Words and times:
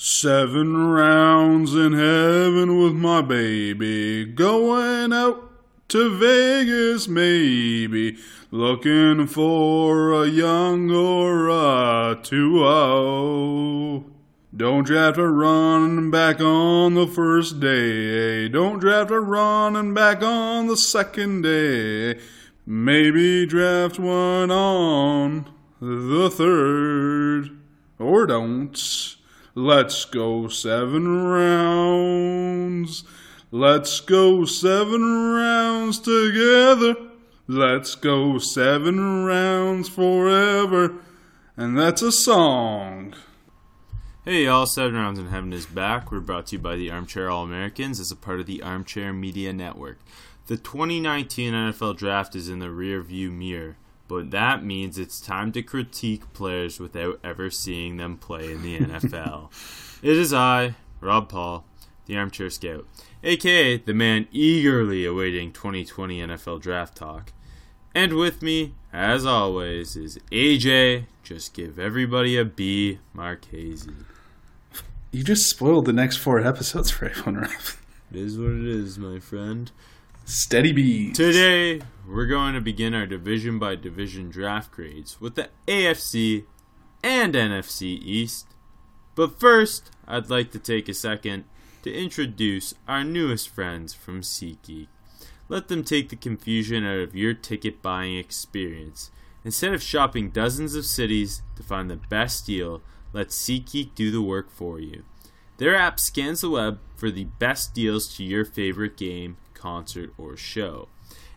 Seven 0.00 0.86
rounds 0.86 1.74
in 1.74 1.92
heaven 1.92 2.80
with 2.80 2.92
my 2.92 3.20
baby. 3.20 4.24
Going 4.24 5.12
out 5.12 5.50
to 5.88 6.16
Vegas, 6.16 7.08
maybe. 7.08 8.16
Looking 8.52 9.26
for 9.26 10.22
a 10.22 10.28
young 10.28 10.88
or 10.92 11.48
a 11.48 12.16
2 12.22 14.04
Don't 14.56 14.84
draft 14.86 15.18
a 15.18 15.28
running 15.28 16.12
back 16.12 16.40
on 16.40 16.94
the 16.94 17.08
first 17.08 17.58
day. 17.58 18.48
Don't 18.48 18.78
draft 18.78 19.10
a 19.10 19.18
running 19.18 19.94
back 19.94 20.22
on 20.22 20.68
the 20.68 20.76
second 20.76 21.42
day. 21.42 22.20
Maybe 22.64 23.46
draft 23.46 23.98
one 23.98 24.52
on 24.52 25.52
the 25.80 26.30
third. 26.30 27.58
Or 27.98 28.26
don't. 28.26 29.17
Let's 29.60 30.04
go 30.04 30.46
seven 30.46 31.24
rounds. 31.24 33.02
Let's 33.50 33.98
go 33.98 34.44
seven 34.44 35.32
rounds 35.32 35.98
together. 35.98 36.94
Let's 37.48 37.96
go 37.96 38.38
seven 38.38 39.24
rounds 39.24 39.88
forever. 39.88 41.00
And 41.56 41.76
that's 41.76 42.02
a 42.02 42.12
song. 42.12 43.14
Hey 44.24 44.44
y'all, 44.44 44.66
Seven 44.66 44.94
Rounds 44.94 45.18
in 45.18 45.26
Heaven 45.26 45.52
is 45.52 45.66
back. 45.66 46.12
We're 46.12 46.20
brought 46.20 46.46
to 46.46 46.56
you 46.56 46.62
by 46.62 46.76
the 46.76 46.92
Armchair 46.92 47.28
All 47.28 47.42
Americans 47.42 47.98
as 47.98 48.12
a 48.12 48.16
part 48.16 48.38
of 48.38 48.46
the 48.46 48.62
Armchair 48.62 49.12
Media 49.12 49.52
Network. 49.52 49.98
The 50.46 50.56
2019 50.56 51.52
NFL 51.52 51.96
Draft 51.96 52.36
is 52.36 52.48
in 52.48 52.60
the 52.60 52.66
rearview 52.66 53.32
mirror 53.32 53.76
but 54.08 54.30
that 54.30 54.64
means 54.64 54.98
it's 54.98 55.20
time 55.20 55.52
to 55.52 55.62
critique 55.62 56.32
players 56.32 56.80
without 56.80 57.20
ever 57.22 57.50
seeing 57.50 57.98
them 57.98 58.16
play 58.16 58.50
in 58.50 58.62
the 58.62 58.78
NFL. 58.80 59.50
it 60.02 60.16
is 60.16 60.32
I, 60.32 60.74
Rob 61.00 61.28
Paul, 61.28 61.64
the 62.06 62.16
armchair 62.16 62.50
scout, 62.50 62.86
aka 63.22 63.76
the 63.76 63.94
man 63.94 64.26
eagerly 64.32 65.04
awaiting 65.04 65.52
2020 65.52 66.20
NFL 66.20 66.60
draft 66.60 66.96
talk. 66.96 67.32
And 67.94 68.14
with 68.14 68.42
me, 68.42 68.74
as 68.92 69.26
always, 69.26 69.96
is 69.96 70.18
AJ. 70.30 71.06
Just 71.22 71.52
give 71.52 71.78
everybody 71.78 72.36
a 72.36 72.44
B, 72.44 72.98
Marchese. 73.12 73.90
You 75.10 75.24
just 75.24 75.48
spoiled 75.48 75.86
the 75.86 75.92
next 75.92 76.18
four 76.18 76.38
episodes 76.38 76.90
for 76.90 77.06
everyone, 77.06 77.36
Rob. 77.36 77.50
It 78.10 78.16
is 78.18 78.38
what 78.38 78.50
it 78.50 78.66
is, 78.66 78.98
my 78.98 79.18
friend. 79.18 79.70
Steady 80.24 80.72
B. 80.72 81.12
Today, 81.12 81.80
we're 82.08 82.26
going 82.26 82.54
to 82.54 82.60
begin 82.60 82.94
our 82.94 83.06
division 83.06 83.58
by 83.58 83.76
division 83.76 84.30
draft 84.30 84.70
grades 84.70 85.20
with 85.20 85.34
the 85.34 85.50
AFC 85.66 86.44
and 87.04 87.34
NFC 87.34 87.82
East. 87.82 88.46
But 89.14 89.38
first, 89.38 89.90
I'd 90.06 90.30
like 90.30 90.50
to 90.52 90.58
take 90.58 90.88
a 90.88 90.94
second 90.94 91.44
to 91.82 91.92
introduce 91.92 92.74
our 92.86 93.04
newest 93.04 93.50
friends 93.50 93.92
from 93.92 94.22
SeatGeek. 94.22 94.86
Let 95.50 95.68
them 95.68 95.84
take 95.84 96.08
the 96.08 96.16
confusion 96.16 96.84
out 96.84 97.00
of 97.00 97.14
your 97.14 97.34
ticket 97.34 97.82
buying 97.82 98.16
experience. 98.16 99.10
Instead 99.44 99.74
of 99.74 99.82
shopping 99.82 100.30
dozens 100.30 100.74
of 100.74 100.86
cities 100.86 101.42
to 101.56 101.62
find 101.62 101.90
the 101.90 101.96
best 101.96 102.46
deal, 102.46 102.80
let 103.12 103.28
SeatGeek 103.28 103.94
do 103.94 104.10
the 104.10 104.22
work 104.22 104.50
for 104.50 104.80
you. 104.80 105.04
Their 105.58 105.74
app 105.74 106.00
scans 106.00 106.40
the 106.40 106.50
web 106.50 106.78
for 106.96 107.10
the 107.10 107.24
best 107.24 107.74
deals 107.74 108.14
to 108.16 108.24
your 108.24 108.44
favorite 108.44 108.96
game 108.96 109.36
concert, 109.54 110.12
or 110.16 110.36
show, 110.36 110.88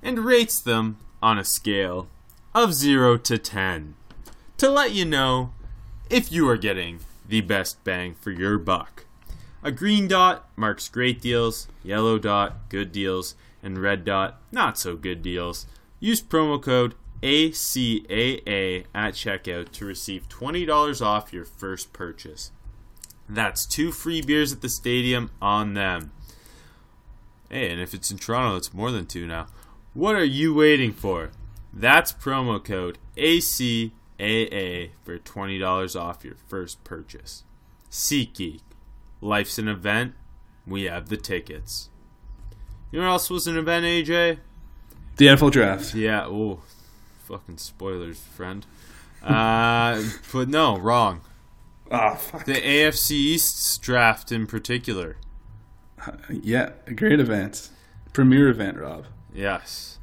and 0.01 0.19
rates 0.19 0.61
them 0.61 0.97
on 1.21 1.37
a 1.37 1.45
scale 1.45 2.07
of 2.53 2.73
0 2.73 3.17
to 3.17 3.37
10 3.37 3.95
to 4.57 4.69
let 4.69 4.91
you 4.91 5.05
know 5.05 5.53
if 6.09 6.31
you 6.31 6.47
are 6.49 6.57
getting 6.57 6.99
the 7.27 7.41
best 7.41 7.83
bang 7.83 8.13
for 8.13 8.31
your 8.31 8.57
buck. 8.57 9.05
A 9.63 9.71
green 9.71 10.07
dot 10.07 10.49
marks 10.55 10.89
great 10.89 11.21
deals, 11.21 11.67
yellow 11.83 12.17
dot 12.17 12.69
good 12.69 12.91
deals, 12.91 13.35
and 13.63 13.77
red 13.77 14.03
dot 14.03 14.41
not 14.51 14.77
so 14.77 14.95
good 14.95 15.21
deals. 15.21 15.67
Use 15.99 16.21
promo 16.21 16.61
code 16.61 16.95
ACAA 17.21 18.85
at 18.93 19.13
checkout 19.13 19.71
to 19.71 19.85
receive 19.85 20.27
$20 20.29 21.05
off 21.05 21.31
your 21.31 21.45
first 21.45 21.93
purchase. 21.93 22.51
That's 23.29 23.65
two 23.65 23.91
free 23.91 24.21
beers 24.21 24.51
at 24.51 24.61
the 24.61 24.69
stadium 24.69 25.31
on 25.41 25.73
them. 25.73 26.11
Hey, 27.49 27.71
and 27.71 27.79
if 27.79 27.93
it's 27.93 28.11
in 28.11 28.17
Toronto, 28.17 28.57
it's 28.57 28.73
more 28.73 28.91
than 28.91 29.05
two 29.05 29.27
now. 29.27 29.47
What 29.93 30.15
are 30.15 30.23
you 30.23 30.53
waiting 30.53 30.93
for? 30.93 31.31
That's 31.73 32.13
promo 32.13 32.63
code 32.63 32.97
ACAA 33.17 34.91
for 35.03 35.17
$20 35.17 35.99
off 35.99 36.23
your 36.23 36.35
first 36.47 36.83
purchase. 36.85 37.43
SeatGeek. 37.89 38.61
Life's 39.19 39.57
an 39.57 39.67
event. 39.67 40.13
We 40.65 40.83
have 40.83 41.09
the 41.09 41.17
tickets. 41.17 41.89
You 42.89 42.99
know 42.99 43.07
what 43.07 43.13
else 43.13 43.29
was 43.29 43.47
an 43.47 43.57
event, 43.57 43.85
AJ? 43.85 44.39
The 45.17 45.27
NFL 45.27 45.51
draft. 45.51 45.93
Yeah, 45.93 46.25
oh, 46.25 46.61
fucking 47.25 47.57
spoilers, 47.57 48.19
friend. 48.19 48.65
Uh, 49.21 50.01
but 50.31 50.47
no, 50.47 50.77
wrong. 50.77 51.21
Ah, 51.91 52.13
oh, 52.13 52.15
fuck. 52.15 52.45
The 52.45 52.53
AFC 52.53 53.11
East's 53.11 53.77
draft 53.77 54.31
in 54.31 54.47
particular. 54.47 55.17
Yeah, 56.29 56.71
a 56.87 56.93
great 56.93 57.19
event. 57.19 57.69
Premier 58.13 58.47
event, 58.47 58.77
Rob. 58.77 59.05
Yes. 59.33 59.99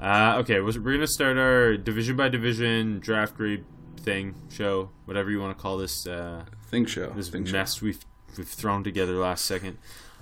Uh, 0.00 0.36
okay, 0.38 0.60
we're 0.60 0.72
going 0.72 1.00
to 1.00 1.06
start 1.06 1.38
our 1.38 1.76
division 1.76 2.16
by 2.16 2.28
division 2.28 2.98
draft 2.98 3.36
grade 3.36 3.64
thing, 4.00 4.34
show, 4.50 4.90
whatever 5.06 5.30
you 5.30 5.40
want 5.40 5.56
to 5.56 5.60
call 5.60 5.78
this. 5.78 6.06
Uh, 6.06 6.44
thing 6.66 6.86
show. 6.86 7.10
This 7.10 7.28
thing 7.28 7.50
mess 7.50 7.76
show. 7.76 7.86
we've, 7.86 8.04
we've 8.36 8.48
thrown 8.48 8.84
together 8.84 9.14
last 9.14 9.44
second. 9.44 9.78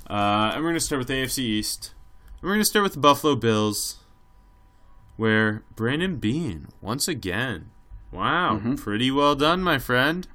Uh, 0.08 0.52
and 0.54 0.62
we're 0.62 0.70
going 0.70 0.74
to 0.74 0.80
start 0.80 1.00
with 1.00 1.08
AFC 1.08 1.38
East. 1.38 1.92
And 2.40 2.44
we're 2.44 2.54
going 2.54 2.60
to 2.60 2.66
start 2.66 2.84
with 2.84 2.92
the 2.92 3.00
Buffalo 3.00 3.34
Bills, 3.34 3.96
where 5.16 5.64
Brandon 5.74 6.16
Beane, 6.16 6.68
once 6.80 7.08
again. 7.08 7.70
Wow, 8.12 8.56
mm-hmm. 8.56 8.76
pretty 8.76 9.10
well 9.10 9.34
done, 9.34 9.62
my 9.62 9.78
friend. 9.78 10.28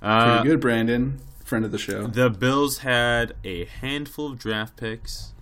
Uh, 0.00 0.38
pretty 0.38 0.48
good, 0.50 0.60
Brandon 0.60 1.20
friend 1.50 1.64
of 1.64 1.72
the 1.72 1.78
show. 1.78 2.06
The 2.06 2.30
Bills 2.30 2.78
had 2.78 3.34
a 3.42 3.64
handful 3.64 4.30
of 4.30 4.38
draft 4.38 4.76
picks, 4.76 5.34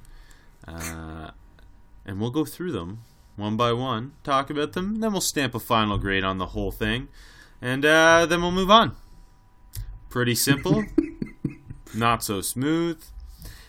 uh, 0.66 1.32
and 2.08 2.18
we'll 2.18 2.30
go 2.30 2.44
through 2.44 2.72
them 2.72 3.02
one 3.36 3.56
by 3.56 3.72
one, 3.72 4.12
talk 4.24 4.50
about 4.50 4.72
them, 4.72 4.98
then 4.98 5.12
we'll 5.12 5.20
stamp 5.20 5.54
a 5.54 5.60
final 5.60 5.96
grade 5.96 6.24
on 6.24 6.38
the 6.38 6.46
whole 6.46 6.72
thing, 6.72 7.06
and 7.62 7.84
uh, 7.84 8.26
then 8.26 8.42
we'll 8.42 8.50
move 8.50 8.70
on. 8.70 8.96
Pretty 10.10 10.34
simple, 10.34 10.84
not 11.94 12.24
so 12.24 12.40
smooth. 12.40 13.00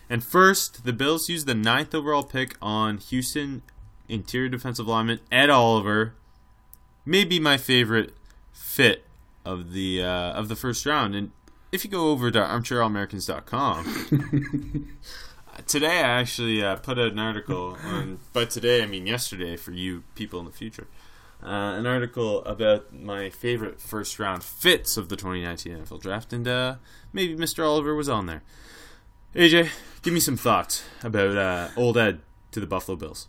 And 0.09 0.23
first, 0.23 0.85
the 0.85 0.94
Bills 0.94 1.29
used 1.29 1.45
the 1.45 1.53
ninth 1.53 1.94
overall 1.94 2.23
pick 2.23 2.57
on 2.61 2.97
Houston 2.97 3.61
interior 4.07 4.49
defensive 4.49 4.88
lineman 4.88 5.19
Ed 5.31 5.51
Oliver. 5.51 6.16
Maybe 7.05 7.39
my 7.39 7.57
favorite 7.57 8.13
fit 8.51 9.05
of 9.45 9.73
the 9.73 10.01
uh, 10.01 10.31
of 10.31 10.47
the 10.47 10.55
first 10.55 10.85
round, 10.85 11.14
and 11.14 11.31
if 11.72 11.85
you 11.85 11.91
go 11.91 12.09
over 12.09 12.31
to 12.31 12.40
armchairallamericans.com, 12.40 14.97
today 15.69 15.99
I 15.99 16.19
actually 16.19 16.63
uh, 16.63 16.77
put 16.77 16.97
out 16.97 17.11
an 17.11 17.19
article 17.19 17.77
on, 17.83 18.19
by 18.33 18.45
today 18.45 18.81
I 18.81 18.87
mean 18.87 19.05
yesterday 19.05 19.55
for 19.55 19.71
you 19.71 20.03
people 20.16 20.39
in 20.39 20.45
the 20.45 20.51
future, 20.51 20.87
uh, 21.43 21.77
an 21.77 21.85
article 21.85 22.43
about 22.43 22.91
my 22.91 23.29
favorite 23.29 23.79
first 23.79 24.19
round 24.19 24.43
fits 24.43 24.97
of 24.97 25.09
the 25.09 25.16
2019 25.16 25.77
NFL 25.77 26.01
Draft, 26.01 26.33
and 26.33 26.47
uh, 26.47 26.75
maybe 27.13 27.35
Mr. 27.35 27.66
Oliver 27.66 27.95
was 27.95 28.09
on 28.09 28.25
there. 28.25 28.41
AJ, 29.35 29.69
give 30.01 30.13
me 30.13 30.19
some 30.19 30.35
thoughts 30.35 30.83
about 31.03 31.37
uh, 31.37 31.69
old 31.77 31.97
Ed 31.97 32.21
to 32.51 32.59
the 32.59 32.67
Buffalo 32.67 32.97
Bills. 32.97 33.27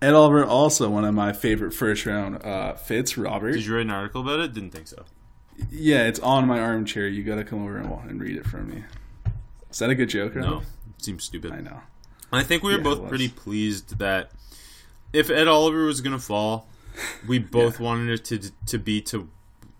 Ed 0.00 0.14
Oliver, 0.14 0.44
also 0.44 0.88
one 0.88 1.04
of 1.04 1.14
my 1.14 1.32
favorite 1.32 1.74
first 1.74 2.06
round 2.06 2.44
uh, 2.44 2.74
fits. 2.74 3.18
Robert, 3.18 3.52
did 3.52 3.66
you 3.66 3.74
write 3.74 3.86
an 3.86 3.90
article 3.90 4.20
about 4.20 4.38
it? 4.38 4.54
Didn't 4.54 4.70
think 4.70 4.86
so. 4.86 5.04
Yeah, 5.70 6.06
it's 6.06 6.20
on 6.20 6.46
my 6.46 6.60
armchair. 6.60 7.08
You 7.08 7.24
got 7.24 7.36
to 7.36 7.44
come 7.44 7.64
over 7.64 7.78
and, 7.78 8.10
and 8.10 8.20
read 8.20 8.36
it 8.36 8.46
from 8.46 8.68
me. 8.70 8.84
Is 9.70 9.78
that 9.80 9.90
a 9.90 9.94
good 9.96 10.08
joke? 10.08 10.36
Or 10.36 10.40
no, 10.40 10.62
seems 11.04 11.24
stupid. 11.24 11.52
I 11.52 11.60
know. 11.60 11.80
I 12.32 12.42
think 12.42 12.62
we 12.62 12.72
were 12.72 12.78
yeah, 12.78 12.84
both 12.84 13.08
pretty 13.08 13.28
pleased 13.28 13.98
that 13.98 14.30
if 15.12 15.30
Ed 15.30 15.46
Oliver 15.46 15.84
was 15.84 16.00
going 16.00 16.16
to 16.16 16.22
fall, 16.22 16.68
we 17.26 17.38
both 17.38 17.78
yeah. 17.78 17.86
wanted 17.86 18.10
it 18.10 18.24
to 18.26 18.50
to 18.66 18.78
be 18.78 19.00
to 19.02 19.28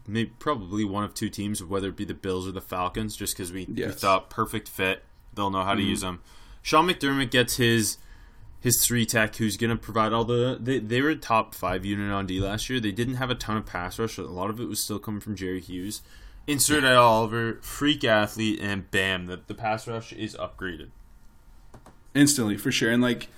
maybe 0.07 0.31
probably 0.39 0.85
one 0.85 1.05
of 1.05 1.15
two 1.15 1.29
teams, 1.29 1.63
whether 1.63 1.89
it 1.89 1.97
be 1.97 2.05
the 2.05 2.15
Bills 2.15 2.47
or 2.47 2.53
the 2.53 2.61
Falcons, 2.61 3.17
just 3.17 3.35
because 3.35 3.53
we, 3.53 3.67
we 3.67 3.89
thought 3.89 4.31
perfect 4.31 4.69
fit. 4.69 5.03
They'll 5.35 5.51
know 5.51 5.65
how 5.65 5.75
to 5.75 5.81
mm-hmm. 5.81 5.91
use 5.91 6.03
them. 6.03 6.21
Sean 6.63 6.89
McDermott 6.89 7.31
gets 7.31 7.57
his 7.57 7.99
his 8.61 8.83
three 8.83 9.05
tech, 9.05 9.37
who's 9.37 9.57
going 9.59 9.71
to 9.71 9.77
provide 9.77 10.13
all 10.13 10.25
the. 10.25 10.57
They, 10.61 10.79
they 10.79 11.03
were 11.03 11.15
top 11.15 11.55
five 11.55 11.85
unit 11.85 12.11
on 12.11 12.27
D 12.27 12.41
last 12.41 12.71
year. 12.71 12.81
They 12.81 12.93
didn't 12.93 13.17
have 13.17 13.31
a 13.31 13.35
ton 13.35 13.57
of 13.57 13.67
pass 13.67 13.99
rush. 13.99 14.17
A 14.17 14.23
lot 14.23 14.49
of 14.49 14.61
it 14.61 14.69
was 14.69 14.83
still 14.83 14.99
coming 14.99 15.21
from 15.21 15.37
Jerry 15.37 15.61
Hughes. 15.61 16.03
Insert 16.47 16.85
Ed 16.85 16.97
Oliver, 16.97 17.59
freak 17.63 18.05
athlete, 18.05 18.61
and 18.61 18.91
bam, 18.91 19.27
the, 19.27 19.41
the 19.47 19.55
pass 19.55 19.89
rush 19.89 20.13
is 20.13 20.35
upgraded. 20.37 20.89
Instantly 22.15 22.57
for 22.57 22.71
sure. 22.73 22.91
And 22.91 23.03
like 23.03 23.29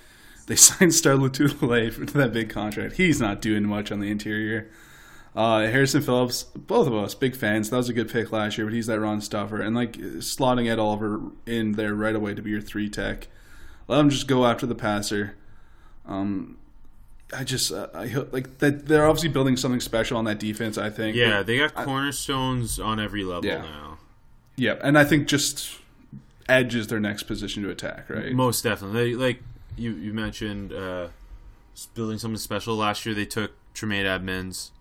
they 0.47 0.55
signed 0.57 0.93
Star 0.93 1.13
Lotulelei 1.13 1.91
for 1.91 2.05
that 2.17 2.31
big 2.33 2.49
contract. 2.49 2.95
He's 2.95 3.19
not 3.19 3.41
doing 3.41 3.63
much 3.63 3.91
on 3.91 3.99
the 3.99 4.09
interior. 4.11 4.69
Uh, 5.35 5.67
Harrison 5.67 6.01
Phillips, 6.01 6.43
both 6.43 6.87
of 6.87 6.95
us 6.95 7.13
big 7.13 7.35
fans. 7.35 7.69
That 7.69 7.77
was 7.77 7.89
a 7.89 7.93
good 7.93 8.09
pick 8.11 8.31
last 8.31 8.57
year, 8.57 8.65
but 8.65 8.73
he's 8.73 8.87
that 8.87 8.99
run 8.99 9.21
stuffer. 9.21 9.61
And 9.61 9.75
like 9.75 9.93
slotting 9.93 10.67
Ed 10.67 10.79
Oliver 10.79 11.21
in 11.45 11.73
there 11.73 11.93
right 11.93 12.15
away 12.15 12.33
to 12.33 12.41
be 12.41 12.49
your 12.49 12.61
three 12.61 12.89
tech. 12.89 13.27
Let 13.87 13.99
him 13.99 14.09
just 14.09 14.27
go 14.27 14.45
after 14.47 14.65
the 14.65 14.73
passer. 14.75 15.35
Um, 16.07 16.57
I 17.35 17.43
just 17.43 17.71
uh, 17.71 17.87
I 17.93 18.05
like 18.31 18.57
that 18.59 18.87
they're 18.87 19.05
obviously 19.07 19.29
building 19.29 19.57
something 19.57 19.79
special 19.81 20.17
on 20.17 20.25
that 20.25 20.39
defense. 20.39 20.77
I 20.77 20.89
think. 20.89 21.15
Yeah, 21.15 21.43
they 21.43 21.57
got 21.57 21.75
cornerstones 21.75 22.79
on 22.79 22.99
every 22.99 23.23
level 23.23 23.45
Yeah. 23.45 23.61
now. 23.61 23.97
yeah, 24.55 24.75
and 24.81 24.97
I 24.97 25.03
think 25.03 25.27
just 25.27 25.77
edge 26.49 26.75
is 26.75 26.87
their 26.87 26.99
next 26.99 27.23
position 27.23 27.63
to 27.63 27.69
attack. 27.69 28.09
Right. 28.09 28.33
Most 28.33 28.63
definitely. 28.63 29.11
They, 29.13 29.15
like 29.15 29.43
you, 29.75 29.91
you 29.93 30.13
mentioned, 30.13 30.73
uh, 30.73 31.07
building 31.93 32.17
something 32.17 32.37
special. 32.37 32.75
Last 32.75 33.05
year 33.05 33.13
they 33.15 33.25
took 33.25 33.51
Tremaine 33.73 34.05
Edmunds. 34.05 34.71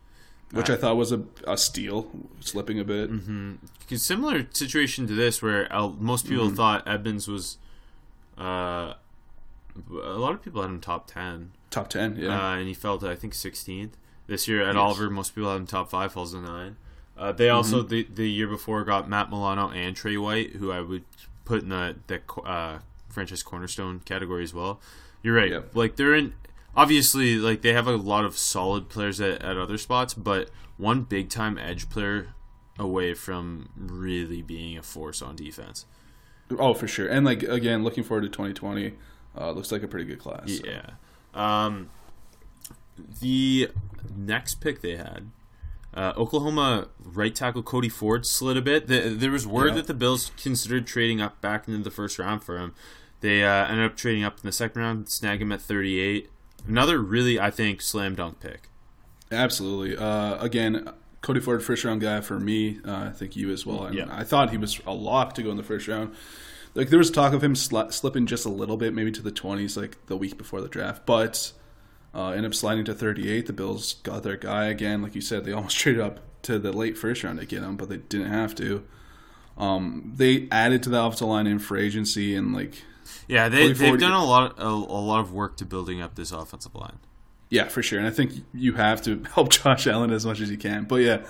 which 0.53 0.71
I 0.71 0.77
thought 0.77 0.97
was 0.97 1.13
a, 1.13 1.23
a 1.47 1.57
steal, 1.59 2.09
slipping 2.41 2.79
a 2.81 2.85
bit. 2.85 3.11
Cause 3.91 4.03
similar 4.03 4.47
situation 4.53 5.07
to 5.09 5.15
this, 5.15 5.43
where 5.43 5.73
uh, 5.75 5.89
most 5.89 6.27
people 6.29 6.47
Mm-hmm. 6.47 6.57
thought 6.57 6.87
Edmunds 6.89 7.29
was. 7.29 7.59
Uh, 8.39 8.95
a 9.91 10.17
lot 10.19 10.33
of 10.33 10.43
people 10.43 10.63
had 10.63 10.71
him 10.71 10.81
top 10.81 11.07
ten, 11.11 11.53
Top 11.71 11.89
ten, 11.89 12.17
yeah. 12.17 12.51
uh, 12.53 12.55
and 12.57 12.67
he 12.69 12.75
fell 12.75 12.99
to 12.99 13.11
I 13.11 13.15
think 13.17 13.35
sixteenth 13.35 13.97
this 14.27 14.49
year. 14.49 14.63
At 14.63 14.75
Yes. 14.75 14.77
Oliver, 14.77 15.11
most 15.11 15.35
people 15.35 15.51
had 15.51 15.57
him 15.57 15.67
top 15.67 15.91
five, 15.91 16.13
falls 16.13 16.33
to 16.33 16.41
nine. 16.41 16.77
Uh, 17.17 17.33
they 17.33 17.49
also 17.51 17.81
Mm-hmm. 17.81 17.89
the 17.89 18.03
the 18.15 18.31
year 18.31 18.47
before 18.47 18.85
got 18.85 19.09
Matt 19.09 19.31
Milano 19.31 19.71
and 19.71 19.95
Tre 19.97 20.17
White, 20.17 20.53
who 20.57 20.71
I 20.71 20.81
would 20.81 21.05
put 21.47 21.63
in 21.63 21.71
the 21.71 21.97
the 22.09 22.21
uh, 22.43 22.81
franchise 23.09 23.43
cornerstone 23.43 24.01
category 24.01 24.45
as 24.45 24.53
well. 24.53 24.81
You're 25.23 25.35
right. 25.35 25.51
Yep. 25.51 25.71
Like 25.75 25.97
they're 25.97 26.15
in 26.15 26.35
obviously 26.77 27.37
like 27.37 27.63
they 27.63 27.73
have 27.73 27.87
a 27.87 27.97
lot 27.97 28.27
of 28.27 28.37
solid 28.37 28.91
players 28.91 29.21
at, 29.21 29.43
at 29.43 29.57
other 29.57 29.79
spots, 29.79 30.13
but 30.13 30.51
one 30.77 31.03
big 31.03 31.31
time 31.31 31.57
edge 31.57 31.89
player 31.89 32.35
away 32.79 33.15
from 33.15 33.71
really 33.75 34.43
being 34.43 34.77
a 34.77 34.83
force 34.83 35.23
on 35.23 35.35
defense. 35.35 35.87
oh, 36.59 36.75
for 36.75 36.87
sure. 36.87 37.09
And 37.09 37.25
like 37.25 37.43
again, 37.43 37.83
looking 37.83 38.05
forward 38.05 38.23
to 38.23 38.29
2020. 38.29 38.93
Uh, 39.39 39.51
looks 39.51 39.73
like 39.73 39.83
a 39.83 39.89
pretty 39.89 40.05
good 40.07 40.19
class. 40.19 40.51
so. 40.51 40.65
Yeah. 40.65 40.91
Um, 41.35 41.91
the 43.21 43.71
next 44.17 44.57
pick 44.61 44.81
they 44.81 44.97
had, 44.97 45.31
uh, 45.97 46.13
Oklahoma 46.17 46.89
right 47.03 47.35
tackle 47.35 47.63
Cody 47.63 47.89
Ford 47.89 48.27
slid 48.27 48.57
a 48.57 48.63
bit. 48.63 48.87
The, 48.87 49.01
there 49.09 49.31
was 49.31 49.47
word 49.47 49.69
Yeah. 49.71 49.75
that 49.77 49.87
the 49.87 49.95
Bills 49.95 50.31
considered 50.41 50.87
trading 50.87 51.21
up 51.21 51.41
back 51.41 51.67
into 51.67 51.83
the 51.83 51.91
first 51.91 52.19
round 52.19 52.45
for 52.45 52.59
him. 52.59 52.75
They 53.21 53.43
uh, 53.43 53.67
ended 53.67 53.87
up 53.87 53.97
trading 53.97 54.23
up 54.23 54.35
in 54.39 54.47
the 54.47 54.53
second 54.53 54.81
round, 54.81 55.09
snag 55.09 55.41
him 55.41 55.51
at 55.53 55.61
38. 55.63 56.31
Another 56.69 56.99
really, 57.01 57.41
I 57.41 57.51
think, 57.51 57.81
slam 57.81 58.15
dunk 58.15 58.41
pick. 58.41 58.69
Absolutely. 59.33 59.97
Uh, 59.97 60.37
again, 60.39 60.91
Cody 61.23 61.41
Ford, 61.41 61.63
first 61.65 61.85
round 61.85 62.01
guy 62.01 62.21
for 62.21 62.39
me. 62.39 62.79
Uh, 62.87 63.07
I 63.07 63.11
think 63.11 63.35
you 63.37 63.51
as 63.51 63.65
well. 63.67 63.85
And 63.85 63.95
Yeah. 63.97 64.07
I 64.11 64.23
thought 64.25 64.51
he 64.51 64.57
was 64.59 64.81
a 64.87 64.93
lock 64.93 65.35
to 65.35 65.43
go 65.43 65.51
in 65.51 65.57
the 65.57 65.63
first 65.63 65.89
round. 65.89 66.15
Like 66.75 66.91
there 66.91 66.99
was 66.99 67.11
talk 67.11 67.33
of 67.33 67.43
him 67.43 67.55
sli- 67.55 67.93
slipping 67.93 68.27
just 68.27 68.45
a 68.45 68.51
little 68.51 68.77
bit, 68.77 68.93
maybe 68.93 69.11
to 69.13 69.23
the 69.23 69.33
20s, 69.33 69.77
like 69.77 69.97
the 70.07 70.17
week 70.17 70.37
before 70.37 70.61
the 70.61 70.69
draft, 70.69 71.07
but 71.07 71.53
uh, 72.17 72.31
ended 72.31 72.47
up 72.47 72.55
sliding 72.55 72.85
to 72.87 72.95
38. 72.95 73.47
The 73.47 73.53
Bills 73.53 73.95
got 74.03 74.23
their 74.23 74.37
guy 74.37 74.67
again. 74.67 75.03
Like 75.03 75.15
you 75.15 75.21
said, 75.21 75.45
they 75.45 75.53
almost 75.53 75.77
traded 75.77 76.01
up 76.01 76.21
to 76.43 76.59
the 76.59 76.73
late 76.73 76.97
first 76.97 77.23
round 77.23 77.39
to 77.41 77.47
get 77.47 77.63
him, 77.63 77.77
but 77.77 77.89
they 77.89 77.99
didn't 77.99 78.31
have 78.31 78.55
to. 78.57 78.85
Um, 79.59 80.13
they 80.17 80.49
added 80.51 80.83
to 80.85 80.91
the 80.91 81.03
offensive 81.03 81.29
line 81.29 81.47
in 81.47 81.59
free 81.59 81.87
agency 81.87 82.35
and 82.35 82.55
like 82.55 82.83
Yeah, 83.27 83.49
they, 83.49 83.73
they've 83.73 83.99
done 83.99 84.13
a 84.13 84.25
lot, 84.25 84.59
a, 84.59 84.67
a 84.67 84.69
lot 84.69 85.21
of 85.21 85.33
work 85.33 85.57
to 85.59 85.65
building 85.65 86.01
up 86.01 86.15
this 86.15 86.33
offensive 86.33 86.75
line. 86.75 86.99
Yeah, 87.49 87.69
for 87.69 87.83
sure. 87.83 87.99
And 87.99 88.09
I 88.09 88.11
think 88.11 88.33
you 88.53 88.75
have 88.75 89.03
to 89.03 89.23
help 89.35 89.51
Josh 89.51 89.87
Allen 89.87 90.11
as 90.11 90.27
much 90.27 90.41
as 90.41 90.51
you 90.51 90.59
can. 90.59 90.85
But 90.85 90.97
yeah, 90.97 91.25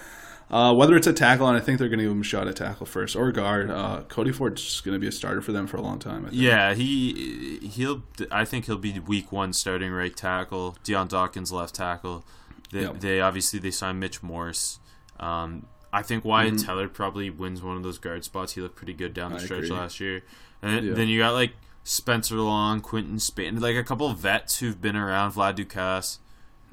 uh, 0.50 0.72
whether 0.74 0.96
it's 0.96 1.06
a 1.06 1.12
tackle, 1.12 1.48
and 1.48 1.56
I 1.56 1.60
think 1.60 1.78
they're 1.78 1.88
going 1.88 1.98
to 1.98 2.04
give 2.04 2.12
him 2.12 2.20
a 2.20 2.24
shot 2.24 2.46
at 2.48 2.56
tackle 2.56 2.86
first, 2.86 3.16
or 3.16 3.32
guard, 3.32 3.70
uh, 3.70 4.02
Cody 4.08 4.32
Ford's 4.32 4.80
going 4.80 4.94
to 4.94 4.98
be 5.00 5.08
a 5.08 5.12
starter 5.12 5.40
for 5.42 5.52
them 5.52 5.66
for 5.66 5.76
a 5.76 5.80
long 5.80 5.98
time. 5.98 6.24
I 6.26 6.30
think. 6.30 6.40
Yeah, 6.40 6.74
he 6.74 7.58
he'll. 7.72 8.02
I 8.30 8.44
think 8.44 8.66
he'll 8.66 8.78
be 8.78 8.98
week 9.00 9.32
one 9.32 9.52
starting 9.52 9.90
right 9.92 10.14
tackle. 10.14 10.76
Dion 10.84 11.08
Dawkins 11.08 11.50
left 11.52 11.74
tackle. 11.74 12.24
They, 12.72 12.82
Yep. 12.82 13.00
they 13.00 13.20
obviously 13.20 13.58
they 13.58 13.70
signed 13.70 14.00
Mitch 14.00 14.22
Morse. 14.22 14.78
Um, 15.18 15.66
I 15.92 16.02
think 16.02 16.24
Wyatt 16.24 16.54
Mm-hmm. 16.54 16.66
Teller 16.66 16.88
probably 16.88 17.30
wins 17.30 17.62
one 17.62 17.76
of 17.76 17.82
those 17.82 17.98
guard 17.98 18.24
spots. 18.24 18.52
He 18.52 18.60
looked 18.60 18.76
pretty 18.76 18.92
good 18.92 19.14
down 19.14 19.32
the 19.32 19.38
I 19.38 19.44
stretch 19.44 19.64
agree. 19.64 19.76
last 19.76 19.98
year. 20.00 20.22
And 20.62 20.74
then, 20.76 20.84
Yeah. 20.84 20.94
then 20.94 21.08
you 21.08 21.20
got 21.20 21.32
like 21.34 21.52
Spencer 21.84 22.36
Long, 22.36 22.80
Quinton 22.80 23.18
Spain, 23.18 23.58
like 23.60 23.76
a 23.76 23.84
couple 23.84 24.08
of 24.10 24.18
vets 24.18 24.58
who've 24.58 24.80
been 24.80 24.96
around. 24.96 25.32
Vlad 25.32 25.56
Ducasse 25.56 26.18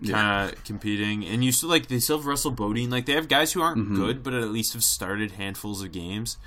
kind 0.10 0.52
of 0.54 0.64
competing, 0.64 1.26
and 1.26 1.44
you 1.44 1.52
still 1.52 1.70
like 1.70 1.88
they 1.88 2.00
still 2.00 2.18
have 2.18 2.26
Russell 2.26 2.52
Bodine. 2.52 2.90
Like 2.90 3.06
they 3.06 3.14
have 3.14 3.28
guys 3.28 3.54
who 3.54 3.62
aren't 3.62 3.78
Mm-hmm. 3.84 3.96
good, 3.96 4.24
but 4.24 4.34
at 4.34 4.50
least 4.50 4.74
have 4.74 4.84
started 4.84 5.32
handfuls 5.34 5.82
of 5.84 5.92
games. 5.92 6.38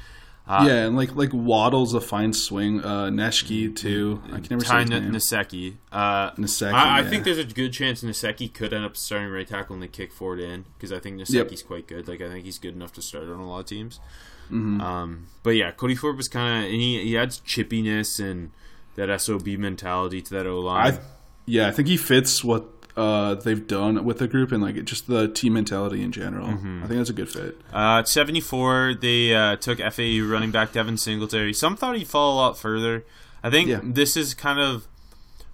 yeah, 0.49 0.87
and 0.87 0.95
like 0.97 1.15
like 1.17 1.31
Waddle's 1.33 1.93
a 1.95 2.01
fine 2.01 2.33
swing. 2.33 2.81
Uh, 2.81 3.07
Neshke 3.07 3.75
too. 3.75 4.23
I 4.27 4.39
can 4.41 4.47
never 4.51 4.65
say 4.65 4.81
his 4.81 4.91
name. 4.91 5.11
Nsekhe. 5.13 5.75
Uh, 5.91 6.31
Nsekhe, 6.33 6.73
I, 6.73 6.99
I 6.99 7.01
yeah. 7.01 7.09
think 7.11 7.25
there's 7.25 7.39
a 7.39 7.45
good 7.45 7.73
chance 7.73 8.03
Nsekhe 8.03 8.53
could 8.55 8.73
end 8.73 8.85
up 8.85 8.97
starting 8.97 9.29
right 9.31 9.47
tackle 9.47 9.75
and 9.75 9.83
they 9.83 9.89
kick 9.89 10.13
Ford 10.13 10.39
in 10.39 10.65
because 10.77 10.93
I 10.93 11.01
think 11.01 11.19
Nsekhe's 11.21 11.63
quite 11.63 11.89
good. 11.89 12.07
Like 12.07 12.21
I 12.21 12.29
think 12.29 12.45
he's 12.45 12.59
good 12.59 12.75
enough 12.75 12.93
to 12.93 13.03
start 13.03 13.25
on 13.25 13.41
a 13.41 13.49
lot 13.49 13.61
of 13.61 13.67
teams. 13.67 13.99
Mm-hmm. 14.47 14.81
Um, 14.81 15.27
but 15.43 15.51
yeah, 15.51 15.73
Cody 15.73 15.97
Ford 15.97 16.17
was 16.17 16.29
kind 16.29 16.65
of 16.67 16.71
he, 16.71 17.03
he 17.03 17.19
adds 17.19 17.41
chippiness 17.41 18.21
and 18.25 18.53
that 18.95 19.21
sob 19.21 19.45
mentality 19.47 20.23
to 20.23 20.31
that 20.35 20.47
O 20.47 20.61
line. 20.61 20.99
Yeah, 21.47 21.67
I 21.69 21.71
think 21.73 21.89
he 21.89 21.97
fits 21.97 22.43
what 22.45 22.76
uh, 22.97 23.35
they've 23.35 23.67
done 23.67 24.05
with 24.05 24.19
the 24.19 24.27
group 24.29 24.53
and 24.53 24.63
like 24.63 24.83
just 24.85 25.07
the 25.07 25.29
team 25.29 25.53
mentality 25.55 26.03
in 26.03 26.13
general. 26.13 26.49
Mm-hmm. 26.49 26.85
I 26.85 26.87
think 26.87 26.99
that's 26.99 27.11
a 27.11 27.15
good 27.15 27.29
fit. 27.29 27.59
Uh, 27.73 27.99
at 28.01 28.09
74, 28.09 28.95
they 29.01 29.35
uh, 29.35 29.57
took 29.57 29.79
FAU 29.79 30.25
running 30.27 30.51
back 30.51 30.73
Devin 30.73 30.97
Singletary. 30.97 31.53
Some 31.53 31.77
thought 31.77 31.97
he'd 31.97 32.09
fall 32.09 32.35
a 32.35 32.37
lot 32.37 32.57
further. 32.59 33.05
I 33.43 33.51
think 33.51 33.69
Yeah. 33.69 33.81
this 33.83 34.17
is 34.17 34.33
kind 34.35 34.59
of 34.59 34.87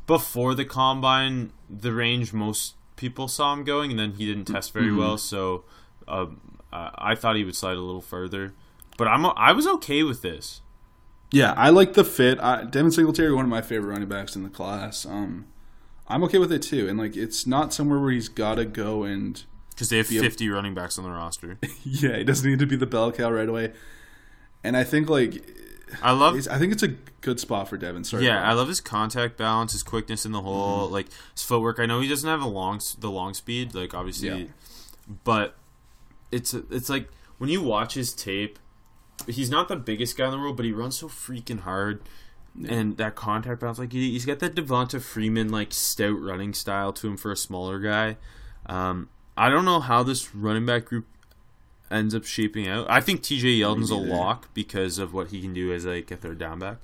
before 0.06 0.54
the 0.54 0.64
combine, 0.64 1.52
the 1.68 1.92
range 1.92 2.32
most 2.32 2.74
people 2.96 3.26
saw 3.28 3.52
him 3.52 3.64
going, 3.64 3.90
and 3.90 3.98
then 3.98 4.12
he 4.12 4.26
didn't 4.26 4.44
test 4.44 4.72
very 4.72 4.92
well. 4.92 5.18
So 5.18 5.64
um, 6.08 6.58
I 6.72 6.90
I 6.96 7.14
thought 7.14 7.36
he 7.36 7.44
would 7.44 7.56
slide 7.56 7.76
a 7.76 7.80
little 7.80 8.00
further. 8.00 8.52
But 8.98 9.08
I'm 9.08 9.26
I 9.26 9.52
was 9.52 9.66
okay 9.66 10.02
with 10.02 10.22
this. 10.22 10.60
Yeah, 11.32 11.54
I 11.56 11.70
like 11.70 11.94
the 11.94 12.04
fit. 12.04 12.38
I, 12.40 12.64
Devin 12.64 12.90
Singletary, 12.92 13.32
one 13.32 13.44
of 13.46 13.50
my 13.50 13.62
favorite 13.62 13.90
running 13.90 14.08
backs 14.08 14.36
in 14.36 14.42
the 14.42 14.50
class. 14.50 15.06
Um, 15.06 15.46
I'm 16.14 16.22
okay 16.24 16.38
with 16.38 16.52
it 16.52 16.62
too, 16.62 16.88
and 16.88 16.98
like 16.98 17.16
it's 17.16 17.46
not 17.46 17.72
somewhere 17.72 17.98
where 17.98 18.10
he's 18.10 18.28
got 18.28 18.56
to 18.56 18.64
go 18.64 19.02
and 19.04 19.42
Because 19.70 19.88
they 19.88 19.96
have 19.98 20.08
Be 20.08 20.18
a- 20.18 20.22
50 20.22 20.48
running 20.48 20.74
backs 20.74 20.98
on 20.98 21.04
the 21.04 21.10
roster. 21.10 21.58
yeah, 21.84 22.16
he 22.18 22.24
doesn't 22.24 22.48
need 22.48 22.58
to 22.58 22.66
be 22.66 22.76
the 22.76 22.86
bell 22.86 23.10
cow 23.12 23.30
right 23.30 23.48
away. 23.48 23.72
And 24.64 24.76
I 24.76 24.84
think 24.84 25.08
like 25.08 25.44
I 26.02 26.12
love 26.12 26.36
I 26.50 26.58
think 26.58 26.72
it's 26.72 26.82
a 26.82 26.88
good 27.20 27.38
spot 27.40 27.68
for 27.68 27.76
Devin. 27.76 28.04
Sorry, 28.04 28.24
Yeah, 28.26 28.42
I 28.48 28.52
love 28.54 28.68
his 28.68 28.80
contact 28.80 29.36
balance, 29.36 29.72
his 29.72 29.82
quickness 29.82 30.24
in 30.24 30.32
the 30.32 30.40
hole, 30.42 30.84
Mm-hmm. 30.84 30.92
like 30.94 31.06
his 31.34 31.42
footwork. 31.42 31.78
I 31.78 31.86
know 31.86 32.00
he 32.00 32.08
doesn't 32.08 32.28
have 32.28 32.40
the 32.40 32.46
long 32.46 32.80
the 32.98 33.10
long 33.10 33.34
speed, 33.34 33.74
like 33.74 33.92
obviously, 33.94 34.28
Yeah. 34.28 34.44
but 35.24 35.56
it's 36.30 36.54
it's 36.54 36.88
like 36.88 37.08
when 37.38 37.50
you 37.50 37.60
watch 37.62 37.94
his 37.94 38.12
tape, 38.14 38.58
he's 39.26 39.50
not 39.50 39.68
the 39.68 39.76
biggest 39.76 40.16
guy 40.16 40.26
in 40.26 40.30
the 40.30 40.38
world, 40.38 40.56
but 40.56 40.64
he 40.64 40.72
runs 40.72 40.96
so 40.98 41.08
freaking 41.08 41.60
hard. 41.60 42.00
And 42.68 42.98
that 42.98 43.14
contact 43.14 43.60
balance, 43.60 43.78
like 43.78 43.92
he, 43.92 44.10
he's 44.10 44.26
got 44.26 44.38
that 44.40 44.54
Devonta 44.54 45.00
Freeman 45.00 45.48
like 45.48 45.72
stout 45.72 46.20
running 46.20 46.52
style 46.52 46.92
to 46.92 47.06
him 47.06 47.16
for 47.16 47.32
a 47.32 47.36
smaller 47.36 47.78
guy. 47.78 48.18
Um, 48.66 49.08
I 49.36 49.48
don't 49.48 49.64
know 49.64 49.80
how 49.80 50.02
this 50.02 50.34
running 50.34 50.66
back 50.66 50.84
group 50.84 51.06
ends 51.90 52.14
up 52.14 52.24
shaping 52.24 52.68
out. 52.68 52.86
I 52.90 53.00
think 53.00 53.22
T.J. 53.22 53.48
Yeldon's 53.58 53.90
a 53.90 53.96
lock 53.96 54.52
because 54.54 54.98
of 54.98 55.14
what 55.14 55.28
he 55.28 55.40
can 55.40 55.54
do 55.54 55.72
as 55.72 55.84
like 55.84 56.10
a 56.10 56.16
third 56.16 56.38
down 56.38 56.58
back. 56.58 56.78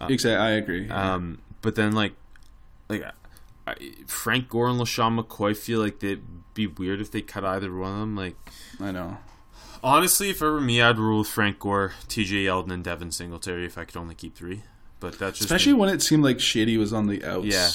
exactly. 0.00 0.36
I 0.36 0.50
agree. 0.50 0.88
Um, 0.90 1.40
but 1.62 1.74
then 1.74 1.92
like, 1.92 2.12
like 2.88 3.04
I, 3.66 3.74
Frank 4.06 4.48
Gore 4.48 4.68
and 4.68 4.80
LeSean 4.80 5.18
McCoy 5.18 5.56
feel 5.56 5.80
like 5.80 6.00
they'd 6.00 6.22
be 6.54 6.66
weird 6.66 7.00
if 7.00 7.10
they 7.10 7.22
cut 7.22 7.44
either 7.44 7.74
one 7.74 7.92
of 7.92 8.00
them. 8.00 8.16
Like 8.16 8.36
I 8.80 8.92
know. 8.92 9.18
honestly, 9.82 10.30
if 10.30 10.42
it 10.42 10.44
were 10.44 10.60
me, 10.60 10.80
I'd 10.80 10.98
rule 10.98 11.20
with 11.20 11.28
Frank 11.28 11.58
Gore, 11.58 11.94
T.J. 12.08 12.44
Yeldon, 12.44 12.72
and 12.72 12.84
Devin 12.84 13.12
Singletary 13.12 13.64
if 13.64 13.78
I 13.78 13.84
could 13.84 13.96
only 13.96 14.14
keep 14.14 14.36
three. 14.36 14.62
But 15.00 15.18
that's 15.18 15.38
just 15.38 15.50
Especially 15.50 15.72
me. 15.74 15.78
when 15.80 15.88
it 15.90 16.02
seemed 16.02 16.24
like 16.24 16.40
Shady 16.40 16.78
was 16.78 16.92
on 16.92 17.06
the 17.06 17.24
outs. 17.24 17.46
Yeah. 17.46 17.68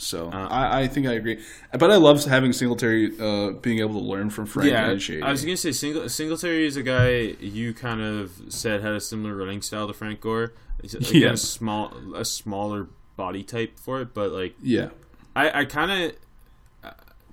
So 0.00 0.28
Uh, 0.30 0.46
I, 0.48 0.82
I 0.82 0.86
think 0.86 1.06
I 1.08 1.12
agree. 1.14 1.42
But 1.76 1.90
I 1.90 1.96
love 1.96 2.24
having 2.24 2.52
Singletary 2.52 3.12
uh, 3.18 3.50
being 3.52 3.80
able 3.80 3.94
to 4.00 4.06
learn 4.06 4.30
from 4.30 4.46
Frank 4.46 4.70
yeah, 4.70 4.90
and 4.90 5.02
Shady. 5.02 5.22
I 5.22 5.30
was 5.32 5.44
gonna 5.44 5.56
say 5.56 5.72
Single, 5.72 6.08
Singletary 6.08 6.66
is 6.66 6.76
a 6.76 6.82
guy 6.84 7.34
you 7.40 7.74
kind 7.74 8.00
of 8.00 8.40
said 8.48 8.80
had 8.82 8.92
a 8.92 9.00
similar 9.00 9.34
running 9.34 9.60
style 9.62 9.88
to 9.88 9.92
Frank 9.92 10.20
Gore. 10.20 10.52
Like 10.82 10.92
Yeah. 11.12 11.32
a 11.32 11.36
small, 11.36 11.92
a 12.14 12.24
smaller 12.24 12.86
body 13.16 13.42
type 13.42 13.80
for 13.80 14.00
it, 14.00 14.14
but 14.14 14.30
like 14.30 14.54
yeah, 14.62 14.90
I, 15.34 15.60
I 15.62 15.64
kind 15.64 15.90
of 15.90 16.12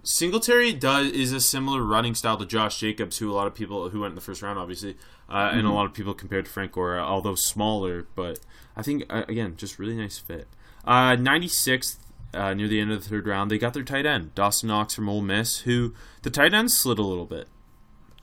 Singletary 0.06 0.72
does 0.72 1.08
is 1.08 1.34
a 1.34 1.40
similar 1.42 1.82
running 1.82 2.14
style 2.14 2.38
to 2.38 2.46
Josh 2.46 2.80
Jacobs, 2.80 3.18
who 3.18 3.32
a 3.32 3.34
lot 3.34 3.48
of 3.48 3.56
people 3.56 3.90
who 3.90 4.02
went 4.02 4.12
in 4.12 4.16
the 4.16 4.22
first 4.22 4.44
round, 4.44 4.60
obviously, 4.60 4.96
uh, 5.28 5.50
and 5.52 5.66
a 5.66 5.72
lot 5.72 5.86
of 5.88 5.94
people 5.94 6.14
compared 6.14 6.46
to 6.46 6.52
Frank 6.52 6.74
Gore, 6.74 7.00
although 7.00 7.34
smaller. 7.34 8.06
But 8.16 8.40
I 8.78 8.84
think 8.84 9.04
uh, 9.10 9.24
again, 9.28 9.56
just 9.58 9.80
really 9.80 9.96
nice 9.96 10.20
fit. 10.20 10.48
Uh, 10.86 11.16
96th, 11.16 11.98
uh, 12.36 12.54
near 12.54 12.68
the 12.68 12.80
end 12.80 12.92
of 12.92 13.04
the 13.04 13.10
third 13.10 13.26
round, 13.26 13.50
they 13.50 13.58
got 13.58 13.74
their 13.74 13.82
tight 13.84 14.06
end 14.06 14.36
Dawson 14.36 14.68
Knox 14.68 14.94
from 14.94 15.10
Ole 15.10 15.22
Miss, 15.22 15.62
who 15.62 15.94
the 16.22 16.30
tight 16.30 16.54
end 16.54 16.72
slid 16.72 17.00
a 17.00 17.04
little 17.04 17.26
bit. 17.26 17.48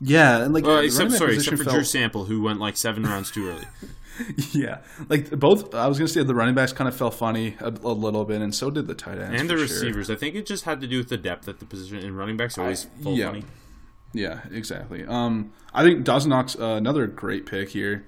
yeah, 0.00 0.44
and 0.44 0.54
like 0.54 0.64
Well, 0.64 0.78
except 0.78 1.10
sorry, 1.12 1.34
except 1.34 1.56
for 1.58 1.64
felt- 1.64 1.74
Drew 1.74 1.84
Sample, 1.84 2.26
who 2.26 2.42
went 2.42 2.60
like 2.60 2.76
seven 2.76 3.02
rounds 3.02 3.30
too 3.32 3.48
early. 3.48 3.66
Yeah, 4.52 4.78
like 5.08 5.30
both. 5.30 5.74
I 5.74 5.86
was 5.86 5.98
gonna 5.98 6.08
say 6.08 6.22
the 6.22 6.34
running 6.34 6.54
backs 6.54 6.72
kind 6.72 6.88
of 6.88 6.94
fell 6.96 7.10
funny 7.10 7.56
a, 7.60 7.68
a 7.68 7.94
little 7.94 8.24
bit, 8.24 8.42
and 8.42 8.54
so 8.54 8.70
did 8.70 8.86
the 8.86 8.94
tight 8.94 9.18
ends 9.18 9.40
and 9.40 9.48
the 9.48 9.54
for 9.54 9.66
sure. 9.66 9.76
receivers. 9.76 10.10
I 10.10 10.14
think 10.14 10.34
it 10.34 10.46
just 10.46 10.64
had 10.64 10.80
to 10.82 10.86
do 10.86 10.98
with 10.98 11.08
the 11.08 11.16
depth 11.16 11.48
at 11.48 11.58
the 11.58 11.64
position. 11.64 11.98
And 11.98 12.16
running 12.16 12.36
backs 12.36 12.58
are 12.58 12.62
always 12.62 12.86
full 13.02 13.16
yeah. 13.16 13.26
funny. 13.26 13.44
Yeah, 14.12 14.40
exactly. 14.50 15.04
Um, 15.06 15.52
I 15.72 15.82
think 15.82 16.04
Dawson 16.04 16.30
Knox, 16.30 16.58
uh, 16.58 16.74
another 16.74 17.06
great 17.06 17.46
pick 17.46 17.70
here. 17.70 18.06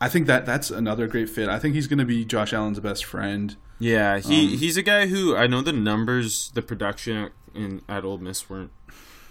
I 0.00 0.08
think 0.08 0.26
that 0.28 0.46
that's 0.46 0.70
another 0.70 1.08
great 1.08 1.28
fit. 1.28 1.48
I 1.48 1.58
think 1.58 1.74
he's 1.74 1.88
going 1.88 1.98
to 1.98 2.04
be 2.04 2.24
Josh 2.24 2.52
Allen's 2.52 2.78
best 2.78 3.04
friend. 3.04 3.56
Yeah, 3.80 4.18
he 4.18 4.52
Um, 4.52 4.58
he's 4.58 4.76
a 4.76 4.82
guy 4.82 5.06
who 5.06 5.34
I 5.34 5.46
know 5.46 5.60
the 5.60 5.72
numbers, 5.72 6.50
the 6.54 6.62
production 6.62 7.30
in 7.54 7.82
at 7.88 8.04
Ole 8.04 8.18
Miss 8.18 8.48
weren't 8.48 8.70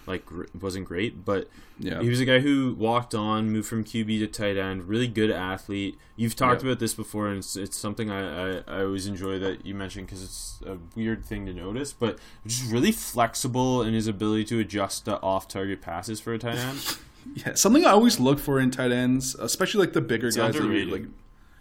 like 0.07 0.23
wasn't 0.59 0.85
great, 0.85 1.25
but 1.25 1.49
Yeah, 1.77 2.01
he 2.01 2.09
was 2.09 2.19
a 2.21 2.25
guy 2.25 2.39
who 2.39 2.73
walked 2.79 3.13
on, 3.13 3.51
moved 3.51 3.67
from 3.67 3.83
QB 3.83 4.19
to 4.19 4.27
tight 4.27 4.57
end, 4.57 4.87
really 4.87 5.07
good 5.07 5.29
athlete. 5.29 5.97
You've 6.15 6.35
talked 6.35 6.63
Yeah. 6.63 6.69
about 6.69 6.79
this 6.79 6.93
before, 6.93 7.27
and 7.27 7.39
it's, 7.39 7.55
it's 7.55 7.77
something 7.77 8.09
I, 8.09 8.21
I, 8.59 8.63
I 8.67 8.83
always 8.83 9.05
enjoy 9.05 9.37
that 9.39 9.65
you 9.65 9.75
mentioned 9.75 10.07
because 10.07 10.23
it's 10.23 10.59
a 10.65 10.77
weird 10.95 11.25
thing 11.25 11.45
to 11.45 11.53
notice, 11.53 11.91
but 11.93 12.17
just 12.45 12.71
really 12.71 12.91
flexible 12.93 13.81
in 13.83 13.93
his 13.93 14.07
ability 14.07 14.45
to 14.45 14.59
adjust 14.59 15.05
to 15.05 15.19
off 15.21 15.47
target 15.47 15.81
passes 15.81 16.19
for 16.21 16.33
a 16.33 16.39
tight 16.39 16.57
end. 16.57 16.97
yeah. 17.35 17.53
Something 17.55 17.85
I 17.85 17.89
always 17.91 18.19
look 18.19 18.39
for 18.39 18.59
in 18.59 18.71
tight 18.71 18.91
ends, 18.91 19.35
especially 19.35 19.81
like 19.81 19.93
the 19.93 20.01
bigger 20.01 20.31
guys. 20.31 20.55
that 20.55 20.63
you- 20.63 20.85
like, 20.85 21.05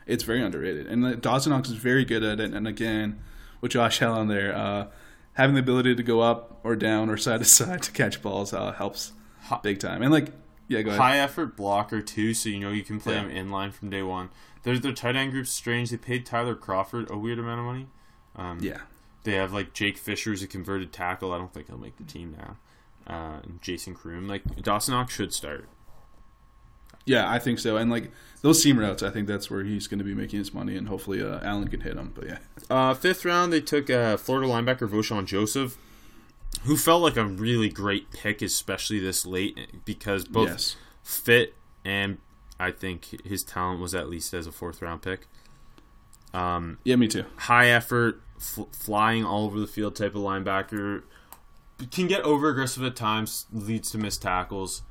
it's 0.07 0.23
very 0.23 0.41
underrated, 0.41 0.87
and 0.87 1.05
uh, 1.05 1.15
Dawson 1.17 1.51
Knox 1.51 1.69
is 1.69 1.75
very 1.75 2.05
good 2.05 2.23
at 2.23 2.39
it. 2.39 2.55
And 2.55 2.69
again, 2.69 3.19
with 3.61 3.73
Josh 3.73 4.01
Allen 4.01 4.29
there, 4.29 4.55
uh, 4.57 4.87
having 5.37 5.55
the 5.55 5.61
ability 5.61 5.95
to 5.95 6.03
go 6.03 6.21
up 6.21 6.61
or 6.65 6.77
down 6.77 7.09
or 7.09 7.17
side 7.17 7.39
to 7.41 7.45
side 7.61 7.83
to 7.85 7.93
catch 7.93 8.21
balls 8.21 8.53
uh, 8.53 8.73
helps 8.73 9.13
big 9.63 9.79
time. 9.79 10.03
And 10.03 10.13
like, 10.13 10.33
yeah, 10.69 10.83
go 10.83 10.91
ahead. 10.91 11.01
high 11.01 11.19
effort 11.19 11.57
blocker 11.57 12.03
too, 12.03 12.35
so 12.35 12.49
you 12.49 12.59
know 12.59 12.71
you 12.73 12.83
can 12.83 12.99
play 13.01 13.15
Yeah. 13.15 13.23
him 13.23 13.31
in 13.31 13.51
line 13.51 13.71
from 13.71 13.89
day 13.91 14.03
one. 14.03 14.29
Their 14.65 14.79
their 14.79 14.93
tight 14.93 15.15
end 15.17 15.31
group's 15.33 15.51
strange. 15.51 15.91
They 15.91 15.97
paid 15.97 16.27
Tyler 16.27 16.55
Crawford 16.57 17.09
a 17.11 17.17
weird 17.17 17.39
amount 17.39 17.61
of 17.61 17.67
money. 17.67 17.87
Um, 18.35 18.59
Yeah, 18.61 18.81
They 19.23 19.33
have 19.35 19.53
like 19.53 19.73
Jake 19.73 19.97
Fisher 19.97 20.33
as 20.33 20.43
a 20.43 20.47
converted 20.49 20.93
tackle. 20.93 21.33
I 21.33 21.39
don't 21.39 21.53
think 21.55 21.69
he'll 21.69 21.79
make 21.79 21.97
the 21.97 22.05
team 22.05 22.37
now. 22.37 22.57
Uh, 23.07 23.39
and 23.45 23.63
Jason 23.63 23.95
Croom, 23.95 24.27
like 24.27 24.43
Dawson 24.63 24.93
Knox 24.95 25.15
should 25.15 25.33
start. 25.33 25.69
Yeah, 27.07 27.31
I 27.31 27.39
think 27.39 27.59
so. 27.61 27.77
And 27.79 27.91
like 27.91 28.11
those 28.43 28.63
seam 28.63 28.79
routes, 28.79 29.03
I 29.03 29.11
think 29.11 29.27
that's 29.27 29.51
where 29.51 29.65
he's 29.65 29.87
going 29.87 29.99
to 29.99 30.05
be 30.05 30.15
making 30.15 30.39
his 30.41 30.53
money, 30.53 30.77
and 30.77 30.89
hopefully 30.89 31.23
uh, 31.23 31.41
Allen 31.43 31.69
can 31.69 31.81
hit 31.81 31.97
him. 31.97 32.13
But 32.15 32.27
yeah, 32.27 32.39
Uh, 32.69 32.93
fifth 32.95 33.25
round, 33.25 33.53
they 33.53 33.61
took 33.61 33.89
uh, 33.89 34.17
Florida 34.17 34.49
linebacker 34.49 34.89
Vosean 34.89 35.25
Joseph, 35.25 35.79
who 36.65 36.77
felt 36.77 37.03
like 37.03 37.17
a 37.17 37.25
really 37.25 37.69
great 37.69 38.11
pick, 38.11 38.43
especially 38.43 38.99
this 38.99 39.25
late, 39.25 39.85
because 39.85 40.25
both 40.27 40.49
yes, 40.49 40.77
fit 41.03 41.55
and 41.85 42.19
I 42.59 42.71
think 42.73 43.25
his 43.25 43.45
talent 43.45 43.81
was 43.81 43.95
at 43.95 44.09
least 44.09 44.35
as 44.35 44.47
a 44.47 44.53
fourth 44.53 44.83
round 44.83 45.03
pick. 45.03 45.29
Um, 46.35 46.79
yeah, 46.85 46.97
me 46.97 47.09
too. 47.09 47.25
high 47.37 47.69
effort, 47.69 48.21
fl- 48.39 48.65
flying 48.73 49.25
all 49.25 49.45
over 49.47 49.59
the 49.61 49.67
field 49.67 49.97
type 49.97 50.15
of 50.15 50.23
linebacker. 50.23 51.03
Can 51.91 52.07
get 52.07 52.23
over 52.23 52.49
aggressive 52.49 52.83
at 52.85 52.97
times, 52.97 53.47
leads 53.53 53.91
to 53.93 53.99
missed 53.99 54.23
tackles. 54.23 54.83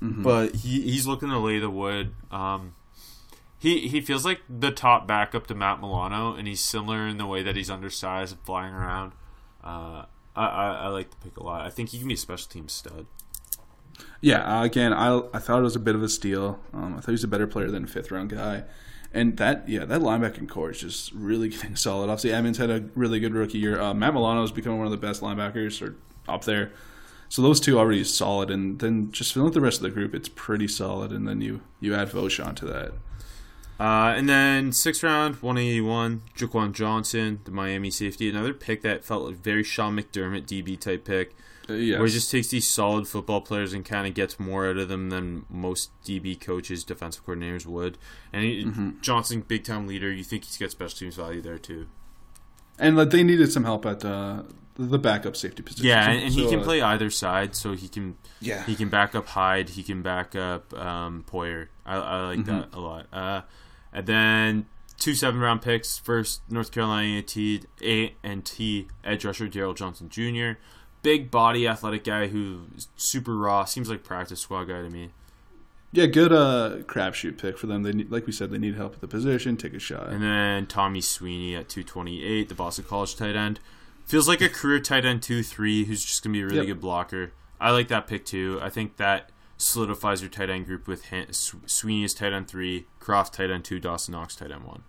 But 0.00 0.56
he, 0.56 0.80
he's 0.82 1.06
looking 1.06 1.28
to 1.28 1.38
lay 1.38 1.58
the 1.58 1.70
wood. 1.70 2.14
Um, 2.30 2.74
he 3.58 3.88
he 3.88 4.00
feels 4.00 4.24
like 4.24 4.40
the 4.48 4.70
top 4.70 5.06
backup 5.06 5.46
to 5.48 5.54
Matt 5.54 5.80
Milano, 5.80 6.34
and 6.34 6.48
he's 6.48 6.60
similar 6.60 7.06
in 7.06 7.18
the 7.18 7.26
way 7.26 7.42
that 7.42 7.56
he's 7.56 7.68
undersized 7.68 8.32
and 8.32 8.42
flying 8.42 8.72
around. 8.72 9.12
Uh, 9.62 10.06
I, 10.34 10.46
I, 10.46 10.66
I 10.84 10.88
like 10.88 11.10
the 11.10 11.16
pick 11.16 11.36
a 11.36 11.42
lot. 11.42 11.66
I 11.66 11.70
think 11.70 11.90
he 11.90 11.98
can 11.98 12.08
be 12.08 12.14
a 12.14 12.16
special 12.16 12.48
team 12.48 12.68
stud. 12.68 13.06
Yeah, 14.22 14.60
uh, 14.60 14.64
again, 14.64 14.94
I 14.94 15.20
I 15.34 15.38
thought 15.38 15.58
it 15.58 15.64
was 15.64 15.76
a 15.76 15.80
bit 15.80 15.94
of 15.94 16.02
a 16.02 16.08
steal. 16.08 16.58
Um, 16.72 16.94
I 16.94 17.00
thought 17.00 17.06
he 17.06 17.12
was 17.12 17.24
a 17.24 17.28
better 17.28 17.46
player 17.46 17.70
than 17.70 17.84
a 17.84 17.86
fifth 17.86 18.10
round 18.10 18.30
guy. 18.30 18.64
And 19.12 19.36
that, 19.38 19.68
yeah, 19.68 19.84
that 19.86 20.00
linebacking 20.02 20.48
core 20.48 20.70
is 20.70 20.80
just 20.80 21.12
really 21.12 21.48
getting 21.50 21.76
solid. 21.76 22.04
Obviously, 22.04 22.32
Edmunds 22.32 22.58
had 22.58 22.70
a 22.70 22.84
really 22.94 23.20
good 23.20 23.34
rookie 23.34 23.58
year. 23.58 23.80
Uh, 23.80 23.92
Matt 23.92 24.14
Milano 24.14 24.42
is 24.42 24.52
becoming 24.52 24.78
one 24.78 24.86
of 24.86 24.92
the 24.92 25.04
best 25.04 25.20
linebackers, 25.20 25.82
or 25.82 25.96
up 26.28 26.44
there. 26.44 26.72
So 27.30 27.40
those 27.42 27.60
two 27.60 27.78
already 27.78 28.04
solid, 28.04 28.50
and 28.50 28.78
then 28.80 29.10
just 29.12 29.32
filling 29.32 29.46
out 29.48 29.54
the 29.54 29.60
rest 29.62 29.78
of 29.78 29.84
the 29.84 29.90
group, 29.90 30.14
it's 30.14 30.28
pretty 30.28 30.68
solid. 30.68 31.12
And 31.12 31.26
then 31.26 31.40
you 31.40 31.60
you 31.80 31.94
add 31.94 32.10
Vosean 32.10 32.54
to 32.56 32.64
that. 32.66 32.92
Uh, 33.78 34.12
and 34.14 34.28
then 34.28 34.72
sixth 34.72 35.02
round, 35.02 35.36
181, 35.36 36.20
Jaquan 36.36 36.72
Johnson, 36.72 37.40
the 37.44 37.50
Miami 37.50 37.90
safety. 37.90 38.28
Another 38.28 38.52
pick 38.52 38.82
that 38.82 39.04
felt 39.04 39.24
like 39.24 39.36
very 39.36 39.62
Sean 39.64 39.96
McDermott 39.96 40.44
DB 40.44 40.78
type 40.78 41.04
pick. 41.06 41.34
Uh, 41.68 41.74
yeah, 41.74 41.98
where 41.98 42.06
he 42.08 42.12
just 42.12 42.30
takes 42.30 42.48
these 42.48 42.68
solid 42.68 43.06
football 43.08 43.40
players 43.40 43.72
and 43.72 43.84
kind 43.84 44.06
of 44.06 44.12
gets 44.12 44.38
more 44.40 44.68
out 44.68 44.76
of 44.76 44.88
them 44.88 45.08
than 45.08 45.46
most 45.48 45.90
DB 46.04 46.38
coaches, 46.38 46.82
defensive 46.84 47.24
coordinators 47.24 47.64
would. 47.64 47.96
And 48.32 48.44
he, 48.44 48.64
Mm-hmm. 48.64 49.00
Johnson, 49.02 49.42
big 49.46 49.62
time 49.64 49.86
leader. 49.86 50.10
You 50.12 50.24
think 50.24 50.44
he's 50.44 50.58
got 50.58 50.72
special 50.72 50.98
teams 50.98 51.14
value 51.14 51.40
there 51.40 51.58
too? 51.58 51.86
and 52.78 52.96
like 52.96 53.10
they 53.10 53.22
needed 53.22 53.52
some 53.52 53.64
help 53.64 53.84
at 53.86 54.04
uh, 54.04 54.42
the 54.76 54.98
backup 54.98 55.36
safety 55.36 55.62
position. 55.62 55.86
Yeah, 55.86 56.04
So- 56.06 56.10
and, 56.12 56.22
and 56.24 56.32
he 56.32 56.48
can 56.48 56.60
uh, 56.60 56.64
play 56.64 56.80
either 56.82 57.10
side, 57.10 57.54
so 57.54 57.72
he 57.74 57.88
can 57.88 58.16
Yeah, 58.40 58.64
he 58.64 58.74
can 58.76 58.88
back 58.88 59.14
up 59.14 59.26
Hyde, 59.28 59.70
he 59.70 59.82
can 59.82 60.02
back 60.02 60.34
up 60.34 60.72
um, 60.78 61.24
Poyer. 61.30 61.68
I, 61.84 61.96
I 61.96 62.26
like 62.28 62.38
Mm-hmm. 62.40 62.50
that 62.58 62.68
a 62.74 62.80
lot. 62.80 63.06
Uh, 63.12 63.42
and 63.92 64.06
then 64.06 64.66
two 64.98 65.14
seven 65.14 65.40
round 65.40 65.62
picks. 65.62 65.98
First, 65.98 66.42
North 66.50 66.70
Carolina 66.72 67.18
A&T, 67.18 67.62
A 67.82 68.14
and 68.22 68.44
T 68.44 68.88
edge 69.04 69.24
rusher 69.24 69.48
Daryl 69.48 69.74
Johnson 69.76 70.08
Jr. 70.08 70.58
Big 71.02 71.30
body, 71.30 71.66
athletic 71.66 72.04
guy 72.04 72.28
who's 72.28 72.88
super 72.96 73.34
raw. 73.36 73.64
Seems 73.64 73.88
like 73.90 74.04
practice 74.04 74.40
squad 74.40 74.64
guy 74.64 74.82
to 74.82 74.90
me. 74.90 75.10
yeah, 75.92 76.04
good 76.06 76.30
uh, 76.32 76.76
crapshoot 76.82 77.38
pick 77.38 77.56
for 77.58 77.66
them. 77.66 77.82
They 77.82 77.92
need, 77.92 78.10
like 78.12 78.26
we 78.26 78.32
said, 78.32 78.50
they 78.50 78.58
need 78.58 78.74
help 78.76 78.92
at 78.94 79.00
the 79.00 79.08
position. 79.08 79.56
Take 79.56 79.72
a 79.74 79.78
shot. 79.78 80.08
And 80.08 80.22
then 80.22 80.66
Tommy 80.66 81.00
Sweeney 81.00 81.56
at 81.56 81.68
228, 81.70 82.48
the 82.50 82.54
Boston 82.54 82.84
College 82.86 83.16
tight 83.16 83.34
end. 83.34 83.60
Feels 84.10 84.26
like 84.26 84.40
a 84.40 84.48
career 84.48 84.80
tight 84.80 85.04
end 85.04 85.22
2 85.22 85.42
3 85.42 85.84
who's 85.84 86.04
just 86.04 86.22
going 86.24 86.32
to 86.34 86.38
be 86.38 86.42
a 86.42 86.46
really 86.46 86.56
Yep. 86.58 86.66
good 86.66 86.80
blocker. 86.80 87.32
I 87.60 87.70
like 87.70 87.88
that 87.88 88.06
pick 88.06 88.24
too. 88.24 88.58
I 88.62 88.68
think 88.68 88.96
that 88.96 89.30
solidifies 89.56 90.20
your 90.22 90.30
tight 90.30 90.50
end 90.50 90.66
group 90.66 90.88
with 90.88 91.04
Sweeney 91.66 92.02
is 92.04 92.14
tight 92.14 92.32
end 92.32 92.48
3, 92.48 92.86
Kroft 93.00 93.32
tight 93.32 93.50
end 93.50 93.64
2, 93.64 93.78
Dawson 93.78 94.12
Knox 94.12 94.34
tight 94.34 94.50
end 94.50 94.64
1. 94.64 94.82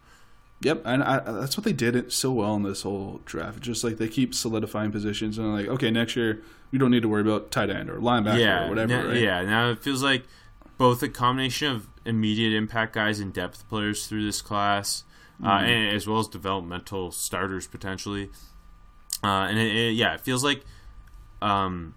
Yep, 0.63 0.82
and 0.86 1.04
I, 1.04 1.20
that's 1.20 1.58
what 1.58 1.63
they 1.66 1.74
did 1.74 1.96
it 1.96 2.12
so 2.12 2.32
well 2.32 2.56
in 2.56 2.63
this 2.63 2.84
whole 2.84 3.22
draft. 3.25 3.62
Just 3.62 3.84
like 3.84 3.98
they 3.98 4.08
keep 4.08 4.34
solidifying 4.34 4.92
positions, 4.92 5.38
and 5.38 5.54
like, 5.54 5.68
okay, 5.68 5.90
next 5.92 6.16
year 6.16 6.42
we 6.72 6.78
don't 6.80 6.92
need 6.92 7.01
to 7.01 7.10
worry 7.10 7.22
about 7.22 7.51
tight 7.51 7.70
end 7.70 7.90
or 7.90 7.98
linebacker 8.00 8.40
yeah, 8.40 8.66
or 8.66 8.70
whatever. 8.70 8.88
now, 9.04 9.08
right? 9.08 9.18
yeah. 9.18 9.42
Now 9.44 9.70
it 9.72 9.84
feels 9.84 10.01
like 10.04 10.24
both 10.78 11.01
a 11.04 11.10
combination 11.10 11.72
of 11.72 11.88
immediate 12.06 12.54
impact 12.56 12.94
guys 12.94 13.20
and 13.20 13.34
depth 13.34 13.68
players 13.70 14.08
through 14.08 14.24
this 14.25 14.42
class, 14.42 15.04
uh, 15.44 15.48
Mm-hmm. 15.48 15.66
and 15.66 15.96
as 15.96 16.08
well 16.08 16.20
as 16.20 16.28
developmental 16.28 17.12
starters 17.12 17.68
potentially. 17.68 18.30
Uh, 19.24 19.48
and 19.50 19.58
it, 19.60 19.75
it- 19.75 19.92
yeah, 19.94 20.13
it 20.13 20.22
feels 20.22 20.44
like 20.44 20.63
um, 21.42 21.94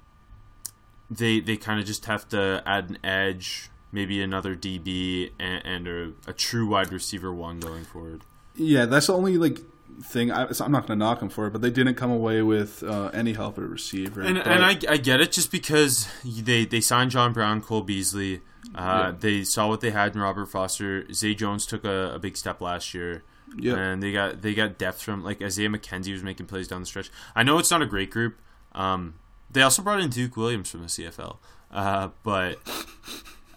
they 1.11 1.41
they 1.41 1.57
kind 1.57 1.81
of 1.81 1.87
just 1.87 2.07
have 2.07 2.29
to 2.31 2.63
add 2.67 2.91
an 2.91 2.99
edge, 3.05 3.71
maybe 3.93 4.23
another 4.23 4.57
DB, 4.57 5.31
and, 5.39 5.65
and 5.67 5.89
a, 5.89 6.13
a 6.31 6.33
true 6.33 6.67
wide 6.67 6.93
receiver 6.93 7.33
one 7.33 7.61
going 7.61 7.85
forward. 7.85 8.23
yeah. 8.57 8.87
That's 8.87 9.07
the 9.07 9.15
only 9.15 9.37
like 9.39 9.61
thing. 10.03 10.31
I, 10.33 10.43
I'm 10.61 10.73
not 10.73 10.87
going 10.87 10.99
to 10.99 11.05
knock 11.05 11.21
them 11.21 11.29
for 11.29 11.47
it, 11.47 11.51
but 11.51 11.61
they 11.63 11.71
didn't 11.71 11.95
come 11.95 12.11
away 12.11 12.43
with 12.43 12.83
uh, 12.83 13.11
any 13.15 13.33
help 13.35 13.59
at 13.59 13.65
receiver. 13.65 14.23
And, 14.23 14.37
But- 14.37 14.47
and 14.47 14.65
I, 14.65 14.71
I 14.89 14.97
get 14.97 15.21
it 15.21 15.33
just 15.33 15.51
because 15.53 16.09
they, 16.25 16.65
they 16.65 16.81
signed 16.81 17.11
John 17.11 17.33
Brown, 17.33 17.61
Cole 17.63 17.83
Beasley. 17.83 18.41
Uh, 18.75 19.11
Yeah. 19.11 19.13
They 19.21 19.45
saw 19.45 19.69
what 19.69 19.81
they 19.83 19.91
had 19.91 20.15
in 20.15 20.21
Robert 20.21 20.47
Foster. 20.47 21.11
Zay 21.13 21.35
Jones 21.35 21.65
took 21.67 21.85
a, 21.85 22.13
a 22.15 22.19
big 22.19 22.37
step 22.37 22.61
last 22.61 22.93
year. 22.95 23.23
Yep. 23.59 23.77
And 23.77 24.03
they 24.03 24.13
got 24.13 24.43
they 24.43 24.55
got 24.55 24.79
depth 24.79 25.03
from 25.03 25.23
like 25.23 25.41
Isaiah 25.43 25.69
McKenzie 25.69 26.13
was 26.13 26.23
making 26.23 26.47
plays 26.47 26.69
down 26.69 26.81
the 26.81 26.87
stretch. 26.87 27.11
I 27.35 27.43
know 27.43 27.59
it's 27.59 27.71
not 27.71 27.83
a 27.83 27.87
great 27.87 28.11
group. 28.11 28.39
Um, 28.73 29.15
they 29.51 29.63
also 29.63 29.83
brought 29.83 30.01
in 30.01 30.11
Duke 30.11 30.37
Williams 30.37 30.71
from 30.71 30.81
the 30.83 30.89
CFL, 30.89 31.37
uh, 31.71 32.09
but 32.23 32.57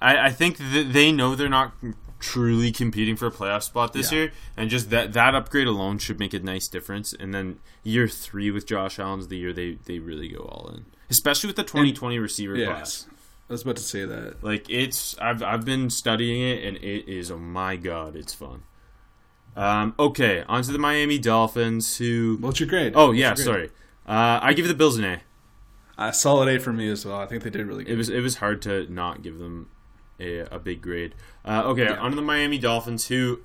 I, 0.01 0.27
I 0.27 0.29
think 0.31 0.57
that 0.57 0.89
they 0.93 1.11
know 1.11 1.33
they're 1.35 1.49
not 1.49 1.73
truly 2.19 2.71
competing 2.71 3.15
for 3.15 3.27
a 3.27 3.31
playoff 3.31 3.63
spot 3.63 3.93
this 3.93 4.11
Yeah. 4.11 4.17
year, 4.19 4.31
and 4.55 4.69
just 4.69 4.89
that 4.91 5.13
that 5.13 5.33
upgrade 5.35 5.67
alone 5.67 5.97
should 5.97 6.19
make 6.19 6.33
a 6.33 6.39
nice 6.39 6.67
difference. 6.67 7.13
And 7.13 7.33
then 7.33 7.59
year 7.83 8.07
three 8.07 8.51
with 8.51 8.65
Josh 8.67 8.99
Allen's 8.99 9.27
the 9.27 9.37
year 9.37 9.53
they 9.53 9.79
they 9.85 9.99
really 9.99 10.27
go 10.29 10.39
all 10.39 10.71
in, 10.75 10.85
especially 11.09 11.47
with 11.47 11.55
the 11.55 11.63
2020 11.63 12.19
receiver 12.19 12.55
class. 12.63 13.07
I 13.49 13.53
was 13.53 13.61
about 13.61 13.77
to 13.77 13.83
say 13.83 14.03
that. 14.03 14.43
Like 14.43 14.69
it's 14.69 15.17
I've 15.19 15.41
I've 15.41 15.63
been 15.65 15.89
studying 15.89 16.41
it 16.41 16.63
and 16.63 16.77
it 16.77 17.09
is 17.11 17.31
oh 17.31 17.39
my 17.39 17.75
god, 17.77 18.15
it's 18.15 18.33
fun. 18.33 18.63
Um, 19.57 19.95
okay, 19.97 20.43
on 20.47 20.61
to 20.63 20.71
the 20.71 20.77
Miami 20.77 21.17
Dolphins 21.17 21.97
who 21.97 22.37
What's 22.39 22.59
your 22.59 22.69
grade? 22.69 22.93
Oh 22.95 23.07
What's 23.07 23.19
yeah, 23.19 23.33
grade? 23.33 23.45
sorry. 23.45 23.69
Uh, 24.07 24.39
I 24.41 24.53
give 24.53 24.67
the 24.67 24.73
Bills 24.73 24.97
an 24.97 25.03
A. 25.03 25.21
A 25.97 26.13
solid 26.13 26.47
A 26.55 26.59
for 26.59 26.71
me 26.71 26.89
as 26.91 27.05
well. 27.05 27.17
I 27.17 27.25
think 27.25 27.41
they 27.43 27.49
did 27.49 27.65
really 27.65 27.83
good. 27.83 27.93
It 27.93 27.97
was 27.97 28.09
it 28.09 28.21
was 28.21 28.35
hard 28.35 28.61
to 28.61 28.91
not 28.93 29.23
give 29.23 29.39
them 29.39 29.69
a, 30.19 30.39
a 30.51 30.59
big 30.59 30.81
grade. 30.81 31.15
Uh, 31.43 31.63
okay, 31.65 31.85
Yeah. 31.85 31.95
on 31.97 32.11
to 32.11 32.15
the 32.15 32.21
Miami 32.21 32.59
Dolphins 32.59 33.07
who 33.07 33.39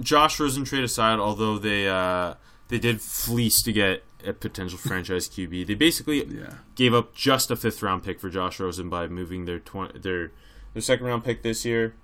Josh 0.00 0.40
Rosen 0.40 0.64
trade 0.64 0.84
aside, 0.84 1.18
although 1.18 1.58
they 1.58 1.86
uh, 1.86 2.34
they 2.68 2.78
did 2.78 3.02
fleece 3.02 3.60
to 3.62 3.72
get 3.72 4.04
a 4.26 4.32
potential 4.32 4.78
franchise 4.78 5.28
QB. 5.34 5.66
They 5.66 5.74
basically 5.74 6.24
yeah. 6.24 6.54
gave 6.76 6.94
up 6.94 7.14
just 7.14 7.50
a 7.50 7.56
fifth 7.56 7.82
round 7.82 8.04
pick 8.04 8.18
for 8.20 8.30
Josh 8.30 8.58
Rosen 8.58 8.88
by 8.88 9.06
moving 9.06 9.44
their 9.44 9.60
their 9.94 10.32
their 10.72 10.80
second 10.82 11.04
round 11.04 11.24
pick 11.24 11.42
this 11.42 11.66
year. 11.66 11.94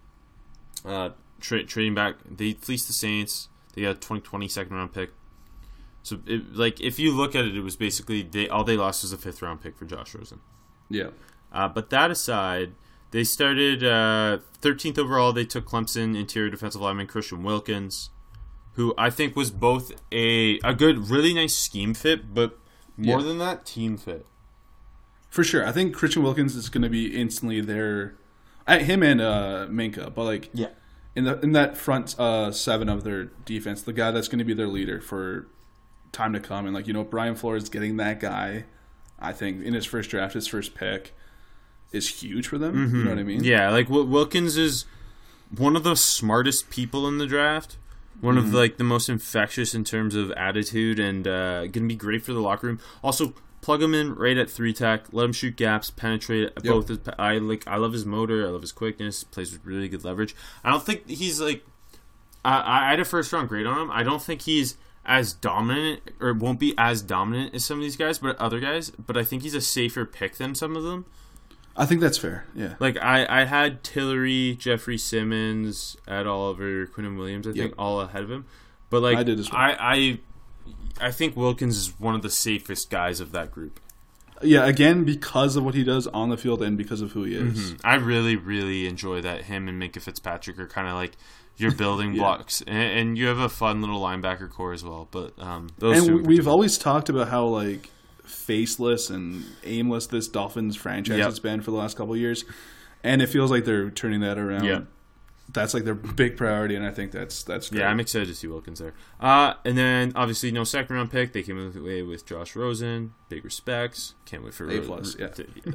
Uh, 0.85 1.11
tra- 1.40 1.64
trading 1.64 1.94
back, 1.94 2.16
they 2.30 2.52
fleeced 2.52 2.88
the 2.88 2.92
Saints. 2.92 3.49
They 3.75 3.83
got 3.83 3.90
a 3.90 3.95
2020 3.95 4.49
second 4.49 4.76
round 4.76 4.93
pick. 4.93 5.11
So, 6.02 6.21
it, 6.26 6.54
like, 6.54 6.81
if 6.81 6.99
you 6.99 7.12
look 7.12 7.35
at 7.35 7.45
it, 7.45 7.57
it 7.57 7.61
was 7.62 7.76
basically 7.76 8.23
they 8.23 8.49
all 8.49 8.62
they 8.64 8.76
lost 8.76 9.02
was 9.02 9.12
a 9.12 9.19
fifth 9.19 9.40
round 9.43 9.62
pick 9.62 9.76
for 9.76 9.85
Josh 9.87 10.14
Rosen. 10.14 10.40
Yeah. 10.90 11.09
Uh, 11.52 11.69
but 11.69 11.90
that 11.90 12.11
aside, 12.11 12.73
they 13.11 13.25
started 13.25 13.83
uh, 13.83 14.38
13th 14.61 14.99
overall. 14.99 15.33
They 15.33 15.45
took 15.45 15.66
Clemson 15.66 16.19
interior 16.19 16.50
defensive 16.50 16.81
lineman 16.81 17.07
Christian 17.07 17.43
Wilkins, 17.43 18.11
who 18.75 18.93
I 18.99 19.09
think 19.11 19.35
was 19.37 19.50
both 19.50 19.93
a 20.12 20.59
a 20.64 20.75
good, 20.75 21.09
really 21.11 21.33
nice 21.33 21.57
scheme 21.57 21.95
fit, 21.95 22.35
but 22.35 22.59
more 22.97 23.21
Yeah. 23.21 23.26
than 23.26 23.38
that, 23.38 23.64
team 23.64 23.97
fit. 23.97 24.26
For 25.31 25.43
sure. 25.43 25.66
I 25.66 25.73
think 25.73 25.95
Christian 25.95 26.23
Wilkins 26.23 26.54
is 26.54 26.69
going 26.69 26.83
to 26.83 26.88
be 26.88 27.07
instantly 27.16 27.61
there. 27.61 28.16
At 28.66 28.83
him 28.83 29.02
and 29.02 29.21
uh, 29.21 29.66
Minkah, 29.71 30.14
but 30.14 30.25
like 30.25 30.50
Yeah. 30.52 30.69
In 31.16 31.25
the 31.25 31.38
in 31.40 31.52
that 31.52 31.76
front 31.76 32.18
uh, 32.18 32.50
seven 32.52 32.88
of 32.88 33.04
their 33.04 33.25
defense, 33.44 33.83
the 33.83 33.92
guy 33.92 34.11
that's 34.11 34.28
going 34.28 34.38
to 34.40 34.44
be 34.44 34.54
their 34.54 34.66
leader 34.68 35.00
for 35.00 35.47
time 36.12 36.33
to 36.33 36.40
come, 36.40 36.66
and 36.66 36.75
like 36.75 36.87
you 36.87 36.92
know, 36.92 37.04
Brian 37.04 37.35
Flores 37.35 37.68
getting 37.68 37.97
that 37.99 38.21
guy, 38.21 38.64
I 39.18 39.33
think 39.33 39.62
in 39.62 39.75
his 39.75 39.85
first 39.85 40.11
draft, 40.11 40.35
his 40.35 40.47
first 40.47 40.75
pick, 40.75 41.14
is 41.92 42.23
huge 42.23 42.47
for 42.49 42.59
them. 42.59 42.94
You 42.94 43.04
know 43.04 43.11
what 43.11 43.18
I 43.18 43.23
mean? 43.25 43.44
Yeah, 43.44 43.71
like 43.71 43.88
Wil- 43.88 44.06
Wilkins 44.06 44.56
is 44.56 44.85
one 45.56 45.76
of 45.76 45.85
the 45.85 45.94
smartest 45.94 46.71
people 46.71 47.06
in 47.09 47.18
the 47.18 47.26
draft. 47.26 47.76
One 48.21 48.37
Mm-hmm. 48.37 48.47
of 48.49 48.54
like 48.54 48.76
the 48.76 48.85
most 48.85 49.09
infectious 49.09 49.75
in 49.75 49.83
terms 49.85 50.14
of 50.14 50.30
attitude, 50.33 50.99
and 51.00 51.26
uh, 51.26 51.66
gonna 51.66 51.87
be 51.88 51.97
great 51.97 52.23
for 52.23 52.33
the 52.33 52.40
locker 52.40 52.68
room. 52.68 52.78
Also, 53.02 53.35
plug 53.64 53.83
him 53.83 53.94
in 53.94 54.14
right 54.14 54.37
at 54.37 54.50
three 54.50 54.75
tech. 54.75 55.06
Let 55.12 55.25
him 55.25 55.33
shoot 55.33 55.56
gaps, 55.56 55.90
penetrate 55.90 56.52
at 56.54 56.62
both. 56.62 56.88
His, 56.88 56.99
I 57.18 57.38
like. 57.38 57.66
I 57.66 57.76
love 57.76 57.94
his 57.94 58.04
motor. 58.04 58.47
I 58.47 58.50
love 58.50 58.61
his 58.61 58.73
quickness. 58.73 59.25
Plays 59.25 59.52
with 59.52 59.64
really 59.64 59.88
good 59.88 60.04
leverage. 60.04 60.37
I 60.62 60.71
don't 60.71 60.85
think 60.85 61.09
he's 61.09 61.40
like. 61.40 61.64
I 62.44 62.88
I 62.88 62.90
had 62.90 63.00
a 63.00 63.04
first 63.04 63.33
round 63.33 63.49
grade 63.49 63.66
on 63.66 63.80
him. 63.80 63.90
I 63.90 64.02
don't 64.02 64.23
think 64.23 64.42
he's 64.42 64.76
as 65.06 65.33
dominant 65.33 66.02
or 66.21 66.35
won't 66.35 66.61
be 66.61 66.75
as 66.76 67.02
dominant 67.02 67.54
as 67.54 67.64
some 67.64 67.78
of 67.78 67.83
these 67.83 67.97
guys, 67.97 68.18
but 68.18 68.37
other 68.38 68.61
guys. 68.61 68.90
But 68.90 69.16
I 69.16 69.25
think 69.25 69.42
he's 69.42 69.54
a 69.54 69.61
safer 69.61 70.04
pick 70.04 70.37
than 70.37 70.54
some 70.54 70.76
of 70.76 70.83
them. 70.83 71.06
I 71.76 71.87
think 71.87 72.00
that's 72.00 72.18
fair. 72.18 72.44
Yeah. 72.54 72.75
Like 72.78 72.99
I, 73.02 73.26
I 73.42 73.44
had 73.44 73.83
Tillery, 73.83 74.54
Jeffrey 74.56 74.99
Simmons, 74.99 75.97
Ed 76.06 76.26
Oliver, 76.26 76.87
Quinnen 76.87 77.16
Williams. 77.16 77.49
I 77.49 77.52
think 77.52 77.75
all 77.78 78.00
ahead 78.00 78.23
of 78.23 78.30
him. 78.30 78.44
But 78.90 79.02
like 79.02 79.16
I 79.16 79.23
did 79.23 79.40
as 79.40 79.50
well. 79.50 79.61
I, 79.61 79.76
I, 79.80 80.18
I 81.00 81.10
think 81.10 81.36
Wilkins 81.36 81.76
is 81.76 81.98
one 82.00 82.14
of 82.14 82.22
the 82.22 82.30
safest 82.30 82.90
guys 82.90 83.20
of 83.20 83.32
that 83.32 83.50
group. 83.50 83.80
Yeah. 84.42 84.66
Again, 84.66 85.04
because 85.04 85.56
of 85.56 85.64
what 85.64 85.74
he 85.74 85.84
does 85.84 86.06
on 86.08 86.28
the 86.28 86.36
field 86.36 86.62
and 86.62 86.76
because 86.76 87.00
of 87.00 87.12
who 87.12 87.24
he 87.24 87.34
is. 87.34 87.74
I 87.84 87.94
really, 87.96 88.36
really 88.36 88.86
enjoy 88.86 89.20
that 89.22 89.44
him 89.44 89.68
and 89.68 89.80
Minkah 89.80 90.02
Fitzpatrick 90.02 90.58
are 90.58 90.66
kind 90.66 90.88
of 90.88 90.94
like 90.94 91.12
your 91.56 91.72
building 91.76 92.14
blocks, 92.14 92.62
and, 92.66 92.76
and 92.98 93.18
you 93.18 93.26
have 93.26 93.38
a 93.38 93.48
fun 93.48 93.80
little 93.80 94.00
linebacker 94.00 94.50
core 94.50 94.72
as 94.72 94.85
well. 94.85 95.09
But 95.11 95.33
um, 95.38 95.68
those 95.78 95.98
And 95.98 96.07
two 96.07 96.14
we- 96.16 96.20
in 96.22 96.26
we've 96.26 96.48
always 96.48 96.76
talked 96.78 97.09
about 97.09 97.28
how 97.28 97.46
like 97.46 97.90
faceless 98.24 99.11
and 99.11 99.44
aimless 99.64 100.07
this 100.09 100.28
Dolphins 100.28 100.76
franchise 100.76 101.18
Yep. 101.18 101.26
has 101.26 101.40
been 101.40 101.61
for 101.61 101.70
the 101.70 101.76
last 101.76 101.96
couple 101.96 102.14
of 102.14 102.20
years, 102.20 102.44
and 103.02 103.22
it 103.22 103.28
feels 103.28 103.50
like 103.50 103.64
they're 103.64 103.90
turning 103.90 104.20
that 104.20 104.38
around. 104.38 104.64
Yep. 104.64 104.87
That's 105.52 105.74
like 105.74 105.85
their 105.85 105.94
big 105.94 106.37
priority, 106.37 106.74
and 106.74 106.87
I 106.87 106.90
think 106.90 107.12
that's 107.12 107.44
that's 107.44 107.68
great. 107.68 107.80
Yeah, 107.80 107.88
I'm 107.88 108.00
excited 108.00 108.28
to 108.28 108.35
see 108.35 108.46
Wilkins 108.46 108.78
there. 108.78 108.94
Uh, 109.20 109.54
and 109.64 109.76
then 109.76 110.12
obviously 110.16 110.50
no 110.50 110.64
second 110.64 110.96
round 110.96 111.11
pick. 111.11 111.33
They 111.33 111.42
came 111.42 111.59
away 111.59 112.02
with 112.02 112.24
Josh 112.26 112.57
Rosen. 112.57 113.12
Big 113.28 113.44
respects. 113.44 114.14
Can't 114.24 114.42
wait 114.42 114.54
for 114.54 114.64
A 114.68 114.80
Ro- 114.80 115.02
yeah. 115.18 115.28
yeah. 115.64 115.72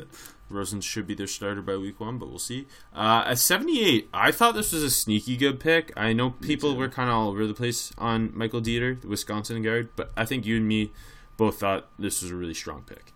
Rosen 0.50 0.82
should 0.82 1.06
be 1.06 1.14
their 1.14 1.28
starter 1.28 1.62
by 1.62 1.78
week 1.78 2.00
one, 2.00 2.18
but 2.18 2.30
we'll 2.30 2.40
see. 2.40 2.68
Uh, 2.94 3.24
at 3.28 3.38
78, 3.38 4.10
I 4.14 4.32
thought 4.32 4.56
this 4.56 4.72
was 4.74 4.82
a 4.82 4.90
sneaky 4.90 5.38
good 5.38 5.60
pick. 5.60 5.94
I 5.96 6.12
know 6.14 6.32
people 6.32 6.76
were 6.76 6.90
kind 6.90 7.08
of 7.10 7.16
all 7.16 7.30
over 7.30 7.46
the 7.46 7.54
place 7.54 7.94
on 8.00 8.32
Michael 8.36 8.62
Deiter, 8.62 9.00
the 9.00 9.08
Wisconsin 9.08 9.62
guard, 9.62 9.90
but 9.96 10.12
I 10.18 10.26
think 10.26 10.46
you 10.48 10.58
and 10.58 10.68
me 10.68 10.92
both 11.38 11.60
thought 11.60 11.88
this 12.00 12.24
was 12.24 12.32
a 12.32 12.36
really 12.36 12.56
strong 12.56 12.82
pick. 12.82 13.14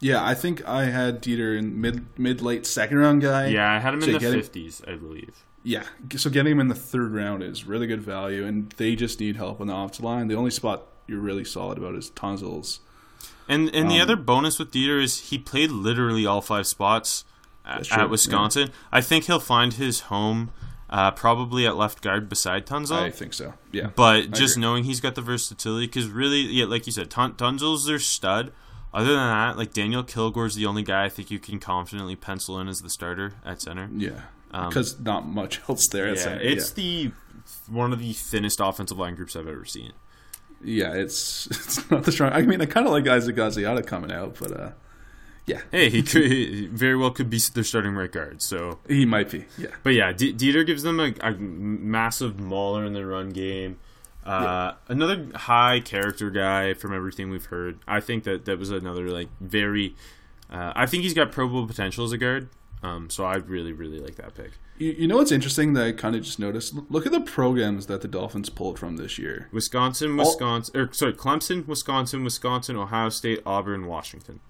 Yeah, 0.00 0.24
I 0.24 0.34
think 0.34 0.66
I 0.66 0.84
had 0.86 1.22
Deiter 1.22 1.58
in 1.58 1.78
mid 1.78 2.18
mid 2.18 2.40
late 2.40 2.64
second 2.66 2.96
round 2.98 3.20
guy. 3.20 3.48
Yeah, 3.48 3.70
I 3.70 3.78
had 3.78 3.92
him 3.92 4.00
So 4.00 4.06
in 4.08 4.12
the 4.14 4.18
50s, 4.20 4.88
I 4.90 4.96
believe. 4.96 5.44
Yeah, 5.62 5.84
so 6.16 6.30
getting 6.30 6.52
him 6.52 6.60
in 6.60 6.68
the 6.68 6.74
third 6.74 7.12
round 7.12 7.42
is 7.42 7.66
really 7.66 7.86
good 7.86 8.00
value, 8.00 8.46
and 8.46 8.70
they 8.78 8.96
just 8.96 9.20
need 9.20 9.36
help 9.36 9.60
on 9.60 9.66
the 9.66 9.76
offensive 9.76 10.04
line. 10.04 10.28
The 10.28 10.34
only 10.34 10.50
spot 10.50 10.86
you're 11.06 11.20
really 11.20 11.44
solid 11.44 11.76
about 11.76 11.94
is 11.94 12.10
Tunsil's. 12.10 12.80
And 13.48 13.68
and 13.74 13.86
Um, 13.86 13.88
the 13.88 14.00
other 14.00 14.16
bonus 14.16 14.58
with 14.58 14.70
Deiter 14.70 15.02
is 15.02 15.30
he 15.30 15.38
played 15.38 15.70
literally 15.70 16.24
all 16.24 16.40
five 16.40 16.66
spots 16.66 17.24
at, 17.66 17.84
true, 17.84 18.02
at 18.02 18.08
Wisconsin. 18.10 18.70
I 18.90 19.00
think 19.00 19.24
he'll 19.24 19.40
find 19.40 19.74
his 19.74 20.00
home 20.02 20.50
uh, 20.88 21.10
probably 21.10 21.66
at 21.66 21.76
left 21.76 22.00
guard 22.00 22.28
beside 22.28 22.66
Tunsil. 22.66 22.96
I 22.96 23.10
think 23.10 23.34
so. 23.34 23.54
Yeah, 23.70 23.90
but 23.94 24.30
just 24.30 24.54
agree. 24.54 24.62
knowing 24.62 24.84
he's 24.84 25.00
got 25.00 25.14
the 25.14 25.20
versatility, 25.20 25.86
because 25.86 26.08
really, 26.08 26.40
yeah, 26.40 26.64
like 26.64 26.86
you 26.86 26.92
said, 26.92 27.10
Tun- 27.10 27.34
Tunsil's 27.34 27.86
their 27.86 27.98
stud. 27.98 28.52
Other 28.94 29.10
than 29.10 29.18
that, 29.28 29.56
like 29.56 29.72
Daniel 29.72 30.02
Kilgore's 30.02 30.56
the 30.56 30.66
only 30.66 30.82
guy 30.82 31.04
I 31.04 31.08
think 31.08 31.30
you 31.30 31.38
can 31.38 31.60
confidently 31.60 32.16
pencil 32.16 32.58
in 32.58 32.66
as 32.66 32.82
the 32.82 32.90
starter 32.90 33.34
at 33.44 33.60
center. 33.60 33.88
yeah, 33.94 34.22
because 34.52 34.98
not 35.00 35.26
much 35.26 35.60
else 35.68 35.88
there. 35.88 36.08
Um, 36.08 36.14
Yeah, 36.14 36.20
center. 36.22 36.40
it's 36.42 36.70
the 36.72 37.12
one 37.68 37.92
of 37.92 37.98
the 37.98 38.12
thinnest 38.12 38.60
offensive 38.60 38.98
line 38.98 39.14
groups 39.14 39.34
I've 39.36 39.48
ever 39.48 39.64
seen. 39.64 39.92
yeah, 40.62 40.92
it's 40.92 41.46
it's 41.50 41.90
not 41.90 42.04
the 42.04 42.12
strong. 42.12 42.32
I 42.32 42.42
mean, 42.42 42.60
I 42.60 42.66
kind 42.66 42.86
of 42.86 42.92
like 42.92 43.06
Isaac 43.08 43.36
Gaziata 43.36 43.86
coming 43.86 44.12
out, 44.12 44.36
but 44.40 44.52
uh, 44.58 44.70
yeah, 45.46 45.60
Hey, 45.70 45.88
he 45.90 46.02
could 46.02 46.22
he 46.30 46.66
very 46.66 46.96
well 46.96 47.10
could 47.10 47.30
be 47.30 47.38
their 47.54 47.64
starting 47.64 47.94
right 47.94 48.10
guard. 48.12 48.42
So 48.42 48.78
he 48.88 49.04
might 49.06 49.30
be. 49.30 49.46
Yeah, 49.58 49.68
But 49.82 49.90
yeah, 49.94 50.12
D- 50.12 50.32
Deiter 50.34 50.64
gives 50.66 50.82
them 50.82 51.00
a, 51.00 51.12
a 51.20 51.32
massive 51.32 52.38
mauler 52.38 52.84
in 52.84 52.92
the 52.92 53.04
run 53.06 53.30
game. 53.30 53.78
Uh, 54.24 54.74
Another 54.86 55.28
high 55.34 55.80
character 55.80 56.30
guy 56.30 56.74
from 56.74 56.92
everything 56.94 57.30
we've 57.30 57.46
heard. 57.46 57.78
I 57.88 58.00
think 58.00 58.24
that 58.24 58.44
that 58.44 58.58
was 58.58 58.70
another 58.70 59.08
like 59.08 59.28
very. 59.40 59.96
Uh, 60.50 60.72
I 60.76 60.84
think 60.86 61.04
he's 61.04 61.14
got 61.14 61.32
Pro 61.32 61.48
Bowl 61.48 61.66
potential 61.66 62.04
as 62.04 62.12
a 62.12 62.18
guard. 62.18 62.48
Um, 62.82 63.10
so 63.10 63.24
I 63.24 63.36
really 63.36 63.72
really 63.72 64.00
like 64.00 64.14
that 64.16 64.34
pick. 64.34 64.52
you, 64.78 64.92
you 64.92 65.06
know 65.06 65.16
what's 65.18 65.32
interesting 65.32 65.74
that 65.74 65.86
I 65.86 65.92
kind 65.92 66.16
of 66.16 66.22
just 66.22 66.38
noticed? 66.38 66.74
Look 66.88 67.04
at 67.06 67.12
the 67.12 67.20
programs 67.20 67.86
that 67.86 68.00
the 68.00 68.08
Dolphins 68.08 68.48
pulled 68.48 68.78
from 68.78 68.96
this 68.96 69.18
year. 69.18 69.48
Wisconsin, 69.52 70.16
Wisconsin, 70.16 70.80
or 70.80 70.92
sorry, 70.92 71.12
Clemson, 71.12 71.66
Wisconsin, 71.66 72.24
Wisconsin, 72.24 72.76
Ohio 72.76 73.08
State, 73.10 73.40
Auburn, 73.44 73.86
Washington, 73.86 74.40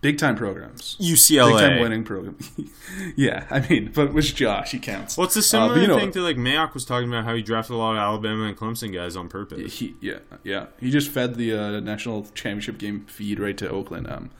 Big 0.00 0.16
time 0.16 0.36
programs. 0.36 0.96
UCLA. 1.00 1.58
Big 1.58 1.58
time 1.70 1.80
winning 1.80 2.04
program. 2.04 2.38
yeah, 3.16 3.46
I 3.50 3.60
mean, 3.68 3.90
but 3.92 4.12
with 4.14 4.32
Josh, 4.34 4.70
he 4.70 4.78
counts. 4.78 5.16
Well, 5.18 5.26
it's 5.26 5.34
a 5.36 5.40
Uh, 5.40 5.42
similar 5.42 5.74
but 5.74 5.80
you 5.80 5.88
know, 5.88 5.98
thing 5.98 6.12
to 6.12 6.20
like 6.22 6.36
Mayock 6.36 6.72
was 6.72 6.84
talking 6.84 7.08
about 7.08 7.24
how 7.24 7.34
he 7.34 7.42
drafted 7.42 7.74
a 7.74 7.78
lot 7.78 7.92
of 7.92 7.98
Alabama 7.98 8.44
and 8.44 8.56
Clemson 8.56 8.94
guys 8.94 9.16
on 9.16 9.28
purpose. 9.28 9.80
He, 9.80 9.96
yeah, 10.00 10.18
yeah. 10.44 10.66
He 10.80 10.90
just 10.92 11.10
fed 11.10 11.34
the 11.34 11.52
uh, 11.52 11.80
national 11.80 12.28
championship 12.34 12.78
game 12.78 13.06
feed 13.06 13.40
right 13.40 13.58
to 13.58 13.68
Oakland. 13.68 14.08
Um, 14.08 14.30
but 14.30 14.38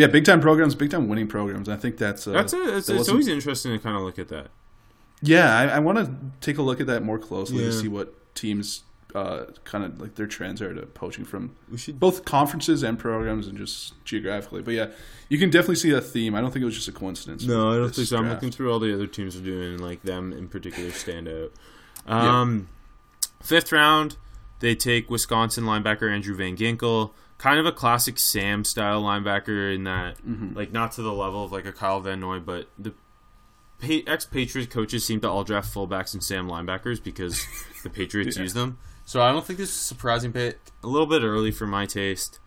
yeah, 0.00 0.06
big 0.06 0.24
time 0.24 0.40
programs, 0.40 0.74
big 0.74 0.90
time 0.90 1.08
winning 1.08 1.28
programs. 1.28 1.68
I 1.68 1.76
think 1.76 1.96
that's 1.98 2.26
uh, 2.26 2.32
That's 2.32 2.52
a, 2.52 2.76
it's, 2.78 2.86
that 2.88 2.96
it's 2.96 3.08
always 3.08 3.28
interesting 3.28 3.72
to 3.72 3.78
kind 3.78 3.96
of 3.96 4.02
look 4.02 4.18
at 4.18 4.28
that. 4.28 4.48
yeah. 5.22 5.56
I, 5.58 5.64
I 5.76 5.78
want 5.78 5.98
to 5.98 6.10
take 6.40 6.58
a 6.58 6.62
look 6.62 6.80
at 6.80 6.86
that 6.86 7.02
more 7.02 7.18
closely 7.18 7.58
Yeah. 7.58 7.66
to 7.66 7.72
see 7.72 7.88
what 7.88 8.34
teams 8.34 8.82
uh, 9.14 9.46
kind 9.64 9.84
of 9.84 10.00
like 10.00 10.14
their 10.14 10.26
trends 10.28 10.62
are 10.62 10.72
to 10.72 10.86
poaching 10.86 11.24
from 11.24 11.56
We 11.70 11.78
should 11.78 11.98
both 11.98 12.24
conferences 12.24 12.84
and 12.84 12.96
programs 12.96 13.48
and 13.48 13.58
just 13.58 14.02
geographically. 14.04 14.62
But 14.62 14.74
yeah, 14.74 14.86
you 15.28 15.36
can 15.36 15.50
definitely 15.50 15.74
see 15.76 15.90
a 15.90 16.00
theme. 16.00 16.34
I 16.36 16.40
don't 16.40 16.52
think 16.52 16.62
it 16.62 16.66
was 16.66 16.76
just 16.76 16.86
a 16.88 16.92
coincidence. 16.92 17.44
No, 17.44 17.72
I 17.72 17.76
don't 17.76 17.94
think 17.94 18.06
so. 18.06 18.16
I'm 18.18 18.28
looking 18.28 18.50
through 18.52 18.72
all 18.72 18.78
the 18.78 18.94
other 18.94 19.08
teams 19.08 19.36
are 19.36 19.40
doing, 19.40 19.70
and 19.74 19.80
like 19.80 20.02
them 20.02 20.32
in 20.32 20.46
particular 20.48 20.90
stand 20.92 21.28
out. 21.28 21.52
Um, 22.06 22.68
Fifth 23.42 23.72
round, 23.72 24.16
they 24.60 24.74
take 24.74 25.10
Wisconsin 25.10 25.64
linebacker 25.64 26.08
Andrew 26.12 26.36
Van 26.36 26.56
Ginkel, 26.56 27.10
kind 27.40 27.58
of 27.58 27.64
a 27.64 27.72
classic 27.72 28.18
Sam 28.18 28.64
style 28.64 29.02
linebacker 29.02 29.74
in 29.74 29.84
that, 29.84 30.18
Mm-hmm. 30.18 30.54
like 30.54 30.72
not 30.72 30.92
to 30.92 31.02
the 31.02 31.12
level 31.12 31.42
of 31.42 31.52
like 31.52 31.64
a 31.64 31.72
Kyle 31.72 32.00
Van 32.00 32.20
Noy, 32.20 32.38
but 32.38 32.68
the 32.78 32.92
ex 34.06 34.26
Patriot 34.26 34.68
coaches 34.68 35.06
seem 35.06 35.20
to 35.22 35.28
all 35.30 35.42
draft 35.42 35.72
fullbacks 35.74 36.12
and 36.12 36.22
Sam 36.22 36.46
linebackers 36.48 37.02
because 37.02 37.46
the 37.82 37.88
Patriots 37.88 38.36
use 38.36 38.52
them. 38.52 38.78
So 39.06 39.22
I 39.22 39.32
don't 39.32 39.44
think 39.44 39.58
this 39.58 39.70
is 39.70 39.76
a 39.80 39.84
surprising 39.84 40.32
pick. 40.32 40.58
A 40.84 40.86
little 40.86 41.06
bit 41.06 41.22
early 41.22 41.50
for 41.50 41.66
my 41.66 41.86
taste. 41.86 42.38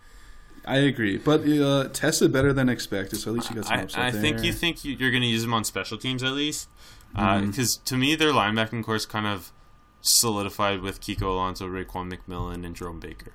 I 0.65 0.77
agree, 0.77 1.17
but 1.17 1.41
uh, 1.45 1.89
tested 1.89 2.32
better 2.32 2.53
than 2.53 2.69
expected, 2.69 3.17
so 3.19 3.32
at 3.32 3.34
least 3.34 3.49
you 3.49 3.56
got 3.58 3.65
some 3.65 3.79
I, 3.79 3.84
upside 3.84 4.01
I 4.06 4.12
there. 4.12 4.21
think 4.21 4.43
you 4.43 4.53
think 4.53 4.86
you- 4.86 4.95
you're 4.95 5.12
going 5.12 5.23
to 5.23 5.27
use 5.27 5.41
them 5.41 5.53
on 5.53 5.63
special 5.65 5.97
teams 5.97 6.23
at 6.23 6.32
least, 6.32 6.69
because 7.13 7.77
to 7.84 7.97
me 7.97 8.15
their 8.15 8.32
linebacking 8.32 8.82
course 8.84 9.06
kind 9.06 9.27
of 9.27 9.51
solidified 10.01 10.82
with 10.82 11.01
Kiko 11.01 11.23
Alonso, 11.23 11.67
Raekwon 11.67 12.13
McMillan, 12.13 12.65
and 12.65 12.75
Jerome 12.77 12.99
Baker. 13.01 13.34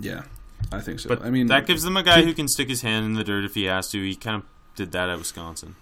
Yeah, 0.00 0.22
I 0.72 0.80
think 0.80 1.00
so. 1.00 1.08
But 1.08 1.22
I 1.22 1.30
mean, 1.30 1.46
that 1.46 1.66
gives 1.66 1.82
them 1.82 1.96
a 1.96 2.02
guy 2.02 2.22
who 2.22 2.34
can 2.34 2.48
stick 2.48 2.68
his 2.68 2.82
hand 2.82 3.06
in 3.06 3.14
the 3.14 3.24
dirt 3.24 3.44
if 3.44 3.54
he 3.54 3.64
has 3.64 3.90
to. 3.90 4.02
He 4.02 4.14
kind 4.16 4.36
of 4.36 4.42
did 4.74 4.92
that 4.92 5.08
at 5.08 5.18
Wisconsin. 5.18 5.76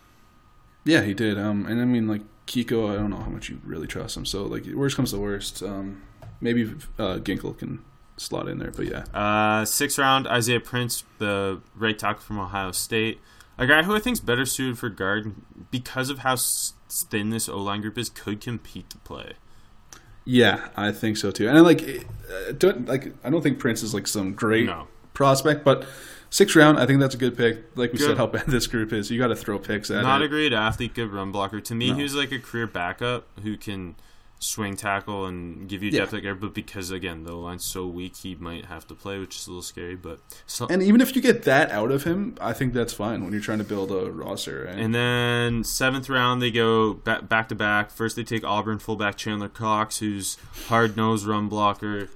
Yeah, 0.84 1.02
he 1.02 1.14
did. 1.14 1.38
Um, 1.38 1.66
and 1.66 1.80
I 1.80 1.84
mean, 1.84 2.08
like 2.08 2.22
Kiko, 2.46 2.90
I 2.90 2.94
don't 2.94 3.10
know 3.10 3.18
how 3.18 3.30
much 3.30 3.48
you 3.48 3.60
really 3.64 3.86
trust 3.86 4.16
him. 4.16 4.26
So, 4.26 4.44
like, 4.44 4.66
worst 4.66 4.96
comes 4.96 5.12
to 5.12 5.18
worst, 5.18 5.62
um, 5.62 6.02
maybe 6.40 6.64
uh, 6.98 7.18
Ginkel 7.18 7.56
can 7.56 7.84
slot 8.16 8.48
in 8.48 8.58
there. 8.58 8.72
But 8.72 8.86
yeah, 8.86 9.04
Uh, 9.14 9.64
sixth 9.64 9.98
round, 9.98 10.26
Isaiah 10.26 10.60
Prince, 10.60 11.04
the 11.18 11.60
right 11.76 11.98
tackle 11.98 12.22
from 12.22 12.38
Ohio 12.38 12.72
State. 12.72 13.20
A 13.58 13.66
guy 13.66 13.82
who 13.82 13.94
I 13.94 14.00
think 14.00 14.14
is 14.14 14.20
better 14.20 14.44
suited 14.44 14.78
for 14.78 14.88
guard 14.88 15.34
because 15.70 16.10
of 16.10 16.20
how 16.20 16.36
thin 16.88 17.30
this 17.30 17.48
O 17.48 17.58
line 17.58 17.80
group 17.80 17.96
is, 17.96 18.08
could 18.08 18.40
compete 18.40 18.90
to 18.90 18.98
play. 18.98 19.34
Yeah, 20.24 20.68
I 20.76 20.92
think 20.92 21.16
so 21.16 21.30
too. 21.30 21.48
And 21.48 21.56
I 21.56 21.60
like, 21.60 21.82
uh, 21.82 22.52
don't 22.56 22.86
like, 22.88 23.12
I 23.24 23.30
don't 23.30 23.42
think 23.42 23.58
Prince 23.58 23.82
is 23.82 23.92
like 23.94 24.06
some 24.06 24.34
great 24.34 24.66
No. 24.66 24.86
prospect, 25.14 25.64
but 25.64 25.84
sixth 26.30 26.56
round, 26.56 26.78
I 26.78 26.86
think 26.86 27.00
that's 27.00 27.14
a 27.14 27.18
good 27.18 27.36
pick. 27.36 27.58
Like 27.76 27.92
we 27.92 27.98
Good. 27.98 28.06
said, 28.08 28.16
how 28.16 28.26
bad 28.26 28.46
this 28.48 28.66
group 28.66 28.92
is, 28.92 29.10
you 29.10 29.18
got 29.18 29.28
to 29.28 29.36
throw 29.36 29.58
picks 29.58 29.90
at 29.90 30.02
Not 30.02 30.22
it. 30.22 30.26
a 30.26 30.28
great 30.28 30.52
athlete, 30.52 30.94
good 30.94 31.10
run 31.12 31.32
blocker. 31.32 31.60
To 31.60 31.74
me, 31.74 31.90
No. 31.90 31.96
he 31.96 32.02
was 32.02 32.14
like 32.14 32.32
a 32.32 32.38
career 32.38 32.66
backup 32.66 33.26
who 33.42 33.56
can 33.56 33.96
swing 34.42 34.76
tackle 34.76 35.26
and 35.26 35.68
give 35.68 35.82
you 35.82 35.90
Yeah. 35.90 36.00
depth 36.00 36.14
at 36.14 36.22
guard. 36.22 36.40
But 36.40 36.52
because 36.54 36.90
again 36.90 37.22
the 37.24 37.32
line's 37.34 37.64
so 37.64 37.86
weak, 37.86 38.16
he 38.16 38.34
might 38.34 38.66
have 38.66 38.86
to 38.88 38.94
play, 38.94 39.18
which 39.18 39.36
is 39.36 39.46
a 39.46 39.50
little 39.50 39.62
scary. 39.62 39.94
But 39.96 40.20
so, 40.46 40.66
And 40.68 40.82
even 40.82 41.00
if 41.00 41.14
you 41.16 41.22
get 41.22 41.44
that 41.44 41.70
out 41.70 41.90
of 41.90 42.04
him, 42.04 42.36
I 42.40 42.52
think 42.52 42.72
that's 42.74 42.92
fine 42.92 43.22
when 43.24 43.32
you're 43.32 43.40
trying 43.42 43.58
to 43.58 43.64
build 43.64 43.90
a 43.90 44.10
roster. 44.10 44.64
Right? 44.66 44.78
And 44.78 44.94
then 44.94 45.64
seventh 45.64 46.08
round, 46.08 46.42
they 46.42 46.50
go 46.50 46.94
ba- 46.94 47.22
back 47.22 47.48
to 47.50 47.54
back. 47.54 47.90
First, 47.90 48.16
they 48.16 48.24
take 48.24 48.44
Auburn 48.44 48.78
fullback 48.78 49.16
Chandler 49.16 49.48
Cox, 49.48 49.98
who's 49.98 50.36
hard 50.68 50.96
nosed 50.96 51.26
run 51.26 51.48
blocker. 51.48 52.08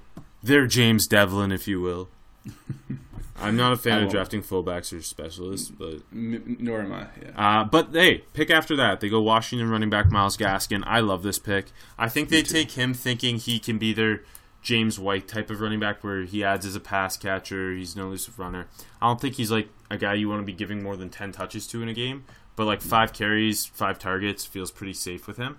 They're 0.42 0.66
James 0.66 1.06
Devlin, 1.06 1.50
if 1.52 1.66
you 1.68 1.80
will. 1.80 2.08
I'm 3.46 3.56
not 3.56 3.72
a 3.72 3.76
fan 3.76 3.98
of 3.98 4.02
won't. 4.04 4.12
drafting 4.12 4.42
fullbacks 4.42 4.96
or 4.96 5.02
specialists, 5.02 5.70
but 5.70 6.00
M- 6.12 6.56
nor 6.60 6.80
am 6.80 6.92
I. 6.92 7.06
Yeah. 7.22 7.60
uh, 7.60 7.64
but 7.64 7.88
hey, 7.92 8.24
pick 8.32 8.50
after 8.50 8.76
that. 8.76 9.00
They 9.00 9.08
go 9.08 9.20
Washington 9.22 9.70
running 9.70 9.90
back 9.90 10.10
Myles 10.10 10.36
Gaskin. 10.36 10.82
I 10.86 11.00
love 11.00 11.22
this 11.22 11.38
pick. 11.38 11.66
I 11.98 12.08
think 12.08 12.28
they 12.28 12.42
take 12.42 12.72
him 12.72 12.94
thinking 12.94 13.36
he 13.38 13.58
can 13.58 13.78
be 13.78 13.92
their 13.92 14.22
James 14.62 14.98
White 14.98 15.28
type 15.28 15.48
of 15.50 15.60
running 15.60 15.78
back, 15.80 16.02
where 16.02 16.22
he 16.24 16.42
adds 16.42 16.66
as 16.66 16.74
a 16.74 16.80
pass 16.80 17.16
catcher. 17.16 17.72
He's 17.74 17.94
no 17.94 18.06
elusive 18.06 18.38
runner. 18.38 18.66
I 19.00 19.06
don't 19.06 19.20
think 19.20 19.36
he's 19.36 19.50
like 19.52 19.68
a 19.90 19.96
guy 19.96 20.14
you 20.14 20.28
want 20.28 20.42
to 20.42 20.46
be 20.46 20.52
giving 20.52 20.82
more 20.82 20.96
than 20.96 21.08
ten 21.10 21.30
touches 21.32 21.66
to 21.68 21.82
in 21.82 21.88
a 21.88 21.94
game. 21.94 22.24
But 22.56 22.64
like 22.64 22.80
five 22.80 23.12
carries, 23.12 23.66
five 23.66 23.98
targets 23.98 24.44
feels 24.44 24.70
pretty 24.70 24.94
safe 24.94 25.26
with 25.26 25.36
him. 25.36 25.58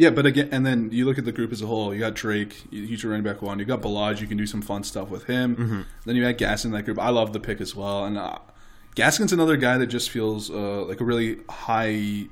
Yeah, 0.00 0.08
but 0.10 0.24
again, 0.24 0.48
and 0.50 0.64
then 0.64 0.88
you 0.92 1.04
look 1.04 1.18
at 1.18 1.26
the 1.26 1.32
group 1.32 1.52
as 1.52 1.60
a 1.60 1.66
whole. 1.66 1.92
You 1.92 2.00
got 2.00 2.14
Drake, 2.14 2.54
he's 2.70 3.02
your 3.02 3.12
running 3.12 3.24
back 3.24 3.42
one. 3.42 3.58
You 3.58 3.66
got 3.66 3.82
Ballage, 3.82 4.20
you 4.22 4.26
can 4.26 4.38
do 4.38 4.46
some 4.46 4.62
fun 4.62 4.82
stuff 4.82 5.10
with 5.10 5.24
him. 5.24 5.56
Mm-hmm. 5.56 5.80
Then 6.06 6.16
you 6.16 6.24
had 6.24 6.38
Gaskin 6.38 6.66
in 6.66 6.70
that 6.72 6.84
group. 6.84 6.98
I 6.98 7.10
love 7.10 7.34
the 7.34 7.40
pick 7.40 7.60
as 7.60 7.76
well. 7.76 8.06
And 8.06 8.16
uh, 8.16 8.38
Gaskin's 8.96 9.32
another 9.32 9.58
guy 9.58 9.76
that 9.76 9.88
just 9.88 10.08
feels 10.08 10.50
uh, 10.50 10.84
like 10.86 11.00
a 11.00 11.04
really 11.04 11.40
high 11.50 12.28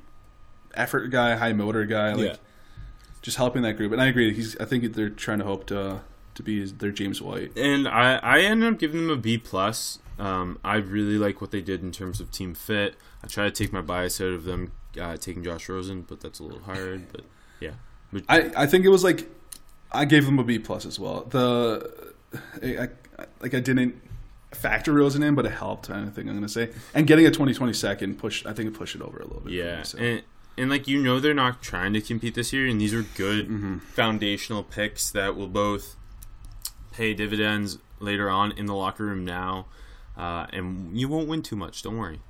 effort 0.75 1.09
guy, 1.09 1.37
high 1.37 1.53
motor 1.53 1.85
guy, 1.85 2.13
like 2.15 2.25
Yeah. 2.27 2.37
just 3.21 3.37
helping 3.37 3.61
that 3.63 3.75
group. 3.75 3.93
And 3.93 4.01
I 4.01 4.07
agree. 4.07 4.33
He's. 4.33 4.57
I 4.59 4.65
think 4.65 4.95
they're 4.95 5.11
trying 5.11 5.39
to 5.41 5.45
hope 5.45 5.67
to 5.67 6.01
to 6.37 6.43
be 6.43 6.65
their 6.65 6.91
James 6.93 7.21
White. 7.21 7.53
and 7.59 7.87
I 7.87 8.17
I 8.23 8.39
ended 8.41 8.73
up 8.73 8.79
giving 8.79 9.03
them 9.03 9.11
a 9.11 9.21
B 9.21 9.37
plus. 9.37 9.99
Um, 10.19 10.59
I 10.65 10.77
really 10.77 11.19
like 11.19 11.41
what 11.43 11.51
they 11.51 11.61
did 11.61 11.83
in 11.83 11.93
terms 11.93 12.19
of 12.21 12.31
team 12.31 12.55
fit. 12.55 12.97
I 13.23 13.27
try 13.27 13.45
to 13.45 13.51
take 13.51 13.73
my 13.73 13.83
bias 13.83 14.21
out 14.23 14.33
of 14.33 14.45
them 14.45 14.73
uh, 14.99 15.17
taking 15.17 15.45
Josh 15.45 15.69
Rosen, 15.69 16.03
but 16.09 16.21
that's 16.21 16.39
a 16.41 16.45
little 16.45 16.61
hard. 16.61 17.13
But 17.13 17.23
yeah, 17.61 17.73
I, 18.29 18.51
I 18.57 18.67
think 18.67 18.85
it 18.85 18.89
was 18.91 19.05
like 19.05 19.29
I 19.93 20.05
gave 20.05 20.25
them 20.27 20.39
a 20.39 20.45
B 20.45 20.59
plus 20.59 20.87
as 20.87 20.99
well. 20.99 21.25
The 21.25 22.13
I, 22.63 22.85
I, 22.85 22.89
like 23.41 23.55
I 23.55 23.61
didn't 23.61 24.01
factor 24.53 24.93
Rosen 24.93 25.23
in, 25.23 25.35
but 25.35 25.47
it 25.47 25.53
helped. 25.53 25.91
I 25.91 26.05
think 26.07 26.29
I'm 26.29 26.35
gonna 26.35 26.49
say, 26.49 26.71
and 26.95 27.07
getting 27.07 27.27
a 27.27 27.31
2020 27.31 27.73
second 27.73 28.19
push. 28.19 28.45
I 28.47 28.53
think 28.53 28.69
it 28.69 28.75
pushed 28.79 28.95
it 28.95 29.03
over 29.03 29.19
a 29.19 29.25
little 29.27 29.41
bit. 29.41 29.51
for 29.51 29.55
yeah, 29.57 29.79
me, 29.79 29.85
so. 29.85 29.99
and 29.99 30.23
and 30.57 30.71
like 30.71 30.89
you 30.89 31.03
know 31.03 31.21
they're 31.21 31.35
not 31.35 31.63
trying 31.63 31.93
to 31.95 32.01
compete 32.01 32.35
this 32.35 32.53
year, 32.53 32.67
and 32.67 32.81
these 32.81 32.93
are 32.95 33.03
good 33.17 33.49
Mm-hmm. 33.49 33.79
foundational 33.79 34.63
picks 34.63 35.11
that 35.11 35.37
will 35.37 35.49
both 35.49 35.97
pay 36.93 37.15
dividends 37.15 37.79
later 38.01 38.29
on 38.31 38.53
in 38.53 38.67
the 38.67 38.75
locker 38.75 39.05
room 39.05 39.25
now. 39.25 39.67
Uh, 40.17 40.47
and 40.53 40.99
you 40.99 41.09
won't 41.09 41.29
win 41.29 41.43
too 41.43 41.55
much. 41.55 41.83
Don't 41.83 41.97
worry. 41.97 42.21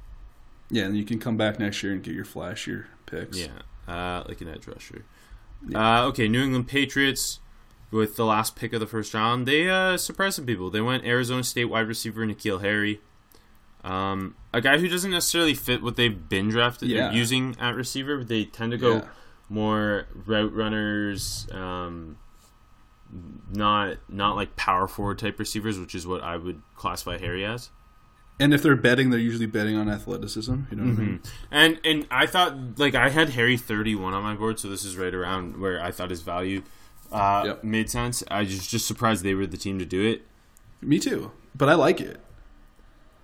yeah, 0.70 0.84
and 0.84 0.94
you 0.96 1.04
can 1.04 1.18
come 1.18 1.36
back 1.38 1.58
next 1.58 1.82
year 1.82 1.92
and 1.92 2.02
get 2.02 2.14
your 2.14 2.24
flashier 2.26 2.84
picks. 3.06 3.38
Yeah, 3.38 3.48
uh, 3.92 4.24
like 4.28 4.40
an 4.42 4.48
edge 4.48 4.66
rusher. 4.66 5.04
Uh, 5.74 6.04
okay, 6.06 6.28
New 6.28 6.42
England 6.42 6.68
Patriots 6.68 7.40
with 7.90 8.16
the 8.16 8.24
last 8.24 8.54
pick 8.56 8.72
of 8.72 8.80
the 8.80 8.86
first 8.86 9.12
round. 9.14 9.46
They 9.46 9.68
uh, 9.68 9.96
surprised 9.96 10.36
some 10.36 10.46
people. 10.46 10.70
They 10.70 10.80
went 10.80 11.04
Arizona 11.04 11.42
State 11.42 11.66
wide 11.66 11.88
receiver 11.88 12.24
N'Keal 12.26 12.60
Harry, 12.60 13.00
um, 13.84 14.34
a 14.52 14.60
guy 14.60 14.78
who 14.78 14.88
doesn't 14.88 15.10
necessarily 15.10 15.54
fit 15.54 15.82
what 15.82 15.96
they've 15.96 16.28
been 16.28 16.48
drafted 16.48 16.88
Yeah. 16.88 17.10
using 17.12 17.56
at 17.58 17.74
receiver. 17.74 18.22
They 18.24 18.44
tend 18.44 18.72
to 18.72 18.78
go 18.78 18.94
Yeah. 18.96 19.04
more 19.48 20.06
route 20.26 20.52
runners, 20.54 21.46
um, 21.52 22.18
not 23.52 23.96
not 24.08 24.36
like 24.36 24.54
power 24.56 24.86
forward 24.86 25.18
type 25.18 25.38
receivers, 25.38 25.78
which 25.78 25.94
is 25.94 26.06
what 26.06 26.22
I 26.22 26.36
would 26.36 26.60
classify 26.76 27.18
Harry 27.18 27.44
as. 27.44 27.70
And 28.40 28.55
if 28.55 28.62
they're 28.62 28.77
betting, 28.77 29.11
they're 29.11 29.18
usually 29.18 29.46
betting 29.46 29.77
on 29.77 29.88
athleticism. 29.88 30.55
You 30.70 30.77
know 30.77 30.85
what 30.92 30.98
I 30.98 31.03
mean? 31.03 31.20
And 31.51 31.81
and 31.85 32.07
I 32.11 32.27
thought 32.27 32.79
like 32.79 32.94
I 32.94 33.09
had 33.09 33.31
Harry 33.31 33.57
thirty 33.57 33.94
one 33.94 34.14
on 34.14 34.22
my 34.22 34.35
board, 34.35 34.61
so 34.61 34.68
this 34.68 34.85
is 34.85 34.96
right 34.96 35.12
around 35.14 35.61
where 35.61 35.83
I 35.83 35.90
thought 35.90 36.11
his 36.11 36.22
value 36.22 36.62
uh, 37.11 37.42
Yep. 37.46 37.64
made 37.64 37.90
sense. 37.90 38.22
I 38.31 38.44
just 38.44 38.70
just 38.70 38.87
surprised 38.87 39.24
they 39.24 39.35
were 39.35 39.46
the 39.46 39.57
team 39.57 39.79
to 39.81 39.85
do 39.85 40.07
it. 40.07 40.22
Me 40.81 40.98
too. 41.01 41.33
But 41.57 41.68
I 41.68 41.74
like 41.74 42.01
it. 42.01 42.20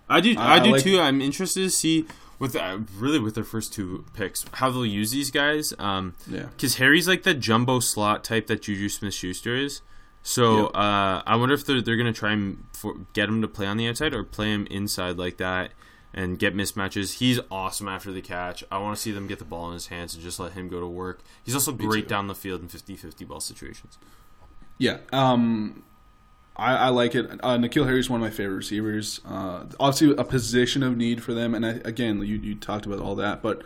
I 0.08 0.20
do 0.20 0.34
I- 0.36 0.56
I, 0.56 0.58
do 0.58 0.68
I 0.70 0.72
like- 0.72 0.82
too. 0.82 0.98
I'm 0.98 1.20
interested 1.20 1.60
to 1.62 1.70
see 1.70 2.06
with 2.40 2.56
uh, 2.56 2.78
really 2.98 3.20
with 3.20 3.36
their 3.36 3.44
first 3.44 3.72
two 3.72 4.04
picks 4.14 4.44
how 4.54 4.68
they'll 4.70 4.84
use 4.84 5.12
these 5.12 5.30
guys. 5.30 5.72
Um, 5.78 6.14
Yeah. 6.28 6.46
because 6.56 6.76
Harry's 6.76 7.06
like 7.06 7.22
the 7.22 7.34
jumbo 7.34 7.78
slot 7.78 8.24
type 8.24 8.48
that 8.48 8.62
Juju 8.62 8.88
Smith 8.88 9.14
Schuster 9.14 9.54
is. 9.54 9.80
So 10.26 10.62
Yep. 10.62 10.70
uh, 10.74 11.22
I 11.26 11.36
wonder 11.36 11.54
if 11.54 11.64
they're 11.66 11.80
they're 11.82 11.96
gonna 11.96 12.12
try 12.12 12.32
and 12.32 12.64
for, 12.72 12.94
get 13.12 13.28
him 13.28 13.42
to 13.42 13.48
play 13.48 13.66
on 13.66 13.76
the 13.76 13.86
outside 13.88 14.14
or 14.14 14.24
play 14.24 14.48
him 14.52 14.66
inside 14.70 15.18
like 15.18 15.36
that 15.36 15.70
and 16.14 16.38
get 16.38 16.54
mismatches. 16.56 17.18
He's 17.18 17.38
awesome 17.50 17.88
after 17.88 18.10
the 18.10 18.22
catch. 18.22 18.64
I 18.70 18.78
want 18.78 18.96
to 18.96 19.02
see 19.02 19.12
them 19.12 19.26
get 19.26 19.38
the 19.38 19.44
ball 19.44 19.66
in 19.68 19.74
his 19.74 19.88
hands 19.88 20.14
and 20.14 20.22
just 20.22 20.40
let 20.40 20.52
him 20.52 20.68
go 20.68 20.80
to 20.80 20.86
work. 20.86 21.20
He's 21.44 21.54
also 21.54 21.72
great 21.72 22.04
too. 22.04 22.08
down 22.08 22.26
the 22.28 22.34
field 22.34 22.62
in 22.62 22.68
50-50 22.68 23.26
ball 23.28 23.40
situations. 23.40 23.98
Yeah. 24.78 24.98
Um, 25.12 25.82
I, 26.56 26.74
I 26.76 26.88
like 26.88 27.14
it. 27.16 27.28
Uh, 27.42 27.58
N'Keal 27.58 27.84
Harry 27.84 27.98
is 27.98 28.08
one 28.08 28.20
of 28.20 28.24
my 28.24 28.30
favorite 28.30 28.54
receivers. 28.56 29.20
Uh, 29.26 29.64
obviously, 29.80 30.14
a 30.16 30.24
position 30.24 30.82
of 30.84 30.96
need 30.96 31.22
for 31.22 31.34
them. 31.34 31.52
And 31.54 31.66
I, 31.66 31.70
again, 31.84 32.18
you, 32.20 32.36
you 32.36 32.54
talked 32.54 32.86
about 32.86 33.00
all 33.00 33.16
that, 33.16 33.42
but 33.42 33.62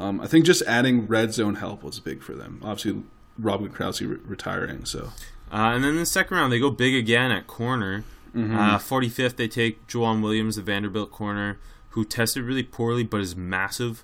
um, 0.00 0.20
I 0.22 0.26
think 0.26 0.46
just 0.46 0.62
adding 0.62 1.06
red 1.06 1.34
zone 1.34 1.56
help 1.56 1.82
was 1.82 2.00
big 2.00 2.22
for 2.22 2.34
them. 2.34 2.60
Obviously, 2.64 3.02
Robin 3.38 3.68
Krause 3.70 4.00
re- 4.00 4.18
retiring. 4.24 4.86
So 4.86 5.10
Uh, 5.54 5.72
and 5.74 5.84
then 5.84 5.96
the 5.96 6.04
second 6.06 6.36
round, 6.36 6.52
they 6.52 6.58
go 6.58 6.70
big 6.70 6.94
again 6.94 7.30
at 7.30 7.46
corner. 7.46 8.02
Mm-hmm. 8.34 8.56
Uh, 8.58 8.78
45th, 8.78 9.36
they 9.36 9.46
take 9.46 9.86
Joejuan 9.86 10.20
Williams, 10.20 10.56
the 10.56 10.62
Vanderbilt 10.62 11.12
corner, 11.12 11.58
who 11.90 12.04
tested 12.04 12.42
really 12.42 12.64
poorly 12.64 13.04
but 13.04 13.20
is 13.20 13.36
massive, 13.36 14.02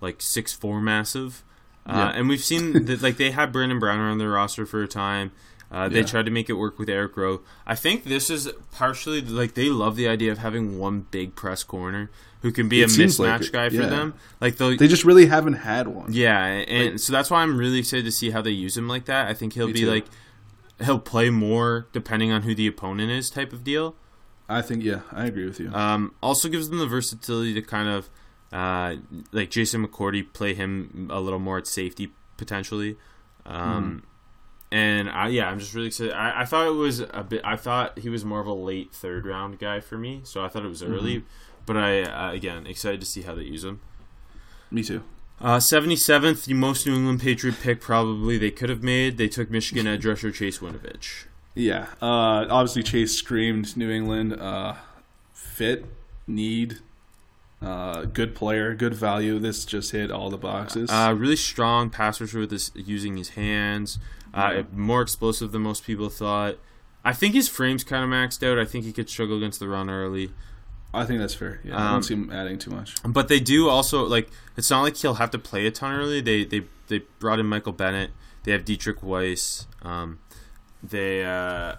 like 0.00 0.18
6'4 0.20 0.80
massive. 0.80 1.42
Uh, 1.84 1.92
Yeah. 1.94 2.08
And 2.20 2.28
we've 2.28 2.44
seen 2.44 2.84
that 2.86 3.02
like 3.02 3.16
they 3.16 3.32
had 3.32 3.50
Brandon 3.50 3.80
Browner 3.80 4.08
on 4.08 4.18
their 4.18 4.30
roster 4.30 4.64
for 4.64 4.80
a 4.82 4.86
time. 4.88 5.32
Uh, 5.72 5.88
they 5.88 6.00
Yeah. 6.00 6.06
tried 6.06 6.26
to 6.26 6.30
make 6.30 6.48
it 6.48 6.52
work 6.52 6.78
with 6.78 6.88
Eric 6.88 7.16
Rowe. 7.16 7.40
I 7.66 7.74
think 7.74 8.04
this 8.04 8.30
is 8.30 8.48
partially 8.70 9.20
like 9.22 9.54
they 9.54 9.70
love 9.70 9.96
the 9.96 10.06
idea 10.06 10.30
of 10.30 10.38
having 10.38 10.78
one 10.78 11.06
big 11.10 11.34
press 11.34 11.64
corner 11.64 12.10
who 12.42 12.52
can 12.52 12.68
be 12.68 12.82
It 12.82 12.86
a 12.86 12.88
seems 12.90 13.18
like 13.18 13.40
mismatch 13.40 13.52
guy 13.52 13.68
for 13.70 13.76
yeah. 13.76 13.86
them. 13.86 14.14
Like 14.40 14.56
they'll, 14.58 14.76
just 14.76 15.04
really 15.04 15.26
haven't 15.26 15.54
had 15.54 15.88
one. 15.88 16.12
yeah, 16.12 16.44
and 16.44 17.00
so 17.00 17.12
that's 17.12 17.30
why 17.30 17.42
I'm 17.42 17.56
really 17.56 17.78
excited 17.80 18.04
to 18.04 18.12
see 18.12 18.30
how 18.30 18.42
they 18.42 18.50
use 18.50 18.76
him 18.76 18.86
like 18.86 19.06
that. 19.06 19.26
I 19.28 19.34
think 19.34 19.54
he'll 19.54 19.66
be 19.68 19.80
too. 19.80 19.90
like 19.90 20.06
he'll 20.84 20.98
play 20.98 21.30
more 21.30 21.88
depending 21.92 22.32
on 22.32 22.42
who 22.42 22.54
the 22.54 22.66
opponent 22.66 23.10
is, 23.10 23.30
type 23.30 23.52
of 23.52 23.64
deal. 23.64 23.94
I 24.48 24.62
think, 24.62 24.84
yeah, 24.84 25.00
I 25.10 25.26
agree 25.26 25.46
with 25.46 25.58
you. 25.60 25.72
Um, 25.72 26.14
also 26.22 26.48
gives 26.48 26.68
them 26.68 26.78
the 26.78 26.86
versatility 26.86 27.54
to 27.54 27.62
kind 27.62 27.88
of 27.88 28.10
uh, 28.52 28.96
like 29.32 29.50
Jason 29.50 29.86
McCourty 29.86 30.30
play 30.32 30.54
him 30.54 31.08
a 31.10 31.20
little 31.20 31.38
more 31.38 31.58
at 31.58 31.66
safety 31.66 32.12
potentially. 32.36 32.96
Um, 33.46 34.04
And 34.70 35.10
I, 35.10 35.28
yeah, 35.28 35.48
I'm 35.50 35.58
just 35.58 35.74
really 35.74 35.88
excited. 35.88 36.14
I, 36.14 36.42
I 36.42 36.44
thought 36.46 36.66
it 36.66 36.70
was 36.70 37.00
a 37.00 37.24
bit. 37.28 37.42
I 37.44 37.56
thought 37.56 37.98
he 37.98 38.08
was 38.08 38.24
more 38.24 38.40
of 38.40 38.46
a 38.46 38.54
late 38.54 38.92
third 38.94 39.26
round 39.26 39.58
guy 39.58 39.80
for 39.80 39.98
me, 39.98 40.22
so 40.24 40.42
I 40.42 40.48
thought 40.48 40.64
it 40.64 40.68
was 40.68 40.82
early. 40.82 41.24
But 41.66 41.76
I 41.76 42.02
uh, 42.02 42.32
again 42.32 42.66
excited 42.66 42.98
to 43.00 43.06
see 43.06 43.22
how 43.22 43.34
they 43.34 43.42
use 43.42 43.64
him. 43.64 43.80
Me 44.70 44.82
too. 44.82 45.02
Uh, 45.42 45.56
77th, 45.58 46.44
the 46.44 46.54
most 46.54 46.86
New 46.86 46.94
England 46.94 47.20
Patriot 47.20 47.56
pick 47.60 47.80
probably 47.80 48.38
they 48.38 48.52
could 48.52 48.70
have 48.70 48.82
made. 48.82 49.18
They 49.18 49.26
took 49.26 49.50
Michigan 49.50 49.88
edge 49.88 50.06
rusher 50.06 50.30
Chase 50.30 50.60
Winovich. 50.60 51.24
Yeah, 51.54 51.88
uh, 52.00 52.46
obviously 52.48 52.84
Chase 52.84 53.12
screamed 53.12 53.76
New 53.76 53.90
England. 53.90 54.40
Uh, 54.40 54.76
fit, 55.32 55.84
need, 56.28 56.78
uh, 57.60 58.04
good 58.04 58.36
player, 58.36 58.74
good 58.74 58.94
value. 58.94 59.40
This 59.40 59.64
just 59.64 59.90
hit 59.90 60.12
all 60.12 60.30
the 60.30 60.38
boxes. 60.38 60.88
Uh, 60.90 61.12
really 61.18 61.36
strong 61.36 61.90
pass 61.90 62.20
rusher 62.20 62.38
with 62.38 62.52
his 62.52 62.70
using 62.76 63.16
his 63.16 63.30
hands. 63.30 63.98
Uh, 64.32 64.62
more 64.72 65.02
explosive 65.02 65.50
than 65.50 65.62
most 65.62 65.84
people 65.84 66.08
thought. 66.08 66.56
I 67.04 67.12
think 67.12 67.34
his 67.34 67.48
frame's 67.48 67.82
kind 67.82 68.04
of 68.04 68.10
maxed 68.10 68.48
out. 68.48 68.60
I 68.60 68.64
think 68.64 68.84
he 68.84 68.92
could 68.92 69.10
struggle 69.10 69.38
against 69.38 69.58
the 69.58 69.68
run 69.68 69.90
early. 69.90 70.30
I 70.94 71.04
think 71.06 71.20
that's 71.20 71.34
fair. 71.34 71.60
Yeah, 71.64 71.76
I 71.76 71.86
Um, 71.86 71.92
don't 71.94 72.02
see 72.02 72.14
him 72.14 72.30
adding 72.30 72.58
too 72.58 72.70
much. 72.70 72.96
But 73.02 73.28
they 73.28 73.40
do 73.40 73.68
also 73.68 74.04
like 74.04 74.30
it's 74.56 74.70
not 74.70 74.82
like 74.82 74.96
he'll 74.96 75.14
have 75.14 75.30
to 75.30 75.38
play 75.38 75.66
a 75.66 75.70
ton 75.70 75.94
early. 75.94 76.20
They 76.20 76.44
they 76.44 76.64
they 76.88 77.02
brought 77.18 77.38
in 77.40 77.46
Michael 77.46 77.72
Bennett. 77.72 78.10
They 78.44 78.52
have 78.52 78.64
Deatrich 78.64 79.02
Wise. 79.02 79.66
Um, 79.82 80.18
they 80.82 81.24
uh, 81.24 81.76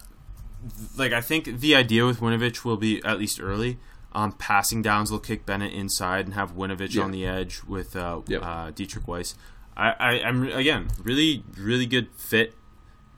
like 0.98 1.12
I 1.14 1.22
think 1.22 1.46
the 1.60 1.76
idea 1.76 2.06
with 2.06 2.20
Winovich 2.22 2.64
will 2.64 2.78
be 2.78 3.04
at 3.04 3.20
least 3.20 3.40
early. 3.42 3.78
Um, 4.14 4.32
passing 4.34 4.82
downs, 4.84 5.10
they'll 5.10 5.20
kick 5.20 5.46
Bennett 5.46 5.74
inside 5.74 6.26
and 6.26 6.36
have 6.36 6.56
Winovich 6.56 6.94
Yeah. 6.94 7.04
on 7.04 7.12
the 7.12 7.26
edge 7.26 7.62
with 7.68 7.96
uh, 7.96 8.22
Yep. 8.28 8.42
uh, 8.44 8.72
Deatrich 8.72 9.08
Wise. 9.08 9.36
I, 9.76 9.92
I 10.00 10.12
I'm 10.24 10.44
again 10.52 10.88
really 11.04 11.44
really 11.58 11.86
good 11.88 12.10
fit 12.16 12.54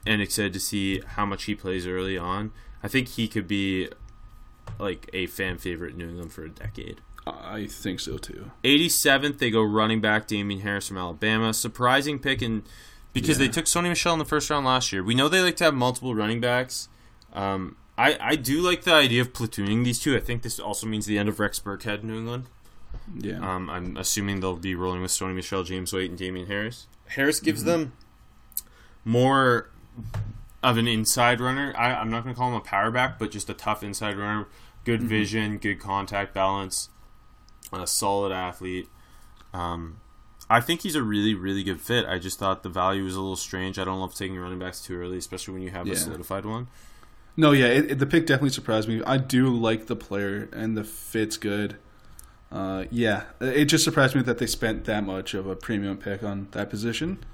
and 0.07 0.21
excited 0.21 0.53
to 0.53 0.59
see 0.59 1.01
how 1.15 1.25
much 1.25 1.45
he 1.45 1.55
plays 1.55 1.85
early 1.85 2.17
on. 2.17 2.51
I 2.81 2.87
think 2.87 3.09
he 3.09 3.27
could 3.27 3.47
be 3.47 3.89
like 4.79 5.09
a 5.13 5.27
fan 5.27 5.57
favorite 5.57 5.93
in 5.93 5.97
New 5.97 6.09
England 6.09 6.33
for 6.33 6.43
a 6.43 6.49
decade. 6.49 7.01
I 7.27 7.65
think 7.65 7.99
so 7.99 8.17
too. 8.17 8.51
87th, 8.63 9.39
they 9.39 9.49
go 9.49 9.63
running 9.63 9.99
back 9.99 10.27
Damien 10.27 10.61
Harris 10.61 10.87
from 10.87 10.97
Alabama. 10.97 11.53
Surprising 11.53 12.19
pick, 12.19 12.41
and 12.41 12.63
because 13.13 13.37
they 13.37 13.47
took 13.47 13.65
Sony 13.65 13.89
Michel 13.89 14.13
in 14.13 14.19
the 14.19 14.25
first 14.25 14.49
round 14.49 14.65
last 14.65 14.91
year. 14.91 15.03
We 15.03 15.15
know 15.15 15.27
they 15.29 15.41
like 15.41 15.55
to 15.57 15.63
have 15.63 15.73
multiple 15.73 16.13
running 16.13 16.41
backs. 16.41 16.89
Um, 17.33 17.77
I, 17.97 18.17
I 18.19 18.35
do 18.35 18.61
like 18.61 18.83
the 18.83 18.93
idea 18.93 19.21
of 19.21 19.33
platooning 19.33 19.83
these 19.83 19.99
two. 19.99 20.15
I 20.15 20.19
think 20.19 20.41
this 20.41 20.59
also 20.59 20.85
means 20.85 21.05
the 21.05 21.17
end 21.17 21.29
of 21.29 21.39
Rex 21.39 21.59
Burkhead 21.59 22.01
in 22.01 22.07
New 22.07 22.17
England. 22.17 22.45
Yeah. 23.17 23.39
Um, 23.39 23.69
I'm 23.69 23.97
assuming 23.97 24.41
they'll 24.41 24.57
be 24.57 24.75
rolling 24.75 25.01
with 25.01 25.11
Sony 25.11 25.33
Michel, 25.33 25.63
James 25.63 25.93
White, 25.93 26.09
and 26.09 26.17
Damien 26.17 26.47
Harris. 26.47 26.87
Harris 27.07 27.39
gives 27.39 27.63
them 27.63 27.93
more 29.05 29.69
of 30.61 30.77
an 30.77 30.87
inside 30.87 31.39
runner. 31.39 31.73
I, 31.77 31.93
I'm 31.93 32.09
not 32.09 32.23
going 32.23 32.35
to 32.35 32.39
call 32.39 32.49
him 32.49 32.55
a 32.55 32.61
power 32.61 32.91
back, 32.91 33.17
but 33.17 33.31
just 33.31 33.49
a 33.49 33.53
tough 33.53 33.83
inside 33.83 34.17
runner. 34.17 34.47
Good 34.85 35.01
vision, 35.01 35.57
good 35.57 35.79
contact 35.79 36.33
balance, 36.33 36.89
a 37.73 37.85
solid 37.87 38.31
athlete. 38.31 38.87
Um, 39.53 39.99
I 40.49 40.61
think 40.61 40.81
he's 40.81 40.95
a 40.95 41.01
really, 41.01 41.33
really 41.33 41.63
good 41.63 41.81
fit. 41.81 42.05
I 42.05 42.19
just 42.19 42.37
thought 42.37 42.61
the 42.63 42.69
value 42.69 43.03
was 43.03 43.15
a 43.15 43.19
little 43.19 43.35
strange. 43.35 43.79
I 43.79 43.83
don't 43.85 43.99
love 43.99 44.13
taking 44.13 44.37
running 44.37 44.59
backs 44.59 44.81
too 44.81 44.95
early, 44.99 45.17
especially 45.17 45.55
when 45.55 45.63
you 45.63 45.71
have 45.71 45.87
a 45.87 45.89
solidified 45.95 46.45
one. 46.45 46.67
No, 47.35 47.51
yeah, 47.51 47.65
it, 47.65 47.91
it- 47.91 47.99
the 47.99 48.05
pick 48.05 48.27
definitely 48.27 48.51
surprised 48.51 48.87
me. 48.87 49.01
I 49.05 49.17
do 49.17 49.49
like 49.49 49.87
the 49.87 49.95
player, 49.95 50.47
and 50.53 50.77
the 50.77 50.83
fit's 50.83 51.35
good. 51.37 51.77
Uh, 52.51 52.85
yeah, 52.91 53.23
it 53.41 53.65
just 53.65 53.83
surprised 53.83 54.15
me 54.15 54.21
that 54.21 54.37
they 54.37 54.45
spent 54.45 54.85
that 54.85 55.03
much 55.03 55.33
of 55.33 55.47
a 55.47 55.55
premium 55.55 55.97
pick 55.97 56.23
on 56.23 56.47
that 56.51 56.69
position. 56.69 57.25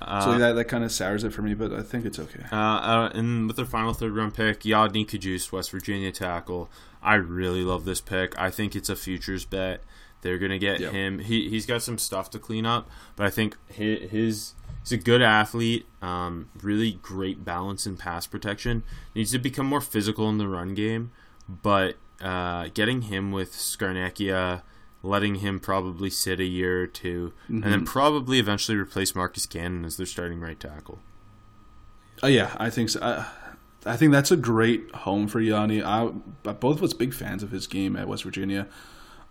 Uh, 0.00 0.20
so 0.24 0.38
that 0.38 0.52
that 0.52 0.64
kind 0.66 0.84
of 0.84 0.92
sours 0.92 1.24
it 1.24 1.32
for 1.32 1.42
me, 1.42 1.54
but 1.54 1.72
I 1.72 1.82
think 1.82 2.04
it's 2.04 2.18
okay. 2.18 2.44
Uh, 2.52 2.56
uh, 2.56 3.10
and 3.14 3.46
with 3.46 3.56
their 3.56 3.64
final 3.66 3.92
third 3.92 4.12
round 4.14 4.34
pick, 4.34 4.60
Yodny 4.60 5.06
Cajuste, 5.06 5.50
West 5.52 5.70
Virginia 5.70 6.12
tackle. 6.12 6.70
I 7.02 7.14
really 7.14 7.62
love 7.62 7.84
this 7.84 8.00
pick. 8.00 8.38
I 8.38 8.50
think 8.50 8.74
it's 8.76 8.88
a 8.88 8.96
futures 8.96 9.44
bet. 9.44 9.82
They're 10.22 10.38
gonna 10.38 10.58
get 10.58 10.80
Yep. 10.80 10.92
him. 10.92 11.18
He 11.20 11.48
he's 11.48 11.66
got 11.66 11.82
some 11.82 11.98
stuff 11.98 12.30
to 12.30 12.38
clean 12.38 12.66
up, 12.66 12.88
but 13.16 13.26
I 13.26 13.30
think 13.30 13.56
his, 13.68 14.10
his 14.10 14.54
he's 14.82 14.92
a 14.92 14.96
good 14.96 15.22
athlete. 15.22 15.86
Um, 16.02 16.48
really 16.62 16.92
great 17.02 17.44
balance 17.44 17.86
and 17.86 17.98
pass 17.98 18.26
protection. 18.26 18.82
Needs 19.14 19.30
to 19.32 19.38
become 19.38 19.66
more 19.66 19.80
physical 19.80 20.28
in 20.28 20.38
the 20.38 20.48
run 20.48 20.74
game, 20.74 21.12
but 21.48 21.96
uh, 22.20 22.68
getting 22.74 23.02
him 23.02 23.30
with 23.30 23.52
Scarnecchia, 23.52 24.62
letting 25.02 25.36
him 25.36 25.60
probably 25.60 26.10
sit 26.10 26.40
a 26.40 26.44
year 26.44 26.82
or 26.82 26.86
2 26.86 27.32
and 27.48 27.62
then 27.62 27.84
probably 27.84 28.38
eventually 28.38 28.76
replace 28.76 29.14
Marcus 29.14 29.46
Cannon 29.46 29.84
as 29.84 29.96
their 29.96 30.06
starting 30.06 30.40
right 30.40 30.58
tackle. 30.58 30.98
Oh 32.22 32.26
yeah, 32.26 32.54
I 32.56 32.68
think 32.70 32.90
so. 32.90 33.00
I, 33.00 33.26
I 33.86 33.96
think 33.96 34.12
that's 34.12 34.30
a 34.30 34.36
great 34.36 34.92
home 34.94 35.28
for 35.28 35.40
Yanni. 35.40 35.82
I 35.82 36.06
both 36.06 36.78
of 36.78 36.82
us 36.82 36.92
big 36.92 37.14
fans 37.14 37.42
of 37.42 37.50
his 37.50 37.66
game 37.66 37.96
at 37.96 38.08
West 38.08 38.24
Virginia. 38.24 38.66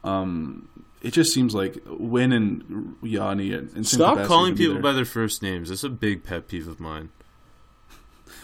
Um, 0.03 0.69
it 1.01 1.12
just 1.12 1.34
seems 1.34 1.53
like 1.53 1.77
Win 1.86 2.32
and 2.32 2.95
Yanni 3.01 3.53
and, 3.53 3.71
and 3.73 3.86
Stop 3.86 4.25
calling 4.25 4.56
people 4.56 4.80
by 4.80 4.93
their 4.93 5.06
first 5.06 5.43
names. 5.43 5.69
That's 5.69 5.84
a 5.84 5.89
big 5.89 6.23
pet 6.23 6.47
peeve 6.47 6.67
of 6.67 6.80
mine. 6.80 7.10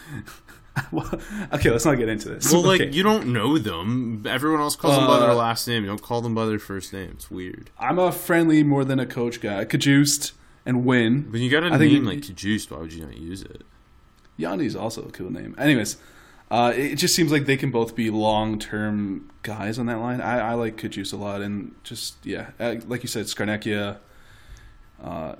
okay, 1.52 1.70
let's 1.70 1.84
not 1.84 1.94
get 1.96 2.08
into 2.08 2.28
this. 2.28 2.52
Well, 2.52 2.62
like 2.66 2.92
you 2.94 3.02
don't 3.02 3.28
know 3.32 3.58
them. 3.58 4.24
Everyone 4.28 4.60
else 4.60 4.74
calls 4.76 4.96
them 4.96 5.06
by 5.06 5.20
their 5.20 5.30
Uh, 5.30 5.34
last 5.34 5.68
name. 5.68 5.84
You 5.84 5.88
don't 5.88 6.02
call 6.02 6.20
them 6.20 6.34
by 6.34 6.46
their 6.46 6.58
first 6.58 6.92
name. 6.92 7.10
It's 7.12 7.30
weird. 7.30 7.70
I'm 7.78 7.98
a 7.98 8.10
friendly 8.10 8.62
more 8.62 8.84
than 8.84 8.98
a 8.98 9.06
coach 9.06 9.40
guy. 9.40 9.64
Cajuste 9.64 10.32
and 10.66 10.84
Win. 10.84 11.28
When 11.30 11.42
you 11.42 11.50
got 11.50 11.62
a 11.62 11.66
I 11.66 11.78
think 11.78 11.92
name 11.92 12.08
it- 12.08 12.26
like 12.28 12.34
Juiced, 12.36 12.70
why 12.70 12.78
would 12.78 12.92
you 12.92 13.04
not 13.04 13.16
use 13.16 13.42
it? 13.42 13.62
Yanni's 14.38 14.74
also 14.74 15.02
a 15.04 15.10
cool 15.12 15.30
name. 15.30 15.54
Anyways, 15.58 15.96
uh, 16.50 16.72
it 16.74 16.96
just 16.96 17.14
seems 17.14 17.30
like 17.30 17.46
they 17.46 17.56
can 17.56 17.70
both 17.70 17.94
be 17.94 18.10
long 18.10 18.58
term 18.58 19.30
guys 19.42 19.78
on 19.78 19.86
that 19.86 19.98
line. 19.98 20.20
I, 20.20 20.50
I 20.50 20.54
like 20.54 20.76
Cajuste 20.76 21.12
a 21.12 21.16
lot, 21.16 21.40
and 21.40 21.74
just 21.84 22.16
yeah, 22.26 22.50
uh, 22.58 22.76
like 22.88 23.02
you 23.04 23.08
said, 23.08 23.26
Scarnecchia. 23.26 23.98
Uh, 25.02 25.34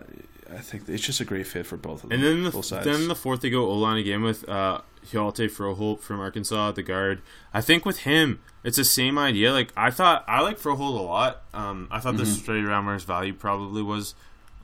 I 0.53 0.59
think 0.59 0.89
it's 0.89 1.03
just 1.03 1.21
a 1.21 1.25
great 1.25 1.47
fit 1.47 1.67
for 1.67 1.77
both 1.77 2.05
of 2.05 2.11
them. 2.11 2.23
And 2.23 2.45
then 2.45 2.45
the 2.45 2.81
then 2.85 3.09
the 3.09 3.15
fourth 3.15 3.41
they 3.41 3.51
go 3.51 3.67
O 3.67 3.73
line 3.75 3.97
again 3.97 4.23
with 4.23 4.49
uh, 4.49 4.83
Hjalte 5.07 5.49
Froholt 5.51 6.01
from 6.01 6.21
Arkansas, 6.21 6.73
the 6.73 6.83
guard. 6.83 7.23
I 7.53 7.61
think 7.61 7.85
with 7.85 8.01
him, 8.01 8.41
it's 8.63 8.77
the 8.77 8.85
same 8.85 9.19
idea. 9.19 9.53
Like 9.53 9.73
I 9.77 9.91
thought, 9.91 10.25
I 10.27 10.41
like 10.41 10.59
Froholt 10.59 10.99
a 10.99 11.03
lot. 11.03 11.43
Um, 11.53 11.89
I 11.91 12.01
thought 12.01 12.15
Mm-hmm. 12.15 12.25
the 12.25 12.27
straight 12.27 12.65
around 12.65 12.87
where 12.87 12.95
his 12.95 13.05
value 13.05 13.35
probably 13.35 13.83
was 13.83 14.15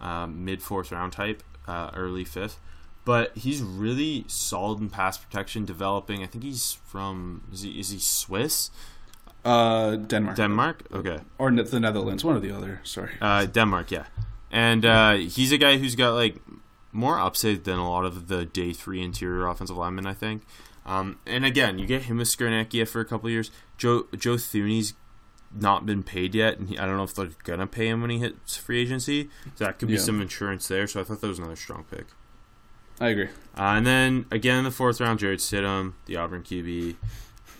um, 0.00 0.44
mid 0.44 0.62
fourth 0.62 0.90
round 0.92 1.12
type, 1.12 1.42
uh, 1.68 1.90
early 1.94 2.24
fifth. 2.24 2.58
But 3.04 3.36
he's 3.36 3.62
really 3.62 4.24
solid 4.28 4.78
in 4.80 4.90
pass 4.90 5.16
protection, 5.18 5.64
developing. 5.64 6.22
I 6.22 6.26
think 6.26 6.44
he's 6.44 6.74
from 6.86 7.42
is 7.52 7.62
he 7.62 7.80
is 7.80 7.90
he 7.90 7.98
Swiss, 7.98 8.70
uh, 9.44 9.96
Denmark, 9.96 10.36
Denmark? 10.36 10.82
Okay, 10.92 11.18
or 11.38 11.50
the 11.50 11.80
Netherlands, 11.80 12.24
one 12.24 12.36
or 12.36 12.40
the 12.40 12.50
other. 12.54 12.80
Sorry. 12.84 13.12
uh, 13.20 13.46
Denmark, 13.46 13.90
yeah. 13.90 14.04
And 14.52 14.84
uh, 14.84 15.14
he's 15.14 15.50
a 15.52 15.58
guy 15.58 15.78
who's 15.78 15.94
got 15.94 16.14
like 16.14 16.36
more 16.92 17.18
upside 17.18 17.64
than 17.64 17.78
a 17.78 17.88
lot 17.88 18.04
of 18.04 18.28
the 18.28 18.44
day 18.44 18.72
three 18.72 19.02
interior 19.02 19.46
offensive 19.46 19.76
linemen, 19.76 20.06
I 20.06 20.14
think. 20.14 20.42
Um, 20.86 21.18
and 21.26 21.44
again, 21.44 21.78
you 21.78 21.86
get 21.86 22.02
him 22.02 22.16
with 22.18 22.28
Scarnecchia 22.28 22.88
for 22.88 23.00
a 23.00 23.04
couple 23.04 23.26
of 23.26 23.32
years. 23.32 23.50
Joe 23.76 24.06
Joe 24.16 24.36
Thuney's 24.36 24.94
not 25.54 25.84
been 25.84 26.02
paid 26.02 26.34
yet, 26.34 26.58
and 26.58 26.68
he, 26.68 26.78
I 26.78 26.86
don't 26.86 26.96
know 26.96 27.02
if 27.02 27.14
they're 27.14 27.30
gonna 27.44 27.66
pay 27.66 27.88
him 27.88 28.00
when 28.00 28.10
he 28.10 28.18
hits 28.18 28.56
free 28.56 28.80
agency. 28.80 29.28
So 29.56 29.64
that 29.64 29.78
could 29.78 29.88
be 29.88 29.94
Yeah. 29.94 30.00
some 30.00 30.20
insurance 30.20 30.66
there. 30.68 30.86
So 30.86 31.00
I 31.00 31.04
thought 31.04 31.20
that 31.20 31.28
was 31.28 31.38
another 31.38 31.56
strong 31.56 31.84
pick. 31.90 32.06
I 33.00 33.08
agree. 33.08 33.28
Uh, 33.56 33.62
and 33.76 33.86
then 33.86 34.26
again 34.30 34.58
in 34.58 34.64
the 34.64 34.70
fourth 34.70 35.00
round, 35.00 35.18
Jarrett 35.20 35.40
Stidham, 35.40 35.94
the 36.06 36.16
Auburn 36.16 36.42
QB. 36.42 36.96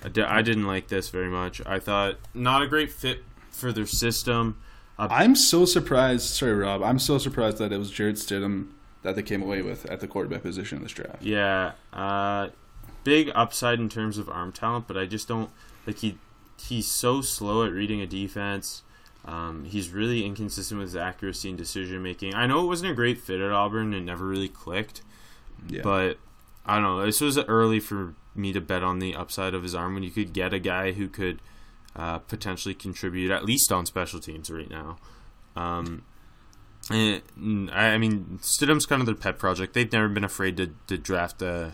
I, 0.04 0.38
I 0.38 0.42
didn't 0.42 0.66
like 0.66 0.88
this 0.88 1.08
very 1.10 1.28
much. 1.28 1.60
I 1.66 1.78
thought 1.78 2.16
not 2.34 2.62
a 2.62 2.66
great 2.66 2.90
fit 2.90 3.22
for 3.50 3.72
their 3.72 3.86
system. 3.86 4.56
I'm 4.98 5.34
so 5.34 5.64
surprised. 5.64 6.24
Sorry, 6.28 6.52
Rob. 6.52 6.82
I'm 6.82 6.98
so 6.98 7.16
surprised 7.18 7.58
that 7.58 7.72
it 7.72 7.78
was 7.78 7.90
Jarrett 7.90 8.16
Stidham 8.16 8.68
that 9.02 9.16
they 9.16 9.22
came 9.22 9.42
away 9.42 9.62
with 9.62 9.86
at 9.86 10.00
the 10.00 10.08
quarterback 10.08 10.42
position 10.42 10.78
in 10.78 10.82
this 10.82 10.92
draft. 10.92 11.22
Yeah, 11.22 11.72
uh, 11.92 12.48
big 13.04 13.30
upside 13.34 13.78
in 13.78 13.88
terms 13.88 14.18
of 14.18 14.28
arm 14.28 14.52
talent, 14.52 14.86
but 14.86 14.96
I 14.96 15.06
just 15.06 15.28
don't 15.28 15.50
like 15.86 15.98
he. 15.98 16.18
He's 16.58 16.86
so 16.86 17.22
slow 17.22 17.64
at 17.64 17.72
reading 17.72 18.02
a 18.02 18.06
defense. 18.06 18.82
Um, 19.24 19.64
he's 19.64 19.90
really 19.90 20.26
inconsistent 20.26 20.78
with 20.78 20.88
his 20.88 20.96
accuracy 20.96 21.48
and 21.48 21.56
decision 21.56 22.02
making. 22.02 22.34
I 22.34 22.46
know 22.46 22.64
it 22.64 22.66
wasn't 22.66 22.92
a 22.92 22.94
great 22.94 23.18
fit 23.18 23.40
at 23.40 23.50
Auburn; 23.50 23.94
and 23.94 24.04
never 24.04 24.26
really 24.26 24.48
clicked. 24.48 25.02
Yeah. 25.68 25.82
But 25.82 26.18
I 26.66 26.74
don't 26.74 26.84
know. 26.84 27.04
This 27.04 27.20
was 27.20 27.38
early 27.38 27.80
for 27.80 28.14
me 28.34 28.52
to 28.52 28.60
bet 28.60 28.82
on 28.82 28.98
the 28.98 29.14
upside 29.14 29.54
of 29.54 29.62
his 29.62 29.74
arm 29.74 29.94
when 29.94 30.02
you 30.02 30.10
could 30.10 30.32
get 30.32 30.52
a 30.52 30.58
guy 30.58 30.92
who 30.92 31.08
could 31.08 31.40
uh, 31.96 32.18
potentially 32.18 32.74
contribute 32.74 33.30
at 33.30 33.44
least 33.44 33.72
on 33.72 33.86
special 33.86 34.20
teams 34.20 34.50
right 34.50 34.70
now. 34.70 34.98
Um, 35.56 36.04
I 36.90 37.22
I 37.72 37.98
mean, 37.98 38.38
Stidham's 38.42 38.86
kind 38.86 39.00
of 39.00 39.06
their 39.06 39.14
pet 39.14 39.38
project. 39.38 39.74
They've 39.74 39.90
never 39.92 40.08
been 40.08 40.24
afraid 40.24 40.56
to, 40.56 40.70
to 40.88 40.96
draft 40.98 41.42
uh, 41.42 41.70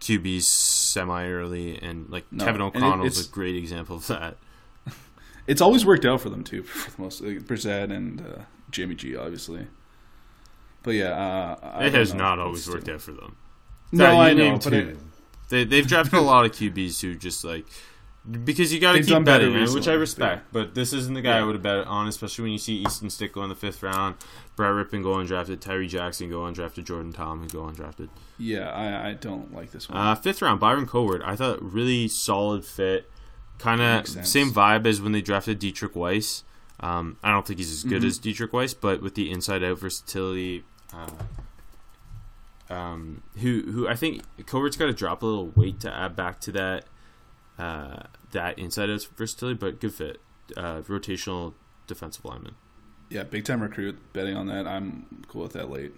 QBs 0.00 0.42
semi 0.42 1.26
early, 1.28 1.78
and 1.80 2.10
like 2.10 2.30
No, 2.32 2.44
Kevin 2.44 2.60
and 2.62 3.04
it- 3.04 3.26
a 3.26 3.30
great 3.30 3.56
example 3.56 3.96
of 3.96 4.06
that. 4.08 4.36
It's 5.46 5.60
always 5.62 5.84
worked 5.84 6.04
out 6.04 6.20
for 6.20 6.28
them 6.28 6.44
too, 6.44 6.62
for 6.62 6.90
the 6.90 7.02
most. 7.02 7.22
Like, 7.22 7.38
Brissett 7.40 7.90
and 7.90 8.20
uh, 8.20 8.42
Jamie 8.70 8.94
G, 8.94 9.16
obviously. 9.16 9.66
But 10.84 10.92
yeah, 10.92 11.10
uh, 11.10 11.56
I 11.80 11.86
It 11.86 11.94
has 11.94 12.12
know. 12.14 12.20
not 12.20 12.38
always 12.38 12.68
worked 12.68 12.88
out 12.88 13.00
for 13.00 13.12
them. 13.12 13.36
No, 13.90 14.12
you 14.12 14.18
I 14.18 14.32
know, 14.34 14.58
but 14.62 14.72
it, 14.72 14.96
They, 15.48 15.64
they've 15.64 15.86
drafted 15.86 16.14
a 16.14 16.20
lot 16.20 16.44
of 16.44 16.52
QBs 16.52 17.00
who 17.00 17.16
just 17.16 17.42
like 17.44 17.66
because 18.28 18.72
you 18.72 18.80
got 18.80 18.92
to 18.92 19.02
keep 19.02 19.24
betting, 19.24 19.52
man, 19.52 19.72
which 19.72 19.88
I 19.88 19.94
respect. 19.94 20.52
But 20.52 20.74
this 20.74 20.92
isn't 20.92 21.14
the 21.14 21.22
guy 21.22 21.38
I 21.38 21.42
would 21.42 21.54
have 21.54 21.62
bet 21.62 21.86
on, 21.86 22.06
especially 22.08 22.42
when 22.44 22.52
you 22.52 22.58
see 22.58 22.74
Easton 22.76 23.08
Stick 23.10 23.32
go 23.32 23.42
in 23.42 23.48
the 23.48 23.54
fifth 23.54 23.82
round, 23.82 24.16
Brett 24.56 24.72
Rypien 24.72 25.02
go 25.02 25.10
undrafted, 25.14 25.60
Tyree 25.60 25.88
Jackson 25.88 26.28
go 26.28 26.40
undrafted, 26.40 26.84
Jordan 26.84 27.12
Ta'amu 27.12 27.50
go 27.52 27.62
undrafted. 27.62 28.08
Yeah, 28.38 28.68
I, 28.70 29.10
I 29.10 29.12
don't 29.14 29.54
like 29.54 29.70
this 29.72 29.88
one. 29.88 29.98
Uh, 29.98 30.14
fifth 30.14 30.42
round, 30.42 30.60
Byron 30.60 30.86
Cowart. 30.86 31.22
I 31.24 31.34
thought 31.36 31.62
really 31.62 32.08
solid 32.08 32.64
fit. 32.64 33.10
Kind 33.58 33.80
of 33.82 34.06
same 34.26 34.50
vibe 34.52 34.86
as 34.86 35.00
when 35.02 35.12
they 35.12 35.20
drafted 35.20 35.60
Deatrich 35.60 35.94
Wise. 35.94 36.44
Um, 36.80 37.18
I 37.22 37.30
don't 37.30 37.46
think 37.46 37.58
he's 37.58 37.70
as 37.70 37.80
Mm-hmm. 37.80 37.88
good 37.90 38.04
as 38.04 38.18
Deatrich 38.18 38.52
Wise, 38.52 38.72
but 38.74 39.02
with 39.02 39.14
the 39.14 39.30
inside 39.30 39.62
out 39.62 39.78
versatility, 39.78 40.64
uh, 40.94 41.08
um, 42.74 43.22
who 43.38 43.62
who 43.70 43.88
I 43.88 43.96
think 43.96 44.22
Cowart's 44.46 44.76
got 44.76 44.86
to 44.86 44.92
drop 44.92 45.22
a 45.22 45.26
little 45.26 45.48
weight 45.48 45.80
to 45.80 45.92
add 45.94 46.16
back 46.16 46.40
to 46.40 46.52
that 46.52 46.84
uh, 47.60 48.04
that 48.32 48.58
inside 48.58 48.90
out 48.90 49.06
versatility, 49.16 49.58
but 49.58 49.80
good 49.80 49.94
fit. 49.94 50.20
Uh, 50.56 50.80
rotational 50.82 51.54
defensive 51.86 52.24
lineman. 52.24 52.54
yeah, 53.10 53.22
big 53.22 53.44
time 53.44 53.62
recruit. 53.62 53.98
Betting 54.12 54.36
on 54.36 54.46
that, 54.46 54.66
I'm 54.66 55.24
cool 55.28 55.42
with 55.42 55.52
that 55.52 55.70
late. 55.70 55.92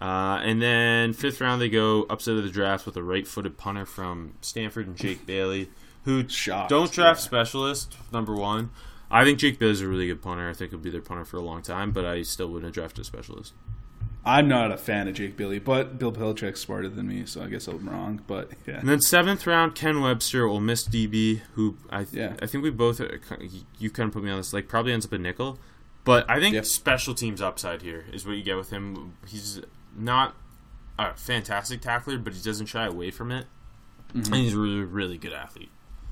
Uh, 0.00 0.40
and 0.42 0.62
then 0.62 1.12
fifth 1.12 1.40
round, 1.40 1.60
they 1.60 1.68
go 1.68 2.06
upset 2.08 2.36
of 2.36 2.44
the 2.44 2.50
draft 2.50 2.86
with 2.86 2.96
a 2.96 3.02
right-footed 3.02 3.58
punter 3.58 3.84
from 3.84 4.32
Stanford 4.40 4.86
and 4.86 4.96
Jake 4.96 5.26
Bailey, 5.26 5.68
who 6.04 6.26
Shocked, 6.26 6.70
don't 6.70 6.90
draft 6.90 7.20
yeah. 7.20 7.24
specialist. 7.26 7.96
Number 8.10 8.34
one, 8.34 8.70
I 9.10 9.24
think 9.24 9.38
Jake 9.38 9.58
Bailey's 9.58 9.82
a 9.82 9.88
really 9.88 10.06
good 10.06 10.22
punter. 10.22 10.48
I 10.48 10.54
think 10.54 10.70
he'll 10.70 10.80
be 10.80 10.88
their 10.88 11.02
punter 11.02 11.26
for 11.26 11.36
a 11.36 11.42
long 11.42 11.60
time, 11.60 11.90
but 11.92 12.06
I 12.06 12.22
still 12.22 12.48
wouldn't 12.48 12.72
draft 12.72 12.98
a 12.98 13.04
specialist. 13.04 13.52
I'm 14.24 14.48
not 14.48 14.70
a 14.70 14.76
fan 14.76 15.08
of 15.08 15.14
Jake 15.14 15.36
Bailey, 15.36 15.58
but 15.58 15.98
Bill 15.98 16.12
Belichick's 16.12 16.60
smarter 16.60 16.88
than 16.90 17.08
me, 17.08 17.24
so 17.24 17.42
I 17.42 17.46
guess 17.48 17.66
I'm 17.66 17.88
wrong. 17.88 18.20
But 18.26 18.50
yeah, 18.66 18.78
And 18.78 18.88
then 18.88 19.00
seventh 19.00 19.46
round, 19.46 19.74
Ken 19.74 20.00
Webster, 20.02 20.46
Ole 20.46 20.60
Miss 20.60 20.86
DB, 20.86 21.40
who 21.54 21.76
I 21.90 22.06
Yeah. 22.12 22.34
I 22.42 22.46
think 22.46 22.62
we 22.62 22.70
both 22.70 23.00
uh, 23.00 23.06
you 23.78 23.90
kind 23.90 24.08
of 24.08 24.12
put 24.12 24.22
me 24.22 24.30
on 24.30 24.36
this 24.36 24.52
like 24.52 24.68
probably 24.68 24.92
ends 24.92 25.06
up 25.06 25.12
a 25.12 25.18
nickel, 25.18 25.58
but 26.04 26.28
I 26.28 26.38
think 26.38 26.54
Yep. 26.54 26.66
special 26.66 27.14
teams 27.14 27.40
upside 27.40 27.80
here 27.82 28.04
is 28.12 28.26
what 28.26 28.36
you 28.36 28.42
get 28.42 28.56
with 28.56 28.68
him. 28.70 29.14
He's 29.26 29.60
not 29.96 30.34
a 30.98 31.14
fantastic 31.14 31.80
tackler, 31.80 32.18
but 32.18 32.34
he 32.34 32.42
doesn't 32.42 32.66
shy 32.66 32.84
away 32.86 33.10
from 33.10 33.30
it, 33.32 33.46
Mm-hmm. 34.14 34.34
and 34.34 34.42
he's 34.42 34.54
a 34.54 34.58
really 34.58 34.80
really 34.82 35.16
good 35.18 35.32
athlete. 35.32 35.70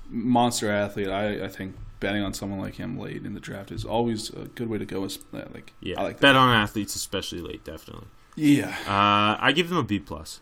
monster 0.09 0.71
athlete. 0.71 1.09
I, 1.09 1.45
I 1.45 1.49
think 1.49 1.77
betting 2.01 2.23
on 2.23 2.33
someone 2.35 2.61
like 2.61 2.75
him 2.77 2.99
late 2.99 3.25
in 3.25 3.35
the 3.35 3.41
draft 3.41 3.71
is 3.73 3.85
always 3.85 4.31
a 4.31 4.47
good 4.55 4.69
way 4.69 4.79
to 4.79 4.85
go. 4.87 5.05
Is- 5.05 5.19
uh, 5.35 5.43
Like 5.53 5.73
Yeah, 5.81 6.01
I 6.01 6.05
like 6.05 6.17
that. 6.17 6.23
bet 6.23 6.37
on 6.37 6.55
athletes, 6.55 6.95
especially 6.97 7.41
late, 7.41 7.65
definitely. 7.65 8.07
Yeah, 8.37 8.69
Uh, 8.87 9.37
I 9.41 9.53
give 9.53 9.69
them 9.69 9.79
a 9.79 9.83
B 9.83 9.99
plus. 9.99 10.41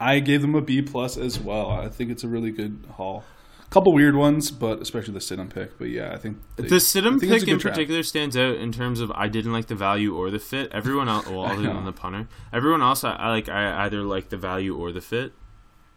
I 0.00 0.18
gave 0.20 0.40
them 0.42 0.54
a 0.54 0.60
B 0.62 0.82
plus 0.82 1.16
as 1.16 1.38
well. 1.38 1.70
I 1.70 1.88
think 1.88 2.10
it's 2.10 2.24
a 2.24 2.28
really 2.28 2.50
good 2.50 2.86
haul. 2.96 3.22
A 3.66 3.70
couple 3.72 3.92
weird 3.92 4.16
ones, 4.16 4.50
but 4.50 4.80
especially 4.80 5.12
the 5.14 5.20
Stidham 5.20 5.48
pick. 5.48 5.78
But 5.78 5.90
yeah, 5.90 6.12
I 6.12 6.16
think 6.16 6.38
they- 6.56 6.66
The 6.66 6.80
think 6.80 7.20
pick 7.20 7.42
in 7.48 7.58
draft. 7.58 7.76
particular 7.76 8.02
stands 8.02 8.36
out 8.36 8.56
in 8.56 8.72
terms 8.72 8.98
of 9.00 9.12
I 9.12 9.28
didn't 9.28 9.52
like 9.52 9.66
the 9.66 9.76
value 9.76 10.14
or 10.16 10.30
the 10.30 10.40
fit. 10.40 10.72
Everyone 10.72 11.08
else, 11.08 11.26
well, 11.30 11.44
other 11.44 11.62
than 11.62 11.84
the 11.84 11.92
punter, 11.92 12.26
everyone 12.52 12.82
else, 12.82 13.04
I, 13.04 13.12
I 13.12 13.28
like. 13.28 13.48
I 13.48 13.84
either 13.84 14.02
like 14.02 14.30
the 14.30 14.36
value 14.36 14.74
or 14.74 14.90
the 14.90 15.00
fit. 15.00 15.34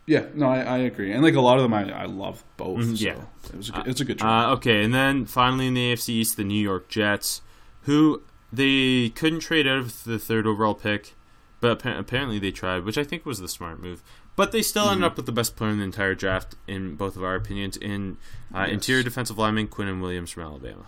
Yeah, 0.06 0.26
no, 0.34 0.48
I, 0.48 0.60
I 0.62 0.78
agree. 0.80 1.12
And 1.14 1.24
like 1.24 1.36
a 1.36 1.42
lot 1.42 1.58
of 1.58 1.64
them, 1.64 1.74
I, 1.74 1.90
I 1.92 2.06
love 2.06 2.44
both. 2.58 2.80
Mhm, 2.80 2.98
so 2.98 3.06
yeah. 3.06 3.16
it 3.52 3.56
was 3.56 3.70
a 3.70 3.72
good, 3.72 3.88
it's 3.88 4.02
a 4.02 4.06
good. 4.06 4.22
Uh, 4.22 4.52
okay, 4.54 4.84
and 4.84 4.94
then 4.94 5.26
finally 5.26 5.68
in 5.68 5.74
the 5.76 5.94
AFC 5.94 6.10
East, 6.10 6.36
the 6.38 6.44
New 6.44 6.62
York 6.62 6.90
Jets, 6.90 7.42
who 7.84 8.22
they 8.52 9.10
couldn't 9.10 9.40
trade 9.40 9.66
out 9.66 9.78
of 9.80 10.04
the 10.04 10.20
third 10.20 10.46
overall 10.46 10.74
pick, 10.76 11.14
but 11.62 11.72
appa- 11.80 11.98
apparently 11.98 12.38
they 12.38 12.52
tried, 12.52 12.84
which 12.84 12.98
I 12.98 13.04
think 13.06 13.26
was 13.26 13.40
the 13.40 13.48
smart 13.48 13.82
move. 13.82 14.04
But 14.36 14.52
they 14.52 14.62
still 14.62 14.84
Mm-hmm. 14.84 14.92
ended 14.94 15.06
up 15.06 15.16
with 15.18 15.26
the 15.26 15.32
best 15.32 15.56
player 15.56 15.72
in 15.72 15.78
the 15.78 15.84
entire 15.86 16.16
draft, 16.16 16.56
in 16.68 16.96
both 16.96 17.16
of 17.16 17.24
our 17.24 17.36
opinions, 17.36 17.78
in 17.78 18.18
uh, 18.54 18.62
Yes. 18.62 18.72
interior 18.72 19.04
defensive 19.04 19.38
lineman 19.38 19.68
Quinnen 19.70 20.02
Williams 20.02 20.32
from 20.32 20.44
Alabama. 20.44 20.88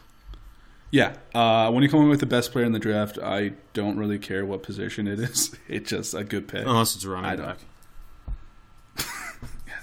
yeah, 0.92 1.16
uh, 1.34 1.72
when 1.72 1.84
you 1.84 1.90
come 1.90 2.02
in 2.02 2.10
with 2.10 2.20
the 2.20 2.26
best 2.26 2.52
player 2.52 2.66
in 2.66 2.72
the 2.72 2.80
draft, 2.80 3.18
I 3.22 3.54
don't 3.74 3.98
really 3.98 4.20
care 4.20 4.46
what 4.46 4.62
position 4.64 5.08
it 5.08 5.20
is. 5.20 5.56
It's 5.70 5.90
just 5.90 6.14
a 6.14 6.24
good 6.24 6.48
pick. 6.50 6.66
Unless 6.66 6.96
it's 6.96 7.06
a 7.06 7.10
I 7.10 7.12
running 7.12 7.38
don't. 7.46 7.60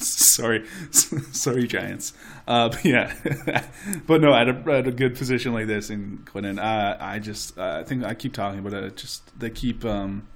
sorry, 0.35 0.67
sorry, 0.91 1.67
Giants. 1.67 2.13
Uh, 2.47 2.69
but 2.69 2.85
yeah, 2.85 3.15
but 4.07 4.21
no, 4.21 4.35
at 4.35 4.49
a, 4.49 4.73
at 4.73 4.87
a 4.87 4.93
good 4.93 5.17
position 5.17 5.53
like 5.53 5.67
this 5.67 5.91
in 5.91 6.19
Quinnen, 6.25 6.59
uh, 6.59 6.97
I 7.01 7.19
just 7.19 7.59
uh, 7.59 7.79
I 7.81 7.85
think 7.85 8.05
I 8.05 8.15
keep 8.15 8.35
talking 8.35 8.63
but 8.63 8.73
it. 8.73 8.97
Just 8.97 9.39
they 9.39 9.51
keep 9.51 9.85
um, 9.85 10.27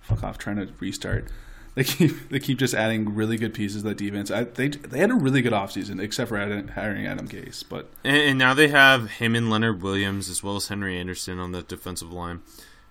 fuck 0.00 0.24
off 0.24 0.38
trying 0.38 0.56
to 0.56 0.68
restart. 0.80 1.28
They 1.74 1.84
keep 1.84 2.28
they 2.30 2.40
keep 2.40 2.58
just 2.58 2.74
adding 2.74 3.14
really 3.14 3.36
good 3.36 3.54
pieces 3.54 3.82
to 3.82 3.88
that 3.90 3.98
defense. 3.98 4.32
I, 4.32 4.44
they 4.44 4.68
they 4.68 4.98
had 4.98 5.10
a 5.10 5.14
really 5.14 5.42
good 5.42 5.52
offseason, 5.52 6.00
except 6.02 6.28
for 6.28 6.38
hiring 6.74 7.06
Adam 7.06 7.28
Gase. 7.28 7.62
But 7.68 7.88
And, 8.02 8.16
and 8.16 8.38
now 8.38 8.52
they 8.52 8.68
have 8.68 9.10
him 9.12 9.36
and 9.36 9.48
Leonard 9.48 9.80
Williams 9.80 10.28
as 10.28 10.42
well 10.42 10.56
as 10.56 10.66
Henry 10.68 10.98
Anderson 10.98 11.38
on 11.38 11.52
the 11.52 11.62
defensive 11.62 12.12
line. 12.12 12.40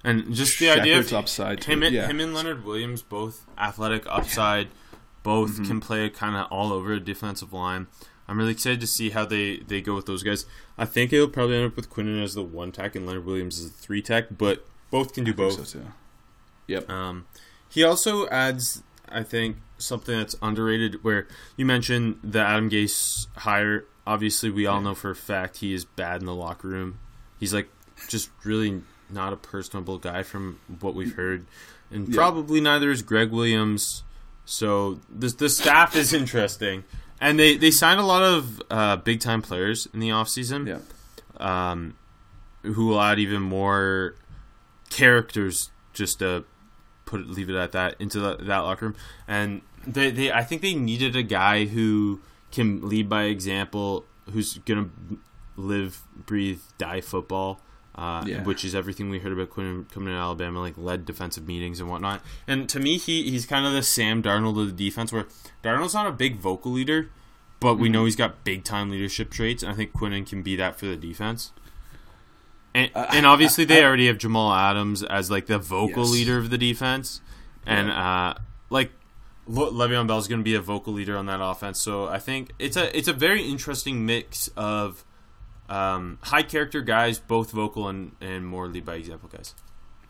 And 0.03 0.33
just 0.33 0.59
the 0.59 0.69
idea 0.69 0.99
of 0.99 1.11
upside 1.11 1.65
him, 1.65 1.83
and, 1.83 1.93
yeah. 1.93 2.07
him 2.07 2.21
and 2.21 2.33
Leonard 2.33 2.63
Williams, 2.63 3.01
both 3.01 3.45
athletic 3.57 4.05
upside, 4.07 4.69
both 5.27 5.51
Mm-hmm. 5.55 5.65
can 5.65 5.79
play 5.81 6.09
kind 6.09 6.35
of 6.37 6.47
all 6.51 6.71
over 6.71 6.93
a 6.93 6.99
defensive 6.99 7.51
line. 7.53 7.87
I'm 8.29 8.37
really 8.37 8.51
excited 8.53 8.79
to 8.81 8.87
see 8.87 9.09
how 9.11 9.25
they, 9.25 9.57
they 9.57 9.81
go 9.81 9.93
with 9.95 10.05
those 10.05 10.23
guys. 10.23 10.45
I 10.77 10.85
think 10.85 11.11
it'll 11.13 11.27
probably 11.27 11.55
end 11.57 11.65
up 11.71 11.75
with 11.75 11.89
Quinnen 11.89 12.21
as 12.23 12.33
the 12.33 12.43
one 12.43 12.71
tech 12.71 12.95
and 12.95 13.05
Leonard 13.05 13.25
Williams 13.25 13.59
as 13.59 13.71
the 13.71 13.77
three 13.77 14.01
tech, 14.01 14.37
but 14.37 14.65
both 14.89 15.13
can 15.13 15.23
do 15.23 15.31
I 15.31 15.35
both. 15.35 15.67
so. 15.67 15.79
Yep. 16.67 16.89
Um, 16.89 17.25
he 17.69 17.83
also 17.83 18.27
adds, 18.29 18.83
I 19.09 19.23
think, 19.23 19.57
something 19.77 20.17
that's 20.17 20.35
underrated. 20.41 21.03
Where 21.03 21.27
you 21.55 21.65
mentioned 21.65 22.19
the 22.23 22.39
Adam 22.39 22.69
Gase 22.69 23.27
hire. 23.37 23.85
Obviously, 24.05 24.49
we 24.49 24.65
all 24.65 24.81
know 24.81 24.95
for 24.95 25.09
a 25.11 25.15
fact 25.15 25.57
he 25.57 25.73
is 25.73 25.83
bad 25.85 26.21
in 26.21 26.25
the 26.25 26.33
locker 26.35 26.67
room. 26.69 26.99
He's 27.39 27.53
like 27.53 27.69
just 28.07 28.29
really 28.45 28.81
not 29.09 29.31
a 29.33 29.37
personable 29.37 29.97
guy 29.97 30.23
from 30.23 30.59
what 30.81 30.95
we've 30.95 31.15
heard, 31.15 31.45
and 31.91 32.07
Yeah. 32.09 32.15
probably 32.15 32.59
neither 32.61 32.89
is 32.91 33.01
Gregg 33.01 33.31
Williams. 33.31 34.03
So 34.49 35.01
the 35.13 35.27
the 35.27 35.49
staff 35.49 35.93
is 35.97 36.13
interesting, 36.13 36.85
and 37.19 37.37
they 37.37 37.57
they 37.57 37.69
signed 37.69 37.99
a 37.99 38.05
lot 38.05 38.23
of 38.23 38.61
uh, 38.71 38.95
big 38.95 39.19
time 39.19 39.41
players 39.41 39.87
in 39.93 39.99
the 39.99 40.07
offseason 40.09 40.65
Yeah. 40.67 40.79
um, 41.71 41.95
who 42.63 42.87
will 42.87 43.01
add 43.01 43.19
even 43.19 43.41
more 43.41 44.15
characters 44.89 45.69
just 45.93 46.19
to 46.19 46.45
put 47.05 47.19
it, 47.21 47.27
leave 47.27 47.49
it 47.49 47.55
at 47.55 47.73
that 47.73 47.95
into 47.99 48.19
the, 48.21 48.37
that 48.37 48.59
locker 48.59 48.85
room. 48.85 48.95
And 49.27 49.61
they, 49.85 50.11
they, 50.11 50.31
I 50.31 50.43
think 50.43 50.61
they 50.61 50.73
needed 50.75 51.15
a 51.15 51.23
guy 51.23 51.65
who 51.65 52.21
can 52.51 52.87
lead 52.87 53.09
by 53.09 53.23
example, 53.23 54.05
who's 54.31 54.57
gonna 54.59 54.89
live, 55.57 56.03
breathe, 56.25 56.61
die 56.77 57.01
football. 57.01 57.61
Uh, 57.97 58.23
Yeah. 58.27 58.43
Which 58.43 58.63
is 58.63 58.75
everything 58.75 59.09
we 59.09 59.17
heard 59.19 59.31
about 59.33 59.49
Quinn 59.49 59.87
coming 59.91 60.09
to 60.13 60.19
Alabama, 60.19 60.59
like 60.59 60.75
led 60.77 61.03
defensive 61.05 61.47
meetings 61.47 61.79
and 61.79 61.89
whatnot. 61.89 62.21
And 62.45 62.69
to 62.69 62.79
me, 62.79 62.97
he 62.97 63.29
he's 63.31 63.45
kind 63.47 63.65
of 63.65 63.73
the 63.73 63.81
Sam 63.81 64.21
Darnold 64.21 64.61
of 64.61 64.67
the 64.77 64.85
defense, 64.85 65.11
where 65.11 65.25
Darnold's 65.63 65.95
not 65.95 66.05
a 66.05 66.11
big 66.11 66.37
vocal 66.37 66.71
leader, 66.71 67.09
but 67.59 67.75
we 67.79 67.89
know 67.89 68.05
he's 68.05 68.15
got 68.15 68.43
big 68.43 68.63
time 68.63 68.91
leadership 68.91 69.31
traits, 69.31 69.63
and 69.63 69.71
I 69.71 69.75
think 69.75 69.93
Quinnen 69.93 70.27
can 70.29 70.43
be 70.43 70.55
that 70.57 70.77
for 70.77 70.85
the 70.85 70.95
defense. 70.95 71.51
And, 72.75 72.91
and 72.93 73.25
obviously, 73.25 73.65
they 73.65 73.83
already 73.83 74.05
have 74.05 74.19
Jamal 74.19 74.53
Adams 74.53 75.01
as 75.01 75.31
like 75.31 75.47
the 75.47 75.57
vocal 75.57 76.03
Yes. 76.03 76.11
leader 76.11 76.37
of 76.37 76.51
the 76.51 76.57
defense, 76.59 77.21
and 77.65 77.89
uh, 77.89 78.35
like 78.69 78.91
Le- 79.47 79.71
Le'Veon 79.71 80.05
Bell's 80.05 80.27
going 80.27 80.41
to 80.41 80.43
be 80.43 80.53
a 80.53 80.61
vocal 80.61 80.93
leader 80.93 81.17
on 81.17 81.25
that 81.25 81.39
offense. 81.41 81.81
So 81.81 82.05
I 82.07 82.19
think 82.19 82.51
it's 82.59 82.77
a 82.77 82.95
it's 82.95 83.07
a 83.07 83.13
very 83.13 83.41
interesting 83.49 84.05
mix 84.05 84.49
of 84.55 85.03
um, 85.69 86.17
high 86.23 86.43
character 86.43 86.81
guys, 86.81 87.19
both 87.19 87.51
vocal 87.51 87.87
and 87.87 88.11
and 88.21 88.45
more 88.45 88.67
lead 88.67 88.85
by 88.85 88.95
example 88.95 89.29
guys. 89.31 89.53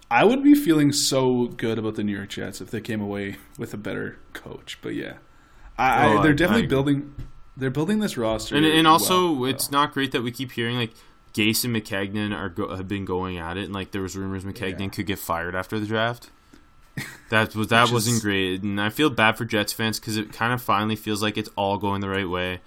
I 0.10 0.24
would 0.24 0.42
be 0.44 0.56
feeling 0.56 0.92
so 0.94 1.48
good 1.48 1.78
about 1.78 1.96
the 1.96 2.04
New 2.04 2.16
York 2.16 2.30
Jets 2.30 2.62
if 2.62 2.72
they 2.72 2.80
came 2.82 3.02
away 3.02 3.36
with 3.58 3.74
a 3.74 3.78
better 3.78 4.20
coach. 4.34 4.78
But 4.82 4.94
yeah, 4.96 5.14
I, 5.78 6.06
Oh, 6.08 6.18
I, 6.20 6.24
they're 6.24 6.34
definitely 6.34 6.64
I- 6.66 6.68
building. 6.70 7.14
They're 7.58 7.72
building 7.72 8.00
this 8.00 8.18
roster, 8.18 8.56
And 8.56 8.66
and 8.66 8.86
also, 8.88 9.32
well, 9.34 9.50
it's 9.50 9.72
not 9.72 9.92
great 9.92 10.12
that 10.12 10.22
we 10.22 10.32
keep 10.32 10.52
hearing 10.52 10.78
like. 10.78 10.94
Gase 11.34 11.66
and 11.66 11.76
Maccagnan 11.76 12.36
are 12.36 12.50
go- 12.50 12.76
have 12.76 12.88
been 12.88 13.06
going 13.06 13.38
at 13.38 13.58
it, 13.58 13.66
and 13.66 13.74
like 13.74 13.92
there 13.92 14.02
was 14.02 14.16
rumors 14.16 14.44
Maccagnan 14.44 14.80
Yeah. 14.80 14.88
could 14.88 15.06
get 15.06 15.20
fired 15.20 15.54
after 15.56 15.80
the 15.80 15.86
draft. 15.86 16.32
That 17.30 17.54
was 17.54 17.68
that 17.68 17.92
wasn't 17.92 18.16
is- 18.16 18.22
great, 18.24 18.64
and 18.64 18.82
I 18.82 18.90
feel 18.90 19.12
bad 19.12 19.38
for 19.38 19.46
Jets 19.46 19.72
fans 19.72 20.00
because 20.00 20.18
it 20.18 20.34
kind 20.34 20.52
of 20.52 20.62
finally 20.64 20.96
feels 20.96 21.22
like 21.22 21.38
it's 21.38 21.50
all 21.56 21.78
going 21.78 22.02
the 22.02 22.10
right 22.10 22.28
way, 22.28 22.62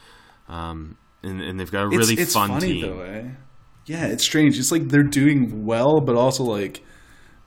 um, 0.48 0.98
and 1.22 1.40
and 1.40 1.58
they've 1.60 1.70
got 1.70 1.84
a 1.84 1.88
really 1.88 2.14
it's, 2.14 2.32
fun 2.32 2.48
funny 2.48 2.80
team. 2.80 2.82
though. 2.82 3.00
Eh? 3.02 3.24
Yeah, 3.86 4.06
it's 4.06 4.22
strange. 4.24 4.58
It's 4.58 4.70
like 4.72 4.88
they're 4.88 5.02
doing 5.02 5.64
well, 5.66 6.00
but 6.00 6.16
also 6.16 6.44
like. 6.44 6.82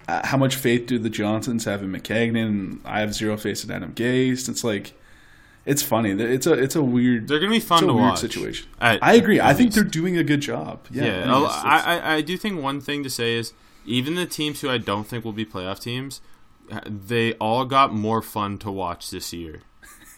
Uh, 0.05 0.19
how 0.27 0.35
much 0.35 0.57
faith 0.57 0.85
do 0.85 0.99
the 0.99 1.09
Johnsons 1.09 1.63
have 1.63 1.81
in 1.81 1.89
Maccagnan? 1.89 2.81
I 2.83 2.99
have 2.99 3.13
zero 3.15 3.37
faith 3.37 3.63
in 3.63 3.71
Adam 3.71 3.93
Gase. 3.93 4.49
It's 4.49 4.61
like, 4.61 4.91
it's 5.65 5.81
funny. 5.81 6.11
It's 6.11 6.45
a 6.45 6.51
it's 6.51 6.75
a 6.75 6.83
weird. 6.83 7.29
They're 7.29 7.39
gonna 7.39 7.51
be 7.51 7.57
it's 7.57 7.65
fun 7.65 7.85
a 7.85 7.87
to 7.87 7.93
weird 7.93 8.05
watch. 8.09 8.19
situation. 8.19 8.67
At- 8.81 9.01
I 9.01 9.13
agree. 9.13 9.39
I 9.39 9.53
think 9.53 9.71
they're 9.73 9.83
doing 9.85 10.17
a 10.17 10.23
good 10.25 10.41
job. 10.41 10.87
Yeah, 10.91 11.05
Yeah, 11.05 11.09
I, 11.09 11.13
I, 11.13 11.25
mean, 11.25 11.43
it's- 11.45 11.57
it's- 11.57 11.83
I, 11.85 12.13
I 12.15 12.21
do 12.21 12.35
think 12.37 12.61
one 12.61 12.81
thing 12.81 13.01
to 13.03 13.09
say 13.09 13.35
is 13.35 13.53
even 13.85 14.15
the 14.15 14.25
teams 14.25 14.59
who 14.59 14.69
I 14.69 14.77
don't 14.77 15.07
think 15.07 15.23
will 15.23 15.31
be 15.31 15.45
playoff 15.45 15.79
teams, 15.79 16.19
they 16.85 17.31
all 17.35 17.63
got 17.63 17.93
more 17.93 18.21
fun 18.21 18.57
to 18.57 18.71
watch 18.71 19.09
this 19.09 19.31
year. 19.31 19.61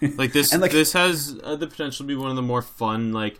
Like 0.01 0.33
this, 0.33 0.51
And, 0.51 0.61
like- 0.61 0.71
this 0.71 0.93
has 0.93 1.39
uh, 1.43 1.55
the 1.55 1.67
potential 1.67 2.03
to 2.03 2.07
be 2.07 2.15
one 2.15 2.29
of 2.29 2.35
the 2.35 2.41
more 2.41 2.61
fun. 2.61 3.11
Like, 3.13 3.39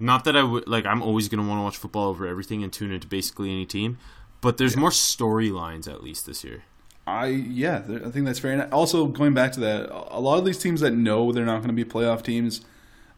not 0.00 0.24
that 0.24 0.36
I 0.36 0.42
would 0.42 0.66
like. 0.66 0.86
I'm 0.86 1.02
always 1.02 1.28
gonna 1.28 1.46
want 1.48 1.60
to 1.60 1.62
watch 1.62 1.76
football 1.76 2.08
over 2.08 2.26
everything 2.26 2.62
and 2.64 2.72
tune 2.72 2.90
into 2.92 3.06
basically 3.06 3.50
any 3.50 3.64
team, 3.64 3.98
but 4.40 4.58
there's 4.58 4.76
more 4.76 4.90
storylines 4.90 5.88
at 5.88 6.02
least 6.02 6.26
this 6.26 6.42
year. 6.44 6.64
I 7.06 7.26
yeah, 7.26 7.82
I 8.04 8.10
think 8.10 8.26
that's 8.26 8.38
fair. 8.38 8.52
And 8.52 8.72
also 8.72 9.06
going 9.06 9.34
back 9.34 9.52
to 9.52 9.60
that, 9.60 9.90
a 10.10 10.20
lot 10.20 10.38
of 10.38 10.44
these 10.44 10.58
teams 10.58 10.80
that 10.80 10.92
know 10.92 11.32
they're 11.32 11.44
not 11.44 11.58
going 11.62 11.68
to 11.68 11.84
be 11.84 11.84
playoff 11.84 12.22
teams, 12.22 12.62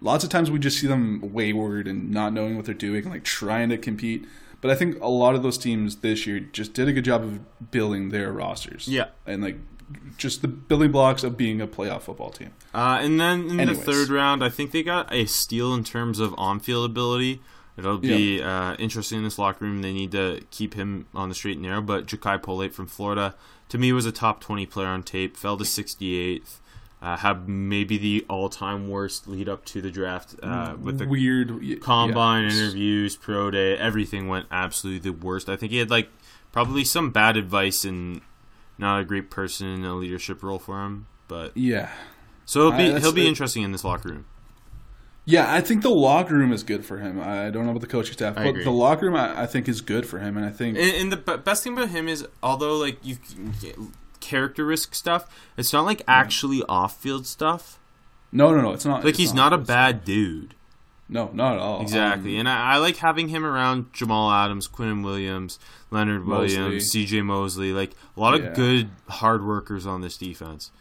lots 0.00 0.22
of 0.24 0.30
times 0.30 0.50
we 0.50 0.58
just 0.58 0.78
see 0.78 0.86
them 0.86 1.20
wayward 1.32 1.86
and 1.88 2.10
not 2.10 2.32
knowing 2.32 2.56
what 2.56 2.66
they're 2.66 2.74
doing, 2.74 3.04
and 3.04 3.12
like 3.12 3.24
trying 3.24 3.68
to 3.70 3.78
compete. 3.78 4.26
But 4.60 4.70
I 4.70 4.74
think 4.74 5.00
a 5.00 5.08
lot 5.08 5.34
of 5.34 5.42
those 5.42 5.56
teams 5.58 5.96
this 5.96 6.26
year 6.26 6.40
just 6.40 6.72
did 6.74 6.88
a 6.88 6.92
good 6.92 7.04
job 7.04 7.22
of 7.22 7.70
building 7.70 8.08
their 8.10 8.32
rosters. 8.32 8.88
Yeah. 8.88 9.06
and 9.26 9.42
like 9.42 9.58
just 10.16 10.42
the 10.42 10.48
building 10.48 10.92
blocks 10.92 11.22
of 11.22 11.36
being 11.36 11.60
a 11.60 11.66
playoff 11.66 12.02
football 12.02 12.30
team. 12.30 12.52
Uh, 12.74 12.98
and 13.00 13.20
then 13.20 13.50
in 13.50 13.60
Anyways. 13.60 13.78
the 13.78 13.92
third 13.92 14.08
round, 14.08 14.42
I 14.42 14.48
think 14.48 14.72
they 14.72 14.82
got 14.82 15.12
a 15.12 15.26
steal 15.26 15.74
in 15.74 15.84
terms 15.84 16.18
of 16.18 16.34
on-field 16.36 16.84
ability. 16.84 17.40
It'll 17.76 17.98
be 17.98 18.42
uh, 18.42 18.74
interesting 18.76 19.18
in 19.18 19.24
this 19.24 19.38
locker 19.38 19.64
room. 19.64 19.82
They 19.82 19.92
need 19.92 20.12
to 20.12 20.42
keep 20.50 20.74
him 20.74 21.06
on 21.14 21.28
the 21.28 21.34
straight 21.34 21.58
and 21.58 21.62
narrow. 21.62 21.82
But 21.82 22.06
Jachai 22.06 22.42
Polite 22.42 22.72
from 22.72 22.86
Florida, 22.86 23.34
to 23.68 23.76
me, 23.76 23.92
was 23.92 24.06
a 24.06 24.12
top 24.12 24.40
20 24.40 24.64
player 24.66 24.88
on 24.88 25.02
tape. 25.02 25.36
Fell 25.36 25.58
to 25.58 25.64
68th. 25.64 26.60
Uh, 27.02 27.18
had 27.18 27.46
maybe 27.46 27.98
the 27.98 28.24
all-time 28.30 28.88
worst 28.88 29.28
lead 29.28 29.50
up 29.50 29.66
to 29.66 29.82
the 29.82 29.90
draft 29.90 30.34
uh, 30.42 30.74
with 30.80 30.98
the 30.98 31.06
Weird 31.06 31.82
combine 31.82 32.44
yeah. 32.44 32.56
interviews, 32.56 33.16
pro 33.16 33.50
day, 33.50 33.76
everything 33.76 34.28
went 34.28 34.46
absolutely 34.50 35.10
the 35.10 35.16
worst. 35.16 35.50
I 35.50 35.56
think 35.56 35.72
he 35.72 35.78
had 35.78 35.90
like 35.90 36.08
probably 36.52 36.84
some 36.84 37.10
bad 37.10 37.36
advice 37.36 37.84
and 37.84 38.22
not 38.78 39.00
a 39.00 39.04
great 39.04 39.30
person 39.30 39.66
in 39.68 39.84
a 39.84 39.94
leadership 39.94 40.42
role 40.42 40.58
for 40.58 40.84
him. 40.84 41.06
But 41.28 41.56
Yeah, 41.56 41.90
so 42.44 42.70
he'll 42.70 42.78
be 42.94 43.00
he'll 43.00 43.12
be 43.12 43.26
it- 43.26 43.28
interesting 43.28 43.62
in 43.62 43.72
this 43.72 43.84
locker 43.84 44.08
room. 44.10 44.26
yeah. 45.24 45.52
I 45.52 45.60
think 45.60 45.82
the 45.82 45.90
locker 45.90 46.34
room 46.34 46.52
is 46.52 46.62
good 46.62 46.84
for 46.84 46.98
him. 46.98 47.20
I 47.20 47.50
don't 47.50 47.64
know 47.64 47.70
about 47.70 47.80
the 47.80 47.86
coaching 47.88 48.12
staff, 48.12 48.36
I 48.38 48.44
but 48.44 48.48
agree. 48.50 48.64
the 48.64 48.70
locker 48.70 49.06
room 49.06 49.16
I, 49.16 49.42
I 49.42 49.46
think 49.46 49.68
is 49.68 49.80
good 49.80 50.06
for 50.06 50.18
him, 50.20 50.36
and 50.36 50.46
I 50.46 50.50
think 50.50 50.76
And, 50.78 50.90
and 50.94 51.12
the 51.12 51.16
be- 51.16 51.36
best 51.38 51.64
thing 51.64 51.72
about 51.72 51.88
him 51.88 52.08
is, 52.08 52.26
although 52.42 52.76
like 52.76 52.98
you 53.02 53.16
character 54.20 54.64
risk 54.64 54.94
stuff, 54.94 55.28
it's 55.56 55.72
not 55.72 55.84
like 55.84 56.02
actually 56.08 56.62
off-field 56.68 57.26
stuff. 57.26 57.78
no, 58.32 58.52
no, 58.54 58.60
no. 58.60 58.72
It's 58.72 58.84
not 58.84 58.98
Like 59.04 59.10
it's 59.10 59.18
he's 59.18 59.34
not 59.34 59.52
a 59.52 59.56
it's- 59.56 59.66
bad 59.66 60.04
dude. 60.04 60.54
No, 61.08 61.30
not 61.32 61.54
at 61.54 61.60
all. 61.60 61.82
Exactly, 61.82 62.34
Um, 62.34 62.40
and 62.40 62.48
I, 62.48 62.74
I 62.74 62.76
like 62.78 62.96
having 62.96 63.28
him 63.28 63.44
around 63.44 63.92
Jamal 63.92 64.30
Adams, 64.30 64.66
Quinn 64.66 65.02
Williams, 65.02 65.58
Leonard. 65.90 66.26
Williams, 66.26 66.90
C.J. 66.90 67.22
Mosley, 67.22 67.72
like 67.72 67.92
a 68.16 68.20
lot 68.20 68.34
of 68.34 68.54
good 68.54 68.90
hard 69.08 69.46
workers 69.46 69.86
on 69.86 70.00
this 70.00 70.16
defense. 70.16 70.72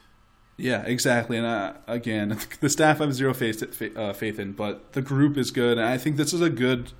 Yeah, 0.58 0.84
exactly. 0.84 1.38
And 1.38 1.46
uh, 1.46 1.74
again, 1.88 2.40
the 2.60 2.70
staff 2.70 3.02
I 3.02 3.06
have 3.06 3.14
zero 3.14 3.34
faith 3.34 3.62
uh, 3.96 4.14
faith 4.14 4.40
in, 4.40 4.54
but 4.54 4.94
the 4.94 5.02
group 5.02 5.38
is 5.38 5.52
good, 5.52 5.78
and 5.78 5.88
I 5.88 5.98
think 5.98 6.16
this 6.16 6.34
is 6.34 6.42
a 6.42 6.50
good, 6.50 6.94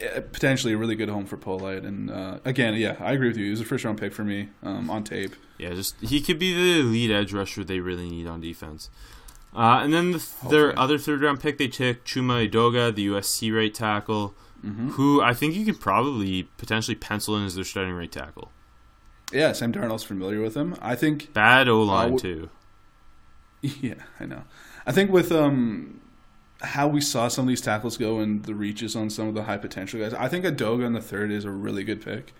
uh, 0.00 0.20
potentially 0.20 0.74
a 0.74 0.76
really 0.76 0.94
good 0.94 1.08
home 1.08 1.26
for 1.26 1.36
Polite. 1.36 1.82
And 1.82 2.10
uh, 2.10 2.38
again, 2.44 2.74
yeah, 2.74 2.96
I 3.00 3.12
agree 3.12 3.28
with 3.28 3.36
you. 3.36 3.46
He 3.46 3.50
was 3.50 3.60
a 3.60 3.64
first 3.64 3.84
round 3.84 3.98
pick 3.98 4.12
for 4.12 4.24
me 4.24 4.50
um, 4.62 4.90
on 4.90 5.02
tape. 5.02 5.34
Yeah, 5.58 5.70
just 5.70 5.98
he 6.00 6.20
could 6.20 6.38
be 6.38 6.54
the 6.54 6.82
lead 6.82 7.10
edge 7.10 7.32
rusher 7.32 7.64
they 7.64 7.80
really 7.80 8.08
need 8.08 8.26
on 8.26 8.40
defense. 8.40 8.90
Uh, 9.54 9.80
and 9.82 9.92
then 9.92 10.12
the, 10.12 10.18
th- 10.18 10.50
their 10.50 10.78
other 10.78 10.96
third 10.98 11.20
round 11.22 11.40
pick, 11.40 11.58
they 11.58 11.68
took 11.68 12.04
Chuma 12.04 12.48
Edoga, 12.50 12.94
the 12.94 13.06
USC 13.08 13.54
right 13.54 13.72
tackle, 13.74 14.34
Mm-hmm. 14.64 14.90
who 14.90 15.20
I 15.20 15.34
think 15.34 15.54
you 15.56 15.64
could 15.64 15.80
probably 15.80 16.44
potentially 16.56 16.94
pencil 16.94 17.36
in 17.36 17.44
as 17.44 17.56
their 17.56 17.64
starting 17.64 17.94
right 17.94 18.10
tackle. 18.12 18.52
Yeah, 19.32 19.50
Sam 19.52 19.72
Darnold's 19.72 20.04
familiar 20.04 20.40
with 20.40 20.54
him. 20.56 20.76
I 20.80 20.94
think. 20.94 21.32
Bad 21.32 21.66
O 21.68 21.82
line 21.82 22.14
Uh, 22.14 22.18
too. 22.18 22.50
Yeah, 23.60 23.94
I 24.20 24.26
know. 24.26 24.42
I 24.86 24.92
think 24.92 25.10
with 25.10 25.30
um 25.32 26.00
how 26.60 26.86
we 26.86 27.00
saw 27.00 27.26
some 27.26 27.44
of 27.46 27.48
these 27.48 27.60
tackles 27.60 27.96
go 27.96 28.20
and 28.20 28.44
the 28.44 28.54
reaches 28.54 28.94
on 28.94 29.10
some 29.10 29.26
of 29.26 29.34
the 29.34 29.42
high 29.42 29.56
potential 29.56 29.98
guys, 30.00 30.14
I 30.14 30.28
think 30.28 30.44
Edoga 30.44 30.84
in 30.86 30.92
the 30.92 31.00
third 31.00 31.32
is 31.32 31.44
a 31.44 31.50
really 31.50 31.82
good 31.82 32.00
pick. 32.04 32.32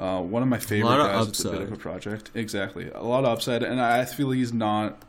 Uh, 0.00 0.20
one 0.22 0.42
of 0.42 0.48
my 0.48 0.58
favorite 0.58 0.88
of 1.00 1.06
guys. 1.06 1.28
It's 1.28 1.44
a 1.44 1.50
bit 1.50 1.60
of 1.60 1.70
a 1.72 1.76
project. 1.76 2.30
Exactly, 2.34 2.90
a 2.94 3.02
lot 3.02 3.24
of 3.24 3.30
upside, 3.30 3.62
and 3.62 3.78
I 3.80 4.04
feel 4.06 4.30
he's 4.30 4.54
not. 4.54 5.02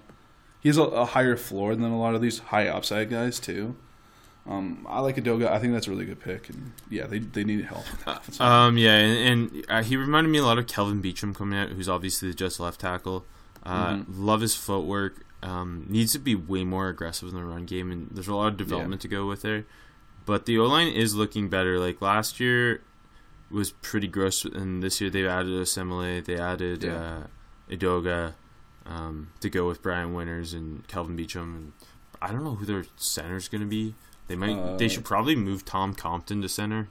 He 0.64 0.70
has 0.70 0.78
a, 0.78 0.84
a 0.84 1.06
higher 1.06 1.36
floor 1.36 1.76
than 1.76 1.84
a 1.92 2.00
lot 2.00 2.16
of 2.16 2.22
these 2.22 2.40
high 2.40 2.68
upside 2.70 3.10
guys 3.10 3.40
too. 3.40 3.76
Um, 4.50 4.86
I 4.90 5.00
like 5.02 5.16
Edoga. 5.18 5.50
I 5.52 5.60
think 5.60 5.74
that's 5.74 5.88
a 5.88 5.92
really 5.92 6.06
good 6.06 6.20
pick, 6.20 6.50
and 6.50 6.72
yeah, 6.90 7.06
they 7.06 7.20
they 7.20 7.44
need 7.44 7.66
help. 7.66 7.86
Um, 8.42 8.78
yeah, 8.78 8.96
and, 8.96 9.52
and 9.54 9.66
uh, 9.70 9.84
he 9.84 9.96
reminded 9.96 10.30
me 10.30 10.38
a 10.40 10.44
lot 10.44 10.58
of 10.58 10.68
Kelvin 10.68 11.02
Beachum 11.02 11.34
coming 11.36 11.58
out, 11.60 11.70
who's 11.70 11.88
obviously 11.88 12.30
the 12.30 12.36
just 12.36 12.60
left 12.60 12.80
tackle. 12.82 13.26
Uh, 13.64 13.96
Mm-hmm. 13.98 14.26
Love 14.26 14.42
his 14.42 14.56
footwork. 14.56 15.26
Um, 15.42 15.86
needs 15.90 16.14
to 16.14 16.20
be 16.20 16.36
way 16.36 16.64
more 16.64 16.88
aggressive 16.88 17.28
in 17.30 17.36
the 17.36 17.44
run 17.44 17.66
game, 17.66 17.92
and 17.92 18.10
there's 18.12 18.28
a 18.30 18.36
lot 18.36 18.48
of 18.48 18.58
development 18.58 19.02
to 19.02 19.08
go 19.10 19.26
with 19.28 19.42
there. 19.42 19.66
But 20.26 20.46
the 20.46 20.58
O 20.60 20.66
line 20.66 20.88
is 20.88 21.16
looking 21.16 21.50
better. 21.50 21.80
Like 21.80 22.02
last 22.02 22.40
year 22.40 22.82
was 23.52 23.72
pretty 23.72 24.08
gross, 24.08 24.44
and 24.46 24.82
this 24.84 25.00
year 25.02 25.10
they've 25.10 25.26
added 25.26 25.52
Osemele, 25.52 26.24
they 26.26 26.38
added 26.38 26.84
Yeah. 26.84 26.94
uh, 26.96 27.24
Edoga 27.70 28.34
um, 28.86 29.30
to 29.40 29.50
go 29.50 29.68
with 29.68 29.82
Brian 29.82 30.14
Winters 30.14 30.54
and 30.54 30.88
Kelvin 30.88 31.18
Beachum. 31.18 31.56
And 31.56 31.72
I 32.22 32.32
don't 32.32 32.44
know 32.44 32.56
who 32.56 32.66
their 32.66 32.86
center's 32.96 33.48
going 33.48 33.62
to 33.62 33.68
be. 33.68 33.96
They 34.28 34.36
might. 34.36 34.58
Uh, 34.58 34.78
they 34.78 34.88
should 34.88 35.06
probably 35.06 35.36
move 35.36 35.66
Tom 35.66 35.94
Compton 35.94 36.42
to 36.42 36.50
center. 36.50 36.88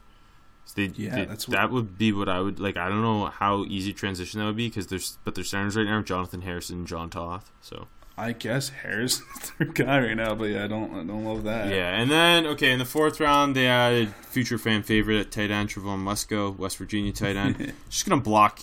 So 0.65 0.75
they, 0.77 0.93
Yeah, 0.95 1.15
they- 1.17 1.25
that's 1.25 1.49
what- 1.49 1.55
that 1.57 1.71
would 1.71 1.99
be 1.99 2.13
what 2.13 2.29
I 2.29 2.41
would 2.41 2.61
like. 2.61 2.77
I 2.77 2.89
don't 2.89 3.03
know 3.03 3.27
how 3.27 3.65
easy 3.65 3.93
transition 3.93 4.39
that 4.41 4.47
would 4.47 4.57
be 4.57 4.69
because 4.69 4.87
there's 4.89 5.19
but 5.25 5.35
their 5.35 5.45
centers 5.45 5.77
right 5.77 5.87
now 5.87 5.97
are 5.99 6.03
Jonotthan 6.03 6.43
Harrison, 6.45 6.79
and 6.79 6.87
John 6.87 7.11
Toth. 7.11 7.51
So 7.63 7.89
I 8.17 8.33
guess 8.33 8.69
Harris 8.69 9.21
is 9.43 9.53
their 9.59 9.67
guy 9.69 9.99
right 10.01 10.15
now, 10.17 10.35
but 10.37 10.45
yeah, 10.51 10.65
I 10.65 10.67
don't 10.69 10.93
I 10.95 11.03
don't 11.05 11.25
love 11.25 11.43
that. 11.45 11.69
yeah, 11.75 12.01
and 12.01 12.11
then 12.11 12.47
okay 12.47 12.71
in 12.71 12.79
the 12.79 12.85
fourth 12.85 13.19
round 13.19 13.57
they 13.57 13.67
added 13.67 14.15
future 14.15 14.59
fan 14.59 14.83
favorite 14.85 15.19
at 15.19 15.31
tight 15.33 15.51
end 15.51 15.71
Trevon 15.71 16.05
Wesco, 16.05 16.57
West 16.57 16.77
Virginia 16.77 17.13
tight 17.13 17.35
end. 17.37 17.73
Just 17.91 18.07
gonna 18.09 18.21
block 18.21 18.61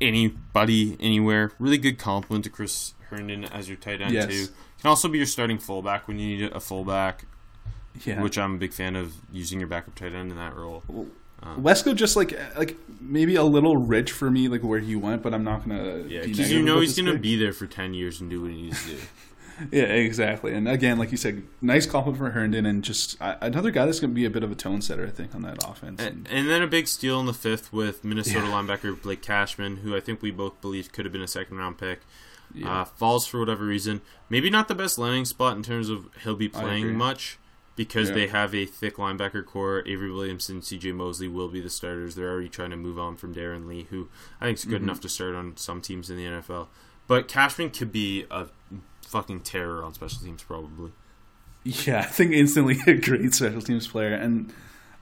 anybody 0.00 0.96
anywhere. 1.00 1.52
Really 1.58 1.78
good 1.78 1.98
compliment 1.98 2.44
to 2.44 2.50
Chris 2.50 2.94
Herndon 3.10 3.44
as 3.44 3.68
your 3.68 3.76
tight 3.76 4.00
end 4.00 4.12
Yes. 4.12 4.26
too. 4.26 4.46
Can 4.80 4.88
also 4.88 5.08
be 5.08 5.18
your 5.18 5.26
starting 5.26 5.58
fullback 5.58 6.06
when 6.06 6.18
you 6.18 6.36
need 6.36 6.52
a 6.52 6.60
fullback, 6.60 7.24
yeah. 8.04 8.22
which 8.22 8.38
I'm 8.38 8.54
a 8.54 8.58
big 8.58 8.72
fan 8.72 8.94
of 8.94 9.14
using 9.32 9.58
your 9.58 9.68
backup 9.68 9.94
tight 9.96 10.12
end 10.14 10.30
in 10.30 10.36
that 10.36 10.54
role. 10.54 10.84
Um, 11.40 11.62
Wesco 11.62 11.94
just 11.94 12.16
like 12.16 12.38
like 12.56 12.76
maybe 13.00 13.36
a 13.36 13.44
little 13.44 13.76
rich 13.76 14.10
for 14.12 14.30
me, 14.30 14.48
like 14.48 14.62
where 14.62 14.80
he 14.80 14.96
went, 14.96 15.22
but 15.22 15.34
I'm 15.34 15.44
not 15.44 15.66
gonna. 15.66 16.04
Yeah, 16.08 16.22
because 16.24 16.50
you 16.50 16.62
know 16.62 16.80
he's 16.80 16.96
gonna 16.96 17.12
pick. 17.12 17.22
be 17.22 17.36
there 17.36 17.52
for 17.52 17.66
ten 17.66 17.94
years 17.94 18.20
and 18.20 18.28
do 18.28 18.42
what 18.42 18.50
he 18.50 18.62
needs 18.62 18.82
to 18.84 18.90
do. 18.92 18.98
Yeah, 19.72 19.82
exactly. 19.84 20.54
And 20.54 20.68
again, 20.68 20.98
like 20.98 21.10
you 21.10 21.16
said, 21.16 21.42
nice 21.60 21.86
compliment 21.86 22.18
for 22.18 22.30
Herndon, 22.30 22.64
and 22.66 22.82
just 22.84 23.20
uh, 23.20 23.36
another 23.40 23.70
guy 23.70 23.84
that's 23.86 24.00
gonna 24.00 24.12
be 24.12 24.24
a 24.24 24.30
bit 24.30 24.42
of 24.42 24.52
a 24.52 24.54
tone 24.54 24.80
setter, 24.82 25.06
I 25.06 25.10
think, 25.10 25.34
on 25.34 25.42
that 25.42 25.62
offense. 25.68 26.00
And, 26.00 26.28
and 26.30 26.48
then 26.48 26.62
a 26.62 26.66
big 26.66 26.86
steal 26.88 27.18
in 27.20 27.26
the 27.26 27.32
fifth 27.34 27.72
with 27.72 28.04
Minnesota 28.04 28.46
Yeah. 28.46 28.52
linebacker 28.52 29.00
Blake 29.02 29.22
Cashman, 29.22 29.78
who 29.78 29.96
I 29.96 30.00
think 30.00 30.22
we 30.22 30.30
both 30.30 30.60
believe 30.60 30.92
could 30.92 31.04
have 31.04 31.12
been 31.12 31.22
a 31.22 31.28
second 31.28 31.56
round 31.56 31.78
pick. 31.78 32.00
Yeah. 32.54 32.80
Uh, 32.80 32.84
falls 32.86 33.26
for 33.26 33.38
whatever 33.40 33.64
reason. 33.64 34.00
Maybe 34.30 34.48
not 34.48 34.68
the 34.68 34.74
best 34.74 34.96
landing 34.98 35.24
spot 35.26 35.56
in 35.56 35.62
terms 35.62 35.88
of 35.90 36.08
he'll 36.24 36.34
be 36.36 36.48
playing 36.48 36.96
much 36.96 37.38
because 37.76 38.08
Yeah. 38.08 38.14
they 38.14 38.26
have 38.28 38.54
a 38.54 38.64
thick 38.64 38.96
linebacker 38.96 39.44
core. 39.44 39.82
Avery 39.86 40.10
Williamson, 40.10 40.60
CJ 40.62 40.94
Mosley 40.94 41.28
will 41.28 41.48
be 41.48 41.60
the 41.60 41.68
starters. 41.68 42.14
They're 42.14 42.30
already 42.30 42.48
trying 42.48 42.70
to 42.70 42.76
move 42.76 42.98
on 42.98 43.16
from 43.16 43.34
Darron 43.34 43.66
Lee, 43.66 43.86
who 43.90 44.08
I 44.40 44.46
think 44.46 44.58
is 44.58 44.64
good 44.64 44.76
Mm-hmm. 44.76 44.84
enough 44.84 45.00
to 45.00 45.08
start 45.10 45.34
on 45.34 45.56
some 45.58 45.80
teams 45.82 46.08
in 46.10 46.16
the 46.16 46.24
NFL. 46.24 46.68
But 47.06 47.28
Cashman 47.28 47.70
could 47.70 47.92
be 47.92 48.24
a 48.30 48.46
fucking 49.08 49.40
terror 49.40 49.82
on 49.82 49.94
special 49.94 50.22
teams, 50.22 50.42
probably. 50.42 50.92
yeah, 51.64 52.00
I 52.00 52.02
think 52.04 52.32
instantly 52.32 52.78
a 52.86 52.94
great 52.94 53.34
special 53.34 53.60
teams 53.62 53.86
player, 53.88 54.14
and 54.14 54.52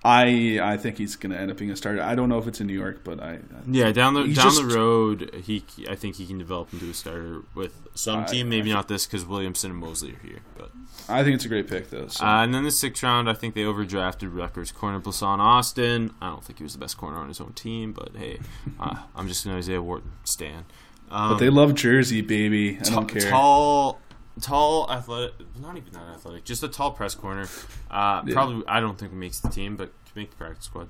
I 0.05 0.59
I 0.63 0.77
think 0.77 0.99
he's 0.99 1.17
gonna 1.17 1.37
end 1.37 1.51
up 1.51 1.57
being 1.57 1.71
a 1.71 1.77
starter. 1.77 2.01
I 2.03 2.15
don't 2.15 2.29
know 2.29 2.39
if 2.39 2.47
it's 2.47 2.61
in 2.61 2.67
New 2.67 2.75
York, 2.79 3.01
but 3.05 3.21
I, 3.21 3.33
I 3.35 3.39
Yeah, 3.69 3.93
down 3.93 4.15
the 4.15 4.23
down 4.25 4.33
just- 4.35 4.61
the 4.61 4.75
road, 4.75 5.35
he 5.45 5.65
I 5.89 5.95
think 5.97 6.17
he 6.17 6.27
can 6.27 6.39
develop 6.39 6.73
into 6.73 6.89
a 6.91 6.95
starter 6.95 7.43
with 7.55 7.73
some 7.95 8.21
I- 8.21 8.25
team. 8.25 8.49
Maybe 8.49 8.71
I- 8.71 8.75
not 8.75 8.89
this 8.89 9.07
because 9.07 9.25
Williamson 9.25 9.73
and 9.73 9.81
Mosley 9.81 10.13
are 10.13 10.27
here. 10.27 10.41
But 10.57 10.71
I 11.09 11.23
think 11.25 11.35
it's 11.37 11.45
a 11.45 11.49
great 11.49 11.69
pick 11.69 11.91
though. 11.91 12.07
So. 12.09 12.25
uh, 12.25 12.43
and 12.45 12.55
then 12.55 12.65
the 12.65 12.71
sixth 12.71 13.03
round, 13.03 13.29
I 13.29 13.35
think 13.35 13.55
they 13.55 13.63
overdrafted 13.63 14.35
Rutgers 14.37 14.71
corner 14.73 15.01
Blessuan 15.01 15.39
Austin. 15.39 16.15
I 16.21 16.29
don't 16.31 16.45
think 16.45 16.59
he 16.59 16.63
was 16.65 16.73
the 16.73 16.79
best 16.79 16.97
corner 16.97 17.17
on 17.19 17.29
his 17.29 17.41
own 17.41 17.53
team, 17.53 17.93
but 17.93 18.11
hey, 18.17 18.39
uh, 18.81 18.97
I'm 19.15 19.27
just 19.29 19.45
an 19.47 19.53
Isaiah 19.53 19.83
Wharton 19.83 20.13
stan. 20.25 20.65
Um, 21.11 21.31
but 21.33 21.39
they 21.39 21.51
love 21.51 21.75
Jersey, 21.75 22.21
baby. 22.21 22.79
I 22.81 22.83
don't 22.83 23.07
care. 23.07 23.31
Tall, 23.31 24.01
tall, 24.41 24.91
athletic. 24.91 25.35
Not 25.61 25.77
even 25.77 25.93
that 25.93 26.09
athletic. 26.15 26.45
Just 26.45 26.63
a 26.63 26.69
tall 26.69 26.91
press 26.93 27.15
corner. 27.15 27.47
Uh, 27.91 28.23
Yeah. 28.27 28.33
Probably, 28.35 28.65
I 28.67 28.81
don't 28.81 28.99
think 28.99 29.13
makes 29.13 29.41
the 29.41 29.49
team, 29.49 29.77
but 29.77 29.93
to 30.07 30.13
make 30.17 30.31
the 30.31 30.37
practice 30.37 30.65
squad. 30.67 30.89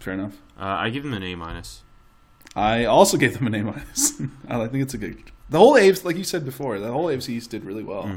Fair 0.00 0.14
enough. 0.14 0.36
Uh, 0.58 0.64
I 0.64 0.90
give 0.90 1.04
him 1.04 1.12
an 1.12 1.22
A 1.22 1.34
minus. 1.34 1.82
I 2.56 2.84
also 2.84 3.16
gave 3.16 3.34
them 3.38 3.46
an 3.48 3.54
A 3.54 3.62
minus. 3.64 4.20
I 4.48 4.66
think 4.68 4.82
it's 4.82 4.94
a 4.94 4.98
good. 4.98 5.22
The 5.50 5.58
whole 5.58 5.74
AFC, 5.74 6.04
like 6.04 6.16
you 6.16 6.24
said 6.24 6.44
before, 6.44 6.78
the 6.78 6.92
whole 6.92 7.06
AFC 7.06 7.30
East 7.30 7.50
did 7.50 7.64
really 7.64 7.82
well. 7.82 8.10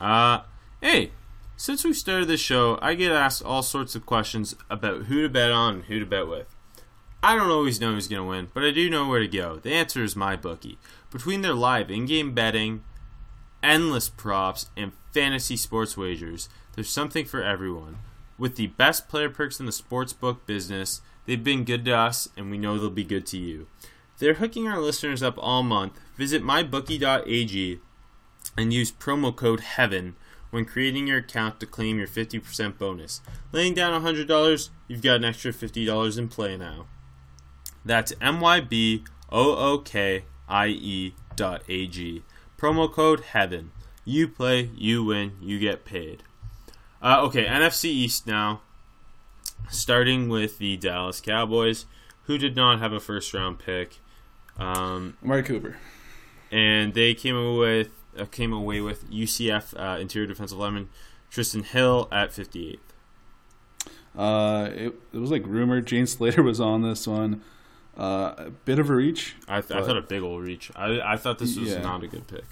Uh, 0.00 0.40
hey, 0.80 1.12
since 1.56 1.84
we 1.84 1.92
started 1.92 2.26
this 2.28 2.40
show, 2.40 2.78
I 2.82 2.94
get 2.94 3.12
asked 3.12 3.42
all 3.44 3.62
sorts 3.62 3.94
of 3.94 4.04
questions 4.04 4.54
about 4.68 5.04
who 5.04 5.22
to 5.22 5.28
bet 5.28 5.52
on 5.52 5.74
and 5.74 5.84
who 5.84 6.00
to 6.00 6.06
bet 6.06 6.26
with. 6.28 6.51
I 7.22 7.36
don't 7.36 7.50
always 7.50 7.80
know 7.80 7.92
who's 7.94 8.08
going 8.08 8.22
to 8.22 8.28
win, 8.28 8.48
but 8.52 8.64
I 8.64 8.72
do 8.72 8.90
know 8.90 9.06
where 9.06 9.20
to 9.20 9.28
go. 9.28 9.56
The 9.56 9.72
answer 9.72 10.02
is 10.02 10.16
my 10.16 10.34
bookie. 10.34 10.78
Between 11.10 11.42
their 11.42 11.54
live 11.54 11.90
in-game 11.90 12.34
betting, 12.34 12.82
endless 13.62 14.08
props, 14.08 14.70
and 14.76 14.92
fantasy 15.12 15.56
sports 15.56 15.96
wagers. 15.96 16.48
There's 16.74 16.90
something 16.90 17.24
for 17.24 17.42
everyone. 17.42 17.98
With 18.38 18.56
the 18.56 18.68
best 18.68 19.08
player 19.08 19.30
perks 19.30 19.60
in 19.60 19.66
the 19.66 19.72
sportsbook 19.72 20.46
business, 20.46 21.00
they've 21.26 21.44
been 21.44 21.64
good 21.64 21.84
to 21.84 21.92
us, 21.92 22.28
and 22.36 22.50
we 22.50 22.58
know 22.58 22.76
they'll 22.76 22.90
be 22.90 23.04
good 23.04 23.26
to 23.26 23.38
you. 23.38 23.68
They're 24.18 24.34
hooking 24.34 24.66
our 24.66 24.80
listeners 24.80 25.22
up 25.22 25.36
all 25.38 25.62
month. 25.62 26.00
Visit 26.16 26.42
mybookie.ag 26.42 27.80
and 28.56 28.72
use 28.72 28.90
promo 28.90 29.34
code 29.34 29.60
HEAVEN 29.60 30.16
when 30.50 30.64
creating 30.64 31.06
your 31.06 31.18
account 31.18 31.60
to 31.60 31.66
claim 31.66 31.98
your 31.98 32.08
50% 32.08 32.78
bonus. 32.78 33.20
Laying 33.52 33.74
down 33.74 34.02
$100, 34.02 34.68
you've 34.88 35.02
got 35.02 35.16
an 35.16 35.24
extra 35.24 35.52
$50 35.52 36.18
in 36.18 36.28
play 36.28 36.56
now. 36.56 36.86
That's 37.84 38.12
M-Y-B-O-O-K-I-E 38.20 39.14
dot 41.36 41.62
A-G. 41.68 42.22
Promo 42.58 42.92
code 42.92 43.20
HEAVEN. 43.32 43.70
You 44.04 44.28
play, 44.28 44.70
you 44.76 45.04
win, 45.04 45.32
you 45.40 45.58
get 45.58 45.84
paid. 45.84 46.22
Uh, 47.02 47.20
okay, 47.22 47.44
NFC 47.46 47.86
East 47.86 48.26
now. 48.26 48.60
Starting 49.70 50.28
with 50.28 50.58
the 50.58 50.76
Dallas 50.76 51.20
Cowboys, 51.20 51.86
who 52.24 52.36
did 52.38 52.54
not 52.56 52.80
have 52.80 52.92
a 52.92 53.00
first 53.00 53.32
round 53.32 53.58
pick. 53.58 53.98
Um, 54.58 55.16
Amari 55.22 55.42
Cooper. 55.42 55.76
and 56.50 56.92
they 56.94 57.14
came 57.14 57.36
away 57.36 57.78
with 57.78 57.90
uh, 58.18 58.26
came 58.26 58.52
away 58.52 58.80
with 58.80 59.10
UCF 59.10 59.74
uh, 59.80 59.98
interior 59.98 60.26
defensive 60.26 60.58
lineman 60.58 60.90
Trysten 61.30 61.64
Hill 61.64 62.08
at 62.12 62.30
58th. 62.30 62.78
Uh, 64.16 64.68
it, 64.74 64.94
it 65.12 65.18
was 65.18 65.30
like 65.30 65.46
rumored. 65.46 65.86
Jane 65.86 66.06
Slater 66.06 66.42
was 66.44 66.60
on 66.60 66.82
this 66.82 67.06
one. 67.06 67.42
Uh, 67.96 68.34
a 68.38 68.50
bit 68.64 68.78
of 68.78 68.88
a 68.88 68.94
reach. 68.94 69.36
I, 69.48 69.60
th- 69.60 69.78
I 69.78 69.84
thought 69.84 69.98
a 69.98 70.02
big 70.02 70.22
old 70.22 70.42
reach. 70.42 70.70
I, 70.74 71.00
I 71.00 71.16
thought 71.16 71.38
this 71.38 71.58
was 71.58 71.70
Yeah. 71.72 71.82
not 71.82 72.02
a 72.02 72.08
good 72.08 72.26
pick. 72.26 72.44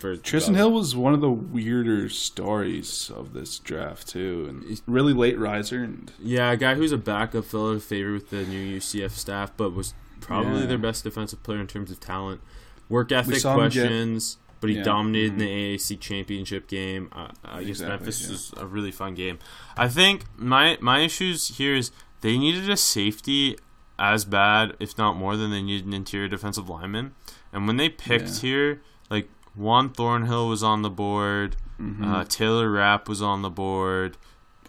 For 0.00 0.16
Trysten 0.16 0.56
Hill 0.56 0.72
was 0.72 0.96
one 0.96 1.12
of 1.14 1.20
the 1.20 1.30
weirder 1.30 2.08
stories 2.08 3.10
of 3.14 3.32
this 3.34 3.58
draft 3.58 4.08
too, 4.08 4.46
and 4.48 4.80
really 4.86 5.12
late 5.12 5.38
riser. 5.38 5.82
And 5.84 6.10
Yeah, 6.18 6.50
a 6.52 6.56
guy 6.56 6.74
who's 6.74 6.90
a 6.92 6.96
backup 6.98 7.44
filled 7.44 7.76
a 7.76 7.80
favor 7.80 8.12
with 8.14 8.30
the 8.30 8.44
new 8.46 8.78
UCF 8.78 9.10
staff, 9.12 9.52
but 9.56 9.74
was 9.74 9.94
probably 10.20 10.60
Yeah. 10.62 10.66
their 10.66 10.78
best 10.78 11.04
defensive 11.04 11.42
player 11.42 11.60
in 11.60 11.66
terms 11.66 11.90
of 11.90 12.00
talent. 12.00 12.40
Work 12.88 13.12
ethic 13.12 13.36
him 13.36 13.42
get- 13.42 13.54
questions, 13.54 14.38
but 14.60 14.70
he 14.70 14.76
Yeah, 14.76 14.82
dominated 14.82 15.32
mhm. 15.32 15.34
in 15.34 15.38
the 15.38 15.48
AAC 15.76 15.96
championship 15.96 16.66
game. 16.66 17.08
Uh, 17.12 17.28
I 17.44 17.60
guess 17.60 17.68
Exactly, 17.80 17.88
Memphis 17.96 18.28
was 18.28 18.54
a 18.56 18.66
really 18.66 18.90
fun 18.90 19.14
game. 19.14 19.38
I 19.76 19.86
think 19.88 20.24
my 20.36 20.78
my 20.80 21.00
issues 21.00 21.56
here 21.58 21.74
is 21.76 21.92
they 22.22 22.36
needed 22.38 22.68
a 22.70 22.76
safety 22.76 23.56
as 24.00 24.24
bad, 24.24 24.74
if 24.80 24.96
not 24.98 25.14
more, 25.16 25.36
than 25.36 25.50
they 25.52 25.62
needed 25.62 25.86
an 25.86 25.92
interior 25.92 26.26
defensive 26.26 26.68
lineman. 26.68 27.14
And 27.52 27.66
when 27.68 27.76
they 27.76 27.88
picked 27.88 28.28
Yeah. 28.36 28.40
here, 28.40 28.82
like 29.10 29.28
Juan 29.54 29.90
Thornhill 29.90 30.48
was 30.48 30.62
on 30.62 30.82
the 30.82 30.90
board, 30.90 31.56
Mm-hmm. 31.80 32.04
uh, 32.04 32.24
Taylor 32.24 32.70
Rapp 32.70 33.08
was 33.08 33.22
on 33.22 33.40
the 33.42 33.48
board. 33.50 34.18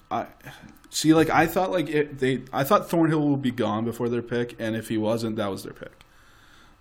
I 0.09 0.27
see, 0.89 1.13
like 1.13 1.29
I 1.29 1.45
thought, 1.45 1.69
like 1.71 1.89
it, 1.89 2.19
they, 2.19 2.43
I 2.53 2.63
thought 2.63 2.89
Thornhill 2.89 3.27
would 3.29 3.41
be 3.41 3.51
gone 3.51 3.84
before 3.86 4.07
their 4.07 4.21
pick, 4.21 4.55
and 4.59 4.75
if 4.77 4.88
he 4.89 4.97
wasn't, 4.97 5.36
that 5.38 5.47
was 5.51 5.63
their 5.63 5.73
pick. 5.73 6.05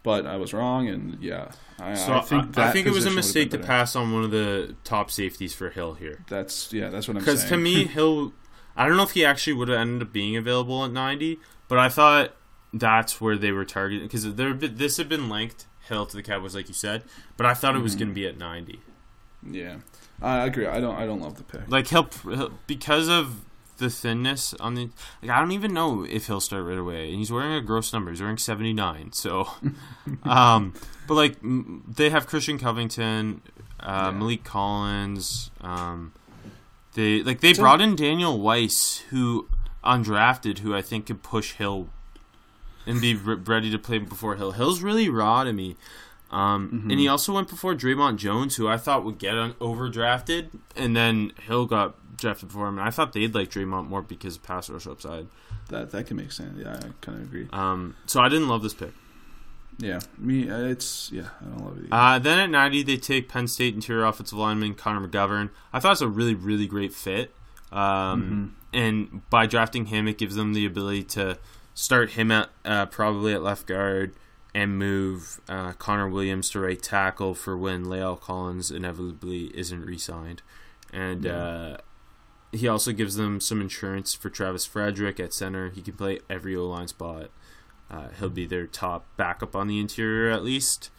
But 0.04 0.26
I 0.26 0.36
was 0.36 0.54
wrong, 0.54 0.88
and 0.88 1.18
yeah, 1.20 1.50
I, 1.80 1.94
So 1.94 2.14
I 2.14 2.20
think 2.20 2.56
I, 2.56 2.70
think 2.72 2.86
it 2.86 2.92
was 2.92 3.06
a 3.06 3.10
mistake 3.10 3.50
to 3.50 3.58
pass 3.58 3.94
on 3.96 4.12
one 4.12 4.22
of 4.24 4.30
the 4.30 4.74
top 4.84 5.10
safeties 5.10 5.52
for 5.52 5.68
Hill 5.70 5.94
here. 5.94 6.24
That's 6.28 6.72
yeah, 6.72 6.88
that's 6.90 7.06
what 7.08 7.16
I'm 7.16 7.24
saying. 7.24 7.36
Because 7.36 7.48
to 7.50 7.56
me, 7.56 7.84
Hill, 7.86 8.32
I 8.76 8.86
don't 8.86 8.96
know 8.96 9.02
if 9.02 9.10
he 9.10 9.24
actually 9.24 9.52
would 9.54 9.68
have 9.68 9.78
ended 9.78 10.02
up 10.08 10.12
being 10.12 10.36
available 10.36 10.84
at 10.84 10.92
90, 10.92 11.38
but 11.68 11.78
I 11.78 11.88
thought 11.88 12.34
that's 12.72 13.20
where 13.20 13.36
they 13.36 13.52
were 13.52 13.64
targeting. 13.64 14.06
Because 14.06 14.34
there, 14.34 14.52
this 14.54 14.96
had 14.96 15.08
been 15.08 15.28
linked 15.28 15.66
Hill 15.88 16.06
to 16.06 16.16
the 16.16 16.22
Cowboys, 16.22 16.54
like 16.54 16.68
you 16.68 16.74
said, 16.74 17.02
but 17.36 17.46
I 17.46 17.54
thought 17.54 17.74
it 17.74 17.78
Mm-hmm. 17.78 17.82
was 17.84 17.94
going 17.96 18.08
to 18.08 18.14
be 18.14 18.26
at 18.26 18.36
90. 18.38 18.80
yeah, 19.50 19.76
I 20.22 20.44
agree. 20.46 20.66
I 20.66 20.80
don't, 20.80 20.94
I 20.96 21.06
don't 21.06 21.20
love 21.20 21.36
the 21.36 21.42
pick. 21.44 21.68
Like 21.68 21.88
Hill, 21.88 22.08
because 22.66 23.08
of 23.08 23.44
the 23.78 23.88
thinness 23.88 24.52
on 24.60 24.74
the, 24.74 24.90
like 25.22 25.30
I 25.30 25.40
don't 25.40 25.52
even 25.52 25.72
know 25.72 26.04
if 26.04 26.26
he'll 26.26 26.40
start 26.40 26.64
right 26.66 26.76
away. 26.78 27.08
And 27.08 27.18
he's 27.18 27.32
wearing 27.32 27.54
a 27.54 27.62
gross 27.62 27.92
number. 27.94 28.10
He's 28.10 28.20
wearing 28.20 28.36
79. 28.36 29.12
So, 29.12 29.48
um, 30.24 30.74
but 31.08 31.14
like 31.14 31.38
m- 31.42 31.82
they 31.96 32.10
have 32.10 32.26
Christian 32.26 32.58
Covington, 32.58 33.40
uh, 33.80 34.12
Yeah. 34.12 34.18
Maliek 34.20 34.44
Collins. 34.44 35.50
Um, 35.62 36.12
they 36.94 37.22
like 37.22 37.40
they 37.40 37.54
So- 37.54 37.62
brought 37.62 37.80
in 37.80 37.96
Daniel 37.96 38.38
Wise, 38.38 38.98
who 39.10 39.48
undrafted, 39.82 40.58
who 40.58 40.74
I 40.74 40.82
think 40.82 41.06
could 41.06 41.22
push 41.22 41.52
Hill 41.52 41.88
and 42.86 43.00
be 43.00 43.14
re- 43.14 43.34
ready 43.36 43.70
to 43.70 43.78
play 43.78 43.98
before 43.98 44.36
Hill. 44.36 44.52
Hill's 44.52 44.82
really 44.82 45.08
raw 45.08 45.44
to 45.44 45.52
me. 45.52 45.76
Um, 46.30 46.86
And 46.90 47.00
he 47.00 47.08
also 47.08 47.32
went 47.34 47.48
before 47.48 47.74
Draymond 47.74 48.16
Jones, 48.18 48.56
who 48.56 48.68
I 48.68 48.76
thought 48.76 49.04
would 49.04 49.18
get 49.18 49.36
un- 49.36 49.54
overdrafted, 49.54 50.50
and 50.76 50.94
then 50.96 51.32
Hill 51.42 51.66
got 51.66 51.96
drafted 52.16 52.48
before 52.48 52.68
him. 52.68 52.78
And 52.78 52.86
I 52.86 52.90
thought 52.90 53.12
they'd 53.12 53.34
like 53.34 53.50
Draymond 53.50 53.88
more 53.88 54.00
because 54.02 54.36
of 54.36 54.42
pass 54.44 54.70
rush 54.70 54.86
upside. 54.86 55.26
That 55.68 55.90
that 55.92 56.06
can 56.06 56.16
make 56.16 56.30
sense. 56.32 56.56
Yeah, 56.58 56.74
I 56.76 56.88
kind 57.00 57.18
of 57.18 57.24
agree. 57.24 57.48
Um, 57.52 57.96
so 58.06 58.20
I 58.20 58.28
didn't 58.28 58.48
love 58.48 58.62
this 58.62 58.74
pick. 58.74 58.92
Yeah, 59.78 60.00
me, 60.18 60.48
uh, 60.50 60.58
it's 60.64 61.10
yeah, 61.10 61.28
I 61.40 61.44
don't 61.46 61.64
love 61.64 61.78
it. 61.78 61.84
Either. 61.90 61.94
Uh, 61.94 62.18
then 62.18 62.38
at 62.38 62.50
90, 62.50 62.82
they 62.82 62.96
take 62.98 63.28
Penn 63.28 63.48
State 63.48 63.74
interior 63.74 64.04
offensive 64.04 64.36
lineman 64.38 64.74
Connor 64.74 65.06
McGovern. 65.08 65.48
I 65.72 65.80
thought 65.80 65.88
it 65.88 65.92
was 65.92 66.02
a 66.02 66.08
really, 66.08 66.34
really 66.34 66.66
great 66.66 66.92
fit. 66.92 67.34
Um, 67.72 68.54
And 68.72 69.28
by 69.30 69.46
drafting 69.46 69.86
him, 69.86 70.06
it 70.06 70.16
gives 70.18 70.36
them 70.36 70.52
the 70.54 70.64
ability 70.66 71.02
to 71.04 71.38
start 71.80 72.10
him 72.10 72.30
at 72.30 72.50
uh, 72.62 72.84
probably 72.86 73.32
at 73.32 73.42
left 73.42 73.66
guard 73.66 74.12
and 74.54 74.78
move 74.78 75.40
uh, 75.48 75.72
Connor 75.72 76.08
Williams 76.08 76.50
to 76.50 76.60
right 76.60 76.80
tackle 76.80 77.34
for 77.34 77.56
when 77.56 77.86
La'el 77.86 78.20
Collins 78.20 78.70
inevitably 78.70 79.46
isn't 79.56 79.86
re-signed. 79.86 80.42
And 80.92 81.26
uh, 81.26 81.78
he 82.52 82.68
also 82.68 82.92
gives 82.92 83.14
them 83.14 83.40
some 83.40 83.62
insurance 83.62 84.14
for 84.14 84.28
Travis 84.28 84.66
Frederick 84.66 85.18
at 85.18 85.32
center. 85.32 85.70
He 85.70 85.80
can 85.80 85.94
play 85.94 86.18
every 86.28 86.54
O 86.54 86.66
line 86.66 86.88
spot. 86.88 87.30
Uh, 87.90 88.08
he'll 88.18 88.28
be 88.28 88.46
their 88.46 88.66
top 88.66 89.06
backup 89.16 89.56
on 89.56 89.66
the 89.66 89.80
interior 89.80 90.30
at 90.30 90.44
least. 90.44 90.90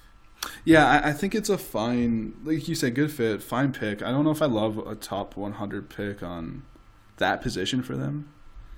Yeah, 0.65 0.87
I, 0.87 1.09
I 1.09 1.13
think 1.13 1.35
it's 1.35 1.49
a 1.49 1.59
fine, 1.59 2.33
like 2.43 2.67
you 2.67 2.73
said, 2.73 2.95
good 2.95 3.11
fit, 3.11 3.43
fine 3.43 3.71
pick. 3.71 4.01
I 4.01 4.09
don't 4.09 4.25
know 4.25 4.31
if 4.31 4.41
I 4.41 4.47
love 4.47 4.79
a 4.79 4.95
top 4.95 5.37
100 5.37 5.89
pick 5.89 6.23
on 6.23 6.63
that 7.17 7.41
position 7.43 7.83
for 7.83 7.95
them. 7.95 8.33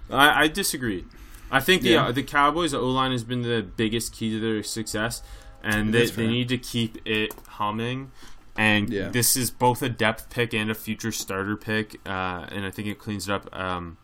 I, 0.10 0.44
I 0.44 0.48
disagree. 0.50 1.06
I 1.54 1.60
think 1.60 1.84
the 1.84 1.90
Yeah. 1.92 2.08
uh, 2.08 2.12
the 2.12 2.24
Cowboys' 2.24 2.74
O 2.74 2.86
line 2.90 3.12
has 3.12 3.24
been 3.24 3.44
the 3.44 3.62
biggest 3.62 4.12
key 4.14 4.32
to 4.32 4.40
their 4.40 4.64
success, 4.64 5.22
and 5.64 5.94
they, 5.94 6.08
they 6.08 6.28
need 6.28 6.50
to 6.50 6.58
keep 6.58 6.98
it 7.06 7.34
humming. 7.48 8.12
And 8.58 8.90
Yeah. 8.92 9.10
this 9.10 9.36
is 9.38 9.50
both 9.52 9.82
a 9.82 9.90
depth 9.90 10.30
pick 10.30 10.54
and 10.54 10.70
a 10.70 10.76
future 10.76 11.12
starter 11.12 11.56
pick, 11.56 12.00
uh, 12.06 12.46
and 12.52 12.66
I 12.66 12.72
think 12.72 12.88
it 12.88 13.00
cleans 13.00 13.30
it 13.30 13.34
up. 13.34 13.50
Um, 13.56 13.98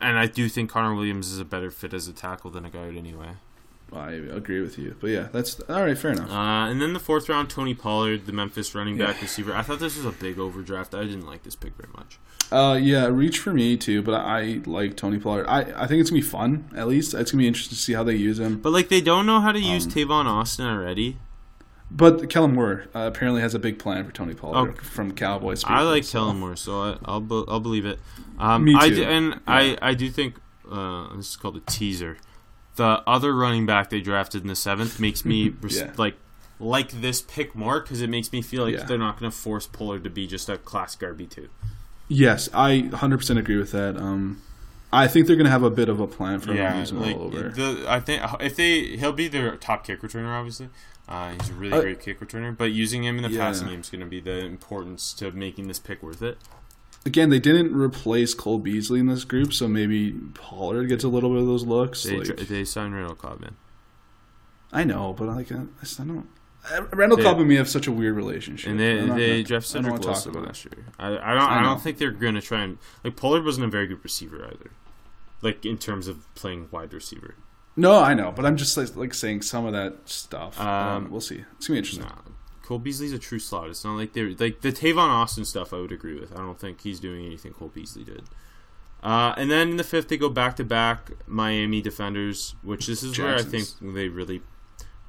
and 0.00 0.18
I 0.18 0.26
do 0.26 0.48
think 0.48 0.70
Connor 0.70 0.94
Williams 0.94 1.30
is 1.30 1.38
a 1.38 1.44
better 1.44 1.70
fit 1.70 1.92
as 1.94 2.08
a 2.08 2.12
tackle 2.12 2.50
than 2.50 2.64
a 2.64 2.70
guard 2.70 2.96
anyway. 2.96 3.32
I 3.92 4.12
agree 4.12 4.60
with 4.60 4.78
you, 4.78 4.94
but 5.00 5.10
yeah, 5.10 5.28
that's 5.32 5.58
all 5.68 5.82
right. 5.82 5.98
Fair 5.98 6.12
enough. 6.12 6.30
Uh, 6.30 6.70
and 6.70 6.80
then 6.80 6.92
the 6.92 7.00
fourth 7.00 7.28
round, 7.28 7.50
Tony 7.50 7.74
Pollard, 7.74 8.26
the 8.26 8.32
Memphis 8.32 8.74
running 8.74 8.96
back 8.96 9.16
Yeah. 9.16 9.22
receiver. 9.22 9.54
I 9.54 9.62
thought 9.62 9.80
this 9.80 9.96
was 9.96 10.06
a 10.06 10.12
big 10.12 10.38
overdraft. 10.38 10.94
I 10.94 11.02
didn't 11.02 11.26
like 11.26 11.42
this 11.42 11.56
pick 11.56 11.72
very 11.76 11.88
much. 11.96 12.18
Uh, 12.52 12.78
yeah, 12.80 13.06
reach 13.06 13.38
for 13.38 13.52
me 13.52 13.76
too, 13.76 14.02
but 14.02 14.14
I 14.14 14.60
like 14.66 14.96
Tony 14.96 15.18
Pollard. 15.18 15.46
I, 15.48 15.60
I 15.76 15.86
think 15.86 16.00
it's 16.00 16.10
gonna 16.10 16.20
be 16.20 16.26
fun. 16.26 16.70
At 16.76 16.88
least 16.88 17.14
it's 17.14 17.30
gonna 17.32 17.42
be 17.42 17.48
interesting 17.48 17.76
to 17.76 17.82
see 17.82 17.92
how 17.94 18.04
they 18.04 18.14
use 18.16 18.38
him. 18.38 18.58
But 18.60 18.72
like 18.72 18.88
they 18.88 19.00
don't 19.00 19.26
know 19.26 19.40
how 19.40 19.52
to 19.52 19.60
use 19.60 19.86
Um, 19.86 19.92
Tavon 19.92 20.26
Austin 20.26 20.66
already. 20.66 21.16
But 21.92 22.30
Kellen 22.30 22.54
Moore 22.54 22.84
uh, 22.94 23.00
apparently 23.12 23.40
has 23.42 23.52
a 23.54 23.58
big 23.58 23.80
plan 23.80 24.04
for 24.04 24.12
Tony 24.12 24.34
Pollard 24.34 24.76
Oh. 24.78 24.82
from 24.84 25.12
Cowboys. 25.12 25.64
I 25.64 25.82
like 25.82 26.04
so- 26.04 26.20
Kellen 26.20 26.38
Moore, 26.38 26.54
so 26.54 26.80
I, 26.80 26.96
I'll 27.04 27.20
be, 27.20 27.42
I'll 27.48 27.58
believe 27.58 27.84
it. 27.84 27.98
Um, 28.38 28.62
Me 28.64 28.74
too. 28.88 29.02
and 29.02 29.40
I 29.48 29.76
I 29.82 29.94
do 29.94 30.08
think 30.10 30.36
uh, 30.70 31.16
this 31.16 31.30
is 31.30 31.36
called 31.36 31.56
a 31.56 31.60
teaser. 31.60 32.16
The 32.76 33.02
other 33.06 33.34
running 33.34 33.66
back 33.66 33.90
they 33.90 34.00
drafted 34.00 34.42
in 34.42 34.48
the 34.48 34.56
seventh 34.56 34.98
makes 35.00 35.24
me 35.24 35.52
Yeah. 35.68 35.92
like 35.96 36.16
like 36.58 36.90
this 37.00 37.22
pick 37.22 37.54
more 37.54 37.80
because 37.80 38.00
it 38.02 38.10
makes 38.10 38.32
me 38.32 38.42
feel 38.42 38.64
like 38.64 38.74
Yeah. 38.74 38.84
they're 38.84 38.98
not 38.98 39.18
going 39.18 39.30
to 39.30 39.36
force 39.36 39.66
Pollard 39.66 40.04
to 40.04 40.10
be 40.10 40.26
just 40.26 40.48
a 40.48 40.58
classic 40.58 41.00
RB 41.00 41.28
two. 41.28 41.48
Yes, 42.08 42.48
I 42.52 42.82
100% 42.90 43.38
agree 43.38 43.56
with 43.56 43.72
that. 43.72 43.96
Um, 43.96 44.42
I 44.92 45.06
think 45.06 45.26
they're 45.28 45.36
gonna 45.36 45.48
have 45.50 45.62
a 45.62 45.70
bit 45.70 45.88
of 45.88 46.00
a 46.00 46.06
plan 46.08 46.40
for 46.40 46.52
him 46.52 46.84
him 46.84 47.00
like 47.00 47.14
all 47.16 47.22
over. 47.26 47.48
the 47.50 47.84
I 47.88 48.00
think 48.00 48.22
if 48.40 48.56
they 48.56 48.96
he'll 48.96 49.12
be 49.12 49.28
their 49.28 49.54
top 49.56 49.86
kick 49.86 50.00
returner 50.02 50.28
obviously. 50.36 50.68
Uh, 51.08 51.32
he's 51.40 51.50
a 51.50 51.54
really 51.54 51.76
Uh, 51.76 51.80
great 51.80 52.00
kick 52.00 52.20
returner, 52.20 52.56
but 52.56 52.70
using 52.72 53.02
him 53.04 53.16
in 53.16 53.22
the 53.22 53.30
yeah. 53.30 53.38
passing 53.40 53.66
game 53.68 53.80
is 53.80 53.88
going 53.90 54.00
to 54.00 54.06
be 54.06 54.20
the 54.20 54.44
importance 54.44 55.12
to 55.14 55.30
making 55.32 55.66
this 55.66 55.78
pick 55.80 56.02
worth 56.04 56.22
it. 56.22 56.38
Again, 57.06 57.30
they 57.30 57.38
didn't 57.38 57.74
replace 57.74 58.34
Cole 58.34 58.58
Beasley 58.58 59.00
in 59.00 59.06
this 59.06 59.24
group, 59.24 59.54
so 59.54 59.66
maybe 59.66 60.12
Pollard 60.34 60.86
gets 60.88 61.02
a 61.02 61.08
little 61.08 61.30
bit 61.30 61.40
of 61.40 61.46
those 61.46 61.64
looks. 61.64 62.02
They 62.02 62.18
like- 62.18 62.36
they 62.36 62.64
signed 62.64 62.94
Randall 62.94 63.14
Cobb 63.14 63.40
man. 63.40 63.56
I 64.72 64.84
know, 64.84 65.14
but 65.14 65.26
like 65.28 65.50
I, 65.50 65.56
I 65.56 66.04
don't. 66.04 66.26
Randall 66.92 67.16
They- 67.16 67.24
Cobb 67.24 67.38
and 67.38 67.48
me 67.48 67.56
have 67.56 67.68
such 67.70 67.86
a 67.86 67.92
weird 67.92 68.14
relationship. 68.14 68.70
And 68.70 68.78
they 68.78 69.00
they 69.16 69.42
gonna- 69.42 69.60
Cedric 69.62 70.00
Wilson 70.00 70.32
last 70.34 70.64
year. 70.66 70.84
I, 70.98 71.06
I 71.08 71.34
don't 71.34 71.42
I, 71.42 71.60
I 71.60 71.62
don't 71.62 71.80
think 71.80 71.96
they're 71.98 72.10
gonna 72.10 72.42
try 72.42 72.62
and 72.62 72.78
like 73.02 73.16
Pollard 73.16 73.44
wasn't 73.44 73.66
a 73.66 73.70
very 73.70 73.86
good 73.86 74.04
receiver 74.04 74.44
either. 74.44 74.70
Like 75.42 75.64
in 75.64 75.78
terms 75.78 76.06
of 76.06 76.32
playing 76.34 76.68
wide 76.70 76.92
receiver. 76.92 77.34
No, 77.76 77.98
I 77.98 78.12
know, 78.12 78.30
but 78.30 78.44
I'm 78.44 78.56
just 78.58 78.76
like, 78.76 78.94
like 78.94 79.14
saying 79.14 79.40
some 79.42 79.64
of 79.64 79.72
that 79.72 80.00
stuff. 80.04 80.60
Um, 80.60 80.66
Um, 80.66 81.10
we'll 81.10 81.20
see. 81.22 81.44
It's 81.56 81.66
gonna 81.66 81.76
be 81.76 81.78
interesting. 81.78 82.04
Nah, 82.04 82.30
Cole 82.70 82.78
Beasley's 82.78 83.12
a 83.12 83.18
true 83.18 83.40
slot. 83.40 83.68
It's 83.68 83.84
not 83.84 83.96
like 83.96 84.12
they're 84.12 84.30
like 84.38 84.60
the 84.60 84.70
Tavon 84.70 85.08
Austin 85.08 85.44
stuff. 85.44 85.74
I 85.74 85.78
would 85.80 85.90
agree 85.90 86.14
with. 86.14 86.32
I 86.32 86.36
don't 86.36 86.56
think 86.56 86.82
he's 86.82 87.00
doing 87.00 87.26
anything 87.26 87.52
Cole 87.52 87.66
Beasley 87.74 88.04
did. 88.04 88.22
Uh, 89.02 89.34
and 89.36 89.50
then 89.50 89.70
in 89.70 89.76
the 89.76 89.82
fifth, 89.82 90.06
they 90.06 90.16
go 90.16 90.28
back 90.28 90.54
to 90.54 90.62
back 90.62 91.10
Miami 91.26 91.82
defenders, 91.82 92.54
which 92.62 92.86
this 92.86 93.02
is 93.02 93.18
where 93.18 93.34
I 93.34 93.42
think 93.42 93.66
they 93.82 94.06
really, 94.08 94.42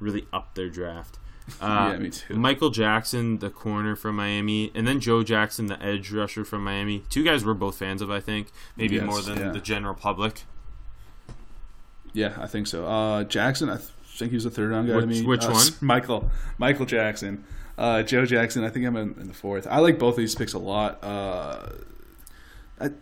really 0.00 0.26
up 0.32 0.56
their 0.56 0.68
draft. 0.68 1.20
Uh, 1.60 1.90
Yeah, 1.92 1.98
me 1.98 2.10
too. 2.10 2.34
Michael 2.34 2.70
Jackson, 2.70 3.38
the 3.38 3.50
corner 3.50 3.94
from 3.94 4.16
Miami, 4.16 4.72
and 4.74 4.84
then 4.86 4.98
Joe 4.98 5.22
Jackson, 5.22 5.66
the 5.66 5.80
edge 5.80 6.10
rusher 6.12 6.44
from 6.44 6.64
Miami. 6.64 7.04
Two 7.10 7.22
guys 7.22 7.44
we're 7.44 7.54
both 7.54 7.76
fans 7.76 8.00
of, 8.02 8.10
I 8.10 8.18
think, 8.20 8.48
maybe 8.76 8.94
Yes, 8.96 9.04
more 9.04 9.20
than 9.20 9.38
yeah. 9.38 9.50
the 9.52 9.60
general 9.60 9.94
public. 9.94 10.42
Yeah, 12.12 12.34
I 12.40 12.46
think 12.46 12.66
so. 12.66 12.86
Uh, 12.86 13.24
Jackson, 13.24 13.68
I 13.70 13.76
th- 13.76 13.88
think 14.22 14.30
he 14.30 14.36
was 14.36 14.46
a 14.46 14.50
third 14.50 14.70
round 14.70 14.88
guy 14.88 14.94
to 15.00 15.06
Which- 15.06 15.20
me. 15.20 15.22
which 15.26 15.44
Uh, 15.44 15.50
one? 15.52 15.66
Michael. 15.80 16.30
Michael 16.58 16.86
Jackson. 16.86 17.44
Uh, 17.78 18.02
Joe 18.02 18.24
Jackson, 18.26 18.64
I 18.64 18.68
think 18.68 18.86
I'm 18.86 18.96
in, 18.96 19.14
in 19.20 19.28
the 19.28 19.34
fourth. 19.34 19.66
I 19.68 19.78
like 19.78 19.98
both 19.98 20.14
of 20.14 20.18
these 20.18 20.34
picks 20.34 20.52
a 20.52 20.58
lot. 20.58 21.02
Uh, 21.02 21.66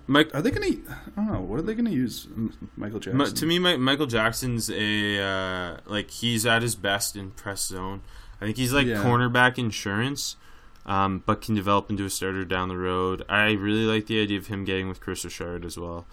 Mike, 0.06 0.34
are 0.34 0.42
they 0.42 0.50
going 0.50 0.72
to? 0.74 0.82
I 1.16 1.24
don't 1.24 1.32
know. 1.32 1.40
What 1.40 1.58
are 1.58 1.62
they 1.62 1.74
going 1.74 1.86
to 1.86 1.90
use 1.90 2.28
Michael 2.76 3.00
Jackson? 3.00 3.34
To 3.34 3.46
me, 3.46 3.58
Mi- 3.58 3.78
Michael 3.78 4.06
Jackson's 4.06 4.70
a 4.70 5.20
uh, 5.22 5.76
like 5.86 6.10
he's 6.10 6.44
at 6.44 6.60
his 6.62 6.74
best 6.74 7.16
in 7.16 7.30
press 7.30 7.64
zone. 7.66 8.02
I 8.40 8.44
think 8.44 8.56
he's 8.58 8.72
like 8.74 8.86
Yeah. 8.86 9.02
cornerback 9.02 9.56
insurance, 9.58 10.36
um, 10.84 11.22
but 11.24 11.40
can 11.40 11.54
develop 11.54 11.88
into 11.90 12.04
a 12.04 12.10
starter 12.10 12.44
down 12.44 12.68
the 12.68 12.76
road. 12.76 13.24
I 13.28 13.52
really 13.52 13.86
like 13.86 14.06
the 14.06 14.20
idea 14.22 14.38
of 14.38 14.48
him 14.48 14.64
getting 14.64 14.88
with 14.88 15.00
Kris 15.00 15.24
Richard 15.24 15.64
as 15.64 15.78
well. 15.78 16.06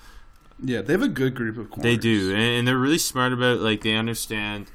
yeah, 0.63 0.81
they 0.81 0.93
have 0.93 1.01
a 1.03 1.07
good 1.09 1.35
group 1.35 1.57
of 1.57 1.69
corners. 1.69 1.83
They 1.83 1.97
do, 1.97 2.31
and, 2.31 2.41
and 2.41 2.67
they're 2.67 2.77
really 2.77 2.97
smart 2.97 3.33
about 3.33 3.59
like 3.59 3.81
they 3.81 3.95
understand, 3.95 4.67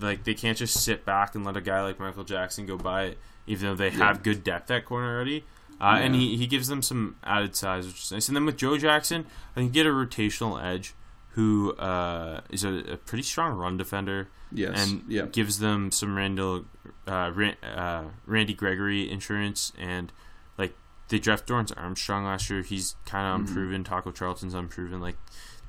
like 0.00 0.24
they 0.24 0.34
can't 0.34 0.56
just 0.58 0.82
sit 0.82 1.04
back 1.04 1.34
and 1.34 1.44
let 1.44 1.56
a 1.56 1.60
guy 1.60 1.82
like 1.82 1.98
Michael 1.98 2.24
Jackson 2.24 2.66
go 2.66 2.76
by 2.76 3.04
it, 3.04 3.18
even 3.46 3.68
though 3.68 3.74
they 3.74 3.90
have 3.90 4.22
good 4.22 4.42
depth 4.44 4.70
at 4.70 4.84
corner 4.84 5.14
already. 5.14 5.44
Uh, 5.80 5.98
And 6.00 6.14
he, 6.14 6.36
he 6.36 6.46
gives 6.46 6.68
them 6.68 6.80
some 6.82 7.16
added 7.22 7.54
size, 7.54 7.86
which 7.86 8.02
is 8.04 8.12
nice. 8.12 8.28
And 8.28 8.36
then 8.36 8.46
with 8.46 8.56
Joe 8.56 8.78
Jackson, 8.78 9.26
I 9.52 9.54
think 9.60 9.74
you 9.74 9.82
get 9.82 9.86
a 9.86 9.92
rotational 9.94 10.62
edge 10.62 10.94
who 11.30 11.74
uh, 11.74 12.40
is 12.48 12.64
a, 12.64 12.74
a 12.92 12.96
pretty 12.96 13.22
strong 13.22 13.56
run 13.58 13.76
defender 13.76 14.28
Yes. 14.52 14.90
and 14.90 15.02
yeah. 15.08 15.26
gives 15.26 15.58
them 15.58 15.90
some 15.90 16.16
Randall, 16.16 16.64
uh, 17.06 17.30
Ran- 17.34 17.56
uh, 17.62 18.04
Randy 18.24 18.54
Gregory 18.54 19.10
insurance 19.10 19.72
and 19.78 20.12
like 20.56 20.72
they 21.08 21.18
draft 21.18 21.46
Dorance 21.46 21.72
Armstrong 21.76 22.24
last 22.24 22.48
year. 22.48 22.62
He's 22.62 22.94
kind 23.04 23.26
of 23.26 23.40
unproven. 23.48 23.84
Taco 23.84 24.12
Charlton's 24.12 24.54
unproven. 24.54 25.00
Like 25.00 25.16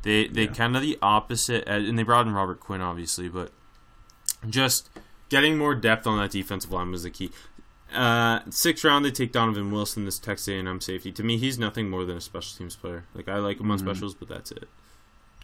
they 0.03 0.27
they 0.27 0.43
Mm-hmm. 0.45 0.53
Yeah. 0.53 0.57
kind 0.57 0.75
of 0.77 0.83
the 0.83 0.97
opposite, 1.01 1.67
and 1.67 1.97
they 1.99 2.03
brought 2.03 2.27
in 2.27 2.33
Robert 2.33 2.59
Quinn 2.61 2.79
obviously, 2.81 3.27
but 3.27 3.51
just 4.49 4.89
getting 5.29 5.57
more 5.57 5.75
depth 5.75 6.05
on 6.07 6.17
that 6.19 6.31
defensive 6.31 6.71
line 6.71 6.91
was 6.91 7.03
the 7.03 7.09
key. 7.11 7.31
Uh, 7.93 8.39
sixth 8.49 8.83
round, 8.83 9.05
they 9.05 9.11
take 9.11 9.31
Donovan 9.31 9.71
Wilson, 9.71 10.05
this 10.05 10.19
Texas 10.19 10.47
A&M 10.49 10.81
safety. 10.81 11.11
To 11.13 11.23
me, 11.23 11.37
he's 11.37 11.57
nothing 11.57 11.89
more 11.89 12.03
than 12.05 12.17
a 12.17 12.21
special 12.21 12.57
teams 12.57 12.75
player. 12.75 13.05
Like 13.13 13.27
I 13.29 13.37
like 13.37 13.59
him 13.59 13.71
on 13.71 13.77
Mm-hmm. 13.77 13.87
specials, 13.87 14.13
but 14.13 14.27
that's 14.27 14.51
it. 14.51 14.67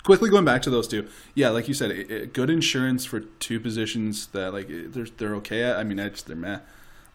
quickly 0.04 0.30
going 0.30 0.44
back 0.44 0.62
to 0.62 0.70
those 0.70 0.86
two 0.89 1.08
yeah 1.34 1.48
like 1.50 1.70
you 1.70 1.74
said 1.74 1.89
it, 1.89 2.12
it- 2.12 2.34
good 2.34 2.50
insurance 2.50 3.06
for 3.06 3.22
two 3.22 3.58
positions 3.60 4.28
that 4.28 4.52
like 4.52 4.68
they're, 4.68 5.08
they're 5.18 5.36
okay 5.36 5.64
at 5.64 5.78
i 5.78 5.84
mean 5.86 5.98
edge 5.98 6.26
they're 6.26 6.36
meh 6.36 6.60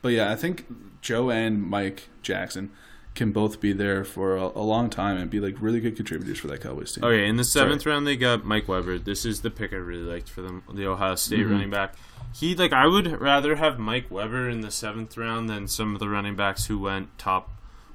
but 0.01 0.09
yeah 0.09 0.33
i 0.33 0.35
think 0.35 0.65
joe 1.03 1.31
and 1.31 1.63
mike 1.63 2.09
jackson 2.23 2.71
can 3.15 3.33
both 3.33 3.61
be 3.61 3.73
there 3.73 4.05
for 4.05 4.37
a, 4.37 4.45
a 4.55 4.63
long 4.63 4.89
time 4.91 5.17
and 5.17 5.29
be 5.31 5.41
like 5.41 5.57
really 5.61 5.81
good 5.81 5.97
contributors 5.97 6.39
for 6.39 6.47
that 6.49 6.61
cowboys 6.61 6.93
team 6.93 7.03
Okay, 7.05 7.27
in 7.27 7.37
the 7.37 7.45
seventh 7.45 7.85
round 7.85 8.07
they 8.07 8.17
got 8.17 8.45
Mike 8.45 8.69
Weber. 8.69 8.99
This 8.99 9.25
is 9.25 9.41
the 9.41 9.51
pick 9.51 9.73
I 9.73 9.77
really 9.77 10.03
liked 10.05 10.29
for 10.29 10.41
them, 10.43 10.63
the 10.73 10.87
Ohio 10.87 11.15
State 11.17 11.41
Mm-hmm. 11.41 11.51
running 11.53 11.71
back. 11.71 11.95
He 12.35 12.55
like 12.55 12.73
I 12.73 12.87
would 12.87 13.21
rather 13.21 13.57
have 13.57 13.79
Mike 13.79 14.11
Weber 14.11 14.49
in 14.49 14.61
the 14.61 14.71
seventh 14.71 15.17
round 15.17 15.49
than 15.49 15.67
some 15.67 15.95
of 15.95 16.01
the 16.01 16.09
running 16.09 16.37
backs 16.37 16.67
who 16.67 16.79
went 16.79 17.17
top 17.19 17.51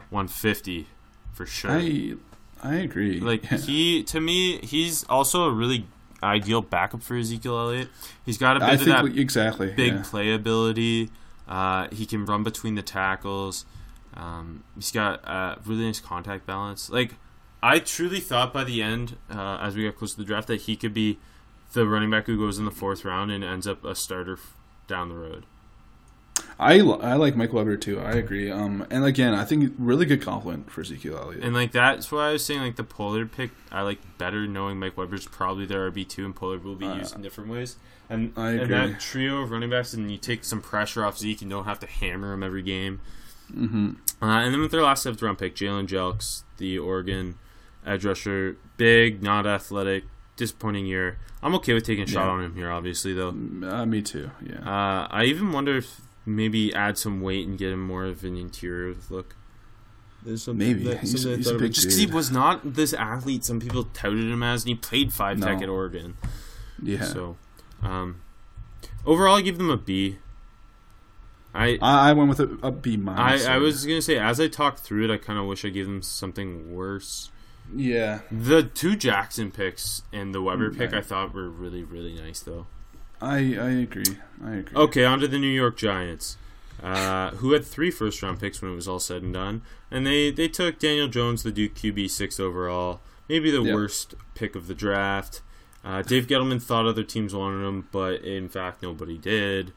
150 0.10 0.88
for 1.32 1.46
sure. 1.46 1.72
i 1.72 2.14
i 2.62 2.76
agree 2.76 3.20
like 3.20 3.50
Yeah. 3.50 3.58
he 3.70 4.04
to 4.04 4.20
me, 4.20 4.60
he's 4.60 5.04
also 5.06 5.44
a 5.46 5.52
really 5.52 5.86
ideal 6.22 6.62
backup 6.62 7.02
for 7.04 7.18
Ezekiel 7.18 7.58
Elliott. 7.60 7.90
He's 8.26 8.38
got 8.38 8.56
a 8.58 8.60
bit 8.62 8.70
i 8.70 8.74
of 8.74 8.80
think 8.80 8.90
that 8.92 9.04
we- 9.04 9.20
exactly 9.20 9.72
big 9.74 9.94
yeah. 9.94 10.00
playability. 10.02 11.10
Uh, 11.48 11.88
he 11.92 12.06
can 12.06 12.26
run 12.26 12.44
between 12.44 12.76
the 12.76 12.82
tackles. 12.82 13.66
Um, 14.16 14.64
he's 14.76 14.92
got 14.92 15.28
uh, 15.28 15.56
really 15.66 15.86
nice 15.86 16.00
contact 16.00 16.46
balance. 16.46 16.90
Like 16.90 17.16
I 17.62 17.80
truly 17.80 18.20
thought 18.20 18.54
by 18.54 18.64
the 18.64 18.82
end, 18.82 19.18
uh, 19.34 19.58
as 19.62 19.76
we 19.76 19.84
got 19.86 19.96
close 19.98 20.12
to 20.14 20.18
the 20.18 20.26
draft, 20.26 20.48
that 20.48 20.62
he 20.62 20.76
could 20.76 20.94
be 20.94 21.18
the 21.74 21.88
running 21.88 22.12
back 22.12 22.26
who 22.28 22.38
goes 22.38 22.60
in 22.60 22.66
the 22.66 22.72
fourth 22.72 23.04
round 23.06 23.32
and 23.32 23.44
ends 23.44 23.66
up 23.68 23.84
a 23.84 23.96
starter 23.96 24.34
f- 24.34 24.54
down 24.88 25.10
the 25.10 25.16
road. 25.16 25.46
I, 26.60 26.80
I 26.80 27.16
like 27.16 27.36
Mike 27.36 27.52
Weber 27.54 27.78
too. 27.78 28.00
I 28.00 28.12
agree. 28.12 28.52
Um, 28.52 28.86
and 28.90 29.04
again, 29.06 29.34
I 29.34 29.44
think 29.44 29.74
really 29.78 30.06
good 30.06 30.22
compliment 30.22 30.70
for 30.72 30.82
Ezekiel 30.82 31.18
Elliott. 31.18 31.44
And 31.44 31.54
like 31.56 31.72
that's 31.72 32.12
why 32.12 32.30
I 32.30 32.34
was 32.34 32.46
saying 32.46 32.62
like 32.62 32.76
the 32.76 32.84
Pollard 32.84 33.32
pick, 33.32 33.52
I 33.72 33.82
like 33.82 34.00
better 34.18 34.48
knowing 34.48 34.78
Mike 34.80 34.98
Weber's 34.98 35.26
probably 35.26 35.66
their 35.66 35.90
RB 35.92 36.08
two 36.08 36.26
and 36.26 36.36
Pollard 36.36 36.64
will 36.64 36.76
be 36.76 36.86
Uh, 36.86 36.96
used 36.98 37.16
in 37.16 37.22
different 37.22 37.50
ways. 37.50 37.78
And 38.10 38.34
I 38.38 38.52
and 38.52 38.72
that 38.72 39.00
trio 39.00 39.42
of 39.42 39.52
running 39.52 39.70
backs, 39.70 39.94
and 39.94 40.12
you 40.12 40.18
take 40.18 40.44
some 40.44 40.62
pressure 40.62 41.04
off 41.06 41.18
Zeke 41.18 41.42
and 41.42 41.50
don't 41.50 41.66
have 41.66 41.80
to 41.80 41.88
hammer 41.88 42.34
him 42.34 42.44
every 42.44 42.62
game. 42.62 43.00
Hmm 43.54 43.92
Uh, 44.22 44.26
and 44.26 44.54
then 44.54 44.62
with 44.62 44.72
their 44.72 44.84
last 44.84 45.04
seventh 45.04 45.22
round 45.22 45.38
pick, 45.38 45.56
Jalen 45.56 45.88
Jelks, 45.88 46.44
the 46.58 46.78
Oregon 46.80 47.36
edge 47.86 48.06
rusher, 48.06 48.56
big, 48.78 49.22
not 49.22 49.46
athletic, 49.46 50.06
disappointing 50.38 50.86
year. 50.86 51.18
I'm 51.42 51.54
okay 51.56 51.74
with 51.74 51.84
taking 51.86 52.06
a 52.06 52.08
shot 52.08 52.26
Yeah. 52.26 52.32
on 52.32 52.44
him 52.44 52.56
here, 52.56 52.72
obviously 52.72 53.14
though. 53.14 53.30
Uh, 53.30 53.86
me 53.86 54.02
too. 54.02 54.32
Yeah. 54.42 54.60
Uh, 54.60 55.08
I 55.12 55.26
even 55.26 55.52
wonder 55.52 55.76
if 55.78 56.02
maybe 56.26 56.74
add 56.74 56.98
some 56.98 57.20
weight 57.22 57.46
and 57.48 57.58
get 57.58 57.72
him 57.74 57.86
more 57.86 58.06
of 58.06 58.24
an 58.24 58.38
interior 58.38 58.96
look. 59.10 59.36
There's 60.26 60.44
something 60.44 60.66
Maybe. 60.66 60.84
that- 60.86 61.00
He's- 61.02 61.22
something 61.22 61.38
he's 61.40 61.48
a 61.48 61.58
big 61.58 61.74
just 61.74 61.88
because 61.88 61.98
he 62.00 62.06
was 62.06 62.32
not 62.32 62.76
this 62.76 62.94
athlete 62.94 63.44
some 63.44 63.60
people 63.60 63.84
touted 63.94 64.32
him 64.32 64.42
as, 64.42 64.64
and 64.64 64.70
he 64.70 64.76
played 64.76 65.12
five 65.12 65.42
tech 65.42 65.62
at 65.62 65.68
Oregon. 65.68 66.16
yeah. 66.82 67.04
So, 67.04 67.36
um, 67.82 68.22
overall, 69.06 69.36
I 69.36 69.42
give 69.42 69.58
them 69.58 69.70
a 69.70 69.76
B. 69.76 70.20
I 71.54 71.78
I, 71.82 72.10
I 72.10 72.14
went 72.14 72.30
with 72.30 72.40
a, 72.40 72.58
a 72.68 72.72
B 72.72 72.98
minus. 72.98 73.46
I, 73.46 73.56
I 73.56 73.58
was 73.58 73.86
gonna 73.86 74.02
say 74.02 74.18
as 74.18 74.40
I 74.40 74.48
talked 74.48 74.80
through 74.80 75.06
it, 75.06 75.12
I 75.14 75.18
kind 75.18 75.38
of 75.40 75.46
wish 75.46 75.64
I 75.66 75.70
gave 75.70 75.86
them 75.86 76.02
something 76.02 76.74
worse. 76.74 77.30
Yeah. 77.76 78.20
The 78.32 78.64
two 78.64 78.96
Jackson 78.96 79.52
picks 79.52 80.02
and 80.12 80.34
the 80.34 80.42
Weber 80.42 80.70
pick 80.72 80.92
Right. 80.92 81.00
I 81.00 81.02
thought 81.02 81.34
were 81.34 81.50
really 81.50 81.84
really 81.84 82.14
nice 82.14 82.40
though. 82.40 82.68
I 83.22 83.36
I 83.56 83.70
agree. 83.70 84.18
I 84.44 84.56
agree. 84.56 84.76
Okay, 84.76 85.06
on 85.06 85.20
to 85.20 85.28
the 85.28 85.40
New 85.40 85.48
York 85.48 85.78
Giants, 85.78 86.38
uh, 86.82 87.32
who 87.32 87.54
had 87.54 87.66
three 87.66 87.90
first 87.92 88.22
round 88.22 88.40
picks 88.40 88.62
when 88.62 88.72
it 88.72 88.76
was 88.76 88.88
all 88.88 89.00
said 89.00 89.22
and 89.24 89.34
done, 89.34 89.62
and 89.90 90.06
they 90.06 90.32
they 90.32 90.48
took 90.48 90.80
Daniel 90.80 91.08
Jones, 91.08 91.44
the 91.44 91.52
Duke 91.52 91.76
QB, 91.76 92.10
six 92.10 92.40
overall, 92.40 93.00
maybe 93.30 93.50
the 93.52 93.62
Yeah. 93.62 93.74
worst 93.76 94.16
pick 94.36 94.56
of 94.56 94.68
the 94.68 94.74
draft. 94.76 95.42
Uh, 95.86 96.02
Dave 96.02 96.28
Gettleman 96.28 96.62
thought 96.62 96.86
other 96.86 97.04
teams 97.04 97.34
wanted 97.36 97.66
him, 97.66 97.88
but 97.92 98.22
in 98.24 98.50
fact 98.50 98.82
nobody 98.84 99.18
did. 99.18 99.72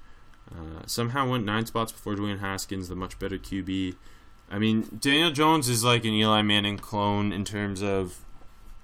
Uh, 0.50 0.86
somehow 0.86 1.28
went 1.28 1.44
nine 1.44 1.66
spots 1.66 1.92
before 1.92 2.14
Dwayne 2.14 2.40
Haskins, 2.40 2.88
the 2.88 2.96
much 2.96 3.18
better 3.18 3.38
QB. 3.38 3.94
I 4.50 4.58
mean, 4.58 4.98
Daniel 5.00 5.30
Jones 5.30 5.68
is 5.68 5.82
like 5.82 6.04
an 6.04 6.12
Eli 6.12 6.42
Manning 6.42 6.78
clone 6.78 7.32
in 7.32 7.44
terms 7.44 7.82
of 7.82 8.18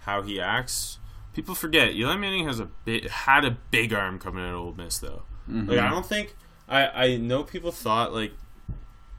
how 0.00 0.22
he 0.22 0.40
acts. 0.40 0.98
People 1.32 1.54
forget 1.54 1.94
Eli 1.94 2.16
Manning 2.16 2.46
has 2.46 2.60
a 2.60 2.66
bit 2.84 3.08
had 3.10 3.44
a 3.44 3.52
big 3.70 3.92
arm 3.92 4.18
coming 4.18 4.44
out 4.44 4.54
of 4.54 4.60
Ole 4.60 4.74
Miss 4.74 4.98
though. 4.98 5.22
Mm-hmm. 5.48 5.70
Like 5.70 5.78
I 5.78 5.88
don't 5.88 6.04
think 6.04 6.34
I 6.68 6.86
I 6.88 7.16
know 7.16 7.42
people 7.44 7.72
thought 7.72 8.12
like 8.12 8.32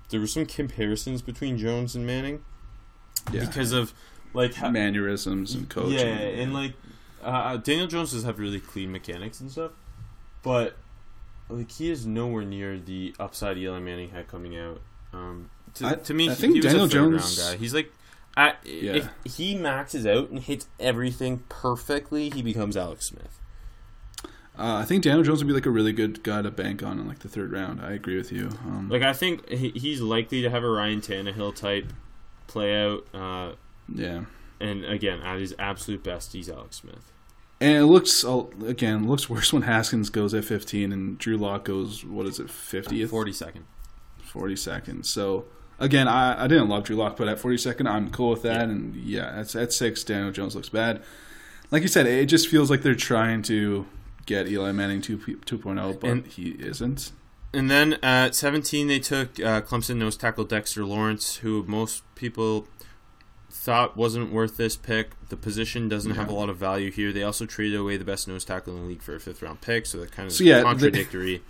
there 0.10 0.20
were 0.20 0.28
some 0.28 0.46
comparisons 0.46 1.22
between 1.22 1.58
Jones 1.58 1.96
and 1.96 2.06
Manning 2.06 2.44
yeah. 3.32 3.46
because 3.46 3.72
of 3.72 3.94
like 4.34 4.54
how, 4.56 4.70
mannerisms 4.70 5.56
and 5.56 5.70
coaching. 5.70 5.94
yeah, 5.94 6.14
and 6.14 6.54
like 6.54 6.74
uh, 7.24 7.58
Daniel 7.58 7.88
Jones 7.88 8.12
does 8.12 8.24
have 8.24 8.38
really 8.38 8.60
clean 8.60 8.92
mechanics 8.92 9.40
and 9.40 9.50
stuff, 9.50 9.72
but 10.44 10.76
like 11.50 11.72
he 11.72 11.90
is 11.92 12.06
nowhere 12.06 12.44
near 12.46 12.80
the 12.80 13.14
upside 13.20 13.58
Eli 13.58 13.80
Manning 13.80 14.10
had 14.10 14.28
coming 14.28 14.58
out. 14.58 14.82
Um, 15.14 15.50
to, 15.76 15.88
I- 15.88 15.94
to 15.96 16.14
me, 16.14 16.28
I 16.30 16.34
he- 16.34 16.42
think 16.42 16.54
he 16.56 16.60
Daniel 16.62 16.88
Jones- 16.88 17.38
guy. 17.40 17.58
He's 17.58 17.74
like, 17.74 17.92
at, 18.36 18.60
Yeah. 18.66 18.94
if 18.94 19.10
he 19.36 19.56
maxes 19.56 20.06
out 20.08 20.30
and 20.30 20.40
hits 20.40 20.68
everything 20.80 21.44
perfectly, 21.50 22.30
he 22.32 22.42
becomes 22.42 22.76
Alex 22.76 23.08
Smith. 23.08 23.40
Uh, 24.58 24.76
I 24.78 24.86
think 24.86 25.04
Daniel 25.04 25.24
Jones 25.24 25.40
would 25.44 25.48
be 25.48 25.54
like 25.54 25.66
a 25.66 25.72
really 25.72 25.94
good 25.94 26.22
guy 26.24 26.42
to 26.44 26.52
bank 26.52 26.84
on 26.84 27.00
in 27.00 27.08
like 27.08 27.20
the 27.20 27.30
third 27.30 27.52
round. 27.52 27.82
I 27.82 27.94
agree 27.94 28.18
with 28.18 28.32
you. 28.32 28.50
Um, 28.66 28.88
Like 28.90 29.02
I 29.02 29.12
think 29.14 29.48
he, 29.50 29.70
he's 29.72 30.00
likely 30.02 30.42
to 30.44 30.50
have 30.50 30.64
a 30.64 30.70
Ryan 30.70 31.02
Tannehill 31.02 31.56
type 31.56 31.92
play 32.46 32.84
out. 32.86 33.08
Uh, 33.16 33.54
yeah, 33.94 34.26
and 34.60 34.86
again, 34.86 35.22
at 35.22 35.40
his 35.40 35.56
absolute 35.58 36.04
best, 36.04 36.34
he's 36.34 36.50
Alex 36.50 36.78
Smith. 36.78 37.12
And 37.64 37.78
it 37.78 37.86
looks 37.86 38.24
again 38.66 39.08
looks 39.08 39.30
worse 39.30 39.54
when 39.54 39.64
Haskins 39.64 40.10
goes 40.10 40.34
at 40.34 40.44
15 40.46 40.92
and 40.92 41.18
Drew 41.18 41.38
Lock 41.38 41.66
goes 41.66 42.04
what 42.06 42.26
is 42.26 42.40
it 42.40 42.48
50th 42.48 43.10
Forty 43.10 43.32
second. 43.34 43.66
40 44.24 44.56
seconds. 44.56 45.10
So 45.10 45.46
again, 45.80 46.08
I, 46.08 46.44
I 46.44 46.48
didn't 46.48 46.68
love 46.70 46.84
Drew 46.86 46.96
Lock, 46.96 47.18
but 47.18 47.28
at 47.28 47.40
40 47.40 47.58
second, 47.58 47.88
I'm 47.88 48.10
cool 48.10 48.32
with 48.32 48.42
that. 48.44 48.64
And 48.70 48.96
yeah, 48.96 49.40
at, 49.40 49.56
at 49.56 49.72
six, 49.72 50.04
Daniel 50.04 50.32
Jones 50.32 50.56
looks 50.56 50.70
bad. 50.70 51.02
Like 51.72 51.82
you 51.84 51.88
said, 51.88 52.06
it 52.08 52.26
just 52.26 52.48
feels 52.48 52.70
like 52.70 52.82
they're 52.82 52.96
trying 52.96 53.42
to 53.44 53.86
get 54.26 54.48
Eli 54.48 54.72
Manning 54.72 55.02
2, 55.02 55.18
2.0, 55.18 56.00
but 56.00 56.10
And- 56.10 56.26
he 56.28 56.50
isn't. 56.60 57.12
and 57.54 57.70
then 57.70 57.94
at 58.02 58.34
17, 58.36 58.88
they 58.88 59.00
took 59.00 59.40
uh, 59.40 59.62
Clemson 59.62 59.98
nose 59.98 60.16
tackle 60.18 60.46
Dexter 60.46 60.84
Lawrence, 60.86 61.38
who 61.38 61.64
most 61.68 62.04
people 62.16 62.68
thought 63.56 63.96
wasn't 63.96 64.32
worth 64.34 64.58
this 64.58 64.76
pick. 64.76 65.12
The 65.30 65.38
position 65.38 65.88
doesn't 65.88 66.16
have 66.16 66.28
a 66.28 66.34
lot 66.34 66.50
of 66.50 66.58
value 66.58 66.92
here. 66.92 67.14
They 67.14 67.24
also 67.24 67.46
traded 67.46 67.80
away 67.80 67.98
the 67.98 68.04
best 68.04 68.28
nose 68.28 68.44
tackle 68.44 68.76
in 68.76 68.82
the 68.82 68.88
league 68.88 69.02
for 69.04 69.16
a 69.16 69.20
fifth 69.20 69.42
round 69.42 69.62
pick, 69.62 69.86
so 69.86 70.00
that 70.00 70.12
kind 70.12 70.28
of 70.28 70.34
So, 70.34 70.44
yeah, 70.44 70.62
contradictory. 70.64 71.42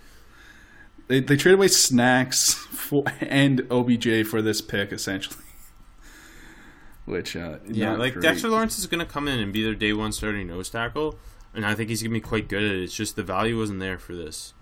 They 1.08 1.20
they 1.20 1.36
traded 1.36 1.58
away 1.58 1.68
snacks 1.68 2.54
for, 2.54 3.04
and 3.20 3.66
OBJ 3.70 4.26
for 4.26 4.40
this 4.42 4.60
pick 4.60 4.92
essentially. 4.92 5.44
Which 7.04 7.36
uh, 7.36 7.58
yeah, 7.68 7.96
like 7.96 8.14
great. 8.14 8.22
Dexter 8.22 8.48
Lawrence 8.48 8.78
is 8.78 8.86
going 8.86 9.04
to 9.04 9.10
come 9.10 9.28
in 9.28 9.38
and 9.38 9.52
be 9.52 9.62
their 9.62 9.74
day 9.74 9.92
one 9.92 10.12
starting 10.12 10.46
nose 10.46 10.70
tackle, 10.70 11.18
and 11.54 11.66
I 11.66 11.74
think 11.74 11.90
he's 11.90 12.02
going 12.02 12.12
to 12.12 12.16
be 12.16 12.20
quite 12.20 12.48
good 12.48 12.62
at 12.62 12.70
it. 12.70 12.82
It's 12.82 12.94
just 12.94 13.14
the 13.16 13.22
value 13.22 13.58
wasn't 13.58 13.80
there 13.80 13.98
for 13.98 14.14
this. 14.14 14.54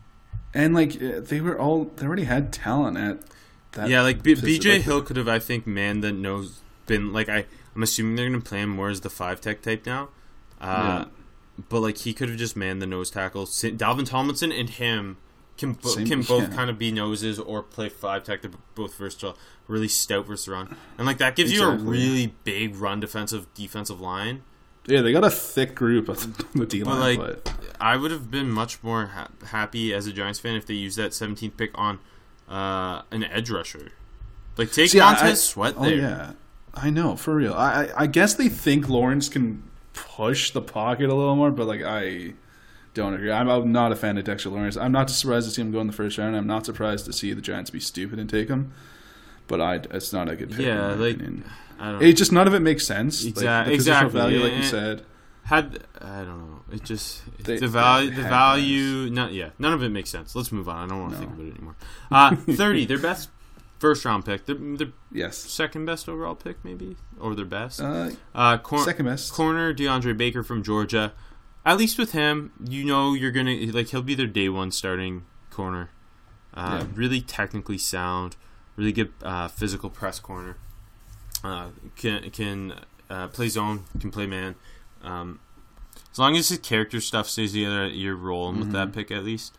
and 0.52 0.74
like 0.74 1.00
uh, 1.00 1.20
they 1.20 1.40
were 1.40 1.56
all 1.58 1.84
they 1.96 2.04
already 2.06 2.24
had 2.24 2.52
talent 2.52 2.96
at 2.96 3.20
that. 3.72 3.88
yeah, 3.88 4.02
like 4.02 4.22
B- 4.24 4.34
BJ 4.34 4.80
Hill 4.80 5.02
could 5.02 5.16
have, 5.16 5.28
I 5.28 5.38
think, 5.38 5.66
manned 5.68 6.02
the 6.02 6.10
nose. 6.12 6.60
Been 6.86 7.12
like 7.12 7.28
I, 7.28 7.46
I'm 7.76 7.82
assuming 7.82 8.16
they're 8.16 8.28
going 8.28 8.40
to 8.40 8.48
play 8.48 8.60
him 8.60 8.70
more 8.70 8.88
as 8.90 9.00
the 9.02 9.10
five 9.10 9.40
tech 9.40 9.62
type 9.62 9.86
now. 9.86 10.08
Uh, 10.60 11.06
But 11.68 11.80
like 11.80 11.98
he 11.98 12.12
could 12.14 12.28
have 12.28 12.38
just 12.38 12.56
manned 12.56 12.80
the 12.82 12.86
nose 12.86 13.10
tackle. 13.10 13.44
Dalvin 13.46 14.06
Tomlinson 14.06 14.50
and 14.52 14.68
him 14.70 15.18
can 15.58 15.74
bo- 15.74 15.90
Same- 15.90 16.06
can 16.06 16.22
both 16.22 16.48
yeah. 16.48 16.54
kind 16.56 16.70
of 16.70 16.78
be 16.78 16.90
noses 16.90 17.38
or 17.38 17.62
play 17.62 17.88
five 17.88 18.24
tech. 18.24 18.40
They're 18.42 18.50
both 18.74 18.94
versatile, 18.96 19.36
really 19.68 19.86
stout 19.88 20.26
versus 20.26 20.48
run, 20.48 20.74
and 20.96 21.06
like 21.06 21.18
that 21.18 21.36
gives 21.36 21.52
Exactly. 21.52 21.76
you 21.84 21.88
a 21.88 21.90
really 21.90 22.34
big 22.44 22.74
run 22.76 23.00
defensive 23.00 23.46
defensive 23.54 24.00
line. 24.00 24.42
Yeah, 24.86 25.02
they 25.02 25.12
got 25.12 25.24
a 25.24 25.30
thick 25.30 25.74
group 25.76 26.08
on 26.08 26.16
the 26.54 26.66
D 26.66 26.82
But 26.82 26.90
line, 26.98 27.16
like, 27.18 27.44
but 27.44 27.52
I 27.80 27.96
would 27.96 28.10
have 28.10 28.30
been 28.30 28.50
much 28.50 28.82
more 28.82 29.06
ha- 29.08 29.28
happy 29.48 29.92
as 29.94 30.06
a 30.06 30.12
Giants 30.12 30.40
fan 30.40 30.56
if 30.56 30.66
they 30.66 30.74
used 30.74 30.96
that 30.98 31.10
17th 31.12 31.56
pick 31.56 31.70
on 31.76 32.00
uh, 32.48 33.02
an 33.12 33.22
edge 33.24 33.50
rusher. 33.50 33.90
Like 34.56 34.72
take 34.72 34.90
See, 34.90 34.98
Montez 34.98 35.22
I- 35.22 35.34
Sweat 35.34 35.74
oh 35.76 35.84
there. 35.84 35.94
yeah, 35.96 36.32
I 36.74 36.90
know 36.90 37.16
for 37.16 37.34
real. 37.34 37.54
I 37.54 37.88
I 37.96 38.06
guess 38.06 38.34
they 38.34 38.48
think 38.48 38.88
Lawrence 38.88 39.28
can 39.28 39.62
push 39.92 40.50
the 40.52 40.62
pocket 40.62 41.10
a 41.10 41.14
little 41.14 41.36
more, 41.36 41.50
but 41.50 41.66
like 41.66 41.82
I 41.82 42.34
don't 42.94 43.14
agree. 43.14 43.30
I'm, 43.32 43.48
I'm 43.48 43.72
not 43.72 43.92
a 43.92 43.96
fan 43.96 44.18
of 44.18 44.24
Dexter 44.24 44.50
Lawrence. 44.50 44.76
I'm 44.76 44.92
not 44.92 45.08
surprised 45.10 45.48
to 45.48 45.54
see 45.54 45.62
him 45.62 45.72
go 45.72 45.80
in 45.80 45.86
the 45.86 45.92
first 45.92 46.18
round. 46.18 46.36
I'm 46.36 46.46
not 46.46 46.66
surprised 46.66 47.04
to 47.06 47.12
see 47.12 47.32
the 47.32 47.40
Giants 47.42 47.70
be 47.70 47.80
stupid 47.80 48.18
and 48.18 48.28
take 48.28 48.48
him. 48.48 48.72
But 49.48 49.60
I, 49.60 49.74
it's 49.90 50.12
not 50.12 50.28
a 50.30 50.36
good 50.36 50.50
pick. 50.50 50.60
Yeah, 50.66 50.88
like 50.94 51.16
opinion. 51.16 51.44
I 51.78 51.92
don't 51.92 52.02
it 52.02 52.14
just 52.14 52.32
none 52.32 52.46
of 52.46 52.54
it 52.54 52.60
makes 52.60 52.86
sense. 52.86 53.24
Like, 53.24 53.32
Exact- 53.36 53.66
the 53.68 53.72
positional 53.72 53.74
exactly, 53.76 54.20
value, 54.20 54.40
like 54.40 54.52
you 54.54 54.62
said. 54.62 55.04
had 55.44 55.84
I 56.00 56.18
don't 56.24 56.38
know. 56.50 56.60
It 56.72 56.84
just 56.84 57.22
They- 57.44 57.58
the 57.58 57.68
value 57.68 58.10
the 58.10 58.22
value. 58.22 59.10
Not 59.10 59.32
yeah. 59.32 59.50
None 59.58 59.72
of 59.74 59.82
it 59.82 59.88
makes 59.90 60.08
sense. 60.10 60.34
Let's 60.36 60.52
move 60.52 60.68
on. 60.68 60.86
I 60.86 60.88
don't 60.88 61.02
want 61.02 61.14
to 61.14 61.20
No. 61.20 61.26
think 61.26 61.32
about 61.38 61.46
it 61.48 61.54
anymore. 61.56 61.76
Uh, 62.10 62.36
30. 62.36 62.86
Their 62.86 62.98
best 62.98 63.28
first 63.82 64.04
round 64.04 64.24
pick. 64.24 64.46
Their, 64.46 64.54
their 64.78 64.92
Yes. 65.10 65.36
second 65.36 65.84
best 65.84 66.08
overall 66.08 66.34
pick 66.36 66.56
maybe 66.64 66.96
or 67.20 67.34
their 67.34 67.44
best. 67.58 67.80
Uh, 67.80 68.10
Uh, 68.34 68.56
cor- 68.58 68.84
second 68.84 69.06
best. 69.06 69.32
corner 69.32 69.74
DeAndre 69.74 70.16
Baker 70.16 70.42
from 70.42 70.62
Georgia. 70.62 71.12
At 71.66 71.76
least 71.78 71.98
with 71.98 72.12
him, 72.12 72.52
you 72.74 72.84
know 72.84 73.12
you're 73.14 73.30
gonna 73.38 73.56
like 73.78 73.88
he'll 73.88 74.02
be 74.12 74.14
their 74.14 74.26
day 74.40 74.48
one 74.48 74.70
starting 74.70 75.24
corner. 75.50 75.90
Uh, 76.54 76.78
Yeah. 76.80 76.86
Really 76.94 77.20
technically 77.20 77.78
sound, 77.78 78.36
really 78.76 78.92
good 78.92 79.12
uh, 79.22 79.48
physical 79.48 79.90
press 79.90 80.18
corner. 80.20 80.56
Uh, 81.44 81.68
can 81.96 82.30
can 82.30 82.74
uh, 83.10 83.28
play 83.28 83.48
zone, 83.48 83.84
can 84.00 84.10
play 84.10 84.26
man. 84.26 84.54
Um, 85.02 85.40
as 86.12 86.18
long 86.18 86.36
as 86.36 86.48
his 86.48 86.58
character 86.58 87.00
stuff 87.00 87.28
stays 87.28 87.52
together, 87.52 87.86
you're 87.88 88.16
rolling 88.16 88.58
with 88.58 88.68
Mm-hmm. 88.68 88.76
that 88.90 88.92
pick 88.92 89.10
at 89.10 89.24
least. 89.24 89.58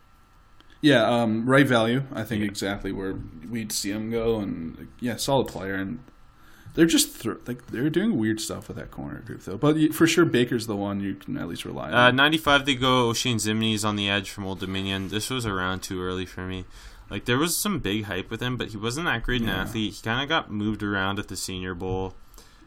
Yeah, 0.83 1.03
um, 1.09 1.45
right 1.49 1.65
value. 1.65 2.03
I 2.13 2.23
think 2.23 2.43
exactly 2.43 2.91
where 2.91 3.15
we'd 3.49 3.71
see 3.71 3.89
him 3.91 4.11
go, 4.11 4.39
and 4.39 4.89
yeah, 4.99 5.15
solid 5.15 5.47
player. 5.47 5.75
And 5.75 5.99
they're 6.75 6.85
just 6.85 7.15
thr 7.15 7.33
like 7.47 7.67
they're 7.67 7.89
doing 7.89 8.17
weird 8.17 8.41
stuff 8.41 8.67
with 8.67 8.75
that 8.75 8.91
corner 8.91 9.19
group 9.21 9.43
though. 9.43 9.57
But 9.57 9.93
for 9.93 10.05
sure, 10.05 10.25
Baker's 10.25 10.67
the 10.67 10.75
one 10.75 10.99
you 10.99 11.15
can 11.15 11.37
at 11.37 11.47
least 11.47 11.63
rely 11.63 11.89
Uh, 11.91 12.09
on. 12.09 12.17
95, 12.17 12.65
they 12.65 12.75
go 12.75 13.09
Oshane 13.11 13.35
Ximines 13.35 13.85
on 13.85 13.95
the 13.95 14.09
edge 14.09 14.29
from 14.29 14.45
Old 14.45 14.59
Dominion. 14.59 15.07
This 15.07 15.29
was 15.29 15.45
around 15.45 15.83
too 15.83 16.01
early 16.03 16.25
for 16.25 16.41
me. 16.45 16.65
Like, 17.09 17.25
there 17.25 17.37
was 17.37 17.55
some 17.55 17.79
big 17.79 18.03
hype 18.05 18.29
with 18.29 18.41
him, 18.41 18.57
but 18.57 18.69
he 18.69 18.77
wasn't 18.77 19.05
that 19.05 19.23
great 19.23 19.41
an 19.41 19.49
athlete. 19.49 19.93
He 19.93 20.01
kind 20.01 20.21
of 20.21 20.27
got 20.27 20.51
moved 20.51 20.81
around 20.83 21.17
at 21.19 21.27
the 21.29 21.35
Senior 21.37 21.75
Bowl. 21.75 22.15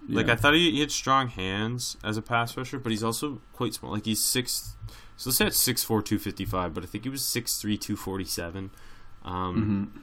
Like, 0.09 0.29
Yeah. 0.29 0.35
I 0.35 0.37
thought 0.37 0.55
he, 0.55 0.71
he 0.71 0.81
had 0.81 0.93
strong 0.93 1.29
hands 1.29 1.97
as 2.05 2.17
a 2.17 2.23
pass 2.23 2.57
rusher, 2.57 2.79
but 2.79 2.93
he's 2.93 3.03
also 3.03 3.41
quite 3.53 3.75
small. 3.75 3.91
Like, 3.93 4.05
he's 4.07 4.23
six. 4.25 4.77
So 5.17 5.31
let's 5.31 5.39
say 5.39 5.47
it's 5.47 5.59
6'4, 5.67 6.05
255, 6.05 6.75
but 6.75 6.83
I 6.83 6.87
think 6.87 7.05
he 7.05 7.11
was 7.11 7.23
6'3, 7.23 7.79
247. 7.81 8.71
Um, 9.25 9.91
Mhm. 9.95 10.01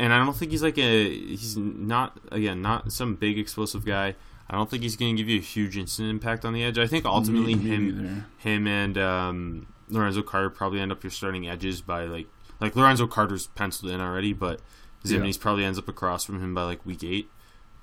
and 0.00 0.12
I 0.12 0.18
don't 0.18 0.34
think 0.36 0.50
he's 0.50 0.62
like 0.62 0.78
a 0.78 1.08
he's 1.10 1.56
not 1.56 2.18
again 2.32 2.60
not 2.62 2.90
some 2.92 3.14
big 3.14 3.38
explosive 3.38 3.84
guy. 3.84 4.16
I 4.48 4.56
don't 4.56 4.68
think 4.68 4.82
he's 4.82 4.96
going 4.96 5.16
to 5.16 5.22
give 5.22 5.28
you 5.30 5.38
a 5.38 5.42
huge 5.42 5.76
instant 5.76 6.08
impact 6.10 6.44
on 6.44 6.52
the 6.52 6.62
edge. 6.64 6.78
I 6.78 6.86
think 6.86 7.04
ultimately 7.04 7.54
Me- 7.54 7.62
me 7.64 7.70
him 7.70 8.26
him 8.38 8.66
and 8.66 8.98
um, 8.98 9.66
Lorenzo 9.88 10.22
Carter 10.22 10.50
probably 10.50 10.80
end 10.80 10.92
up 10.92 11.02
your 11.02 11.10
starting 11.10 11.48
edges 11.48 11.80
by 11.80 12.04
like 12.06 12.26
like 12.60 12.74
Lorenzo 12.76 13.06
Carter's 13.06 13.46
penciled 13.48 13.90
in 13.92 14.00
already, 14.00 14.32
but 14.32 14.60
Ximines 15.04 15.38
probably 15.38 15.64
ends 15.64 15.78
up 15.78 15.88
across 15.88 16.24
from 16.24 16.40
him 16.42 16.54
by 16.54 16.62
like 16.64 16.84
week 16.86 17.04
eight. 17.04 17.28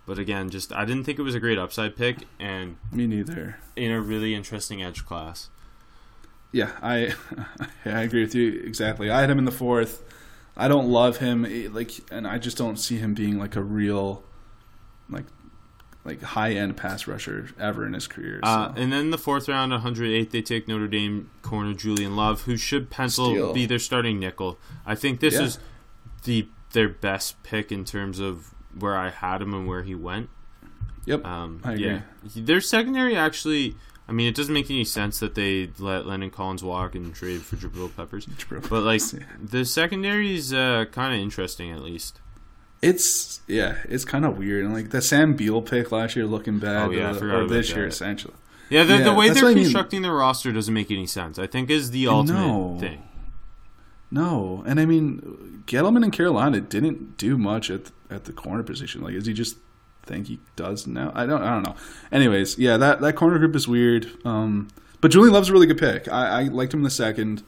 But 0.06 0.18
again, 0.20 0.50
just 0.50 0.74
I 0.74 0.84
didn't 0.86 1.04
think 1.06 1.20
it 1.20 1.24
was 1.24 1.36
a 1.36 1.40
great 1.40 1.58
upside 1.60 1.96
pick, 1.96 2.28
and 2.40 2.78
Me 2.92 3.06
neither. 3.08 3.58
in 3.76 3.92
a 3.92 4.02
really 4.02 4.34
interesting 4.36 4.82
edge 4.84 5.06
class. 5.06 5.50
Yeah, 6.52 6.72
I 6.82 7.14
I 7.86 8.02
agree 8.02 8.22
with 8.24 8.36
you 8.36 8.62
exactly. 8.66 9.10
I 9.10 9.22
had 9.22 9.30
him 9.30 9.38
in 9.40 9.46
the 9.46 9.52
fourth. 9.52 10.04
I 10.58 10.68
don't 10.68 10.90
love 10.90 11.18
him, 11.18 11.46
eh, 11.46 11.70
like, 11.72 11.92
and 12.12 12.28
I 12.28 12.38
just 12.38 12.58
don't 12.58 12.76
see 12.78 12.98
him 12.98 13.14
being 13.14 13.40
like 13.40 13.56
a 13.56 13.62
real, 13.64 14.22
like, 15.10 15.24
like 16.04 16.22
high 16.22 16.52
end 16.52 16.76
pass 16.76 17.08
rusher 17.08 17.50
ever 17.58 17.86
in 17.86 17.94
his 17.94 18.06
career. 18.06 18.42
So. 18.44 18.50
Uh, 18.50 18.74
and 18.76 18.92
then 18.92 19.12
the 19.12 19.18
fourth 19.18 19.48
round, 19.48 19.72
108, 19.72 20.32
they 20.32 20.42
take 20.42 20.68
Notre 20.68 20.88
Dame 20.90 21.30
corner 21.42 21.74
Julian 21.74 22.18
Love, 22.18 22.42
who 22.42 22.58
should 22.58 22.90
pencil 22.90 23.28
Steal. 23.30 23.54
be 23.54 23.66
their 23.66 23.80
starting 23.80 24.20
nickel. 24.20 24.60
I 24.86 24.94
think 24.94 25.22
this 25.22 25.36
Yeah. 25.36 25.44
is 25.44 25.60
the 26.24 26.48
their 26.74 26.90
best 26.90 27.42
pick 27.44 27.72
in 27.72 27.84
terms 27.86 28.20
of 28.20 28.54
where 28.78 28.96
I 28.98 29.10
had 29.10 29.42
him 29.42 29.54
and 29.54 29.68
where 29.68 29.84
he 29.84 29.94
went. 29.96 30.30
yep, 31.06 31.26
Um, 31.26 31.60
I 31.64 31.74
agree. 31.74 31.86
yeah, 31.86 32.02
their 32.36 32.62
secondary 32.62 33.16
actually. 33.16 33.76
I 34.12 34.14
mean, 34.14 34.28
it 34.28 34.36
doesn't 34.36 34.54
make 34.54 34.70
any 34.70 34.84
sense 34.84 35.20
that 35.22 35.36
they 35.36 35.70
let 35.80 36.06
Landon 36.06 36.32
Collins 36.32 36.62
walk 36.66 36.96
and 36.96 37.16
trade 37.16 37.44
for 37.44 37.56
Jabril 37.56 37.96
Peppers. 37.96 38.28
But 38.70 38.84
like 38.84 39.02
Yeah. 39.14 39.20
the 39.42 39.64
secondary 39.64 40.36
is 40.36 40.52
uh, 40.54 40.84
kind 40.92 41.16
of 41.16 41.22
interesting, 41.22 41.72
at 41.72 41.82
least. 41.82 42.20
It's 42.82 43.40
yeah, 43.48 43.78
it's 43.88 44.04
kind 44.04 44.26
of 44.26 44.38
weird. 44.38 44.66
And 44.66 44.74
like 44.74 44.90
the 44.90 45.02
Sam 45.02 45.36
Beal 45.38 45.62
pick 45.62 45.94
last 45.94 46.18
year 46.18 46.26
looking 46.26 46.60
bad, 46.60 46.90
Oh, 46.90 46.92
yeah, 46.92 47.14
I 47.14 47.18
or, 47.24 47.48
this 47.48 47.70
year 47.70 47.88
essentially. 47.88 48.34
Yeah, 48.70 48.84
the, 48.84 48.98
the 48.98 49.14
way 49.14 49.30
they're 49.30 49.44
what 49.44 49.52
I 49.52 49.56
mean. 49.56 49.64
constructing 49.64 50.02
their 50.02 50.14
roster 50.14 50.52
doesn't 50.52 50.74
make 50.74 50.92
any 50.92 51.06
sense. 51.08 51.40
I 51.40 51.48
think 51.48 51.70
is 51.70 51.92
the 51.92 52.08
ultimate 52.08 52.40
No. 52.40 52.78
thing. 52.82 53.04
No, 54.12 54.62
and 54.68 54.78
I 54.80 54.86
mean, 54.86 55.64
Gettleman 55.68 56.04
in 56.04 56.12
Carolina 56.12 56.60
didn't 56.60 57.16
do 57.18 57.38
much 57.38 57.72
at 57.72 57.92
at 58.10 58.26
the 58.26 58.34
corner 58.34 58.64
position. 58.64 59.02
Like, 59.02 59.14
is 59.14 59.26
he 59.26 59.34
just 59.34 59.56
think 60.06 60.28
he 60.28 60.40
does 60.56 60.88
now? 60.88 61.12
I 61.16 61.26
don't. 61.26 61.42
I 61.42 61.50
don't 61.52 61.64
know. 61.64 61.76
Anyways, 62.12 62.58
yeah, 62.58 62.78
that 62.78 63.02
that 63.02 63.16
corner 63.16 63.38
group 63.40 63.56
is 63.56 63.68
weird. 63.68 64.10
Um, 64.26 64.68
but 65.00 65.12
Julian 65.12 65.34
Love's 65.34 65.50
a 65.50 65.54
really 65.54 65.68
good 65.68 65.78
pick. 65.80 66.08
I, 66.08 66.42
I 66.42 66.44
liked 66.44 66.74
him 66.74 66.80
in 66.82 66.84
the 66.84 66.90
second. 66.90 67.44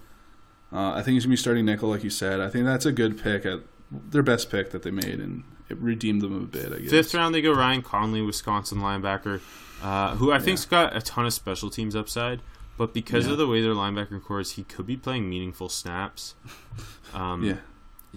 Uh, 0.72 0.92
I 0.94 1.02
think 1.04 1.14
he's 1.16 1.26
gonna 1.26 1.34
be 1.34 1.38
starting 1.38 1.66
nickel, 1.66 1.90
like 1.90 2.04
you 2.04 2.10
said. 2.10 2.40
I 2.40 2.50
think 2.50 2.66
that's 2.66 2.86
a 2.86 2.92
good 2.92 3.22
pick 3.22 3.46
at 3.46 3.60
their 3.92 4.24
best 4.24 4.50
pick 4.50 4.72
that 4.72 4.82
they 4.84 4.92
made, 4.92 5.20
and 5.20 5.44
it 5.70 5.78
redeemed 5.78 6.22
them 6.22 6.36
a 6.36 6.46
bit. 6.46 6.72
I 6.74 6.80
guess. 6.80 6.90
Fifth 6.90 7.14
round, 7.14 7.36
they 7.36 7.42
go 7.42 7.54
Ryan 7.54 7.82
Connelly, 7.84 8.22
Wisconsin 8.22 8.80
linebacker, 8.80 9.42
uh, 9.84 10.16
who 10.16 10.32
I 10.32 10.40
think's 10.40 10.66
got 10.66 10.96
a 10.96 11.02
ton 11.02 11.26
of 11.28 11.34
special 11.34 11.70
teams 11.70 11.96
upside. 11.96 12.42
But 12.76 12.92
because 12.92 13.28
Yeah. 13.28 13.34
of 13.34 13.38
the 13.38 13.46
way 13.46 13.62
their 13.62 13.74
linebacker 13.76 14.20
core 14.24 14.40
is, 14.40 14.54
he 14.54 14.64
could 14.64 14.88
be 14.88 14.98
playing 14.98 15.30
meaningful 15.30 15.70
snaps. 15.70 16.34
Um, 17.14 17.44
Yeah. 17.44 17.58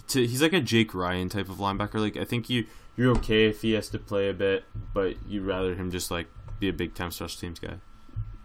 to, 0.08 0.26
he's 0.26 0.40
like 0.40 0.54
a 0.54 0.60
Jake 0.62 0.94
Ryan 0.94 1.28
type 1.28 1.50
of 1.50 1.56
linebacker. 1.56 2.00
Like 2.00 2.16
I 2.16 2.24
think 2.24 2.48
you 2.48 2.64
you're 2.96 3.12
okay 3.18 3.46
if 3.46 3.62
he 3.62 3.72
has 3.72 3.88
to 3.90 3.98
play 3.98 4.28
a 4.28 4.34
bit, 4.34 4.64
but 4.94 5.16
you'd 5.28 5.44
rather 5.44 5.74
him 5.74 5.90
just 5.90 6.10
like 6.10 6.26
be 6.60 6.68
a 6.68 6.72
big 6.72 6.94
time 6.94 7.10
special 7.10 7.38
teams 7.40 7.58
guy. 7.58 7.74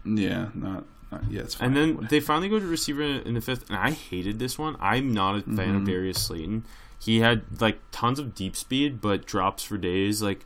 Yeah. 0.04 0.48
Not. 0.54 0.84
not 1.10 1.22
yeah. 1.30 1.40
It's 1.42 1.54
fine. 1.54 1.68
And 1.68 1.76
then 1.98 2.06
they 2.10 2.20
finally 2.20 2.48
go 2.48 2.58
to 2.58 2.66
receiver 2.66 3.02
in, 3.02 3.34
the 3.34 3.40
fifth, 3.40 3.68
and 3.70 3.78
I 3.78 3.90
hated 3.92 4.38
this 4.38 4.58
one. 4.58 4.76
I'm 4.80 5.12
not 5.14 5.36
a 5.36 5.40
fan 5.42 5.54
Mm-hmm. 5.56 5.76
of 5.76 5.84
Darius 5.86 6.22
Slayton. 6.22 6.64
He 6.98 7.20
had 7.20 7.42
like 7.60 7.78
tons 7.90 8.18
of 8.18 8.34
deep 8.34 8.54
speed, 8.56 9.00
but 9.00 9.26
drops 9.26 9.62
for 9.64 9.76
days. 9.78 10.22
Like 10.22 10.44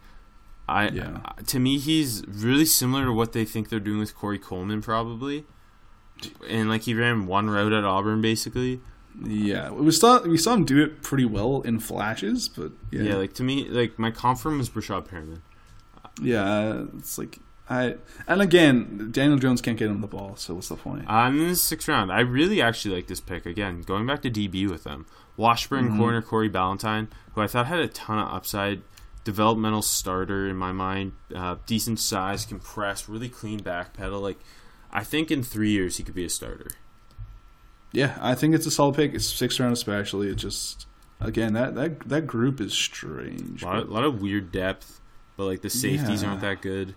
I, 0.68 0.88
Yeah. 0.88 1.18
to 1.46 1.58
me, 1.58 1.78
he's 1.78 2.24
really 2.28 2.64
similar 2.64 3.04
to 3.06 3.12
what 3.12 3.32
they 3.32 3.44
think 3.44 3.68
they're 3.68 3.80
doing 3.80 3.98
with 3.98 4.14
Corey 4.16 4.38
Coleman, 4.38 4.82
probably. 4.82 5.44
And 6.48 6.68
like 6.68 6.82
he 6.82 6.94
ran 6.94 7.26
one 7.26 7.50
route 7.50 7.72
at 7.72 7.84
Auburn, 7.84 8.20
basically. 8.22 8.80
Yeah, 9.24 9.70
we 9.70 9.90
saw 9.92 10.20
we 10.22 10.36
saw 10.36 10.54
him 10.54 10.64
do 10.64 10.82
it 10.82 11.02
pretty 11.02 11.24
well 11.24 11.62
in 11.62 11.78
flashes, 11.80 12.48
but 12.48 12.72
yeah, 12.90 13.02
Yeah, 13.02 13.14
like 13.16 13.32
to 13.34 13.42
me, 13.42 13.66
like 13.68 13.98
my 13.98 14.10
confirm 14.10 14.58
was 14.58 14.68
Breshad 14.68 15.08
Perriman. 15.08 15.40
Yeah, 16.20 16.84
it's 16.96 17.18
like 17.18 17.38
I 17.68 17.96
and 18.28 18.40
again, 18.40 19.08
Daniel 19.10 19.38
Jones 19.38 19.60
can't 19.60 19.78
get 19.78 19.88
him 19.90 20.00
the 20.00 20.06
ball, 20.06 20.36
so 20.36 20.54
what's 20.54 20.68
the 20.68 20.76
point? 20.76 21.04
And 21.08 21.38
in 21.38 21.48
the 21.48 21.56
sixth 21.56 21.88
round, 21.88 22.12
I 22.12 22.20
really 22.20 22.60
actually 22.62 22.94
like 22.94 23.06
this 23.06 23.20
pick. 23.20 23.46
Again, 23.46 23.82
going 23.82 24.06
back 24.06 24.22
to 24.22 24.30
DB 24.30 24.68
with 24.68 24.84
them. 24.84 25.06
Washburn 25.36 25.88
Mm-hmm. 25.88 25.98
corner 25.98 26.22
Corey 26.22 26.48
Ballentine, 26.48 27.08
who 27.34 27.42
I 27.42 27.46
thought 27.46 27.66
had 27.66 27.80
a 27.80 27.88
ton 27.88 28.18
of 28.18 28.32
upside. 28.32 28.82
Developmental 29.24 29.82
starter 29.82 30.46
in 30.48 30.56
my 30.56 30.72
mind. 30.72 31.12
Uh, 31.34 31.56
decent 31.66 31.98
size, 31.98 32.46
compressed, 32.46 33.08
really 33.08 33.28
clean 33.28 33.58
back 33.58 33.92
pedal. 33.92 34.20
Like, 34.20 34.38
I 34.92 35.02
think 35.02 35.30
in 35.32 35.42
three 35.42 35.70
years 35.72 35.96
he 35.96 36.04
could 36.04 36.14
be 36.14 36.24
a 36.24 36.30
starter. 36.30 36.68
Yeah, 37.92 38.18
I 38.20 38.34
think 38.34 38.54
it's 38.54 38.66
a 38.66 38.70
solid 38.70 38.94
pick. 38.96 39.14
It's 39.14 39.26
sixth 39.26 39.58
round, 39.60 39.72
especially. 39.72 40.28
It 40.28 40.36
just 40.36 40.86
again 41.20 41.52
that 41.54 41.74
that 41.76 42.00
that 42.08 42.26
group 42.26 42.60
is 42.60 42.72
strange. 42.74 43.62
A 43.62 43.66
lot, 43.66 43.76
of, 43.78 43.88
lot 43.90 44.04
of 44.04 44.20
weird 44.20 44.52
depth, 44.52 45.00
but 45.36 45.44
like 45.46 45.62
the 45.62 45.70
safeties 45.70 46.22
Yeah. 46.22 46.28
aren't 46.30 46.40
that 46.42 46.60
good. 46.62 46.94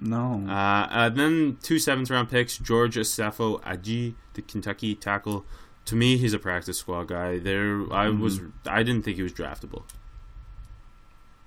no, 0.00 0.44
Uh, 0.48 0.86
uh, 0.90 1.08
then 1.08 1.56
two 1.62 1.78
seventh 1.78 2.08
round 2.10 2.28
picks: 2.30 2.56
George 2.58 2.96
Asafo-Adjei, 2.96 4.14
the 4.34 4.42
Kentucky 4.42 4.94
tackle. 4.94 5.44
To 5.86 5.96
me, 5.96 6.18
he's 6.18 6.34
a 6.34 6.38
practice 6.38 6.78
squad 6.78 7.08
guy. 7.08 7.38
There, 7.38 7.80
I 7.92 8.06
Mm-hmm. 8.06 8.20
was, 8.20 8.40
I 8.66 8.82
didn't 8.82 9.02
think 9.04 9.16
he 9.16 9.22
was 9.22 9.32
draftable. 9.32 9.84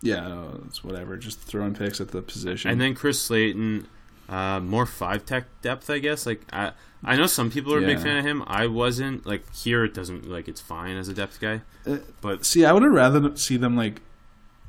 yeah, 0.01 0.27
no, 0.27 0.61
it's 0.67 0.83
whatever. 0.83 1.15
Just 1.15 1.39
throwing 1.39 1.75
picks 1.75 2.01
at 2.01 2.07
the 2.09 2.21
position. 2.23 2.71
And 2.71 2.81
then 2.81 2.95
Chris 2.95 3.21
Slayton, 3.21 3.87
uh, 4.29 4.59
more 4.59 4.85
five 4.85 5.25
tech 5.25 5.45
depth, 5.61 5.89
I 5.89 5.99
guess. 5.99 6.25
Like 6.25 6.41
I, 6.53 6.71
I 7.03 7.15
know 7.15 7.27
some 7.27 7.49
people 7.51 7.73
are 7.73 7.79
a 7.79 7.85
big 7.85 7.99
fan 7.99 8.17
of 8.17 8.25
him. 8.25 8.43
I 8.47 8.67
wasn't. 8.67 9.25
Like 9.25 9.43
here, 9.53 9.83
it 9.83 9.93
doesn't 9.93 10.29
like 10.29 10.47
it's 10.47 10.61
fine 10.61 10.97
as 10.97 11.07
a 11.07 11.13
depth 11.13 11.39
guy. 11.39 11.61
Uh, 11.85 11.97
But 12.21 12.45
see, 12.45 12.63
I 12.65 12.71
would 12.71 12.83
have 12.83 12.91
rather 12.91 13.35
see 13.35 13.57
them 13.57 13.75
like 13.75 14.01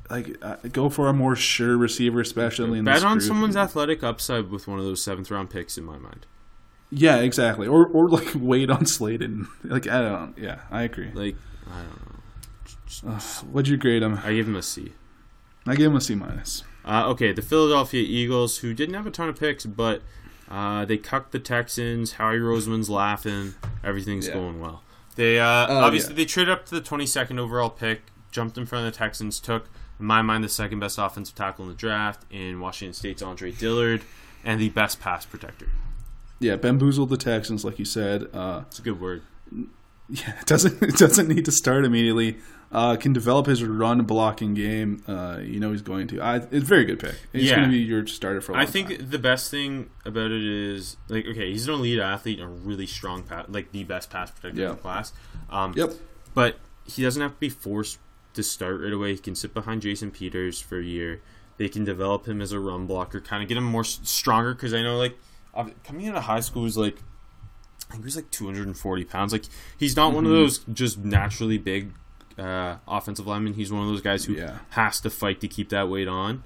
like 0.09 0.35
uh, 0.41 0.57
go 0.71 0.89
for 0.89 1.07
a 1.07 1.13
more 1.13 1.35
sure 1.35 1.77
receiver, 1.77 2.21
especially 2.21 2.79
in 2.79 2.85
bet 2.85 3.03
on 3.03 3.21
someone's 3.21 3.55
athletic 3.55 4.03
upside 4.03 4.49
with 4.49 4.67
one 4.67 4.79
of 4.79 4.85
those 4.85 5.03
seventh 5.03 5.31
round 5.31 5.49
picks 5.49 5.77
in 5.77 5.83
my 5.85 5.97
mind. 5.97 6.25
Yeah, 6.91 7.17
exactly. 7.17 7.67
Or 7.67 7.85
or 7.87 8.09
like 8.09 8.31
wait 8.35 8.69
on 8.69 8.85
Slayton. 8.85 9.47
Like 9.63 9.87
I 9.87 10.01
don't. 10.01 10.37
Yeah, 10.37 10.59
I 10.69 10.83
agree. 10.83 11.11
Like 11.13 11.35
I 11.67 11.77
don't 11.81 13.05
know. 13.05 13.11
Uh, 13.15 13.19
what'd 13.51 13.67
you 13.69 13.77
grade 13.77 14.03
him? 14.03 14.19
I 14.23 14.33
gave 14.33 14.47
him 14.47 14.55
a 14.55 14.61
C. 14.61 14.93
I 15.65 15.75
gave 15.75 15.87
him 15.87 15.95
a 15.95 16.01
C 16.01 16.13
minus. 16.15 16.63
Uh, 16.85 17.07
okay, 17.09 17.31
the 17.31 17.41
Philadelphia 17.41 18.01
Eagles, 18.01 18.57
who 18.57 18.73
didn't 18.73 18.95
have 18.95 19.07
a 19.07 19.11
ton 19.11 19.29
of 19.29 19.39
picks, 19.39 19.65
but 19.65 20.01
uh, 20.49 20.85
they 20.85 20.97
cucked 20.97 21.31
the 21.31 21.39
Texans. 21.39 22.13
Howie 22.13 22.37
Roseman's 22.39 22.89
laughing. 22.89 23.55
Everything's 23.83 24.27
Yeah. 24.27 24.33
going 24.35 24.59
well. 24.59 24.83
They 25.15 25.39
uh, 25.39 25.45
obviously 25.71 26.13
yeah. 26.13 26.17
they 26.17 26.25
traded 26.25 26.51
up 26.51 26.65
to 26.67 26.75
the 26.75 26.81
22nd 26.81 27.37
overall 27.39 27.69
pick, 27.69 28.01
jumped 28.31 28.57
in 28.57 28.65
front 28.65 28.87
of 28.87 28.93
the 28.93 28.97
Texans, 28.97 29.39
took 29.39 29.69
in 29.99 30.05
my 30.05 30.21
mind 30.23 30.43
the 30.43 30.49
second 30.49 30.79
best 30.79 30.97
offensive 30.97 31.35
tackle 31.35 31.65
in 31.65 31.69
the 31.69 31.77
draft 31.77 32.23
in 32.31 32.59
Washington 32.59 32.93
State's 32.93 33.21
Andre 33.21 33.51
Dillard, 33.51 34.01
and 34.43 34.59
the 34.59 34.69
best 34.69 34.99
pass 34.99 35.25
protector. 35.25 35.67
Yeah, 36.39 36.55
bamboozled 36.57 37.09
the 37.09 37.17
Texans, 37.17 37.63
like 37.63 37.77
you 37.79 37.85
said. 37.85 38.27
Uh, 38.33 38.63
It's 38.67 38.79
a 38.79 38.81
good 38.81 38.99
word. 38.99 39.21
yeah, 40.09 40.33
it 40.41 40.45
doesn't 40.47 40.81
it 40.81 40.97
doesn't 40.97 41.27
need 41.29 41.45
to 41.45 41.51
start 41.51 41.85
immediately. 41.85 42.37
Uh, 42.73 42.95
can 42.95 43.13
develop 43.13 43.45
his 43.45 43.63
run 43.63 44.01
blocking 44.03 44.55
game. 44.55 45.03
Uh, 45.07 45.37
you 45.41 45.59
know 45.59 45.71
he's 45.71 45.83
going 45.83 46.07
to. 46.07 46.19
I, 46.19 46.37
it's 46.37 46.51
a 46.51 46.59
very 46.61 46.85
good 46.85 46.99
pick. 46.99 47.15
He's 47.31 47.43
Yeah. 47.49 47.57
going 47.57 47.69
to 47.69 47.71
be 47.71 47.77
your 47.83 48.05
starter 48.07 48.41
for. 48.41 48.53
a 48.53 48.57
I 48.57 48.65
think 48.65 48.89
time. 48.89 49.09
the 49.11 49.19
best 49.19 49.51
thing 49.51 49.91
about 50.05 50.31
it 50.31 50.43
is 50.43 50.97
like 51.07 51.25
okay, 51.27 51.51
he's 51.51 51.67
an 51.67 51.75
elite 51.75 51.99
athlete 51.99 52.39
and 52.39 52.47
a 52.49 52.51
really 52.51 52.87
strong 52.87 53.21
pass, 53.23 53.45
like 53.47 53.71
the 53.71 53.83
best 53.83 54.09
pass 54.09 54.31
protector 54.31 54.63
in 54.63 54.69
the 54.71 54.75
class. 54.75 55.13
Um, 55.51 55.73
Yep. 55.77 55.93
But 56.33 56.57
he 56.85 57.03
doesn't 57.03 57.21
have 57.21 57.33
to 57.33 57.39
be 57.39 57.49
forced 57.49 57.99
to 58.33 58.41
start 58.41 58.81
right 58.81 58.91
away. 58.91 59.11
He 59.11 59.19
can 59.19 59.35
sit 59.35 59.53
behind 59.53 59.83
Jason 59.83 60.09
Peters 60.09 60.59
for 60.59 60.79
a 60.79 60.83
year. 60.83 61.21
They 61.57 61.69
can 61.69 61.83
develop 61.85 62.27
him 62.27 62.41
as 62.41 62.51
a 62.51 62.59
run 62.59 62.87
blocker, 62.87 63.21
kind 63.21 63.43
of 63.43 63.47
get 63.49 63.57
him 63.57 63.63
more 63.65 63.83
stronger. 63.83 64.55
Because 64.55 64.73
I 64.73 64.81
know, 64.81 64.97
like, 64.97 65.15
coming 65.83 66.07
out 66.07 66.15
of 66.15 66.23
high 66.23 66.39
school, 66.39 66.63
was 66.63 66.75
like, 66.75 66.97
I 67.89 67.91
think 67.91 68.01
he 68.03 68.05
was 68.05 68.15
like 68.15 68.31
240 68.31 69.05
pounds. 69.05 69.31
Like, 69.31 69.43
he's 69.77 69.95
not 69.95 70.11
one 70.13 70.25
of 70.25 70.31
Mm-hmm. 70.31 70.41
those 70.41 70.59
just 70.73 70.97
naturally 70.97 71.59
big 71.59 71.91
uh, 72.37 72.77
offensive 72.87 73.27
lineman. 73.27 73.53
He's 73.53 73.71
one 73.71 73.83
of 73.83 73.87
those 73.89 74.01
guys 74.01 74.25
who 74.25 74.33
Yeah. 74.33 74.59
has 74.71 74.99
to 75.01 75.09
fight 75.09 75.39
to 75.41 75.47
keep 75.47 75.69
that 75.69 75.89
weight 75.89 76.07
on. 76.07 76.43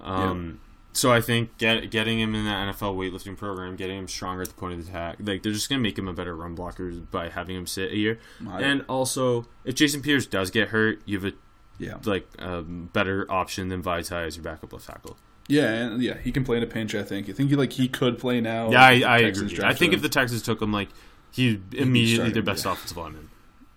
Um, 0.00 0.60
So 0.92 1.12
I 1.12 1.20
think 1.20 1.58
get, 1.58 1.90
getting 1.90 2.18
him 2.18 2.34
in 2.34 2.44
the 2.46 2.50
NFL 2.50 2.96
weightlifting 2.96 3.36
program, 3.36 3.76
getting 3.76 3.98
him 3.98 4.08
stronger 4.08 4.40
at 4.42 4.48
the 4.48 4.54
point 4.54 4.80
of 4.80 4.88
attack, 4.88 5.16
like 5.22 5.42
they're 5.42 5.52
just 5.52 5.68
gonna 5.68 5.82
make 5.82 5.98
him 5.98 6.08
a 6.08 6.14
better 6.14 6.34
run 6.34 6.54
blocker 6.54 6.90
by 6.90 7.28
having 7.28 7.54
him 7.54 7.66
sit 7.66 7.92
a 7.92 7.96
year. 7.96 8.18
I- 8.48 8.62
and 8.62 8.82
also, 8.88 9.46
if 9.66 9.74
Jason 9.74 10.00
Pierce 10.00 10.24
does 10.24 10.50
get 10.50 10.68
hurt, 10.68 11.02
you 11.04 11.18
have 11.20 11.34
a 11.34 11.36
Yeah. 11.78 11.98
like 12.06 12.26
a 12.38 12.62
better 12.62 13.30
option 13.30 13.68
than 13.68 13.82
Vaitai 13.82 14.26
as 14.26 14.36
your 14.36 14.44
backup 14.44 14.72
left 14.72 14.86
tackle. 14.86 15.18
Yeah, 15.48 15.70
and 15.70 16.02
yeah, 16.02 16.16
he 16.16 16.32
can 16.32 16.44
play 16.44 16.56
in 16.56 16.62
a 16.62 16.66
pinch. 16.66 16.94
I 16.94 17.02
think. 17.02 17.28
I 17.28 17.32
think 17.32 17.50
he 17.50 17.56
like 17.56 17.72
he 17.74 17.88
could 17.88 18.18
play 18.18 18.40
now. 18.40 18.70
yeah, 18.70 18.82
I, 18.82 18.92
I 19.02 19.18
agree. 19.18 19.58
I 19.62 19.74
think 19.74 19.92
him. 19.92 19.96
if 19.98 20.02
the 20.02 20.08
Texans 20.08 20.40
took 20.40 20.62
him, 20.62 20.72
like 20.72 20.88
he 21.30 21.60
immediately 21.72 22.30
their 22.30 22.42
best 22.42 22.64
yeah. 22.64 22.72
offensive 22.72 22.96
lineman. 22.96 23.28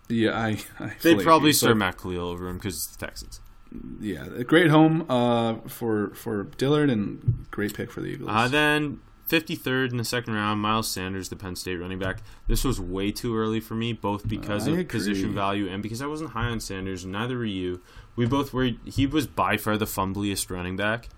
Yeah, 0.09 0.31
I, 0.37 0.57
I 0.79 0.93
They'd 1.01 1.21
probably 1.21 1.49
agree. 1.49 1.53
start 1.53 1.77
Matt 1.77 1.97
Kalil 1.97 2.27
over 2.27 2.47
him 2.47 2.57
because 2.57 2.75
it's 2.75 2.87
the 2.95 3.05
Texans. 3.05 3.39
Yeah, 4.01 4.25
a 4.35 4.43
great 4.43 4.69
home 4.71 5.05
uh, 5.09 5.55
for 5.67 6.09
for 6.15 6.45
Dillard 6.57 6.89
and 6.89 7.45
great 7.51 7.75
pick 7.75 7.91
for 7.91 8.01
the 8.01 8.07
Eagles. 8.07 8.29
Uh, 8.33 8.47
then 8.47 8.99
53rd 9.29 9.91
in 9.91 9.97
the 9.97 10.03
second 10.03 10.33
round, 10.33 10.59
Miles 10.59 10.87
Sanders, 10.89 11.29
the 11.29 11.35
Penn 11.35 11.55
State 11.55 11.75
running 11.75 11.99
back. 11.99 12.23
This 12.47 12.63
was 12.63 12.81
way 12.81 13.11
too 13.11 13.37
early 13.37 13.59
for 13.59 13.75
me, 13.75 13.93
both 13.93 14.27
because 14.27 14.67
I 14.67 14.71
of 14.71 14.79
agree. 14.79 14.85
position 14.85 15.35
value 15.35 15.69
and 15.69 15.83
because 15.83 16.01
I 16.01 16.07
wasn't 16.07 16.31
high 16.31 16.47
on 16.47 16.59
Sanders. 16.59 17.05
Neither 17.05 17.37
were 17.37 17.45
you. 17.45 17.81
We 18.15 18.25
both 18.25 18.51
were. 18.53 18.71
He 18.85 19.05
was 19.05 19.27
by 19.27 19.57
far 19.57 19.77
the 19.77 19.85
fumbliest 19.85 20.49
running 20.49 20.75
back. 20.75 21.09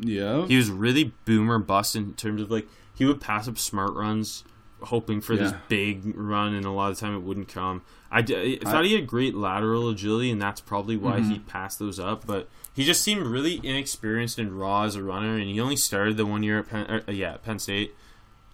yeah, 0.00 0.46
He 0.48 0.56
was 0.56 0.68
really 0.68 1.12
boomer 1.24 1.60
bust 1.60 1.94
in 1.94 2.14
terms 2.14 2.42
of 2.42 2.50
like 2.50 2.66
he 2.92 3.04
would 3.04 3.20
pass 3.20 3.46
up 3.46 3.56
smart 3.56 3.92
runs, 3.94 4.42
hoping 4.84 5.20
for 5.20 5.36
this 5.36 5.52
big 5.68 6.16
run, 6.16 6.54
and 6.54 6.64
a 6.66 6.70
lot 6.70 6.90
of 6.90 6.96
the 6.96 7.00
time 7.00 7.14
it 7.14 7.20
wouldn't 7.20 7.48
come. 7.48 7.82
I, 8.10 8.22
d- 8.22 8.58
I 8.64 8.68
thought 8.70 8.84
he 8.84 8.94
had 8.94 9.06
great 9.06 9.34
lateral 9.34 9.88
agility, 9.88 10.30
and 10.30 10.40
that's 10.42 10.60
probably 10.60 10.96
why 10.96 11.20
Mm-hmm. 11.20 11.30
he 11.30 11.38
passed 11.40 11.78
those 11.78 11.98
up. 12.00 12.26
But 12.26 12.48
he 12.74 12.84
just 12.84 13.02
seemed 13.02 13.22
really 13.26 13.60
inexperienced 13.62 14.38
and 14.38 14.52
raw 14.58 14.82
as 14.84 14.94
a 14.96 15.02
runner, 15.02 15.36
and 15.36 15.48
he 15.48 15.60
only 15.60 15.76
started 15.76 16.16
the 16.16 16.26
one 16.26 16.42
year 16.42 16.58
at 16.60 16.68
Penn, 16.68 17.02
uh, 17.08 17.10
yeah 17.12 17.36
Penn 17.38 17.58
State. 17.58 17.94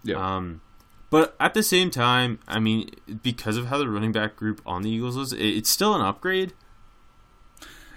yeah. 0.03 0.37
Um, 0.37 0.61
but 1.09 1.37
at 1.39 1.55
the 1.55 1.63
same 1.63 1.91
time, 1.91 2.41
I 2.49 2.59
mean, 2.59 2.91
because 3.23 3.57
of 3.57 3.67
how 3.67 3.79
the 3.79 3.89
running 3.89 4.13
back 4.13 4.35
group 4.37 4.61
on 4.67 4.83
the 4.83 4.91
Eagles 4.91 5.17
was, 5.17 5.33
it, 5.33 5.39
it's 5.41 5.71
still 5.71 5.95
an 5.95 6.01
upgrade. 6.01 6.53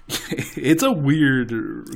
it's 0.55 0.81
a 0.83 0.91
weird 0.91 1.49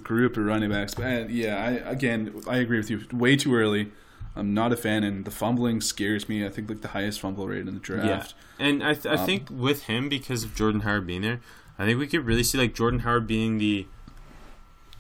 group 0.04 0.38
of 0.38 0.46
running 0.46 0.70
backs, 0.70 0.94
but 0.94 1.30
yeah, 1.32 1.56
I 1.64 1.70
again 1.90 2.34
I 2.48 2.58
agree 2.58 2.78
with 2.78 2.90
you. 2.90 3.02
Way 3.12 3.36
too 3.36 3.56
early. 3.56 3.92
I'm 4.36 4.54
not 4.54 4.72
a 4.72 4.76
fan, 4.78 5.04
and 5.04 5.26
the 5.26 5.32
fumbling 5.32 5.80
scares 5.82 6.28
me. 6.28 6.46
I 6.46 6.50
think 6.50 6.70
like 6.70 6.82
the 6.82 6.88
highest 6.90 7.20
fumble 7.22 7.48
rate 7.48 7.68
in 7.68 7.74
the 7.74 7.80
draft. 7.80 8.34
Yeah. 8.60 8.66
And 8.68 8.84
I, 8.84 8.94
th- 8.94 9.06
I 9.06 9.20
Um, 9.20 9.26
think 9.26 9.48
with 9.52 9.84
him, 9.84 10.10
because 10.10 10.44
of 10.44 10.56
Jordan 10.56 10.82
Howard 10.82 11.06
being 11.06 11.22
there, 11.22 11.40
I 11.78 11.86
think 11.86 12.00
we 12.00 12.08
could 12.08 12.26
really 12.26 12.44
see 12.44 12.58
like 12.58 12.74
Jordan 12.74 13.02
Howard 13.02 13.28
being 13.28 13.58
the 13.60 13.86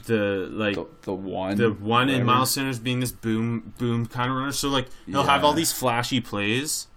the 0.05 0.47
like 0.51 0.75
The, 0.75 0.85
the 1.03 1.13
one, 1.13 1.55
the 1.57 1.71
one 1.71 2.09
and 2.09 2.19
whatever. 2.19 2.25
Miles 2.25 2.51
Sanders 2.51 2.79
being 2.79 2.99
this 2.99 3.11
boom 3.11 3.73
boom 3.77 4.05
kind 4.05 4.29
of 4.29 4.35
runner. 4.37 4.51
So 4.51 4.69
like 4.69 4.87
he'll 5.05 5.23
have 5.23 5.43
all 5.43 5.53
these 5.53 5.71
flashy 5.71 6.19
plays. 6.19 6.87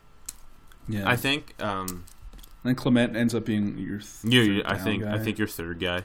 Yeah, 0.89 1.09
I 1.09 1.17
think. 1.17 1.55
Um, 1.63 2.05
then 2.65 2.75
Clement 2.75 3.17
ends 3.17 3.35
up 3.35 3.45
being 3.45 3.79
your. 3.79 3.99
Th- 4.01 4.05
third 4.63 4.63
I 4.67 4.77
think 4.77 5.05
I 5.05 5.19
think 5.19 5.39
your 5.39 5.49
third 5.49 5.79
guy. 5.81 6.03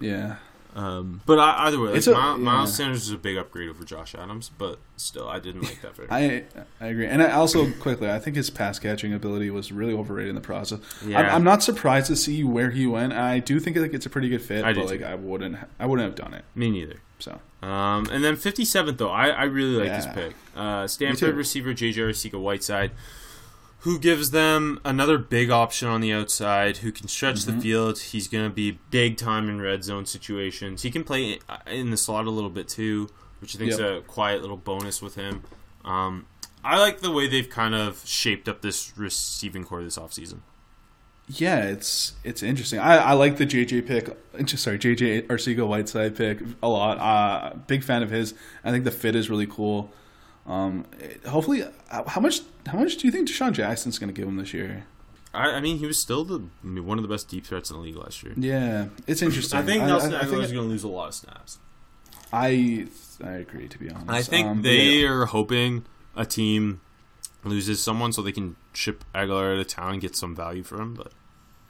Yeah, 0.00 0.36
Um, 0.74 1.22
but 1.26 1.38
I, 1.38 1.66
either 1.66 1.80
way, 1.80 1.92
like, 1.92 2.06
a- 2.06 2.10
Miles, 2.12 2.38
Miles. 2.40 2.76
Sanders 2.76 3.02
is 3.06 3.10
a 3.12 3.16
big 3.18 3.36
upgrade 3.36 3.68
over 3.68 3.84
Josh 3.84 4.14
Adams. 4.14 4.50
But 4.56 4.78
still, 4.96 5.28
I 5.28 5.38
didn't 5.40 5.62
like 5.62 5.80
that 5.82 5.96
very. 5.96 6.08
I 6.10 6.44
I 6.80 6.86
agree, 6.88 7.06
and 7.06 7.22
I 7.22 7.32
also 7.32 7.70
quickly 7.72 8.10
I 8.10 8.18
think 8.18 8.36
his 8.36 8.50
pass 8.50 8.78
catching 8.78 9.12
ability 9.12 9.50
was 9.50 9.72
really 9.72 9.92
overrated 9.94 10.28
in 10.30 10.34
the 10.34 10.40
process. 10.40 10.80
Yeah. 11.04 11.18
I'm, 11.20 11.26
I'm 11.36 11.44
not 11.44 11.62
surprised 11.62 12.06
to 12.08 12.16
see 12.16 12.44
where 12.44 12.70
he 12.70 12.86
went. 12.86 13.12
I 13.12 13.38
do 13.40 13.58
think 13.58 13.76
like 13.76 13.94
it's 13.94 14.06
a 14.06 14.10
pretty 14.10 14.28
good 14.28 14.42
fit, 14.42 14.64
I 14.64 14.72
but 14.72 14.86
like 14.86 15.00
too. 15.00 15.06
I 15.06 15.14
wouldn't 15.14 15.56
I 15.80 15.86
wouldn't 15.86 16.06
have 16.06 16.14
done 16.16 16.34
it. 16.34 16.44
Me 16.54 16.70
neither. 16.70 17.00
So 17.18 17.40
Um, 17.66 18.06
and 18.12 18.22
then 18.22 18.36
57th, 18.36 18.96
though, 18.98 19.10
I, 19.10 19.28
I 19.30 19.44
really 19.44 19.74
like 19.84 19.88
this 19.96 20.04
Yeah. 20.06 20.12
pick. 20.12 20.34
Uh. 20.54 20.86
Stanford 20.86 21.34
receiver 21.34 21.74
J.J. 21.74 22.00
Arcega 22.02 22.40
Whiteside, 22.40 22.92
who 23.80 23.98
gives 23.98 24.30
them 24.32 24.80
another 24.84 25.18
big 25.18 25.50
option 25.50 25.88
on 25.88 26.00
the 26.00 26.12
outside, 26.12 26.78
who 26.78 26.90
can 26.92 27.08
stretch 27.08 27.36
Mm-hmm. 27.40 27.56
the 27.56 27.62
field. 27.62 27.98
He's 27.98 28.26
going 28.28 28.44
to 28.48 28.54
be 28.54 28.78
big 28.90 29.16
time 29.16 29.48
in 29.48 29.60
red 29.60 29.84
zone 29.84 30.06
situations. 30.06 30.82
He 30.82 30.90
can 30.90 31.04
play 31.04 31.38
in 31.66 31.90
the 31.90 31.96
slot 31.96 32.26
a 32.26 32.30
little 32.30 32.50
bit 32.50 32.68
too, 32.68 33.08
which 33.40 33.54
I 33.54 33.58
think 33.58 33.70
is 33.72 33.78
a 33.78 34.02
quiet 34.06 34.40
little 34.42 34.56
bonus 34.56 35.00
with 35.00 35.14
him. 35.14 35.42
Um, 35.84 36.26
I 36.64 36.78
like 36.80 37.00
the 37.00 37.12
way 37.12 37.28
they've 37.28 37.48
kind 37.48 37.74
of 37.74 38.02
shaped 38.04 38.48
up 38.48 38.62
this 38.62 38.92
receiving 38.96 39.64
core 39.64 39.82
this 39.82 39.96
offseason. 39.96 40.40
yeah, 41.28 41.60
it's 41.66 42.14
it's 42.24 42.42
interesting. 42.42 42.80
I, 42.80 42.96
I 42.96 43.12
like 43.12 43.36
the 43.36 43.46
JJ 43.46 43.86
pick. 43.86 44.08
Sorry, 44.48 44.78
JJ 44.78 45.28
Arcega 45.28 45.66
Whiteside 45.66 46.16
pick 46.16 46.40
a 46.62 46.68
lot. 46.68 46.98
Uh, 46.98 47.54
big 47.68 47.84
fan 47.84 48.02
of 48.02 48.10
his. 48.10 48.34
I 48.64 48.70
think 48.72 48.84
the 48.84 48.90
fit 48.90 49.14
is 49.14 49.30
really 49.30 49.46
cool. 49.46 49.92
Um, 50.48 50.86
hopefully, 51.26 51.62
uh, 51.62 52.04
how 52.08 52.20
much 52.20 52.40
how 52.66 52.78
much 52.78 52.96
do 52.96 53.06
you 53.06 53.12
think 53.12 53.28
DeSean 53.28 53.52
Jackson's 53.52 53.98
going 53.98 54.12
to 54.12 54.18
give 54.18 54.26
him 54.28 54.36
this 54.36 54.52
year? 54.54 54.84
I, 55.34 55.50
I 55.52 55.60
mean, 55.60 55.76
he 55.78 55.86
was 55.86 56.00
still 56.00 56.24
the 56.24 56.40
I 56.64 56.66
mean, 56.66 56.86
one 56.86 56.98
of 56.98 57.02
the 57.02 57.08
best 57.08 57.28
deep 57.28 57.46
threats 57.46 57.70
in 57.70 57.76
the 57.76 57.82
league 57.82 57.96
last 57.96 58.22
year. 58.22 58.32
Yeah, 58.36 58.86
it's 59.06 59.20
interesting. 59.22 59.58
I 59.58 59.62
think 59.62 59.84
Nelson 59.84 60.12
Agholor 60.12 60.42
is 60.42 60.50
going 60.52 60.64
to 60.64 60.70
lose 60.70 60.84
a 60.84 60.88
lot 60.88 61.08
of 61.08 61.14
snaps. 61.14 61.58
I 62.32 62.86
I 63.22 63.32
agree. 63.32 63.68
To 63.68 63.78
be 63.78 63.90
honest, 63.90 64.08
I 64.10 64.22
think 64.22 64.46
Um, 64.48 64.62
they 64.62 65.00
yeah. 65.02 65.08
are 65.08 65.26
hoping 65.26 65.84
a 66.16 66.24
team 66.24 66.80
loses 67.44 67.80
someone 67.82 68.12
so 68.12 68.22
they 68.22 68.32
can 68.32 68.56
ship 68.72 69.04
Aguilar 69.14 69.52
out 69.54 69.58
of 69.60 69.66
town 69.68 69.92
and 69.92 70.00
get 70.00 70.16
some 70.16 70.34
value 70.34 70.62
for 70.62 70.80
him. 70.80 70.94
But 70.94 71.12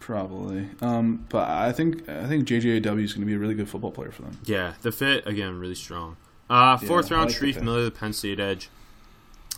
probably. 0.00 0.68
Um, 0.80 1.26
but 1.28 1.48
I 1.48 1.72
think 1.72 2.08
I 2.08 2.26
think 2.26 2.46
JJW 2.48 3.02
is 3.04 3.12
going 3.12 3.20
to 3.22 3.26
be 3.26 3.34
a 3.34 3.38
really 3.38 3.54
good 3.54 3.68
football 3.68 3.90
player 3.90 4.10
for 4.12 4.22
them. 4.22 4.38
yeah, 4.44 4.74
the 4.82 4.92
fit 4.92 5.26
again 5.26 5.58
really 5.58 5.74
strong. 5.74 6.16
Uh, 6.50 6.76
fourth 6.78 7.10
yeah, 7.10 7.16
round, 7.18 7.30
like 7.30 7.38
Shareef. 7.38 7.62
Miller, 7.62 7.84
the 7.84 7.90
Penn 7.90 8.12
State 8.12 8.40
edge, 8.40 8.68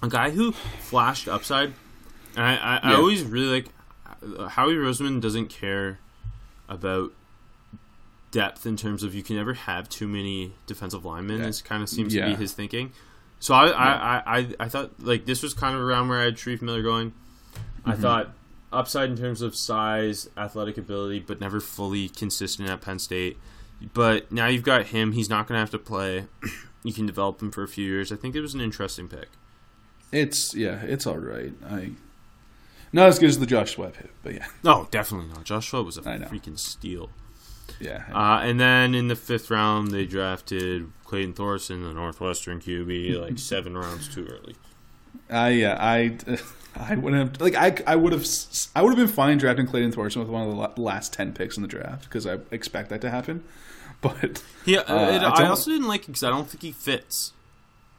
a 0.03 0.09
guy 0.09 0.31
who 0.31 0.53
flashed 0.53 1.29
upside. 1.29 1.73
And 2.37 2.45
I, 2.45 2.57
I, 2.57 2.93
I 2.93 2.95
always 2.95 3.23
really 3.23 3.47
like 3.63 3.67
uh, 4.39 4.49
Howie 4.49 4.75
Roseman 4.75 5.21
doesn't 5.21 5.49
care 5.49 5.99
about 6.69 7.13
depth 8.31 8.65
in 8.67 8.77
terms 8.77 9.03
of 9.03 9.15
you 9.15 9.23
can 9.23 9.37
never 9.37 9.55
have 9.55 9.89
too 9.89 10.07
many 10.07 10.53
defensive 10.67 11.05
linemen. 11.05 11.39
Yeah. 11.41 11.47
This 11.47 11.63
kind 11.63 11.83
of 11.83 11.89
seems 11.89 12.15
to 12.15 12.25
be 12.25 12.35
his 12.35 12.53
thinking. 12.53 12.93
So 13.41 13.55
I, 13.55 13.69
I, 13.69 13.89
I, 13.89 14.23
I, 14.39 14.47
I 14.61 14.69
thought 14.69 14.91
like 15.01 15.25
this 15.27 15.43
was 15.43 15.55
kind 15.55 15.75
of 15.75 15.81
around 15.83 16.09
where 16.09 16.21
I 16.21 16.25
had 16.27 16.37
Shareef 16.37 16.63
Miller 16.63 16.83
going. 16.83 17.13
I 17.85 17.93
Mm-hmm. 17.93 18.03
thought 18.03 18.31
upside 18.73 19.11
in 19.11 19.17
terms 19.17 19.43
of 19.43 19.57
size, 19.57 20.29
athletic 20.37 20.77
ability, 20.79 21.21
but 21.21 21.41
never 21.41 21.59
fully 21.61 22.09
consistent 22.09 22.69
at 22.69 22.81
Penn 22.83 22.99
State. 22.99 23.39
But 23.95 24.31
now 24.31 24.47
you've 24.47 24.63
got 24.63 24.87
him. 24.87 25.13
He's 25.13 25.31
not 25.31 25.49
going 25.49 25.57
to 25.57 25.61
have 25.61 25.71
to 25.71 25.79
play. 25.79 26.27
You 26.83 26.93
can 26.93 27.07
develop 27.07 27.41
him 27.43 27.51
for 27.51 27.63
a 27.63 27.69
few 27.69 27.85
years. 27.87 28.11
I 28.13 28.17
think 28.17 28.35
it 28.35 28.41
was 28.41 28.55
an 28.55 28.61
interesting 28.61 29.09
pick. 29.09 29.29
It's 30.13 30.55
yeah, 30.55 30.81
it's 30.83 31.07
all 31.07 31.19
right. 31.19 31.53
I 31.69 31.93
not 32.93 33.09
as 33.09 33.19
good 33.19 33.29
as 33.29 33.39
the 33.39 33.47
Josh 33.47 33.73
Sweat 33.73 33.97
hit, 33.97 34.11
but 34.23 34.35
yeah, 34.35 34.47
No, 34.65 34.89
definitely 34.91 35.29
not. 35.29 35.45
Joshua 35.45 35.83
was 35.83 35.97
a 35.97 36.03
freaking 36.03 36.59
steal. 36.59 37.11
yeah. 37.79 38.05
Uh, 38.13 38.41
and 38.43 38.59
then 38.59 38.95
in 38.97 39.07
the 39.07 39.15
fifth 39.15 39.49
round, 39.51 39.93
they 39.93 40.05
drafted 40.07 40.91
Clayton 41.05 41.35
Thorson, 41.35 41.85
the 41.85 41.95
Northwestern 41.95 42.61
QB, 42.61 43.21
like 43.21 43.39
seven 43.53 43.77
rounds 43.79 44.13
too 44.13 44.27
early. 44.27 44.57
I 45.31 45.51
yeah, 45.51 45.77
I 45.79 46.17
I 46.77 46.97
wouldn't 46.97 47.31
have 47.33 47.41
like 47.41 47.55
I 47.55 47.77
I 47.87 47.95
would 47.95 48.13
have 48.13 48.27
I 48.75 48.83
would 48.83 48.91
have 48.91 48.99
been 48.99 49.07
fine 49.15 49.39
drafting 49.39 49.67
Clayton 49.67 49.93
Thorson 49.93 50.21
with 50.21 50.31
one 50.31 50.49
of 50.49 50.75
the 50.75 50.81
last 50.83 51.13
ten 51.13 51.33
picks 51.33 51.57
in 51.57 51.63
the 51.63 51.69
draft 51.69 52.05
because 52.05 52.27
I 52.27 52.39
expect 52.51 52.89
that 52.91 53.01
to 53.03 53.11
happen. 53.11 53.45
But 54.23 54.43
yeah, 54.65 54.79
Uh, 54.81 55.11
it- 55.13 55.23
I 55.23 55.45
I, 55.45 55.49
also 55.49 55.71
didn't 55.71 55.87
like 55.89 56.07
because 56.07 56.25
I 56.25 56.31
don't 56.31 56.49
think 56.49 56.63
he 56.63 56.73
fits. 56.73 57.33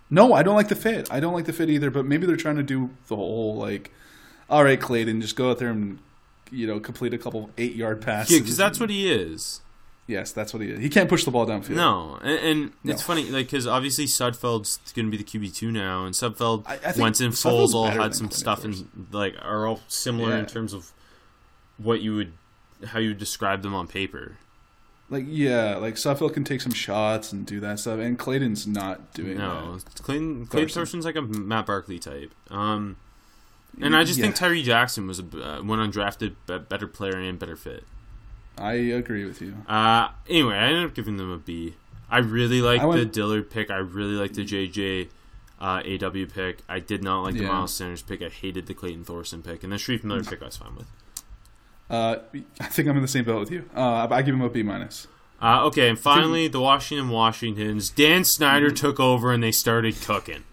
no, 0.09 0.33
I 0.33 0.41
don't 0.43 0.55
like 0.55 0.67
the 0.69 0.75
fit. 0.75 1.07
I 1.11 1.19
don't 1.19 1.33
like 1.33 1.45
the 1.45 1.53
fit 1.53 1.69
either. 1.69 1.91
But 1.91 2.05
maybe 2.05 2.25
they're 2.25 2.35
trying 2.35 2.55
to 2.57 2.63
do 2.63 2.89
the 3.07 3.15
whole 3.15 3.55
like, 3.55 3.91
all 4.49 4.63
right, 4.63 4.79
Clayton, 4.79 5.21
just 5.21 5.35
go 5.35 5.51
out 5.51 5.59
there 5.59 5.69
and 5.69 5.99
you 6.51 6.65
know 6.67 6.79
complete 6.79 7.13
a 7.13 7.17
couple 7.17 7.49
eight 7.57 7.75
yard 7.75 8.01
passes. 8.01 8.33
Yeah, 8.33 8.39
because 8.39 8.57
that's 8.57 8.79
what 8.79 8.89
he 8.89 9.11
is. 9.11 9.61
yes, 10.07 10.31
that's 10.33 10.53
what 10.53 10.61
he 10.63 10.69
is. 10.69 10.79
He 10.79 10.89
can't 10.89 11.07
push 11.07 11.23
the 11.23 11.31
ball 11.31 11.45
downfield. 11.45 11.75
No, 11.75 12.17
and, 12.21 12.39
and 12.39 12.71
No. 12.83 12.91
it's 12.93 13.03
funny, 13.03 13.29
like 13.29 13.45
because 13.45 13.67
obviously 13.67 14.05
Sudfeld's 14.05 14.79
going 14.93 15.05
to 15.09 15.15
be 15.15 15.21
the 15.21 15.23
QB 15.23 15.55
two 15.55 15.71
now, 15.71 16.03
and 16.05 16.13
Sudfeld, 16.15 16.63
I- 16.67 16.79
I 16.85 16.93
Wentz, 16.99 17.21
and 17.21 17.31
Foles 17.33 17.73
all 17.73 17.87
had 17.89 18.15
some 18.15 18.31
stuff 18.31 18.65
and 18.65 18.87
like 19.11 19.35
are 19.41 19.67
all 19.67 19.79
similar 19.87 20.31
Yeah. 20.31 20.39
in 20.39 20.45
terms 20.47 20.73
of 20.73 20.91
what 21.77 22.01
you 22.01 22.15
would, 22.15 22.33
how 22.87 22.99
you 22.99 23.09
would 23.09 23.19
describe 23.19 23.61
them 23.61 23.73
on 23.75 23.87
paper. 23.87 24.37
Like 25.11 25.25
yeah, 25.27 25.75
like 25.75 25.95
Sudfeld 25.95 26.33
can 26.33 26.43
take 26.45 26.61
some 26.61 26.71
shots 26.71 27.31
and 27.33 27.45
do 27.45 27.59
that 27.59 27.79
stuff, 27.79 27.99
and 27.99 28.17
Clayton's 28.17 28.65
not 28.65 29.13
doing 29.13 29.37
No, 29.37 29.77
that. 29.77 30.01
Clayton, 30.01 30.47
Clayton 30.47 30.69
Thorson's 30.69 31.05
like 31.05 31.17
a 31.17 31.21
Matt 31.21 31.65
Barkley 31.67 31.99
type. 31.99 32.33
Um, 32.49 32.95
and 33.81 33.93
I 33.95 34.03
just 34.05 34.17
Yeah. 34.19 34.23
think 34.25 34.35
Tyree 34.35 34.63
Jackson 34.63 35.07
was 35.07 35.19
a 35.19 35.23
uh, 35.23 35.61
one 35.63 35.79
undrafted, 35.79 36.35
be- 36.47 36.57
better 36.59 36.87
player 36.87 37.17
and 37.17 37.37
better 37.37 37.55
fit. 37.57 37.83
I 38.57 38.73
agree 38.73 39.25
with 39.25 39.41
you. 39.41 39.55
Uh, 39.67 40.09
anyway, 40.29 40.55
I 40.55 40.67
ended 40.67 40.85
up 40.85 40.93
giving 40.93 41.17
them 41.17 41.29
a 41.29 41.37
B. 41.37 41.75
I 42.09 42.19
really 42.19 42.61
like 42.61 42.81
went- 42.81 42.99
the 42.99 43.05
Dillard 43.05 43.49
pick. 43.49 43.69
I 43.69 43.77
really 43.77 44.13
like 44.15 44.33
the 44.33 44.43
JJ 44.45 45.09
uh, 45.59 45.81
AW 45.85 46.25
pick. 46.33 46.59
I 46.69 46.79
did 46.79 47.03
not 47.03 47.21
like 47.23 47.35
the 47.35 47.43
Yeah. 47.43 47.49
Miles 47.49 47.73
Sanders 47.73 48.01
pick. 48.01 48.21
I 48.21 48.29
hated 48.29 48.65
the 48.67 48.73
Clayton 48.73 49.03
Thorson 49.03 49.41
pick, 49.43 49.63
and 49.63 49.71
the 49.73 49.77
Shareef 49.77 50.03
Miller 50.05 50.23
pick 50.23 50.41
I 50.41 50.45
was 50.45 50.57
fine 50.57 50.75
with. 50.75 50.87
Uh, 51.91 52.19
I 52.59 52.65
think 52.67 52.87
I'm 52.87 52.95
in 52.95 53.01
the 53.01 53.07
same 53.07 53.25
boat 53.25 53.41
with 53.41 53.51
you. 53.51 53.69
Uh, 53.75 54.07
I 54.09 54.21
give 54.21 54.33
him 54.33 54.41
a 54.41 54.49
B 54.49 54.63
minus. 54.63 55.07
Uh, 55.41 55.65
okay, 55.65 55.89
and 55.89 55.99
finally 55.99 56.47
the 56.47 56.61
Washington 56.61 57.09
Washingtons. 57.09 57.89
Dan 57.89 58.23
Snyder 58.23 58.71
took 58.71 58.99
over 58.99 59.31
and 59.33 59.43
they 59.43 59.51
started 59.51 59.99
cooking. 60.01 60.43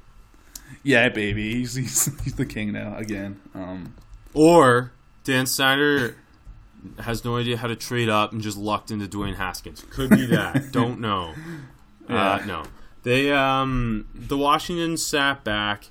Yeah, 0.82 1.08
baby, 1.10 1.54
he's 1.54 1.74
he's, 1.74 2.22
he's 2.24 2.34
the 2.34 2.46
king 2.46 2.72
now 2.72 2.96
again. 2.96 3.40
Um, 3.54 3.94
Or 4.34 4.92
Dan 5.24 5.46
Snyder 5.46 6.16
has 7.00 7.24
no 7.24 7.36
idea 7.36 7.56
how 7.58 7.66
to 7.68 7.76
trade 7.76 8.08
up 8.08 8.32
and 8.32 8.40
just 8.40 8.56
lucked 8.56 8.90
into 8.90 9.06
Dwayne 9.06 9.36
Haskins. 9.36 9.84
Could 9.90 10.10
be 10.10 10.26
that. 10.26 10.68
Don't 10.72 11.00
know. 11.00 11.34
Uh, 12.08 12.40
no. 12.46 12.64
They 13.02 13.30
um 13.32 14.06
the 14.14 14.36
Washington 14.36 14.96
sat 14.96 15.44
back 15.44 15.84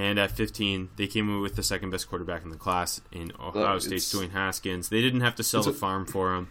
and 0.00 0.18
at 0.18 0.30
15 0.30 0.88
they 0.96 1.06
came 1.06 1.28
in 1.28 1.40
with 1.40 1.54
the 1.56 1.62
second 1.62 1.90
best 1.90 2.08
quarterback 2.08 2.42
in 2.44 2.50
the 2.50 2.56
class 2.56 3.00
in 3.12 3.32
Ohio 3.38 3.74
Look, 3.74 3.82
State's 3.82 4.12
Dwayne 4.14 4.30
Haskins. 4.32 4.88
They 4.88 5.00
didn't 5.00 5.20
have 5.20 5.34
to 5.36 5.42
sell 5.42 5.62
the 5.62 5.70
a- 5.70 5.72
farm 5.74 6.06
for 6.06 6.34
him. 6.34 6.48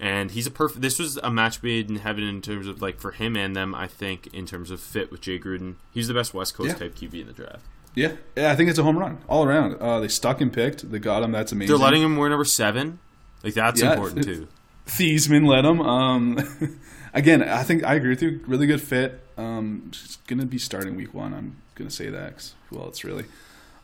And 0.00 0.32
he's 0.32 0.46
a 0.48 0.50
perfect. 0.50 0.80
This 0.82 0.98
was 0.98 1.16
a 1.18 1.30
match 1.30 1.62
made 1.62 1.88
in 1.88 1.96
heaven 1.96 2.24
in 2.24 2.40
terms 2.42 2.66
of 2.66 2.82
like 2.82 2.98
for 2.98 3.12
him 3.12 3.36
and 3.36 3.54
them. 3.54 3.72
I 3.74 3.86
think 3.86 4.26
in 4.34 4.46
terms 4.46 4.70
of 4.72 4.80
fit 4.80 5.12
with 5.12 5.20
Jay 5.20 5.38
Gruden, 5.38 5.76
he's 5.94 6.08
the 6.08 6.14
best 6.14 6.34
West 6.34 6.54
Coast 6.54 6.70
Yeah. 6.70 6.74
type 6.74 6.94
QB 6.96 7.20
in 7.20 7.26
the 7.28 7.32
draft. 7.32 7.60
yeah, 7.94 8.12
yeah, 8.36 8.50
I 8.50 8.56
think 8.56 8.68
it's 8.70 8.78
a 8.80 8.82
home 8.82 8.98
run 8.98 9.18
all 9.28 9.44
around. 9.44 9.76
Uh, 9.80 10.00
they 10.00 10.08
stuck 10.08 10.40
and 10.40 10.52
picked. 10.52 10.90
They 10.90 10.98
got 10.98 11.22
him. 11.22 11.30
That's 11.30 11.52
amazing. 11.52 11.68
They're 11.76 11.84
letting 11.84 12.02
him 12.02 12.16
wear 12.16 12.28
number 12.30 12.44
seven. 12.44 12.98
Like 13.44 13.54
that's 13.54 13.80
Yeah, 13.80 13.92
important 13.92 14.24
too. 14.24 14.48
Theismann 14.88 15.46
let 15.46 15.64
him. 15.64 15.80
Um, 15.80 16.38
again, 17.14 17.42
I 17.42 17.62
think 17.62 17.84
I 17.84 17.94
agree 17.94 18.10
with 18.10 18.22
you. 18.22 18.40
Really 18.46 18.66
good 18.66 18.80
fit. 18.82 19.20
Um, 19.36 19.88
just 19.90 20.26
gonna 20.26 20.46
be 20.46 20.58
starting 20.58 20.96
week 20.96 21.14
one. 21.14 21.32
I'm 21.34 21.56
gonna 21.74 21.90
say 21.90 22.08
that. 22.10 22.36
'cause 22.36 22.54
who 22.70 22.78
else 22.80 23.04
really? 23.04 23.24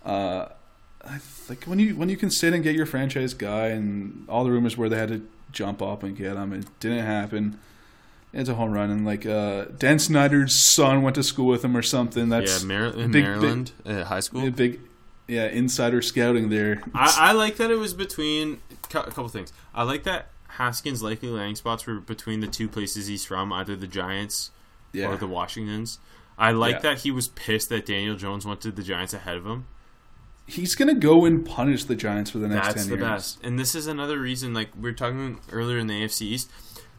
Uh, 0.04 0.46
I 1.04 1.18
like 1.48 1.64
when 1.64 1.78
you 1.78 1.94
when 1.96 2.08
you 2.08 2.16
can 2.16 2.30
sit 2.30 2.52
and 2.52 2.62
get 2.62 2.74
your 2.74 2.86
franchise 2.86 3.34
guy, 3.34 3.68
and 3.68 4.24
all 4.28 4.44
the 4.44 4.50
rumors 4.50 4.76
were 4.76 4.88
they 4.88 4.98
had 4.98 5.08
to 5.08 5.26
jump 5.52 5.80
up 5.82 6.02
and 6.02 6.16
get 6.16 6.36
him. 6.36 6.52
It 6.52 6.66
didn't 6.80 7.04
happen. 7.06 7.58
It's 8.32 8.48
a 8.50 8.54
home 8.54 8.72
run, 8.72 8.90
and 8.90 9.06
like 9.06 9.24
uh, 9.24 9.66
Dan 9.78 9.98
Snyder's 9.98 10.54
son 10.74 11.02
went 11.02 11.14
to 11.16 11.22
school 11.22 11.46
with 11.46 11.64
him 11.64 11.74
or 11.76 11.82
something. 11.82 12.28
That's 12.28 12.62
yeah, 12.62 12.66
Mar- 12.80 12.90
big- 12.92 13.24
Maryland 13.24 13.72
uh, 13.86 14.04
high 14.04 14.20
school. 14.20 14.50
big, 14.50 14.80
yeah, 15.26 15.46
insider 15.46 16.02
scouting 16.02 16.50
there. 16.50 16.82
I, 16.94 17.16
I 17.30 17.32
like 17.32 17.56
that 17.56 17.70
it 17.70 17.76
was 17.78 17.94
between 17.94 18.60
a 18.70 18.76
couple 18.88 19.28
things. 19.28 19.50
I 19.74 19.84
like 19.84 20.02
that 20.04 20.28
Haskins' 20.58 21.02
likely 21.02 21.28
landing 21.28 21.56
spots 21.56 21.86
were 21.86 22.00
between 22.00 22.40
the 22.40 22.46
two 22.46 22.68
places 22.68 23.06
he's 23.06 23.24
from, 23.24 23.52
either 23.52 23.74
the 23.76 23.86
Giants 23.86 24.50
yeah, 24.92 25.06
or 25.08 25.16
the 25.16 25.26
Washingtons. 25.26 25.98
I 26.36 26.52
like 26.52 26.76
Yeah. 26.76 26.80
that 26.82 26.98
he 27.00 27.10
was 27.10 27.28
pissed 27.28 27.68
that 27.70 27.86
Daniel 27.86 28.14
Jones 28.16 28.44
went 28.46 28.60
to 28.60 28.70
the 28.70 28.82
Giants 28.82 29.12
ahead 29.14 29.36
of 29.36 29.46
him. 29.46 29.66
he's 30.46 30.74
gonna 30.74 30.94
go 30.94 31.24
and 31.26 31.44
punish 31.44 31.84
the 31.84 31.94
Giants 31.94 32.30
for 32.30 32.38
the 32.38 32.48
next 32.48 32.68
That's 32.68 32.82
ten 32.86 32.90
the 32.90 32.96
years. 32.96 33.08
best. 33.08 33.38
And 33.44 33.58
this 33.58 33.74
is 33.74 33.86
another 33.86 34.18
reason, 34.18 34.54
like 34.54 34.70
we 34.74 34.82
were 34.82 34.92
talking 34.92 35.40
earlier 35.52 35.76
in 35.78 35.88
the 35.88 36.02
AFC 36.02 36.22
East, 36.22 36.50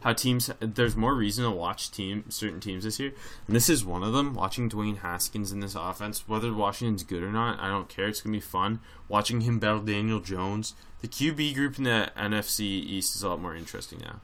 how 0.02 0.14
teams 0.14 0.52
there's 0.60 0.96
more 0.96 1.16
reason 1.16 1.44
to 1.46 1.50
watch 1.52 1.90
team 1.90 2.26
certain 2.30 2.60
teams 2.60 2.84
this 2.84 3.00
year, 3.00 3.12
and 3.48 3.56
this 3.56 3.68
is 3.68 3.84
one 3.84 4.04
of 4.04 4.14
them. 4.14 4.36
Watching 4.36 4.70
Dwayne 4.70 5.00
Haskins 5.00 5.52
in 5.52 5.62
this 5.62 5.74
offense, 5.74 6.24
whether 6.28 6.54
Washington's 6.54 7.04
good 7.04 7.24
or 7.24 7.32
not, 7.32 7.60
I 7.60 7.70
don't 7.70 7.90
care. 7.90 8.08
It's 8.08 8.22
gonna 8.22 8.34
be 8.38 8.40
fun 8.40 8.82
watching 9.08 9.42
him 9.42 9.58
battle 9.58 9.80
Daniel 9.82 10.20
Jones. 10.20 10.76
The 11.02 11.08
QB 11.08 11.56
group 11.56 11.78
in 11.78 11.86
the 11.86 12.12
NFC 12.18 12.62
East 12.62 13.16
is 13.16 13.24
a 13.24 13.30
lot 13.30 13.42
more 13.42 13.56
interesting 13.56 14.00
now. 14.00 14.20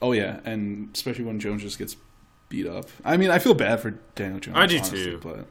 Oh 0.00 0.12
yeah, 0.12 0.40
and 0.44 0.90
especially 0.94 1.24
when 1.24 1.40
Jones 1.40 1.62
just 1.62 1.78
gets 1.78 1.96
beat 2.48 2.66
up. 2.66 2.86
I 3.04 3.16
mean, 3.16 3.30
I 3.30 3.38
feel 3.38 3.54
bad 3.54 3.80
for 3.80 3.92
Daniel 4.14 4.40
Jones. 4.40 4.56
I 4.58 4.66
do 4.66 4.76
honestly, 4.76 5.04
too. 5.04 5.20
but 5.22 5.46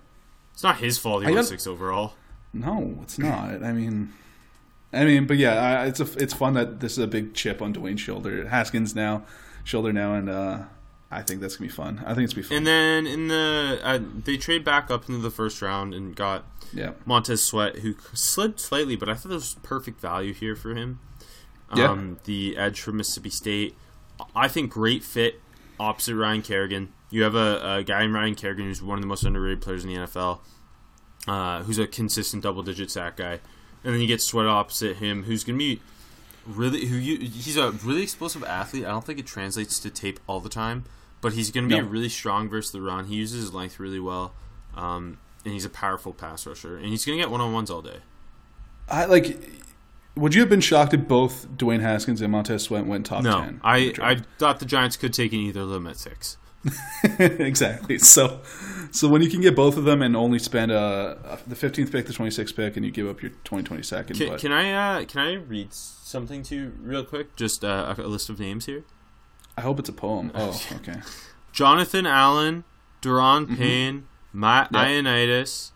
It's 0.53 0.61
not 0.63 0.77
his 0.77 0.97
fault 0.97 1.23
he 1.23 1.29
I 1.29 1.31
went 1.31 1.45
got- 1.45 1.49
six 1.49 1.65
overall. 1.65 2.13
no, 2.53 2.99
it's 3.01 3.17
not. 3.17 3.63
I 3.63 3.71
mean, 3.71 4.13
I 4.93 5.05
mean, 5.05 5.25
but 5.25 5.37
yeah, 5.37 5.53
I, 5.81 5.85
it's 5.85 5.99
a, 6.01 6.07
it's 6.21 6.33
fun 6.33 6.53
that 6.55 6.79
this 6.81 6.91
is 6.93 6.97
a 6.99 7.07
big 7.07 7.33
chip 7.33 7.61
on 7.61 7.73
Dwayne's 7.73 8.01
shoulder, 8.01 8.47
Haskins 8.49 8.93
now, 8.93 9.23
shoulder 9.63 9.93
now, 9.93 10.13
and 10.15 10.29
uh, 10.29 10.59
I 11.11 11.21
think 11.21 11.41
that's 11.41 11.57
gonna 11.57 11.67
be 11.67 11.73
fun. 11.73 12.01
I 12.05 12.13
think 12.13 12.25
it's 12.25 12.33
gonna 12.33 12.43
be 12.43 12.47
fun. 12.47 12.57
And 12.57 12.67
then 12.67 13.07
in 13.07 13.27
the 13.27 13.79
uh, 13.83 13.99
they 14.23 14.37
trade 14.37 14.63
back 14.63 14.89
up 14.89 15.09
into 15.09 15.21
the 15.21 15.29
first 15.29 15.61
round 15.61 15.93
and 15.93 16.15
got 16.15 16.45
yeah, 16.73 16.91
Montez 17.05 17.43
Sweat, 17.43 17.79
who 17.79 17.95
slid 18.13 18.59
slightly, 18.59 18.95
but 18.95 19.09
I 19.09 19.13
thought 19.15 19.29
there 19.29 19.37
was 19.37 19.55
perfect 19.61 19.99
value 19.99 20.33
here 20.33 20.55
for 20.55 20.73
him. 20.73 20.99
Yeah. 21.75 21.91
Um, 21.91 22.19
the 22.23 22.57
edge 22.57 22.81
from 22.81 22.97
Mississippi 22.97 23.29
State. 23.29 23.75
I 24.35 24.47
think 24.47 24.71
great 24.71 25.03
fit 25.03 25.41
opposite 25.79 26.15
Ryan 26.15 26.41
Kerrigan. 26.41 26.93
You 27.09 27.23
have 27.23 27.35
a, 27.35 27.77
a 27.79 27.83
guy 27.83 28.03
in 28.03 28.13
Ryan 28.13 28.35
Kerrigan 28.35 28.65
who's 28.65 28.81
one 28.81 28.97
of 28.97 29.01
the 29.01 29.07
most 29.07 29.23
underrated 29.23 29.61
players 29.61 29.83
in 29.83 29.89
the 29.89 29.99
NFL, 29.99 30.39
uh, 31.27 31.63
who's 31.63 31.77
a 31.77 31.87
consistent 31.87 32.43
double 32.43 32.63
digit 32.63 32.91
sack 32.91 33.17
guy. 33.17 33.39
And 33.83 33.93
then 33.93 33.99
you 33.99 34.07
get 34.07 34.21
Sweat 34.21 34.45
opposite 34.45 34.97
him, 34.97 35.23
who's 35.23 35.43
going 35.43 35.57
to 35.57 35.65
be 35.65 35.81
really 36.45 36.85
who 36.85 36.95
you 36.95 37.17
he's 37.19 37.57
a 37.57 37.71
really 37.71 38.03
explosive 38.03 38.43
athlete. 38.43 38.85
I 38.85 38.89
don't 38.89 39.05
think 39.05 39.19
it 39.19 39.25
translates 39.25 39.79
to 39.79 39.89
tape 39.89 40.19
all 40.27 40.39
the 40.39 40.49
time, 40.49 40.85
but 41.21 41.33
he's 41.33 41.51
going 41.51 41.69
to 41.69 41.75
be 41.75 41.79
No. 41.81 41.87
really 41.87 42.09
strong 42.09 42.49
versus 42.49 42.71
the 42.71 42.81
run. 42.81 43.05
He 43.05 43.15
uses 43.15 43.41
his 43.43 43.53
length 43.53 43.79
really 43.79 43.99
well. 43.99 44.33
Um, 44.75 45.19
and 45.45 45.53
he's 45.53 45.65
a 45.65 45.69
powerful 45.69 46.13
pass 46.13 46.45
rusher, 46.45 46.77
and 46.77 46.87
he's 46.87 47.03
going 47.05 47.17
to 47.17 47.21
get 47.23 47.31
one 47.31 47.41
on 47.41 47.51
ones 47.53 47.69
all 47.71 47.81
day. 47.81 47.97
I 48.89 49.05
like. 49.05 49.39
Would 50.15 50.35
you 50.35 50.41
have 50.41 50.49
been 50.49 50.61
shocked 50.61 50.93
if 50.93 51.07
both 51.07 51.47
Dwayne 51.57 51.79
Haskins 51.81 52.21
and 52.21 52.31
Montez 52.31 52.63
Sweat 52.63 52.85
went 52.85 53.05
top 53.05 53.23
No, 53.23 53.39
ten? 53.39 53.49
in 53.49 53.61
I 53.63 53.93
I 54.01 54.15
thought 54.37 54.59
the 54.59 54.65
Giants 54.65 54.97
could 54.97 55.13
take 55.13 55.31
in 55.33 55.39
either 55.39 55.61
of 55.61 55.69
them 55.69 55.87
at 55.87 55.95
six. 55.97 56.37
exactly. 57.19 57.97
So, 57.97 58.41
so 58.91 59.07
when 59.07 59.21
you 59.21 59.29
can 59.29 59.41
get 59.41 59.55
both 59.55 59.77
of 59.77 59.83
them 59.85 60.01
and 60.01 60.15
only 60.15 60.37
spend 60.39 60.71
uh, 60.71 61.15
the 61.47 61.55
15th 61.55 61.91
pick, 61.91 62.05
the 62.05 62.13
26th 62.13 62.55
pick, 62.55 62.75
and 62.75 62.85
you 62.85 62.91
give 62.91 63.07
up 63.07 63.21
your 63.21 63.31
2022nd. 63.45 64.17
Can, 64.17 64.27
but 64.29 64.39
can 64.39 64.51
I 64.51 64.99
uh, 65.01 65.05
can 65.05 65.21
I 65.21 65.33
read 65.35 65.73
something 65.73 66.43
to 66.43 66.55
you 66.55 66.73
real 66.81 67.03
quick? 67.03 67.35
Just 67.35 67.63
uh, 67.63 67.95
a 67.97 68.03
list 68.03 68.29
of 68.29 68.39
names 68.39 68.65
here. 68.65 68.83
I 69.61 69.63
hope 69.63 69.77
it's 69.77 69.89
a 69.89 69.93
poem. 69.93 70.31
Oh, 70.33 70.59
okay. 70.77 71.01
Jonathan 71.51 72.07
Allen, 72.07 72.63
Daron 73.03 73.45
Mm-hmm. 73.45 73.55
Payne, 73.57 74.07
Matt 74.33 74.69
Yep. 74.71 74.81
Ioannidis, 74.81 75.69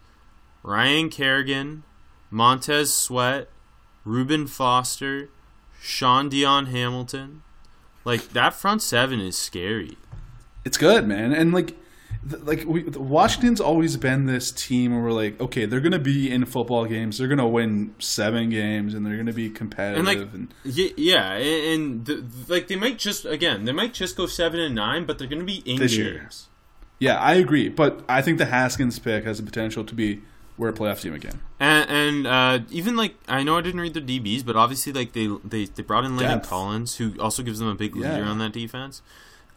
Ryan 0.64 1.10
Kerrigan, 1.10 1.84
Montez 2.32 2.92
Sweat, 2.92 3.48
Reuben 4.04 4.48
Foster, 4.48 5.30
Shaun 5.80 6.30
Dion 6.30 6.66
Hamilton. 6.66 7.44
Like 8.06 8.30
that 8.30 8.56
front 8.56 8.82
seven 8.82 9.20
is 9.20 9.38
scary. 9.38 10.00
It's 10.64 10.78
good, 10.78 11.08
man. 11.08 11.32
And 11.32 11.54
like, 11.54 11.68
th- 11.68 11.80
like 12.44 12.64
we, 12.66 12.84
Washington's 12.84 13.62
always 13.62 13.98
been 13.98 14.26
this 14.26 14.52
team 14.52 14.94
where 14.94 15.04
we're 15.04 15.12
like, 15.12 15.40
okay, 15.40 15.66
they're 15.66 15.80
gonna 15.80 16.00
be 16.00 16.32
in 16.32 16.46
football 16.46 16.86
games. 16.86 17.18
They're 17.18 17.28
gonna 17.28 17.48
win 17.48 17.94
seven 18.00 18.50
games, 18.50 18.94
and 18.94 19.06
they're 19.06 19.18
gonna 19.18 19.32
be 19.34 19.50
competitive. 19.50 20.00
And 20.08 20.08
And, 20.34 20.50
like, 20.66 20.76
y- 20.78 20.94
yeah, 20.98 21.34
and, 21.34 21.82
and 21.82 22.06
the, 22.06 22.26
like 22.48 22.68
they 22.68 22.76
might 22.76 22.98
just 22.98 23.26
again, 23.26 23.66
they 23.66 23.72
might 23.72 23.94
just 23.94 24.16
go 24.18 24.26
seven 24.26 24.60
and 24.60 24.74
nine, 24.74 25.06
but 25.06 25.20
they're 25.20 25.28
going 25.28 25.40
to 25.42 25.46
be 25.46 25.58
in 25.66 25.78
This 25.78 25.96
games. 25.96 25.98
year. 25.98 26.30
yeah, 27.00 27.20
I 27.20 27.34
agree. 27.36 27.70
But 27.70 28.04
I 28.10 28.22
think 28.22 28.38
the 28.40 28.46
Haskins 28.48 28.98
pick 29.00 29.24
has 29.26 29.38
the 29.38 29.44
potential 29.44 29.84
to 29.84 29.94
be 29.94 30.22
we're 30.58 30.70
a 30.70 30.74
playoff 30.74 31.02
team 31.02 31.14
again. 31.14 31.42
And, 31.60 31.90
and 31.90 32.28
uh, 32.28 32.60
even 32.72 32.96
like 32.96 33.16
I 33.28 33.44
know 33.44 33.58
I 33.58 33.62
didn't 33.62 33.82
read 33.82 33.94
their 33.94 34.02
DBs, 34.02 34.44
but 34.46 34.56
obviously 34.56 34.94
like 34.94 35.12
they 35.14 35.28
they, 35.44 35.66
they 35.66 35.84
brought 35.84 36.06
in 36.06 36.16
Landon. 36.18 36.40
Collins, 36.42 36.96
who 36.96 37.14
also 37.20 37.44
gives 37.44 37.60
them 37.60 37.68
a 37.68 37.76
big 37.76 37.96
leader 37.96 38.08
Yeah. 38.18 38.24
on 38.30 38.40
that 38.40 38.54
defense. 38.54 39.02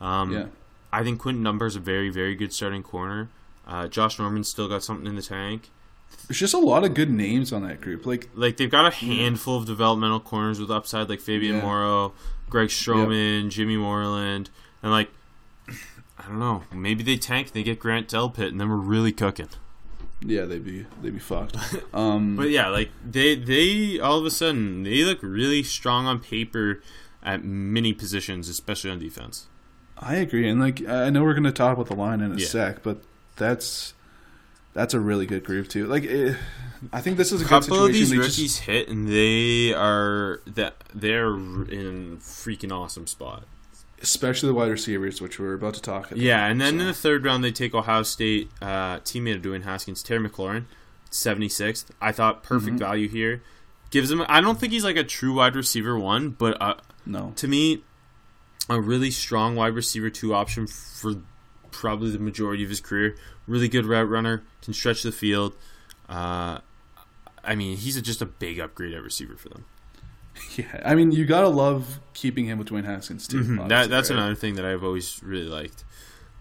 Um, 0.00 0.32
Yeah. 0.32 0.46
I 0.92 1.02
think 1.02 1.18
Quinton 1.20 1.42
Dunbar 1.44 1.66
is 1.68 1.76
a 1.76 1.80
very 1.80 2.08
very 2.10 2.34
good 2.34 2.52
starting 2.52 2.82
corner. 2.82 3.28
Uh, 3.66 3.86
Josh 3.86 4.18
Norman's 4.18 4.48
still 4.48 4.68
got 4.68 4.82
something 4.82 5.06
in 5.06 5.14
the 5.16 5.22
tank. 5.22 5.70
There's 6.26 6.38
just 6.38 6.54
a 6.54 6.58
lot 6.58 6.84
of 6.84 6.94
good 6.94 7.10
names 7.10 7.52
on 7.52 7.62
that 7.68 7.82
group. 7.82 8.06
Like, 8.06 8.30
Like 8.34 8.56
they've 8.56 8.70
got 8.70 8.86
a 8.86 8.90
handful 8.90 9.58
of 9.58 9.66
developmental 9.66 10.20
corners 10.20 10.58
with 10.58 10.70
upside, 10.70 11.08
like 11.10 11.20
Fabian 11.20 11.56
Yeah. 11.56 11.62
Moreau, 11.62 12.12
Greg 12.48 12.68
Stroman, 12.70 13.50
Jimmy 13.50 13.76
Moreland, 13.76 14.48
and 14.82 14.90
like 14.90 15.10
I 16.18 16.26
don't 16.26 16.38
know, 16.38 16.62
maybe 16.72 17.02
they 17.02 17.16
tank, 17.16 17.52
they 17.52 17.62
get 17.62 17.78
Grant 17.78 18.08
Delpit, 18.08 18.48
and 18.48 18.60
then 18.60 18.68
we're 18.70 18.76
really 18.76 19.12
cooking. 19.12 19.48
yeah, 20.24 20.44
they'd 20.46 20.64
be 20.64 20.86
they'd 21.02 21.12
be 21.12 21.18
fucked. 21.18 21.56
Um, 21.94 22.36
But 22.36 22.50
yeah, 22.50 22.68
like 22.68 22.90
they 23.08 23.34
they 23.36 24.00
all 24.00 24.18
of 24.18 24.24
a 24.26 24.30
sudden 24.30 24.82
they 24.84 25.04
look 25.04 25.18
really 25.22 25.62
strong 25.62 26.06
on 26.06 26.20
paper 26.20 26.82
at 27.22 27.44
many 27.44 27.92
positions, 27.92 28.48
especially 28.48 28.90
on 28.90 28.98
defense. 28.98 29.46
I 30.00 30.16
agree, 30.16 30.48
and 30.48 30.60
like 30.60 30.86
I 30.86 31.10
know 31.10 31.22
we're 31.22 31.34
going 31.34 31.44
to 31.44 31.52
talk 31.52 31.74
about 31.74 31.86
the 31.88 31.94
line 31.96 32.20
in 32.20 32.32
a 32.32 32.36
Yeah. 32.36 32.46
sec, 32.46 32.82
but 32.82 33.02
that's 33.36 33.94
that's 34.74 34.94
a 34.94 35.00
really 35.00 35.26
good 35.26 35.44
group 35.44 35.68
too. 35.68 35.86
Like, 35.86 36.04
eh, 36.04 36.34
I 36.92 37.00
think 37.00 37.16
this 37.16 37.32
is 37.32 37.40
a 37.40 37.44
good 37.44 37.48
couple 37.50 37.74
of 37.84 37.86
situation. 37.86 37.92
these 38.00 38.10
They 38.10 38.16
rookies 38.18 38.36
just- 38.36 38.58
hit, 38.60 38.88
and 38.88 39.08
they 39.08 39.74
are 39.74 40.40
that 40.46 40.76
they're 40.94 41.34
in 41.34 42.18
freaking 42.20 42.72
awesome 42.72 43.06
spot. 43.06 43.44
especially 44.00 44.46
the 44.46 44.54
wide 44.54 44.70
receivers, 44.70 45.20
which 45.20 45.40
we're 45.40 45.54
about 45.54 45.74
to 45.74 45.82
talk 45.82 46.06
about. 46.12 46.18
Yeah, 46.22 46.46
and 46.46 46.60
then 46.60 46.74
So- 46.74 46.80
in 46.82 46.86
the 46.86 46.94
third 46.94 47.24
round 47.24 47.42
they 47.42 47.50
take 47.50 47.74
Ohio 47.74 48.04
State 48.04 48.48
uh, 48.62 49.00
teammate 49.00 49.34
of 49.34 49.42
Dwayne 49.42 49.64
Haskins, 49.64 50.04
Terry 50.04 50.28
McLaurin, 50.28 50.66
seventy 51.10 51.48
sixth. 51.48 51.90
I 52.00 52.12
thought 52.12 52.44
perfect 52.44 52.74
Mm-hmm. 52.76 52.78
value 52.78 53.08
here. 53.08 53.42
Gives 53.90 54.08
him. 54.12 54.22
I 54.28 54.40
don't 54.40 54.60
think 54.60 54.72
he's 54.72 54.84
like 54.84 54.96
a 54.96 55.02
true 55.02 55.32
wide 55.32 55.56
receiver 55.56 55.98
one, 55.98 56.28
but 56.30 56.56
uh, 56.62 56.74
no, 57.06 57.32
to 57.36 57.48
me, 57.48 57.82
a 58.68 58.80
really 58.80 59.10
strong 59.10 59.56
wide 59.56 59.74
receiver 59.74 60.10
two 60.10 60.34
option 60.34 60.66
for 60.66 61.14
probably 61.70 62.10
the 62.10 62.18
majority 62.18 62.62
of 62.64 62.70
his 62.70 62.80
career. 62.80 63.16
Really 63.46 63.68
good 63.68 63.86
route 63.86 64.08
runner, 64.08 64.42
can 64.62 64.74
stretch 64.74 65.02
the 65.02 65.12
field. 65.12 65.54
Uh, 66.08 66.58
I 67.44 67.54
mean, 67.54 67.76
he's 67.76 67.96
a, 67.96 68.02
just 68.02 68.20
a 68.20 68.26
big 68.26 68.60
upgrade 68.60 68.92
at 68.92 69.02
receiver 69.02 69.36
for 69.36 69.48
them. 69.48 69.64
yeah, 70.56 70.82
I 70.84 70.94
mean 70.94 71.10
you 71.10 71.24
gotta 71.24 71.48
love 71.48 72.00
keeping 72.14 72.46
him 72.46 72.58
with 72.58 72.68
Dwayne 72.68 72.84
Haskins 72.84 73.26
too. 73.26 73.42
that, 73.68 73.90
that's 73.90 74.10
right? 74.10 74.18
another 74.18 74.34
thing 74.34 74.54
that 74.54 74.64
I've 74.64 74.84
always 74.84 75.20
really 75.22 75.48
liked. 75.48 75.84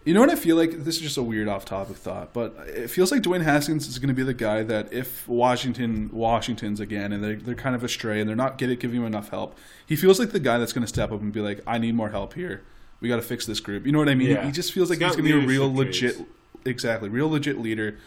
You 0.08 0.14
know 0.14 0.22
what 0.22 0.30
I 0.30 0.36
feel 0.36 0.56
like? 0.56 0.86
This 0.86 0.96
is 0.96 1.02
just 1.02 1.18
a 1.18 1.22
weird 1.22 1.50
off-topic 1.50 1.98
thought, 1.98 2.32
but 2.32 2.56
it 2.66 2.90
feels 2.90 3.12
like 3.12 3.24
Dwayne 3.24 3.42
Haskins 3.44 3.90
is 3.90 4.00
going 4.00 4.08
to 4.08 4.14
be 4.14 4.24
the 4.24 4.34
guy 4.34 4.64
that 4.64 4.94
if 4.94 5.28
Washington 5.28 6.10
Washington's 6.14 6.80
again 6.80 7.12
and 7.12 7.22
they're, 7.22 7.36
they're 7.36 7.56
kind 7.56 7.76
of 7.76 7.84
astray 7.84 8.22
and 8.22 8.30
they're 8.30 8.36
not 8.38 8.58
getting 8.58 8.80
giving 8.80 9.02
him 9.02 9.06
enough 9.06 9.32
help, 9.32 9.58
he 9.86 9.98
feels 9.98 10.18
like 10.18 10.32
the 10.32 10.40
guy 10.40 10.60
that's 10.60 10.72
going 10.72 10.84
to 10.84 10.88
step 10.88 11.12
up 11.12 11.20
and 11.20 11.34
be 11.34 11.42
like, 11.42 11.62
"I 11.68 11.78
need 11.78 11.94
more 11.94 12.08
help 12.08 12.36
here. 12.36 12.64
We 13.02 13.10
got 13.10 13.18
to 13.18 13.22
fix 13.22 13.46
this 13.46 13.60
group." 13.60 13.86
You 13.86 13.92
know 13.92 14.00
what 14.00 14.08
I 14.08 14.16
mean? 14.16 14.30
Yeah. 14.30 14.46
He 14.46 14.52
just 14.54 14.72
feels 14.72 14.90
like 14.90 15.00
He's 15.00 15.12
going 15.12 15.26
to 15.26 15.40
be 15.40 15.44
a 15.44 15.46
real 15.46 15.74
legit, 15.74 16.16
exactly, 16.64 17.10
real 17.10 17.30
legit 17.30 17.60
leader, 17.60 17.98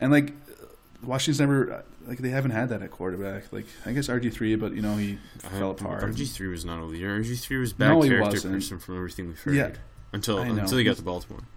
and 0.00 0.10
like 0.10 0.32
Washington's 1.02 1.40
never 1.40 1.84
like 2.06 2.20
they 2.20 2.30
haven't 2.30 2.52
had 2.52 2.70
that 2.70 2.80
at 2.80 2.90
quarterback. 2.90 3.52
Like 3.52 3.66
I 3.84 3.92
guess 3.92 4.08
RG 4.08 4.32
three, 4.32 4.56
but 4.56 4.72
you 4.72 4.80
know 4.80 4.96
he 4.96 5.18
uh-huh. 5.44 5.58
fell 5.58 5.70
apart. 5.72 6.04
RG 6.04 6.32
three 6.32 6.48
was 6.48 6.64
not 6.64 6.78
a 6.78 6.84
leader. 6.84 7.20
RG 7.20 7.38
three 7.38 7.58
was 7.58 7.74
bad 7.74 7.90
No, 7.90 8.00
character 8.00 8.30
wasn't. 8.30 8.54
person 8.54 8.78
from 8.78 8.96
everything 8.96 9.28
we've 9.28 9.40
heard. 9.40 9.54
Yeah. 9.54 9.72
Until 10.14 10.38
until 10.38 10.78
he 10.78 10.84
got 10.84 10.96
to 10.96 11.02
Baltimore. 11.02 11.40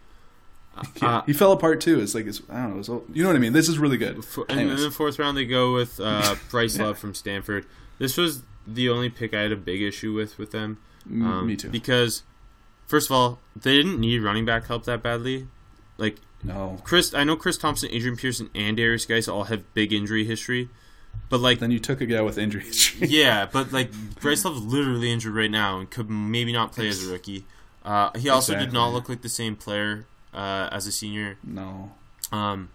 Yeah, 1.02 1.18
Uh, 1.18 1.22
he 1.26 1.34
fell 1.34 1.52
apart 1.54 1.82
too. 1.82 2.00
It's 2.00 2.14
like 2.14 2.28
it's 2.28 2.40
I 2.52 2.62
don't 2.62 2.74
know. 2.74 2.80
It's, 2.80 2.88
you 2.88 3.24
know 3.24 3.30
what 3.30 3.36
I 3.36 3.40
mean? 3.40 3.54
This 3.54 3.68
is 3.68 3.80
really 3.80 3.98
good. 3.98 4.18
And 4.50 4.60
Anyways. 4.60 4.78
in 4.84 4.90
the 4.90 4.92
fourth 4.92 5.18
round, 5.18 5.36
they 5.36 5.46
go 5.46 5.74
with 5.74 6.00
uh, 6.00 6.36
Bryce 6.52 6.78
Yeah. 6.78 6.84
Love 6.86 7.00
from 7.00 7.16
Stanford. 7.16 7.66
This 7.98 8.16
was 8.16 8.44
the 8.68 8.88
only 8.88 9.10
pick 9.10 9.34
I 9.34 9.42
had 9.42 9.52
a 9.52 9.56
big 9.56 9.82
issue 9.82 10.14
with 10.14 10.38
with 10.38 10.52
them. 10.52 10.78
Um, 11.10 11.48
Me 11.48 11.56
too. 11.56 11.70
Because 11.72 12.22
first 12.86 13.10
of 13.10 13.16
all, 13.16 13.40
they 13.56 13.76
didn't 13.76 14.00
need 14.00 14.20
running 14.22 14.46
back 14.46 14.68
help 14.68 14.84
that 14.86 15.02
badly. 15.02 15.48
Like 15.98 16.18
no. 16.44 16.80
Chris, 16.84 17.12
I 17.12 17.24
know 17.24 17.36
Chris 17.36 17.58
Thompson, 17.58 17.90
Adrian 17.92 18.16
Peterson, 18.16 18.52
and 18.54 18.78
Derrius 18.78 19.08
Guice 19.08 19.28
all 19.28 19.46
have 19.46 19.74
big 19.74 19.92
injury 19.92 20.26
history, 20.26 20.70
but 21.30 21.40
like. 21.40 21.58
Then 21.58 21.72
you 21.72 21.80
took 21.80 22.02
a 22.02 22.06
guy 22.06 22.22
with 22.22 22.38
injuries. 22.38 22.94
yeah, 23.02 23.48
but 23.52 23.72
like 23.80 23.90
Bryce 24.22 24.46
Love's 24.46 24.62
literally 24.62 25.12
injured 25.12 25.34
right 25.34 25.50
now 25.50 25.80
and 25.80 25.90
could 25.90 26.08
maybe 26.08 26.54
not 26.54 26.72
play 26.74 26.88
as 26.88 27.04
a 27.08 27.12
rookie. 27.12 27.48
Uh, 27.88 28.12
he 28.18 28.28
also 28.30 28.54
did 28.58 28.74
not 28.74 28.92
look 28.94 29.08
like 29.08 29.22
the 29.22 29.30
same 29.30 29.56
player 29.56 30.06
uh, 30.34 30.68
as 30.72 30.86
a 30.88 30.92
senior. 30.92 31.38
no. 31.44 31.92
Um, 32.32 32.70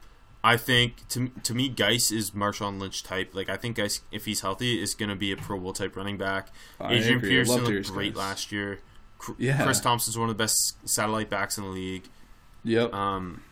I 0.44 0.56
think 0.56 1.06
to 1.10 1.28
to 1.44 1.54
me, 1.54 1.68
Guice 1.68 2.10
is 2.10 2.32
Marshawn 2.32 2.80
Lynch 2.80 3.02
type. 3.04 3.32
Like 3.34 3.48
I 3.48 3.56
think 3.56 3.76
Guice, 3.76 4.00
if 4.10 4.24
he's 4.24 4.40
healthy, 4.40 4.80
is 4.82 4.94
going 4.94 5.08
to 5.10 5.14
be 5.14 5.30
a 5.30 5.36
Pro 5.36 5.58
Bowl 5.60 5.72
type 5.72 5.94
running 5.94 6.16
back. 6.18 6.48
I 6.80 6.94
Adrian 6.94 7.18
agree. 7.18 7.44
Love 7.44 7.62
looked 7.62 7.92
great 7.92 8.14
Guice. 8.14 8.18
last 8.18 8.52
year. 8.52 8.80
Yeah. 9.38 9.62
Chris 9.62 9.80
Thompson's 9.80 10.18
one 10.18 10.28
of 10.28 10.36
the 10.36 10.42
best 10.42 10.76
satellite 10.88 11.30
backs 11.30 11.58
in 11.58 11.64
the 11.64 11.70
league. 11.70 12.04
Yep. 12.64 12.92
Um, 12.92 13.42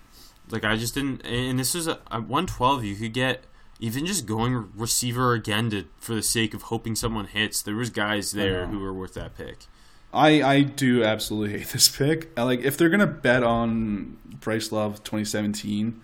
like 0.50 0.64
I 0.64 0.76
just 0.76 0.94
didn't, 0.94 1.24
and 1.24 1.61
this 1.61 1.76
is 1.76 1.86
a, 1.86 2.00
a 2.11 2.20
112. 2.20 2.84
You 2.84 2.96
could 2.96 3.12
get 3.12 3.44
even 3.78 4.04
just 4.04 4.26
going 4.26 4.70
receiver 4.74 5.32
again 5.34 5.70
to 5.70 5.84
for 5.98 6.14
the 6.14 6.22
sake 6.22 6.54
of 6.54 6.62
hoping 6.62 6.96
someone 6.96 7.26
hits. 7.26 7.62
There 7.62 7.76
was 7.76 7.90
guys 7.90 8.32
there 8.32 8.66
who 8.66 8.80
were 8.80 8.92
worth 8.92 9.14
that 9.14 9.36
pick. 9.36 9.66
I 10.12 10.42
I 10.42 10.62
do 10.62 11.04
absolutely 11.04 11.58
hate 11.58 11.68
this 11.68 11.88
pick. 11.88 12.30
I 12.36 12.42
like 12.42 12.61
if 12.61 12.76
they're 12.76 12.88
gonna 12.88 13.06
bet 13.06 13.42
on 13.42 14.16
Bryce 14.40 14.72
Love 14.72 15.02
2017, 15.04 16.00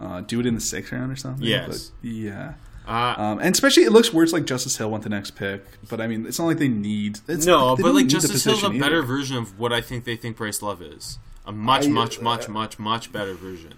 uh, 0.00 0.20
do 0.22 0.40
it 0.40 0.46
in 0.46 0.54
the 0.54 0.60
sixth 0.60 0.92
round 0.92 1.12
or 1.12 1.16
something. 1.16 1.46
Yes. 1.46 1.90
But, 2.02 2.10
yeah. 2.10 2.54
Uh, 2.86 3.14
Um, 3.16 3.38
and 3.38 3.54
especially, 3.54 3.84
it 3.84 3.92
looks 3.92 4.12
worse 4.12 4.32
like 4.32 4.44
Justice 4.44 4.76
Hill 4.76 4.90
went 4.90 5.04
the 5.04 5.08
next 5.10 5.32
pick. 5.36 5.64
But 5.88 6.00
I 6.00 6.06
mean, 6.06 6.26
it's 6.26 6.38
not 6.38 6.46
like 6.46 6.58
they 6.58 6.68
need. 6.68 7.20
It's, 7.28 7.46
no, 7.46 7.76
they 7.76 7.82
but 7.82 7.94
like 7.94 8.08
Justice 8.08 8.44
Hill's 8.44 8.58
a 8.58 8.66
position 8.66 8.80
better 8.80 9.02
version 9.02 9.36
of 9.38 9.58
what 9.58 9.72
I 9.72 9.80
think 9.80 10.04
they 10.04 10.16
think 10.16 10.36
Bryce 10.36 10.60
Love 10.60 10.82
is. 10.82 11.18
A 11.46 11.52
much, 11.52 11.86
I- 11.86 11.88
much, 11.88 12.20
much, 12.20 12.48
much, 12.48 12.78
much 12.78 13.12
better 13.12 13.34
version. 13.34 13.74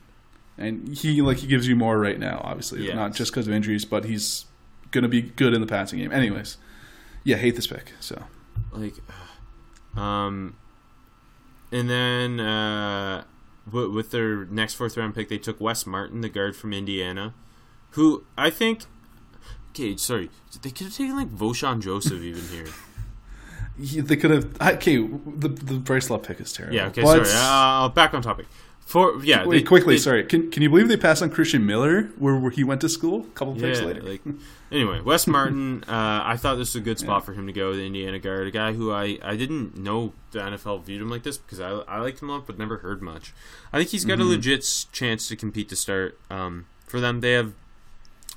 And 0.58 0.96
he 0.96 1.20
like 1.20 1.36
he 1.38 1.46
gives 1.46 1.68
you 1.68 1.76
more 1.76 1.98
right 1.98 2.18
now, 2.18 2.40
obviously, 2.42 2.86
Yes. 2.86 2.96
not 2.96 3.14
just 3.14 3.30
because 3.30 3.46
of 3.46 3.52
injuries, 3.52 3.84
but 3.84 4.06
he's 4.06 4.46
gonna 4.90 5.06
be 5.08 5.20
good 5.20 5.52
in 5.52 5.60
the 5.60 5.66
passing 5.66 5.98
game. 5.98 6.10
Anyways, 6.12 6.56
yeah, 7.24 7.36
hate 7.36 7.56
this 7.56 7.66
pick. 7.66 7.92
So 8.00 8.22
like 8.72 8.94
um 9.96 10.56
and 11.72 11.88
then 11.90 12.40
uh 12.40 13.24
with, 13.70 13.90
with 13.90 14.10
their 14.10 14.44
next 14.46 14.74
fourth 14.74 14.96
round 14.96 15.14
pick 15.14 15.28
they 15.28 15.38
took 15.38 15.60
Wes 15.60 15.86
Martin 15.86 16.20
the 16.20 16.28
guard 16.28 16.54
from 16.56 16.72
Indiana 16.72 17.34
who 17.90 18.24
I 18.36 18.50
think 18.50 18.82
okay 19.70 19.96
sorry 19.96 20.30
they 20.62 20.70
could 20.70 20.86
have 20.88 20.94
taken 20.96 21.16
like 21.16 21.30
Vosean 21.34 21.80
Joseph 21.80 22.22
even 22.22 22.42
here 22.48 22.66
he, 23.78 24.00
they 24.00 24.16
could 24.16 24.30
have. 24.30 24.60
Okay, 24.60 24.96
the 24.98 25.48
the 25.48 25.74
Bryce 25.78 26.08
Love 26.08 26.22
pick 26.22 26.40
is 26.40 26.52
terrible. 26.52 26.74
yeah 26.76 26.86
okay 26.86 27.02
But- 27.02 27.26
sorry 27.26 27.38
uh, 27.42 27.88
back 27.90 28.14
on 28.14 28.22
topic 28.22 28.46
for 28.86 29.22
yeah 29.24 29.44
Wait, 29.44 29.58
they- 29.58 29.62
quickly, 29.64 29.94
they- 29.96 30.00
sorry. 30.00 30.24
Can 30.24 30.50
can 30.50 30.62
you 30.62 30.70
believe 30.70 30.88
they 30.88 30.96
passed 30.96 31.22
on 31.22 31.28
Christian 31.30 31.66
Miller, 31.66 32.04
where, 32.18 32.36
where 32.36 32.50
he 32.52 32.62
went 32.64 32.80
to 32.82 32.88
school 32.88 33.22
a 33.26 33.30
couple 33.34 33.54
picks 33.54 33.80
yeah 33.80 33.86
later? 33.86 34.00
like 34.02 34.22
anyway 34.70 35.00
Wes 35.00 35.26
Martin 35.36 35.82
uh, 35.88 36.22
I 36.24 36.36
thought 36.36 36.54
this 36.54 36.74
was 36.74 36.76
a 36.76 36.84
good 36.84 36.98
spot 36.98 37.26
for 37.26 37.32
him 37.34 37.46
to 37.48 37.52
go 37.52 37.74
the 37.74 37.84
Indiana 37.84 38.18
guard 38.20 38.46
a 38.46 38.50
guy 38.52 38.72
who 38.72 38.92
I, 38.92 39.18
I 39.22 39.36
didn't 39.36 39.76
know 39.76 40.12
the 40.30 40.38
NFL 40.38 40.84
viewed 40.84 41.02
him 41.02 41.10
like 41.10 41.24
this 41.24 41.36
because 41.36 41.58
I, 41.60 41.70
I 41.70 41.98
liked 42.00 42.22
him 42.22 42.30
a 42.30 42.32
lot 42.34 42.46
but 42.46 42.58
never 42.58 42.78
heard 42.78 43.02
much 43.02 43.34
I 43.72 43.78
think 43.78 43.90
he's 43.90 44.04
got 44.04 44.14
Mm-hmm. 44.18 44.22
a 44.28 44.30
legit 44.30 44.64
chance 44.92 45.28
to 45.28 45.36
compete 45.36 45.68
to 45.70 45.76
start 45.76 46.18
um, 46.30 46.66
for 46.86 47.00
them 47.00 47.20
they 47.22 47.32
have 47.32 47.52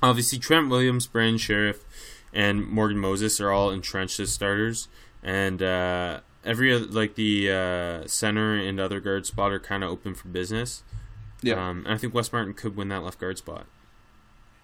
obviously 0.02 0.38
Trent 0.38 0.68
Williams 0.68 1.06
Brandon 1.06 1.38
Scherff 1.38 1.84
and 2.32 2.66
Morgan 2.66 2.98
Moses 2.98 3.40
are 3.40 3.50
all 3.50 3.70
entrenched 3.70 4.18
as 4.20 4.32
starters 4.32 4.88
and 5.22 5.62
uh, 5.62 6.20
every 6.44 6.74
other, 6.74 6.86
like 6.86 7.14
the 7.14 7.50
uh, 7.50 8.06
center 8.06 8.54
and 8.56 8.78
other 8.80 9.00
guard 9.00 9.26
spot 9.26 9.52
are 9.52 9.60
kind 9.60 9.82
of 9.84 9.90
open 9.90 10.14
for 10.14 10.28
business. 10.28 10.82
Yeah, 11.42 11.54
Um, 11.54 11.84
and 11.86 11.94
I 11.94 11.96
think 11.98 12.12
Wes 12.14 12.32
Martin 12.32 12.52
could 12.54 12.76
win 12.76 12.88
that 12.88 13.02
left 13.02 13.18
guard 13.18 13.38
spot. 13.38 13.64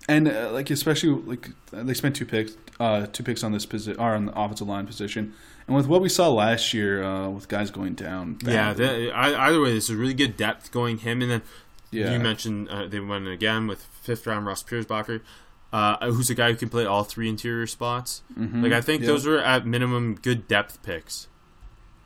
and 0.09 0.29
uh, 0.29 0.51
like 0.53 0.71
especially 0.71 1.09
like 1.23 1.51
they 1.73 1.95
spent 1.95 2.15
two 2.17 2.27
picks, 2.27 2.57
uh, 2.79 3.07
two 3.13 3.23
picks 3.23 3.43
on 3.43 3.53
this 3.53 3.67
position, 3.67 3.99
are 3.99 4.15
on 4.15 4.27
the 4.27 4.39
offensive 4.39 4.69
line 4.69 4.87
position, 4.87 5.33
and 5.67 5.75
with 5.75 5.87
what 5.87 6.01
we 6.01 6.09
saw 6.09 6.29
last 6.29 6.73
year, 6.75 7.03
uh, 7.03 7.29
with 7.31 7.49
guys 7.49 7.71
going 7.71 7.95
down. 7.95 8.39
Yeah, 8.45 8.75
I, 9.15 9.35
either 9.49 9.61
way, 9.61 9.73
this 9.73 9.89
is 9.89 9.97
really 9.97 10.15
good 10.15 10.37
depth 10.37 10.71
going 10.71 10.99
him, 10.99 11.23
and 11.23 11.31
then 11.31 11.43
yeah, 11.91 12.13
you 12.13 12.19
mentioned 12.21 12.69
uh, 12.69 12.87
they 12.87 13.01
went 13.01 13.27
again 13.27 13.67
with 13.67 13.83
fifth 14.03 14.27
round 14.27 14.45
Ross 14.47 14.63
Pierschbacher, 14.63 15.23
uh, 15.73 16.11
who's 16.13 16.29
a 16.31 16.35
guy 16.35 16.51
who 16.53 16.57
can 16.57 16.69
play 16.69 16.85
all 16.85 17.03
three 17.05 17.29
interior 17.29 17.67
spots. 17.67 18.23
Mhm. 18.39 18.63
Like 18.63 18.73
I 18.73 18.81
think 18.83 19.03
those 19.03 19.27
are 19.27 19.39
at 19.39 19.67
minimum 19.67 20.15
good 20.21 20.47
depth 20.47 20.83
picks. 20.83 21.27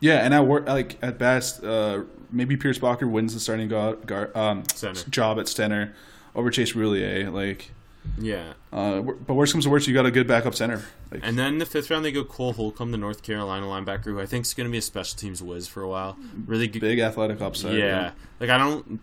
Yeah, 0.01 0.25
and 0.25 0.33
at 0.35 0.47
work, 0.47 0.67
like 0.67 0.97
at 1.03 1.19
best, 1.19 1.63
uh, 1.63 2.03
maybe 2.33 2.57
Pierschbacher 2.57 3.11
wins 3.11 3.35
the 3.35 3.41
starting 3.41 3.69
guard, 3.69 4.07
guard 4.07 4.35
um, 4.37 4.63
job 5.11 5.39
at 5.39 5.47
center 5.49 5.95
over 6.35 6.51
Chase 6.51 6.73
Roulier. 6.73 7.31
Like, 7.33 7.71
Yeah. 8.19 8.55
uh, 8.73 9.01
but 9.03 9.35
worst 9.35 9.53
comes 9.53 9.65
to 9.65 9.71
worst, 9.71 9.87
you 9.87 9.93
got 9.95 10.07
a 10.07 10.11
good 10.11 10.27
backup 10.27 10.55
center. 10.55 10.83
Like, 11.11 11.21
And 11.23 11.39
then 11.39 11.59
the 11.59 11.67
fifth 11.67 11.91
round, 11.91 12.05
they 12.05 12.13
go 12.13 12.25
Cole 12.25 12.55
Holcomb, 12.55 12.93
the 12.93 12.99
North 12.99 13.23
Carolina 13.23 13.67
linebacker, 13.67 14.05
who 14.05 14.21
I 14.21 14.27
think 14.27 14.47
is 14.47 14.55
going 14.55 14.67
to 14.69 14.73
be 14.73 14.79
a 14.79 14.83
special 14.83 15.19
teams 15.19 15.43
whiz 15.43 15.69
for 15.69 15.83
a 15.83 15.89
while. 15.89 16.17
Really 16.47 16.67
good. 16.67 16.81
big 16.81 16.99
athletic 16.99 17.43
upside. 17.43 17.77
yeah. 17.77 18.13
Like 18.39 18.49
I 18.49 18.57
don't 18.57 19.01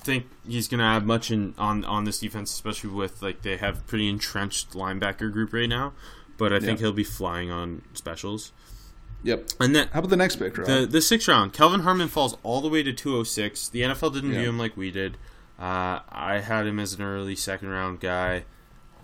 think 0.00 0.26
he's 0.48 0.68
going 0.68 0.78
to 0.78 0.84
add 0.84 1.04
much 1.06 1.30
in 1.30 1.54
on 1.58 1.84
on 1.84 2.04
this 2.04 2.18
defense, 2.20 2.50
especially 2.50 2.90
with 2.90 3.20
like 3.20 3.42
they 3.42 3.56
have 3.58 3.86
pretty 3.86 4.08
entrenched 4.08 4.72
linebacker 4.72 5.30
group 5.30 5.52
right 5.52 5.68
now. 5.68 5.92
But 6.38 6.52
I 6.54 6.60
think 6.60 6.78
Yeah. 6.80 6.86
he'll 6.86 6.92
be 6.94 7.04
flying 7.04 7.50
on 7.50 7.82
specials. 7.92 8.52
Yep. 9.22 9.50
And 9.60 9.74
then 9.74 9.88
How 9.92 9.98
about 10.00 10.10
the 10.10 10.16
next 10.16 10.36
pick, 10.36 10.56
Rob? 10.56 10.66
the 10.66 10.86
the 10.86 11.00
sixth 11.02 11.28
round, 11.28 11.52
Kelvin 11.52 11.80
Harmon 11.80 12.08
falls 12.08 12.36
all 12.42 12.60
the 12.60 12.68
way 12.68 12.82
to 12.82 12.92
206. 12.92 13.68
The 13.68 13.82
NFL 13.82 14.12
didn't 14.14 14.32
Yeah. 14.32 14.40
view 14.40 14.48
him 14.50 14.58
like 14.58 14.76
we 14.76 14.90
did. 14.90 15.16
Uh, 15.58 16.00
I 16.08 16.40
had 16.44 16.66
him 16.66 16.78
as 16.80 16.94
an 16.94 17.02
early 17.02 17.36
second 17.36 17.68
round 17.68 18.00
guy. 18.00 18.44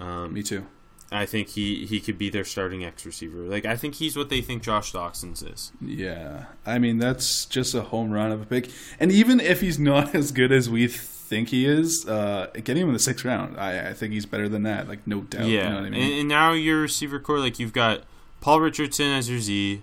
Um, 0.01 0.33
Me 0.33 0.43
too. 0.43 0.67
I 1.13 1.25
think 1.25 1.51
he, 1.51 1.87
he 1.87 2.01
could 2.01 2.19
be 2.19 2.31
their 2.31 2.45
starting 2.45 2.85
X 2.85 3.07
receiver. 3.07 3.39
Like 3.43 3.65
I 3.65 3.77
think 3.77 3.95
he's 3.97 4.17
what 4.17 4.29
they 4.29 4.41
think 4.41 4.63
Josh 4.63 4.91
Doctson's 4.93 5.43
is. 5.43 5.71
Yeah, 5.81 6.47
I 6.65 6.79
mean 6.79 6.99
that's 6.99 7.45
just 7.47 7.75
a 7.75 7.83
home 7.83 8.11
run 8.11 8.33
of 8.33 8.43
a 8.43 8.47
pick. 8.47 8.71
And 8.99 9.13
even 9.13 9.39
if 9.39 9.61
he's 9.61 9.79
not 9.93 10.15
as 10.15 10.33
good 10.33 10.51
as 10.51 10.69
we 10.69 10.89
think 10.89 11.51
he 11.51 11.65
is, 11.67 12.07
uh, 12.09 12.49
getting 12.55 12.83
him 12.83 12.89
in 12.89 12.93
the 12.95 12.99
sixth 12.99 13.25
round, 13.25 13.59
I, 13.59 13.91
I 13.91 13.93
think 13.93 14.15
he's 14.15 14.27
better 14.27 14.49
than 14.49 14.63
that. 14.65 14.89
Like 14.89 15.07
no 15.07 15.21
doubt. 15.21 15.47
yeah, 15.47 15.65
you 15.65 15.69
know 15.69 15.75
what 15.77 15.85
I 15.85 15.87
and, 15.87 15.97
and 16.21 16.29
now 16.29 16.53
your 16.53 16.81
receiver 16.81 17.21
core, 17.21 17.39
like 17.39 17.59
you've 17.61 17.73
got 17.73 18.03
Paul 18.41 18.61
Richardson 18.61 19.07
as 19.13 19.31
your 19.31 19.39
Z, 19.41 19.83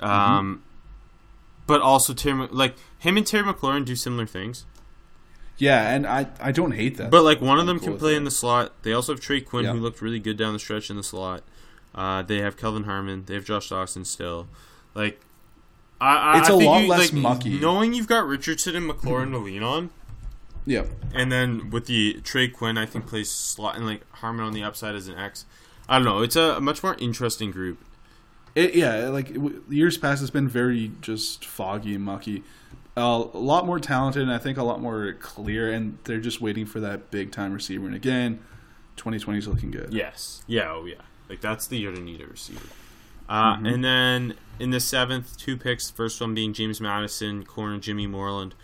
Mm-hmm. 0.00 0.04
um, 0.10 0.62
but 1.66 1.80
also 1.80 2.14
Terry, 2.14 2.46
like 2.50 2.74
him 2.98 3.16
and 3.16 3.26
Terry 3.26 3.44
McLaurin 3.44 3.84
do 3.84 3.96
similar 3.96 4.26
things. 4.26 4.64
yeah, 5.58 5.88
and 5.94 6.06
I 6.06 6.26
I 6.40 6.52
don't 6.52 6.72
hate 6.72 6.96
that. 6.98 7.10
But 7.10 7.22
like 7.24 7.40
one 7.40 7.58
of 7.58 7.66
them 7.66 7.78
cool 7.80 7.88
can 7.88 7.98
play 7.98 8.14
in 8.14 8.24
the 8.24 8.30
slot. 8.30 8.72
They 8.82 8.92
also 8.92 9.12
have 9.14 9.20
Trey 9.20 9.40
Quinn, 9.40 9.64
Yeah. 9.64 9.72
who 9.72 9.78
looked 9.80 10.00
really 10.02 10.20
good 10.20 10.36
down 10.36 10.52
the 10.52 10.58
stretch 10.58 10.90
in 10.90 10.96
the 10.96 11.02
slot. 11.02 11.42
Uh, 11.94 12.22
they 12.22 12.38
have 12.42 12.56
Kelvin 12.58 12.84
Harmon. 12.84 13.24
They 13.26 13.34
have 13.34 13.44
Josh 13.46 13.70
Doctson 13.70 14.04
still. 14.04 14.48
Like, 14.94 15.18
I, 16.00 16.34
I 16.34 16.38
It's 16.40 16.50
I 16.50 16.54
a 16.54 16.56
think 16.58 16.68
lot 16.70 16.82
you, 16.82 16.88
less 16.88 17.12
like, 17.12 17.22
mucky. 17.22 17.58
Knowing 17.58 17.94
you've 17.94 18.06
got 18.06 18.26
Richardson 18.26 18.76
and 18.76 18.88
McLaurin 18.90 19.30
to 19.32 19.38
lean 19.38 19.62
on, 19.62 19.88
yeah, 20.66 20.84
and 21.14 21.32
then 21.32 21.70
with 21.70 21.86
the 21.86 22.20
Trey 22.22 22.48
Quinn, 22.48 22.76
I 22.76 22.84
think 22.86 23.06
plays 23.06 23.30
slot 23.30 23.76
and 23.76 23.86
like 23.86 24.02
Harmon 24.16 24.44
on 24.44 24.52
the 24.52 24.62
upside 24.62 24.94
as 24.94 25.08
an 25.08 25.16
X. 25.16 25.46
I 25.88 25.96
don't 25.96 26.04
know. 26.04 26.20
It's 26.22 26.36
a, 26.36 26.60
much 26.60 26.82
more 26.82 26.96
interesting 26.98 27.50
group. 27.50 27.78
It, 28.56 28.74
yeah, 28.74 29.08
like 29.10 29.32
w- 29.32 29.62
years 29.68 29.96
past, 29.96 30.20
it's 30.22 30.30
been 30.32 30.48
very 30.48 30.90
just 31.00 31.44
foggy 31.44 31.94
and 31.94 32.02
mucky. 32.02 32.42
Uh, 32.96 33.26
a 33.34 33.38
lot 33.38 33.66
more 33.66 33.78
talented, 33.78 34.22
and 34.22 34.32
I 34.32 34.38
think 34.38 34.58
a 34.58 34.62
lot 34.64 34.80
more 34.80 35.12
clear. 35.20 35.70
And 35.70 35.98
they're 36.04 36.18
just 36.20 36.40
waiting 36.40 36.66
for 36.66 36.80
that 36.80 37.10
big 37.12 37.30
time 37.30 37.52
receiver. 37.52 37.86
And 37.86 37.94
again, 37.94 38.40
2020 38.96 39.38
is 39.38 39.46
looking 39.46 39.70
good. 39.70 39.92
Yes. 39.92 40.42
Yeah. 40.46 40.70
Oh, 40.72 40.86
yeah. 40.86 41.02
Like 41.28 41.40
that's 41.40 41.66
the 41.66 41.76
year 41.78 41.92
to 41.92 42.00
need 42.00 42.20
a 42.20 42.26
receiver. 42.26 42.66
Uh, 43.28 43.58
And 43.62 43.84
then 43.84 44.34
in 44.58 44.70
the 44.70 44.80
seventh, 44.80 45.36
two 45.36 45.56
picks. 45.56 45.90
First 45.90 46.20
one 46.20 46.34
being 46.34 46.52
James 46.54 46.80
Madison, 46.80 47.44
corner 47.44 47.78
Jimmy 47.78 48.06
Moreland, 48.06 48.54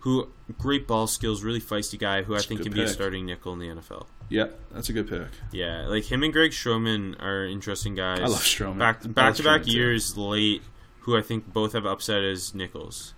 who 0.00 0.28
great 0.58 0.86
ball 0.86 1.06
skills, 1.06 1.42
really 1.42 1.60
feisty 1.60 1.98
guy, 1.98 2.22
who 2.22 2.34
I 2.34 2.38
think 2.38 2.60
good 2.60 2.64
can 2.68 2.72
be 2.72 2.82
a 2.82 2.88
starting 2.88 3.26
nickel 3.26 3.52
in 3.52 3.58
the 3.58 3.66
NFL. 3.68 4.06
Yeah, 4.32 4.46
that's 4.72 4.88
a 4.88 4.92
good 4.92 5.08
pick. 5.08 5.28
Yeah, 5.52 5.86
like 5.86 6.10
him 6.10 6.22
and 6.22 6.32
Greg 6.32 6.52
Stroman 6.52 7.20
are 7.22 7.44
interesting 7.44 7.94
guys. 7.94 8.20
I 8.20 8.26
love 8.26 8.40
Stroman. 8.40 8.78
Back 8.78 9.00
back 9.14 9.34
to 9.36 9.42
back 9.42 9.62
Stroman, 9.62 9.66
too. 9.66 9.70
years 9.72 10.16
late, 10.16 10.62
who 11.00 11.16
I 11.16 11.22
think 11.22 11.52
both 11.52 11.74
have 11.74 11.84
upset 11.86 12.22
as 12.22 12.54
nickels. 12.54 13.14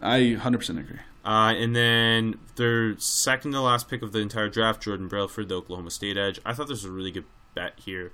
I 0.00 0.36
100% 0.40 0.78
agree. 0.80 0.98
Uh, 1.24 1.54
and 1.56 1.74
then 1.76 2.38
their 2.56 2.98
second 2.98 3.52
to 3.52 3.60
last 3.60 3.88
pick 3.88 4.02
of 4.02 4.10
the 4.12 4.18
entire 4.18 4.48
draft, 4.48 4.82
Jordan 4.82 5.06
Brailford, 5.08 5.48
the 5.48 5.54
Oklahoma 5.56 5.90
State 5.90 6.16
edge. 6.16 6.40
I 6.44 6.52
thought 6.54 6.68
this 6.68 6.82
was 6.82 6.86
a 6.86 6.90
really 6.90 7.12
good 7.12 7.24
bet 7.54 7.74
here. 7.84 8.12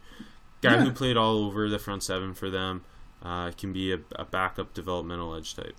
Guy 0.61 0.75
Yeah. 0.75 0.85
who 0.85 0.91
played 0.93 1.17
all 1.17 1.45
over 1.45 1.69
the 1.69 1.79
front 1.79 2.03
seven 2.03 2.35
for 2.35 2.51
them 2.51 2.85
uh, 3.23 3.51
can 3.53 3.73
be 3.73 3.93
a, 3.93 4.01
a 4.17 4.25
backup 4.27 4.75
developmental 4.75 5.35
edge 5.35 5.55
type. 5.57 5.77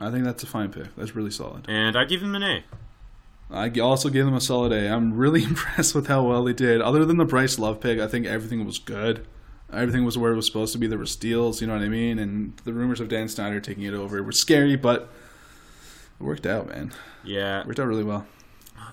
I 0.00 0.10
think 0.10 0.24
that's 0.24 0.42
a 0.42 0.46
fine 0.46 0.70
pick. 0.72 0.94
That's 0.96 1.14
really 1.16 1.30
solid. 1.30 1.64
And 1.68 1.96
I 1.96 2.04
give 2.04 2.22
him 2.22 2.34
an 2.34 2.42
A. 2.42 2.64
I 3.52 3.68
also 3.80 4.08
gave 4.08 4.24
them 4.24 4.34
a 4.34 4.40
solid 4.40 4.72
A. 4.72 4.88
I'm 4.88 5.14
really 5.14 5.42
impressed 5.52 5.94
with 5.94 6.06
how 6.06 6.22
well 6.24 6.44
they 6.44 6.52
did. 6.54 6.80
Other 6.80 7.04
than 7.04 7.18
the 7.18 7.24
Bryce 7.24 7.58
Love 7.58 7.80
pick, 7.80 8.00
I 8.00 8.08
think 8.08 8.26
everything 8.26 8.64
was 8.64 8.78
good. 8.78 9.26
Everything 9.72 10.04
was 10.04 10.18
where 10.18 10.32
it 10.32 10.36
was 10.36 10.46
supposed 10.46 10.72
to 10.72 10.78
be. 10.78 10.86
There 10.86 10.98
were 10.98 11.06
steals, 11.06 11.60
you 11.60 11.66
know 11.66 11.74
what 11.74 11.82
I 11.82 11.88
mean? 11.88 12.18
And 12.18 12.56
the 12.64 12.72
rumors 12.72 13.00
of 13.00 13.08
Dan 13.08 13.28
Snyder 13.28 13.60
taking 13.60 13.84
it 13.84 13.94
over 13.94 14.22
were 14.22 14.32
scary, 14.32 14.76
but 14.76 15.10
it 16.20 16.22
worked 16.24 16.46
out, 16.46 16.68
man. 16.68 16.92
Yeah. 17.24 17.60
It 17.60 17.66
worked 17.66 17.80
out 17.80 17.86
really 17.86 18.04
well. 18.04 18.26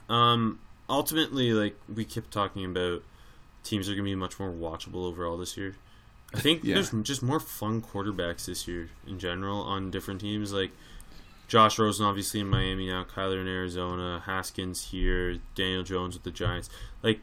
Um. 0.10 0.60
Ultimately, 0.90 1.53
like 1.53 1.76
we 1.94 2.03
kept 2.03 2.31
talking 2.31 2.65
about, 2.65 3.03
teams 3.64 3.88
are 3.88 3.91
going 3.91 4.06
to 4.06 4.10
be 4.10 4.15
much 4.15 4.40
more 4.40 4.49
watchable 4.52 5.06
overall 5.06 5.38
this 5.38 5.56
year. 5.56 5.76
I 6.34 6.40
think 6.40 6.64
Yeah. 6.64 6.73
there's 6.76 6.90
just 7.03 7.22
more 7.22 7.40
fun 7.40 7.81
quarterbacks 7.84 8.45
this 8.48 8.68
year 8.68 8.90
in 9.06 9.19
general 9.19 9.61
on 9.61 9.91
different 9.91 10.19
teams. 10.22 10.52
Like 10.52 10.72
Josh 11.49 11.80
Rosen, 11.80 12.05
obviously 12.05 12.39
in 12.39 12.47
Miami 12.47 12.88
now, 12.88 13.03
Kyler 13.03 13.41
in 13.41 13.47
Arizona, 13.47 14.23
Haskins 14.26 14.91
here, 14.91 15.39
Daniel 15.55 15.84
Jones 15.84 16.13
with 16.13 16.23
the 16.23 16.31
Giants. 16.31 16.69
Like 17.03 17.19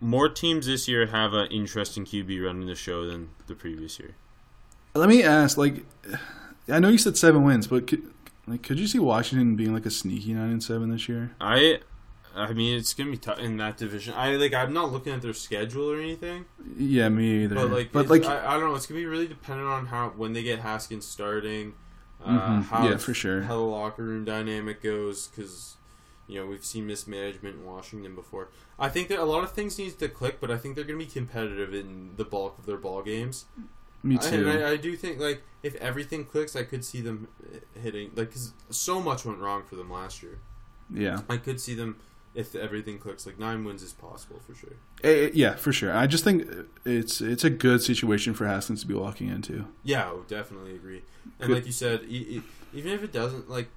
more 0.00 0.28
teams 0.28 0.66
this 0.66 0.88
year 0.88 1.06
have 1.06 1.32
an 1.32 1.50
interesting 1.50 2.04
QB 2.04 2.44
running 2.44 2.66
the 2.66 2.74
show 2.74 3.06
than 3.06 3.30
the 3.46 3.54
previous 3.54 3.98
year. 4.00 4.16
Let 4.94 5.08
me 5.08 5.22
ask, 5.22 5.56
like, 5.56 5.86
I 6.68 6.80
know 6.80 6.88
you 6.88 6.98
said 6.98 7.16
seven 7.16 7.44
wins, 7.44 7.68
but 7.68 7.86
could, 7.86 8.02
like, 8.48 8.64
could 8.64 8.80
you 8.80 8.88
see 8.88 8.98
Washington 8.98 9.54
being 9.54 9.72
like 9.72 9.86
a 9.86 9.90
sneaky 9.90 10.34
nine 10.34 10.50
and 10.50 10.62
seven 10.62 10.90
this 10.90 11.08
year? 11.08 11.30
I, 11.40 11.78
I 12.34 12.52
mean, 12.52 12.76
it's 12.76 12.92
gonna 12.94 13.12
be 13.12 13.16
tough 13.16 13.38
in 13.38 13.56
that 13.58 13.76
division. 13.76 14.12
I 14.14 14.34
like. 14.34 14.52
I'm 14.52 14.72
not 14.72 14.90
looking 14.90 15.12
at 15.12 15.22
their 15.22 15.32
schedule 15.32 15.88
or 15.88 16.00
anything. 16.00 16.46
Yeah, 16.76 17.08
me 17.08 17.44
either. 17.44 17.54
But 17.54 17.70
like, 17.70 17.92
but 17.92 18.08
like, 18.08 18.24
I, 18.24 18.54
I 18.54 18.58
don't 18.58 18.70
know. 18.70 18.74
It's 18.74 18.86
gonna 18.86 19.00
be 19.00 19.06
really 19.06 19.28
dependent 19.28 19.68
on 19.68 19.86
how 19.86 20.08
when 20.10 20.32
they 20.32 20.42
get 20.42 20.58
Haskins 20.58 21.06
starting, 21.06 21.74
uh, 22.24 22.28
Mhm. 22.28 22.62
how 22.64 22.88
Yeah, 22.88 22.96
for 22.96 23.14
sure. 23.14 23.42
how 23.42 23.56
the 23.56 23.62
locker 23.62 24.02
room 24.04 24.24
dynamic 24.24 24.82
goes 24.82 25.28
because 25.28 25.76
you 26.26 26.38
know 26.40 26.46
we've 26.46 26.64
seen 26.64 26.86
mismanagement 26.86 27.56
in 27.56 27.64
Washington 27.64 28.14
before. 28.14 28.48
I 28.78 28.88
think 28.88 29.08
that 29.08 29.18
a 29.18 29.24
lot 29.24 29.44
of 29.44 29.52
things 29.52 29.78
needs 29.78 29.94
to 29.96 30.08
click, 30.08 30.38
but 30.40 30.50
I 30.50 30.56
think 30.56 30.74
they're 30.76 30.84
gonna 30.84 30.98
be 30.98 31.06
competitive 31.06 31.74
in 31.74 32.12
the 32.16 32.24
bulk 32.24 32.58
of 32.58 32.66
their 32.66 32.76
ball 32.78 33.02
games. 33.02 33.44
me 34.04 34.16
I- 34.16 34.30
too. 34.30 34.48
and 34.48 34.64
I, 34.64 34.70
I 34.70 34.76
do 34.76 34.96
think 34.96 35.20
like 35.20 35.42
if 35.62 35.74
everything 35.76 36.24
clicks, 36.24 36.56
I 36.56 36.64
could 36.64 36.84
see 36.84 37.00
them 37.00 37.28
hitting 37.80 38.08
like 38.16 38.28
because 38.30 38.52
so 38.70 39.00
much 39.00 39.24
went 39.24 39.38
wrong 39.38 39.62
for 39.64 39.76
them 39.76 39.90
last 39.90 40.22
year. 40.22 40.38
yeah, 40.92 41.20
I 41.28 41.36
could 41.36 41.60
see 41.60 41.74
them 41.74 41.96
if 42.34 42.54
everything 42.54 42.98
clicks. 42.98 43.26
Like 43.26 43.38
nine 43.38 43.64
wins 43.64 43.82
is 43.82 43.92
possible 43.92 44.40
for 44.46 44.54
sure. 44.54 44.74
Eh, 45.04 45.26
eh, 45.26 45.30
yeah, 45.34 45.54
for 45.56 45.72
sure. 45.72 45.94
I 45.94 46.06
just 46.06 46.24
think 46.24 46.46
it's 46.84 47.20
it's 47.20 47.44
a 47.44 47.50
good 47.50 47.82
situation 47.82 48.34
for 48.34 48.46
Haskins 48.46 48.80
to 48.82 48.86
be 48.86 48.94
walking 48.94 49.28
into. 49.28 49.66
Yeah, 49.84 50.08
I 50.08 50.12
would 50.12 50.28
definitely 50.28 50.74
agree. 50.74 51.02
And 51.38 51.48
Good. 51.48 51.54
like 51.56 51.66
you 51.66 51.72
said, 51.72 52.02
even 52.04 52.42
if 52.92 53.02
it 53.04 53.12
doesn't, 53.12 53.48
like, 53.50 53.68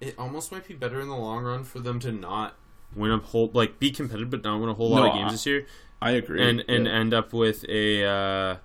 it 0.00 0.14
almost 0.18 0.52
might 0.52 0.66
be 0.68 0.74
better 0.74 1.00
in 1.00 1.08
the 1.08 1.16
long 1.16 1.44
run 1.44 1.64
for 1.64 1.78
them 1.80 1.98
to 2.00 2.12
not 2.12 2.54
win 2.94 3.10
a 3.10 3.18
whole, 3.18 3.50
like, 3.52 3.78
be 3.78 3.90
competitive, 3.90 4.30
but 4.30 4.44
not 4.44 4.60
win 4.60 4.68
a 4.68 4.74
whole 4.74 4.90
lot 4.90 5.06
of 5.08 5.14
games 5.14 5.28
I- 5.28 5.32
this 5.32 5.46
year, 5.46 5.66
I 6.00 6.10
agree. 6.12 6.40
and 6.48 6.64
and 6.68 6.86
Yeah. 6.86 6.92
end 6.92 7.12
up 7.14 7.32
with 7.32 7.64
a 7.68 8.04
uh, 8.04 8.56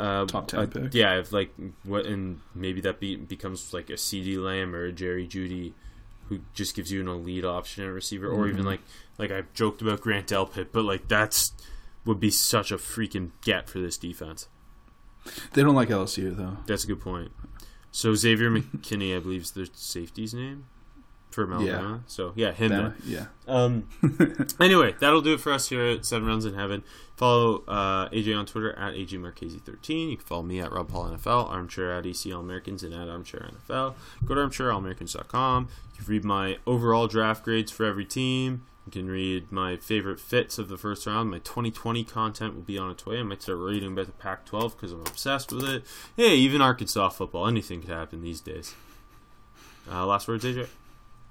uh, 0.00 0.24
Top 0.26 0.48
10 0.48 0.60
a- 0.60 0.66
pick. 0.66 0.94
Yeah, 0.94 1.18
if 1.18 1.32
like 1.32 1.52
what, 1.84 2.06
and 2.06 2.40
maybe 2.54 2.80
that 2.80 2.98
be, 3.00 3.16
becomes 3.16 3.72
like 3.74 3.88
a 3.90 3.94
CeeDee 3.94 4.38
Lamb 4.42 4.74
or 4.74 4.84
a 4.84 4.92
Jerry 4.92 5.26
Jeudy, 5.28 5.74
who 6.30 6.40
just 6.54 6.74
gives 6.74 6.90
you 6.90 7.00
an 7.02 7.08
elite 7.08 7.44
option 7.44 7.84
at 7.84 7.88
receiver, 7.92 8.26
or 8.28 8.48
even 8.48 8.62
Mhm. 8.62 8.66
like 8.66 8.80
like 9.18 9.30
I 9.30 9.42
joked 9.52 9.82
about 9.82 10.00
Grant 10.00 10.28
Delpit, 10.28 10.68
but 10.72 10.84
like 10.86 11.06
that's 11.08 11.52
would 12.06 12.18
be 12.18 12.30
such 12.30 12.72
a 12.72 12.76
freaking 12.78 13.32
get 13.42 13.68
for 13.68 13.78
this 13.80 13.98
defense. 13.98 14.48
they 15.52 15.62
don't 15.62 15.74
like 15.74 15.90
LSU 15.90 16.34
though. 16.34 16.56
That's 16.66 16.84
a 16.84 16.86
good 16.86 17.00
point. 17.00 17.30
So 17.92 18.14
Xavier 18.14 18.50
McKinney, 18.50 19.14
I 19.14 19.18
believe, 19.20 19.42
is 19.42 19.50
the 19.50 19.68
safety's 19.74 20.32
name. 20.32 20.64
From 21.30 21.52
Alabama. 21.52 22.02
So 22.06 22.32
yeah, 22.34 22.52
him. 22.52 22.70
Then. 22.70 22.94
yeah. 23.04 23.26
Um, 23.46 23.88
anyway, 24.60 24.94
that'll 25.00 25.20
do 25.20 25.34
it 25.34 25.40
for 25.40 25.52
us 25.52 25.68
here 25.68 25.84
at 25.84 26.04
Seven 26.04 26.26
Rounds 26.26 26.44
in 26.44 26.54
Heaven. 26.54 26.82
Follow 27.16 27.62
uh, 27.68 28.08
AJ 28.08 28.38
on 28.38 28.46
Twitter 28.46 28.72
at 28.78 28.94
AJMarchese13. 28.94 30.10
You 30.10 30.16
can 30.16 30.26
follow 30.26 30.42
me 30.42 30.60
at 30.60 30.72
Rob 30.72 30.88
Paul 30.88 31.10
NFL, 31.10 31.50
Armchair 31.50 31.92
at 31.92 32.04
ECL 32.04 32.40
Americans, 32.40 32.82
and 32.82 32.94
at 32.94 33.08
Armchair 33.08 33.50
NFL. 33.68 33.94
Go 34.24 34.34
to 34.34 34.40
ArmchairAllAmericans.com. 34.40 35.68
You 35.92 36.04
can 36.04 36.06
read 36.06 36.24
my 36.24 36.58
overall 36.66 37.06
draft 37.08 37.44
grades 37.44 37.70
for 37.70 37.84
every 37.84 38.06
team. 38.06 38.62
You 38.86 38.92
can 38.92 39.10
read 39.10 39.52
my 39.52 39.76
favorite 39.76 40.18
fits 40.18 40.58
of 40.58 40.68
the 40.68 40.78
first 40.78 41.06
round. 41.06 41.30
My 41.30 41.38
2020 41.40 42.02
content 42.04 42.54
will 42.54 42.62
be 42.62 42.78
on 42.78 42.90
its 42.90 43.04
way. 43.04 43.18
I 43.18 43.22
might 43.22 43.42
start 43.42 43.58
reading 43.58 43.92
about 43.92 44.06
the 44.06 44.12
Pac 44.12 44.46
12 44.46 44.76
because 44.76 44.92
I'm 44.92 45.00
obsessed 45.00 45.52
with 45.52 45.64
it. 45.64 45.84
Hey, 46.16 46.36
even 46.36 46.62
Arkansas 46.62 47.10
football. 47.10 47.46
Anything 47.46 47.82
could 47.82 47.90
happen 47.90 48.22
these 48.22 48.40
days. 48.40 48.74
Uh, 49.90 50.06
last 50.06 50.26
words, 50.26 50.44
AJ? 50.44 50.68